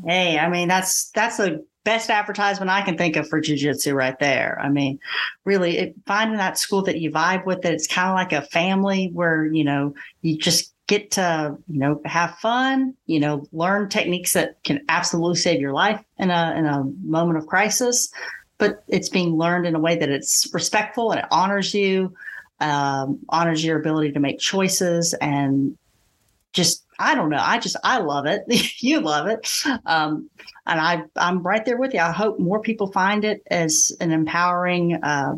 Hey, 0.07 0.39
I 0.39 0.49
mean, 0.49 0.69
that's 0.69 1.11
that's 1.11 1.39
the 1.39 1.65
best 1.85 2.11
advertisement 2.11 2.71
I 2.71 2.83
can 2.83 2.97
think 2.97 3.17
of 3.17 3.29
for 3.29 3.41
jujitsu 3.41 3.95
right 3.95 4.19
there. 4.19 4.59
I 4.63 4.69
mean, 4.69 4.99
really, 5.45 5.79
it, 5.79 5.95
finding 6.07 6.37
that 6.37 6.59
school 6.59 6.83
that 6.83 7.01
you 7.01 7.11
vibe 7.11 7.47
with, 7.47 7.63
that 7.63 7.73
it's 7.73 7.87
kind 7.87 8.09
of 8.09 8.15
like 8.15 8.33
a 8.33 8.47
family 8.49 9.11
where 9.13 9.47
you 9.47 9.65
know 9.65 9.95
you 10.21 10.37
just 10.37 10.72
get 10.93 11.11
to 11.11 11.57
you 11.69 11.79
know 11.79 12.03
have 12.05 12.35
fun 12.35 12.95
you 13.07 13.19
know 13.19 13.47
learn 13.51 13.89
techniques 13.89 14.35
that 14.35 14.63
can 14.63 14.79
absolutely 14.91 15.37
save 15.37 15.59
your 15.59 15.73
life 15.73 16.05
in 16.19 16.31
a 16.31 16.55
in 16.55 16.67
a 16.67 16.85
moment 17.03 17.39
of 17.39 17.47
crisis. 17.47 18.13
But 18.59 18.85
it's 18.89 19.09
being 19.09 19.39
learned 19.39 19.67
in 19.67 19.75
a 19.75 19.81
way 19.81 19.97
that 19.97 20.11
it's 20.11 20.53
respectful 20.53 21.11
and 21.11 21.21
it 21.21 21.27
honors 21.31 21.73
you 21.73 22.15
um, 22.61 23.19
honors 23.31 23.65
your 23.65 23.81
ability 23.81 24.13
to 24.13 24.21
make 24.21 24.39
choices 24.39 25.15
and 25.15 25.77
just 26.53 26.85
i 26.99 27.15
don't 27.15 27.31
know 27.31 27.41
i 27.41 27.59
just 27.59 27.77
i 27.83 27.99
love 27.99 28.27
it. 28.27 28.43
You 28.83 29.01
love 29.01 29.29
it. 29.29 29.49
Um, 29.87 30.29
and 30.67 30.79
i 30.79 31.03
i'm 31.17 31.43
right 31.43 31.65
there 31.65 31.79
with 31.79 31.95
you. 31.95 32.01
I 32.01 32.13
hope 32.13 32.39
more 32.39 32.61
people 32.61 32.93
find 32.93 33.25
it 33.25 33.43
as 33.51 33.93
an 33.99 34.13
empowering 34.13 35.03
uh, 35.03 35.37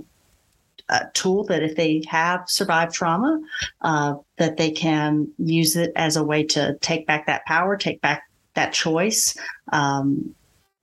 a 0.88 1.06
tool 1.14 1.44
that 1.44 1.62
if 1.62 1.76
they 1.76 2.02
have 2.08 2.44
survived 2.46 2.92
trauma, 2.92 3.40
uh, 3.82 4.14
that 4.36 4.56
they 4.56 4.70
can 4.70 5.28
use 5.38 5.76
it 5.76 5.92
as 5.96 6.16
a 6.16 6.24
way 6.24 6.44
to 6.44 6.76
take 6.80 7.06
back 7.06 7.26
that 7.26 7.44
power, 7.46 7.76
take 7.76 8.00
back 8.00 8.24
that 8.54 8.72
choice. 8.72 9.36
Um, 9.72 10.34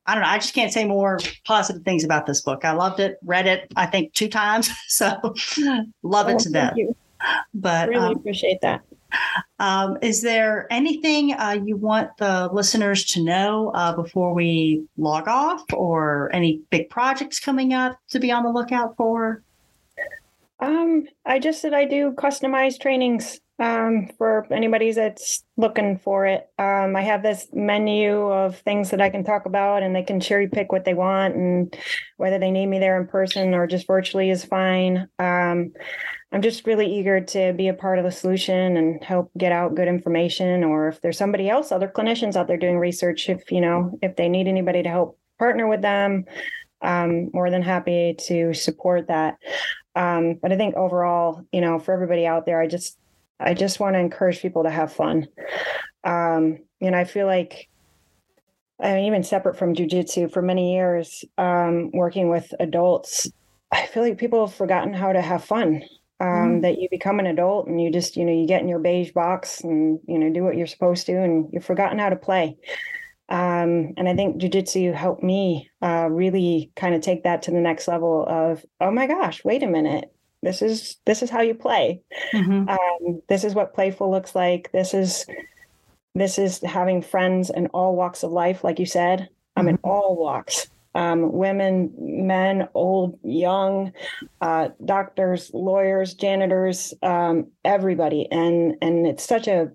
I 0.05 0.15
don't 0.15 0.23
know. 0.23 0.29
I 0.29 0.39
just 0.39 0.53
can't 0.53 0.73
say 0.73 0.85
more 0.85 1.19
positive 1.45 1.83
things 1.83 2.03
about 2.03 2.25
this 2.25 2.41
book. 2.41 2.65
I 2.65 2.71
loved 2.71 2.99
it, 2.99 3.17
read 3.23 3.47
it, 3.47 3.71
I 3.75 3.85
think 3.85 4.13
two 4.13 4.27
times. 4.27 4.69
So 4.87 5.15
love 6.03 6.27
it 6.29 6.35
oh, 6.35 6.39
to 6.39 6.49
death. 6.49 6.73
You. 6.75 6.95
But 7.53 7.89
really 7.89 8.07
um, 8.07 8.17
appreciate 8.17 8.61
that. 8.61 8.81
Um, 9.59 9.97
is 10.01 10.21
there 10.21 10.67
anything 10.71 11.33
uh, 11.33 11.57
you 11.63 11.77
want 11.77 12.17
the 12.17 12.49
listeners 12.51 13.05
to 13.05 13.23
know 13.23 13.71
uh, 13.73 13.93
before 13.93 14.33
we 14.33 14.85
log 14.97 15.27
off, 15.27 15.63
or 15.73 16.29
any 16.33 16.61
big 16.71 16.89
projects 16.89 17.39
coming 17.39 17.73
up 17.73 17.97
to 18.09 18.19
be 18.19 18.31
on 18.31 18.43
the 18.43 18.49
lookout 18.49 18.95
for? 18.97 19.43
Um, 20.61 21.05
I 21.25 21.39
just 21.39 21.59
said 21.61 21.73
I 21.73 21.85
do 21.85 22.11
customized 22.11 22.81
trainings 22.81 23.39
um, 23.57 24.09
for 24.17 24.47
anybody 24.51 24.91
that's 24.91 25.43
looking 25.57 25.97
for 25.97 26.25
it. 26.25 26.47
Um, 26.59 26.95
I 26.95 27.01
have 27.01 27.23
this 27.23 27.47
menu 27.51 28.31
of 28.31 28.57
things 28.59 28.91
that 28.91 29.01
I 29.01 29.09
can 29.09 29.23
talk 29.23 29.45
about, 29.45 29.83
and 29.83 29.95
they 29.95 30.03
can 30.03 30.19
cherry 30.19 30.47
pick 30.47 30.71
what 30.71 30.85
they 30.85 30.93
want, 30.93 31.35
and 31.35 31.75
whether 32.17 32.39
they 32.39 32.51
need 32.51 32.67
me 32.67 32.79
there 32.79 32.99
in 32.99 33.07
person 33.07 33.53
or 33.53 33.67
just 33.67 33.87
virtually 33.87 34.29
is 34.29 34.45
fine. 34.45 35.07
Um, 35.19 35.73
I'm 36.31 36.41
just 36.41 36.65
really 36.65 36.87
eager 36.87 37.21
to 37.21 37.53
be 37.53 37.67
a 37.67 37.73
part 37.73 37.99
of 37.99 38.05
the 38.05 38.11
solution 38.11 38.77
and 38.77 39.03
help 39.03 39.31
get 39.37 39.51
out 39.51 39.75
good 39.75 39.87
information. 39.87 40.63
Or 40.63 40.87
if 40.87 41.01
there's 41.01 41.17
somebody 41.17 41.49
else, 41.49 41.71
other 41.71 41.89
clinicians 41.89 42.35
out 42.35 42.47
there 42.47 42.57
doing 42.57 42.77
research, 42.77 43.29
if 43.29 43.51
you 43.51 43.61
know, 43.61 43.97
if 44.01 44.15
they 44.15 44.29
need 44.29 44.47
anybody 44.47 44.81
to 44.83 44.89
help 44.89 45.19
partner 45.39 45.67
with 45.67 45.81
them, 45.81 46.25
I'm 46.81 47.29
more 47.33 47.49
than 47.51 47.61
happy 47.61 48.15
to 48.27 48.53
support 48.53 49.07
that. 49.07 49.37
Um, 49.95 50.35
but 50.41 50.51
I 50.51 50.57
think 50.57 50.75
overall, 50.75 51.45
you 51.51 51.61
know, 51.61 51.79
for 51.79 51.93
everybody 51.93 52.25
out 52.25 52.45
there, 52.45 52.61
I 52.61 52.67
just 52.67 52.97
I 53.39 53.53
just 53.53 53.79
want 53.79 53.95
to 53.95 53.99
encourage 53.99 54.41
people 54.41 54.63
to 54.63 54.69
have 54.69 54.93
fun. 54.93 55.27
Um, 56.03 56.59
and 56.79 56.95
I 56.95 57.03
feel 57.03 57.27
like 57.27 57.69
I 58.81 58.95
mean, 58.95 59.05
even 59.05 59.23
separate 59.23 59.57
from 59.57 59.75
jujitsu 59.75 60.31
for 60.31 60.41
many 60.41 60.73
years, 60.73 61.23
um, 61.37 61.91
working 61.91 62.29
with 62.29 62.53
adults, 62.59 63.31
I 63.71 63.85
feel 63.85 64.03
like 64.03 64.17
people 64.17 64.45
have 64.45 64.55
forgotten 64.55 64.93
how 64.93 65.13
to 65.13 65.21
have 65.21 65.43
fun. 65.43 65.83
Um, 66.19 66.27
mm. 66.27 66.61
That 66.61 66.77
you 66.77 66.87
become 66.91 67.19
an 67.19 67.25
adult 67.25 67.67
and 67.67 67.81
you 67.81 67.91
just, 67.91 68.15
you 68.15 68.23
know, 68.23 68.31
you 68.31 68.45
get 68.45 68.61
in 68.61 68.67
your 68.67 68.77
beige 68.77 69.11
box 69.11 69.61
and, 69.61 69.99
you 70.07 70.19
know, 70.19 70.31
do 70.31 70.43
what 70.43 70.55
you're 70.55 70.67
supposed 70.67 71.07
to 71.07 71.13
and 71.13 71.49
you've 71.51 71.65
forgotten 71.65 71.97
how 71.97 72.09
to 72.09 72.15
play. 72.15 72.57
Um, 73.31 73.93
and 73.95 74.09
I 74.09 74.13
think 74.13 74.41
jujitsu 74.41 74.93
helped 74.93 75.23
me 75.23 75.69
uh, 75.81 76.09
really 76.11 76.69
kind 76.75 76.93
of 76.93 77.01
take 77.01 77.23
that 77.23 77.41
to 77.43 77.51
the 77.51 77.61
next 77.61 77.87
level 77.87 78.25
of, 78.27 78.65
oh 78.81 78.91
my 78.91 79.07
gosh, 79.07 79.45
wait 79.45 79.63
a 79.63 79.67
minute. 79.67 80.13
This 80.43 80.61
is 80.61 80.97
this 81.05 81.23
is 81.23 81.29
how 81.29 81.39
you 81.41 81.53
play. 81.53 82.01
Mm-hmm. 82.33 82.67
Um, 82.67 83.21
this 83.29 83.45
is 83.45 83.55
what 83.55 83.73
playful 83.73 84.11
looks 84.11 84.35
like. 84.35 84.69
This 84.73 84.93
is 84.93 85.25
this 86.13 86.37
is 86.37 86.59
having 86.59 87.01
friends 87.01 87.49
in 87.49 87.67
all 87.67 87.95
walks 87.95 88.23
of 88.23 88.31
life, 88.31 88.65
like 88.65 88.79
you 88.79 88.85
said. 88.85 89.29
I'm 89.55 89.69
in 89.69 89.77
mm-hmm. 89.77 89.89
all 89.89 90.17
walks. 90.17 90.67
Um, 90.93 91.31
women, 91.31 91.93
men, 91.97 92.67
old, 92.73 93.17
young, 93.23 93.93
uh, 94.41 94.69
doctors, 94.83 95.51
lawyers, 95.53 96.15
janitors, 96.15 96.93
um, 97.01 97.47
everybody, 97.63 98.27
and 98.29 98.75
and 98.81 99.07
it's 99.07 99.23
such 99.23 99.47
a 99.47 99.71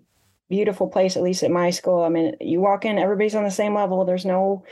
beautiful 0.49 0.89
place, 0.89 1.17
at 1.17 1.23
least 1.23 1.43
at 1.43 1.51
my 1.51 1.71
school. 1.71 2.03
I 2.03 2.09
mean, 2.09 2.35
you 2.41 2.61
walk 2.61 2.85
in, 2.85 2.99
everybody's 2.99 3.35
on 3.35 3.45
the 3.45 3.51
same 3.51 3.75
level. 3.75 4.05
There's 4.05 4.25
no 4.25 4.65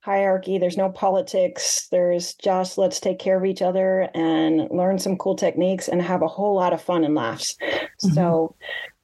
hierarchy, 0.00 0.58
there's 0.58 0.76
no 0.76 0.90
politics. 0.90 1.88
There's 1.90 2.34
just 2.34 2.76
let's 2.78 3.00
take 3.00 3.18
care 3.18 3.38
of 3.38 3.44
each 3.44 3.62
other 3.62 4.08
and 4.14 4.68
learn 4.70 4.98
some 4.98 5.16
cool 5.16 5.36
techniques 5.36 5.88
and 5.88 6.02
have 6.02 6.22
a 6.22 6.28
whole 6.28 6.54
lot 6.54 6.72
of 6.72 6.82
fun 6.82 7.04
and 7.04 7.14
laughs. 7.14 7.56
Mm-hmm. 7.62 8.14
So 8.14 8.56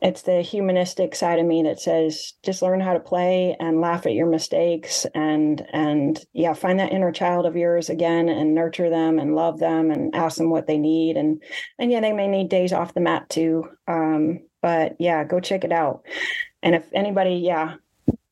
it's 0.03 0.23
the 0.23 0.41
humanistic 0.41 1.15
side 1.15 1.39
of 1.39 1.47
me 1.47 1.63
that 1.63 1.79
says 1.79 2.35
just 2.43 2.63
learn 2.63 2.81
how 2.81 2.95
to 2.95 3.01
play 3.01 3.57
and 3.61 3.81
laugh 3.81 4.07
at 4.07 4.15
your 4.15 4.27
mistakes 4.27 5.07
and 5.15 5.67
and 5.73 6.25
yeah 6.33 6.55
find 6.55 6.81
that 6.81 6.93
inner 6.93 7.13
child 7.13 7.45
of 7.45 7.57
yours 7.57 7.91
again 7.91 8.29
and 8.29 8.55
nurture 8.55 8.89
them 8.89 9.19
and 9.19 9.35
love 9.35 9.59
them 9.59 9.91
and 9.91 10.15
ask 10.15 10.39
them 10.39 10.51
what 10.51 10.67
they 10.67 10.79
need 10.79 11.17
and 11.17 11.43
and 11.79 11.93
yeah 11.93 12.01
they 12.01 12.13
may 12.13 12.29
need 12.29 12.49
days 12.49 12.73
off 12.73 12.95
the 12.95 13.01
mat 13.01 13.29
too 13.29 13.65
um, 13.89 14.41
but 14.63 14.97
yeah 14.99 15.25
go 15.25 15.41
check 15.41 15.65
it 15.65 15.73
out. 15.73 16.05
And 16.63 16.75
if 16.75 16.87
anybody 16.93 17.37
yeah 17.37 17.77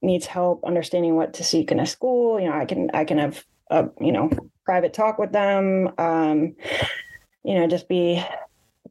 needs 0.02 0.26
help 0.26 0.64
understanding 0.64 1.16
what 1.16 1.34
to 1.34 1.44
seek 1.44 1.72
in 1.72 1.80
a 1.80 1.86
school 1.86 2.38
you 2.38 2.48
know 2.48 2.54
i 2.54 2.64
can 2.64 2.90
i 2.94 3.04
can 3.04 3.18
have 3.18 3.44
a 3.70 3.88
you 4.00 4.12
know 4.12 4.30
private 4.64 4.92
talk 4.92 5.18
with 5.18 5.32
them 5.32 5.90
um, 5.98 6.54
you 7.44 7.54
know 7.54 7.66
just 7.66 7.88
be 7.88 8.22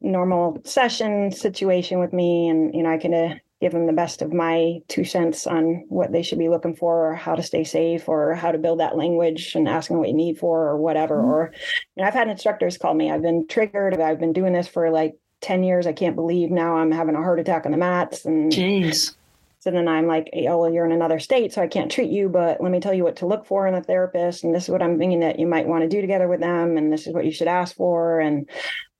normal 0.00 0.60
session 0.64 1.32
situation 1.32 1.98
with 1.98 2.12
me 2.12 2.48
and 2.48 2.74
you 2.74 2.82
know 2.82 2.90
i 2.90 2.98
can 2.98 3.14
uh, 3.14 3.34
give 3.60 3.72
them 3.72 3.86
the 3.86 3.92
best 3.92 4.22
of 4.22 4.32
my 4.32 4.78
two 4.86 5.04
cents 5.04 5.46
on 5.46 5.84
what 5.88 6.12
they 6.12 6.22
should 6.22 6.38
be 6.38 6.48
looking 6.48 6.76
for 6.76 7.10
or 7.10 7.14
how 7.14 7.34
to 7.34 7.42
stay 7.42 7.64
safe 7.64 8.08
or 8.08 8.34
how 8.34 8.52
to 8.52 8.58
build 8.58 8.78
that 8.78 8.96
language 8.96 9.54
and 9.56 9.68
asking 9.68 9.98
what 9.98 10.08
you 10.08 10.14
need 10.14 10.38
for 10.38 10.68
or 10.68 10.76
whatever 10.76 11.16
mm-hmm. 11.16 11.30
or 11.30 11.52
you 11.96 12.02
know, 12.02 12.06
i've 12.06 12.14
had 12.14 12.28
instructors 12.28 12.78
call 12.78 12.94
me. 12.94 13.10
I've 13.10 13.22
been 13.22 13.48
triggered. 13.48 14.00
I've 14.00 14.20
been 14.20 14.32
doing 14.32 14.52
this 14.52 14.68
for 14.68 14.90
like 14.90 15.16
10 15.40 15.62
years 15.62 15.86
i 15.86 15.92
can't 15.92 16.16
believe 16.16 16.50
now 16.50 16.76
i'm 16.76 16.90
having 16.90 17.14
a 17.14 17.18
heart 17.18 17.40
attack 17.40 17.64
on 17.66 17.72
the 17.72 17.78
mats 17.78 18.24
and 18.24 18.52
jeez 18.52 19.14
so 19.60 19.72
then 19.72 19.88
I'm 19.88 20.06
like, 20.06 20.30
oh, 20.34 20.58
well, 20.58 20.72
you're 20.72 20.86
in 20.86 20.92
another 20.92 21.18
state, 21.18 21.52
so 21.52 21.60
I 21.60 21.66
can't 21.66 21.90
treat 21.90 22.10
you, 22.10 22.28
but 22.28 22.60
let 22.60 22.70
me 22.70 22.78
tell 22.78 22.94
you 22.94 23.02
what 23.02 23.16
to 23.16 23.26
look 23.26 23.44
for 23.44 23.66
in 23.66 23.74
a 23.74 23.82
therapist. 23.82 24.44
And 24.44 24.54
this 24.54 24.64
is 24.64 24.68
what 24.68 24.82
I'm 24.82 24.98
thinking 24.98 25.20
that 25.20 25.40
you 25.40 25.48
might 25.48 25.66
want 25.66 25.82
to 25.82 25.88
do 25.88 26.00
together 26.00 26.28
with 26.28 26.38
them. 26.38 26.76
And 26.76 26.92
this 26.92 27.08
is 27.08 27.12
what 27.12 27.24
you 27.24 27.32
should 27.32 27.48
ask 27.48 27.74
for. 27.74 28.20
And 28.20 28.48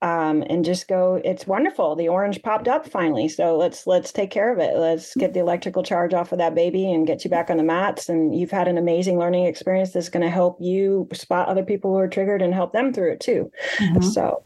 um, 0.00 0.44
and 0.48 0.64
just 0.64 0.86
go 0.86 1.20
it's 1.24 1.46
wonderful 1.46 1.96
the 1.96 2.06
orange 2.06 2.40
popped 2.42 2.68
up 2.68 2.88
finally 2.88 3.26
so 3.26 3.56
let's 3.56 3.84
let's 3.84 4.12
take 4.12 4.30
care 4.30 4.52
of 4.52 4.60
it 4.60 4.76
let's 4.76 5.12
get 5.16 5.34
the 5.34 5.40
electrical 5.40 5.82
charge 5.82 6.14
off 6.14 6.30
of 6.30 6.38
that 6.38 6.54
baby 6.54 6.92
and 6.92 7.06
get 7.06 7.24
you 7.24 7.30
back 7.30 7.50
on 7.50 7.56
the 7.56 7.64
mats 7.64 8.08
and 8.08 8.38
you've 8.38 8.52
had 8.52 8.68
an 8.68 8.78
amazing 8.78 9.18
learning 9.18 9.46
experience 9.46 9.90
that's 9.90 10.08
going 10.08 10.22
to 10.22 10.30
help 10.30 10.56
you 10.60 11.08
spot 11.12 11.48
other 11.48 11.64
people 11.64 11.90
who 11.90 11.98
are 11.98 12.06
triggered 12.06 12.42
and 12.42 12.54
help 12.54 12.72
them 12.72 12.92
through 12.92 13.10
it 13.10 13.18
too 13.18 13.50
mm-hmm. 13.78 14.02
so 14.02 14.44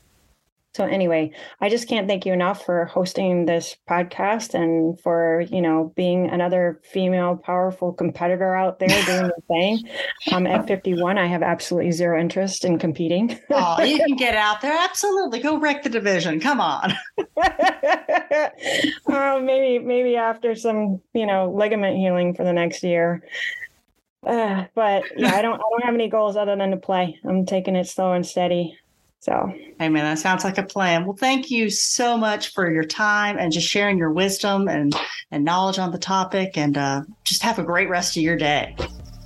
so 0.75 0.85
anyway, 0.87 1.33
I 1.61 1.68
just 1.68 1.87
can't 1.87 2.09
thank 2.09 2.25
you 2.25 2.33
enough 2.33 2.64
for 2.64 2.87
hosting 2.87 3.45
this 3.45 3.77
podcast 3.89 4.55
and 4.55 4.99
for, 4.99 5.45
you 5.51 5.61
know, 5.61 5.93
being 5.97 6.31
another 6.31 6.81
female 6.83 7.37
powerful 7.37 7.93
competitor 7.93 8.55
out 8.55 8.79
there 8.79 8.89
doing 8.89 9.31
the 9.37 9.43
thing. 9.49 9.83
Um, 10.33 10.47
at 10.47 10.66
51, 10.66 11.18
I 11.18 11.27
have 11.27 11.43
absolutely 11.43 11.93
zero 11.93 12.18
interest 12.18 12.64
in 12.64 12.79
competing. 12.79 13.39
oh, 13.51 13.83
you 13.83 13.99
can 13.99 14.16
get 14.16 14.35
out 14.35 14.62
there. 14.62 14.73
Absolutely. 14.73 15.41
Go 15.41 15.59
wreck 15.59 15.83
the 15.83 15.91
division. 15.91 16.41
Come 16.41 16.61
on. 16.61 16.95
uh, 17.37 18.49
maybe, 19.43 19.79
maybe 19.85 20.16
after 20.16 20.55
some, 20.55 21.03
you 21.12 21.27
know, 21.27 21.53
ligament 21.55 21.99
healing 21.99 22.35
for 22.35 22.45
the 22.45 22.53
next 22.53 22.83
year. 22.83 23.23
Uh, 24.27 24.64
but 24.75 25.05
yeah, 25.18 25.35
I 25.35 25.43
don't, 25.43 25.57
I 25.57 25.64
don't 25.70 25.85
have 25.85 25.95
any 25.95 26.09
goals 26.09 26.37
other 26.37 26.57
than 26.57 26.70
to 26.70 26.77
play. 26.79 27.18
I'm 27.25 27.45
taking 27.45 27.77
it 27.77 27.89
slow 27.89 28.14
and 28.14 28.25
steady. 28.25 28.79
So, 29.23 29.55
hey 29.79 29.89
man, 29.89 30.03
that 30.03 30.18
sounds 30.18 30.43
like 30.43 30.59
a 30.59 30.64
plan. 30.64 31.05
Well, 31.05 31.16
thank 31.16 31.49
you 31.49 31.70
so 31.70 32.16
much 32.16 32.49
for 32.49 32.68
your 32.68 32.83
time 32.83 33.39
and 33.39 33.53
just 33.53 33.68
sharing 33.68 33.97
your 33.97 34.11
wisdom 34.11 34.66
and 34.66 34.93
and 35.31 35.45
knowledge 35.45 35.79
on 35.79 35.93
the 35.93 35.99
topic. 35.99 36.59
And 36.59 36.77
uh, 36.77 37.03
just 37.23 37.45
have 37.45 37.61
a 37.61 37.62
great 37.62 37.89
rest 37.89 38.16
of 38.16 38.25
your 38.25 38.37
day. 38.37 38.75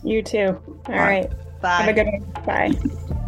You 0.02 0.22
too. 0.22 0.60
All, 0.68 0.76
All 0.88 0.94
right. 0.94 1.22
right. 1.22 1.30
Bye. 1.62 1.68
Have 1.68 1.88
a 1.88 1.92
good 1.94 2.06
one. 2.06 2.44
Bye. 2.44 3.25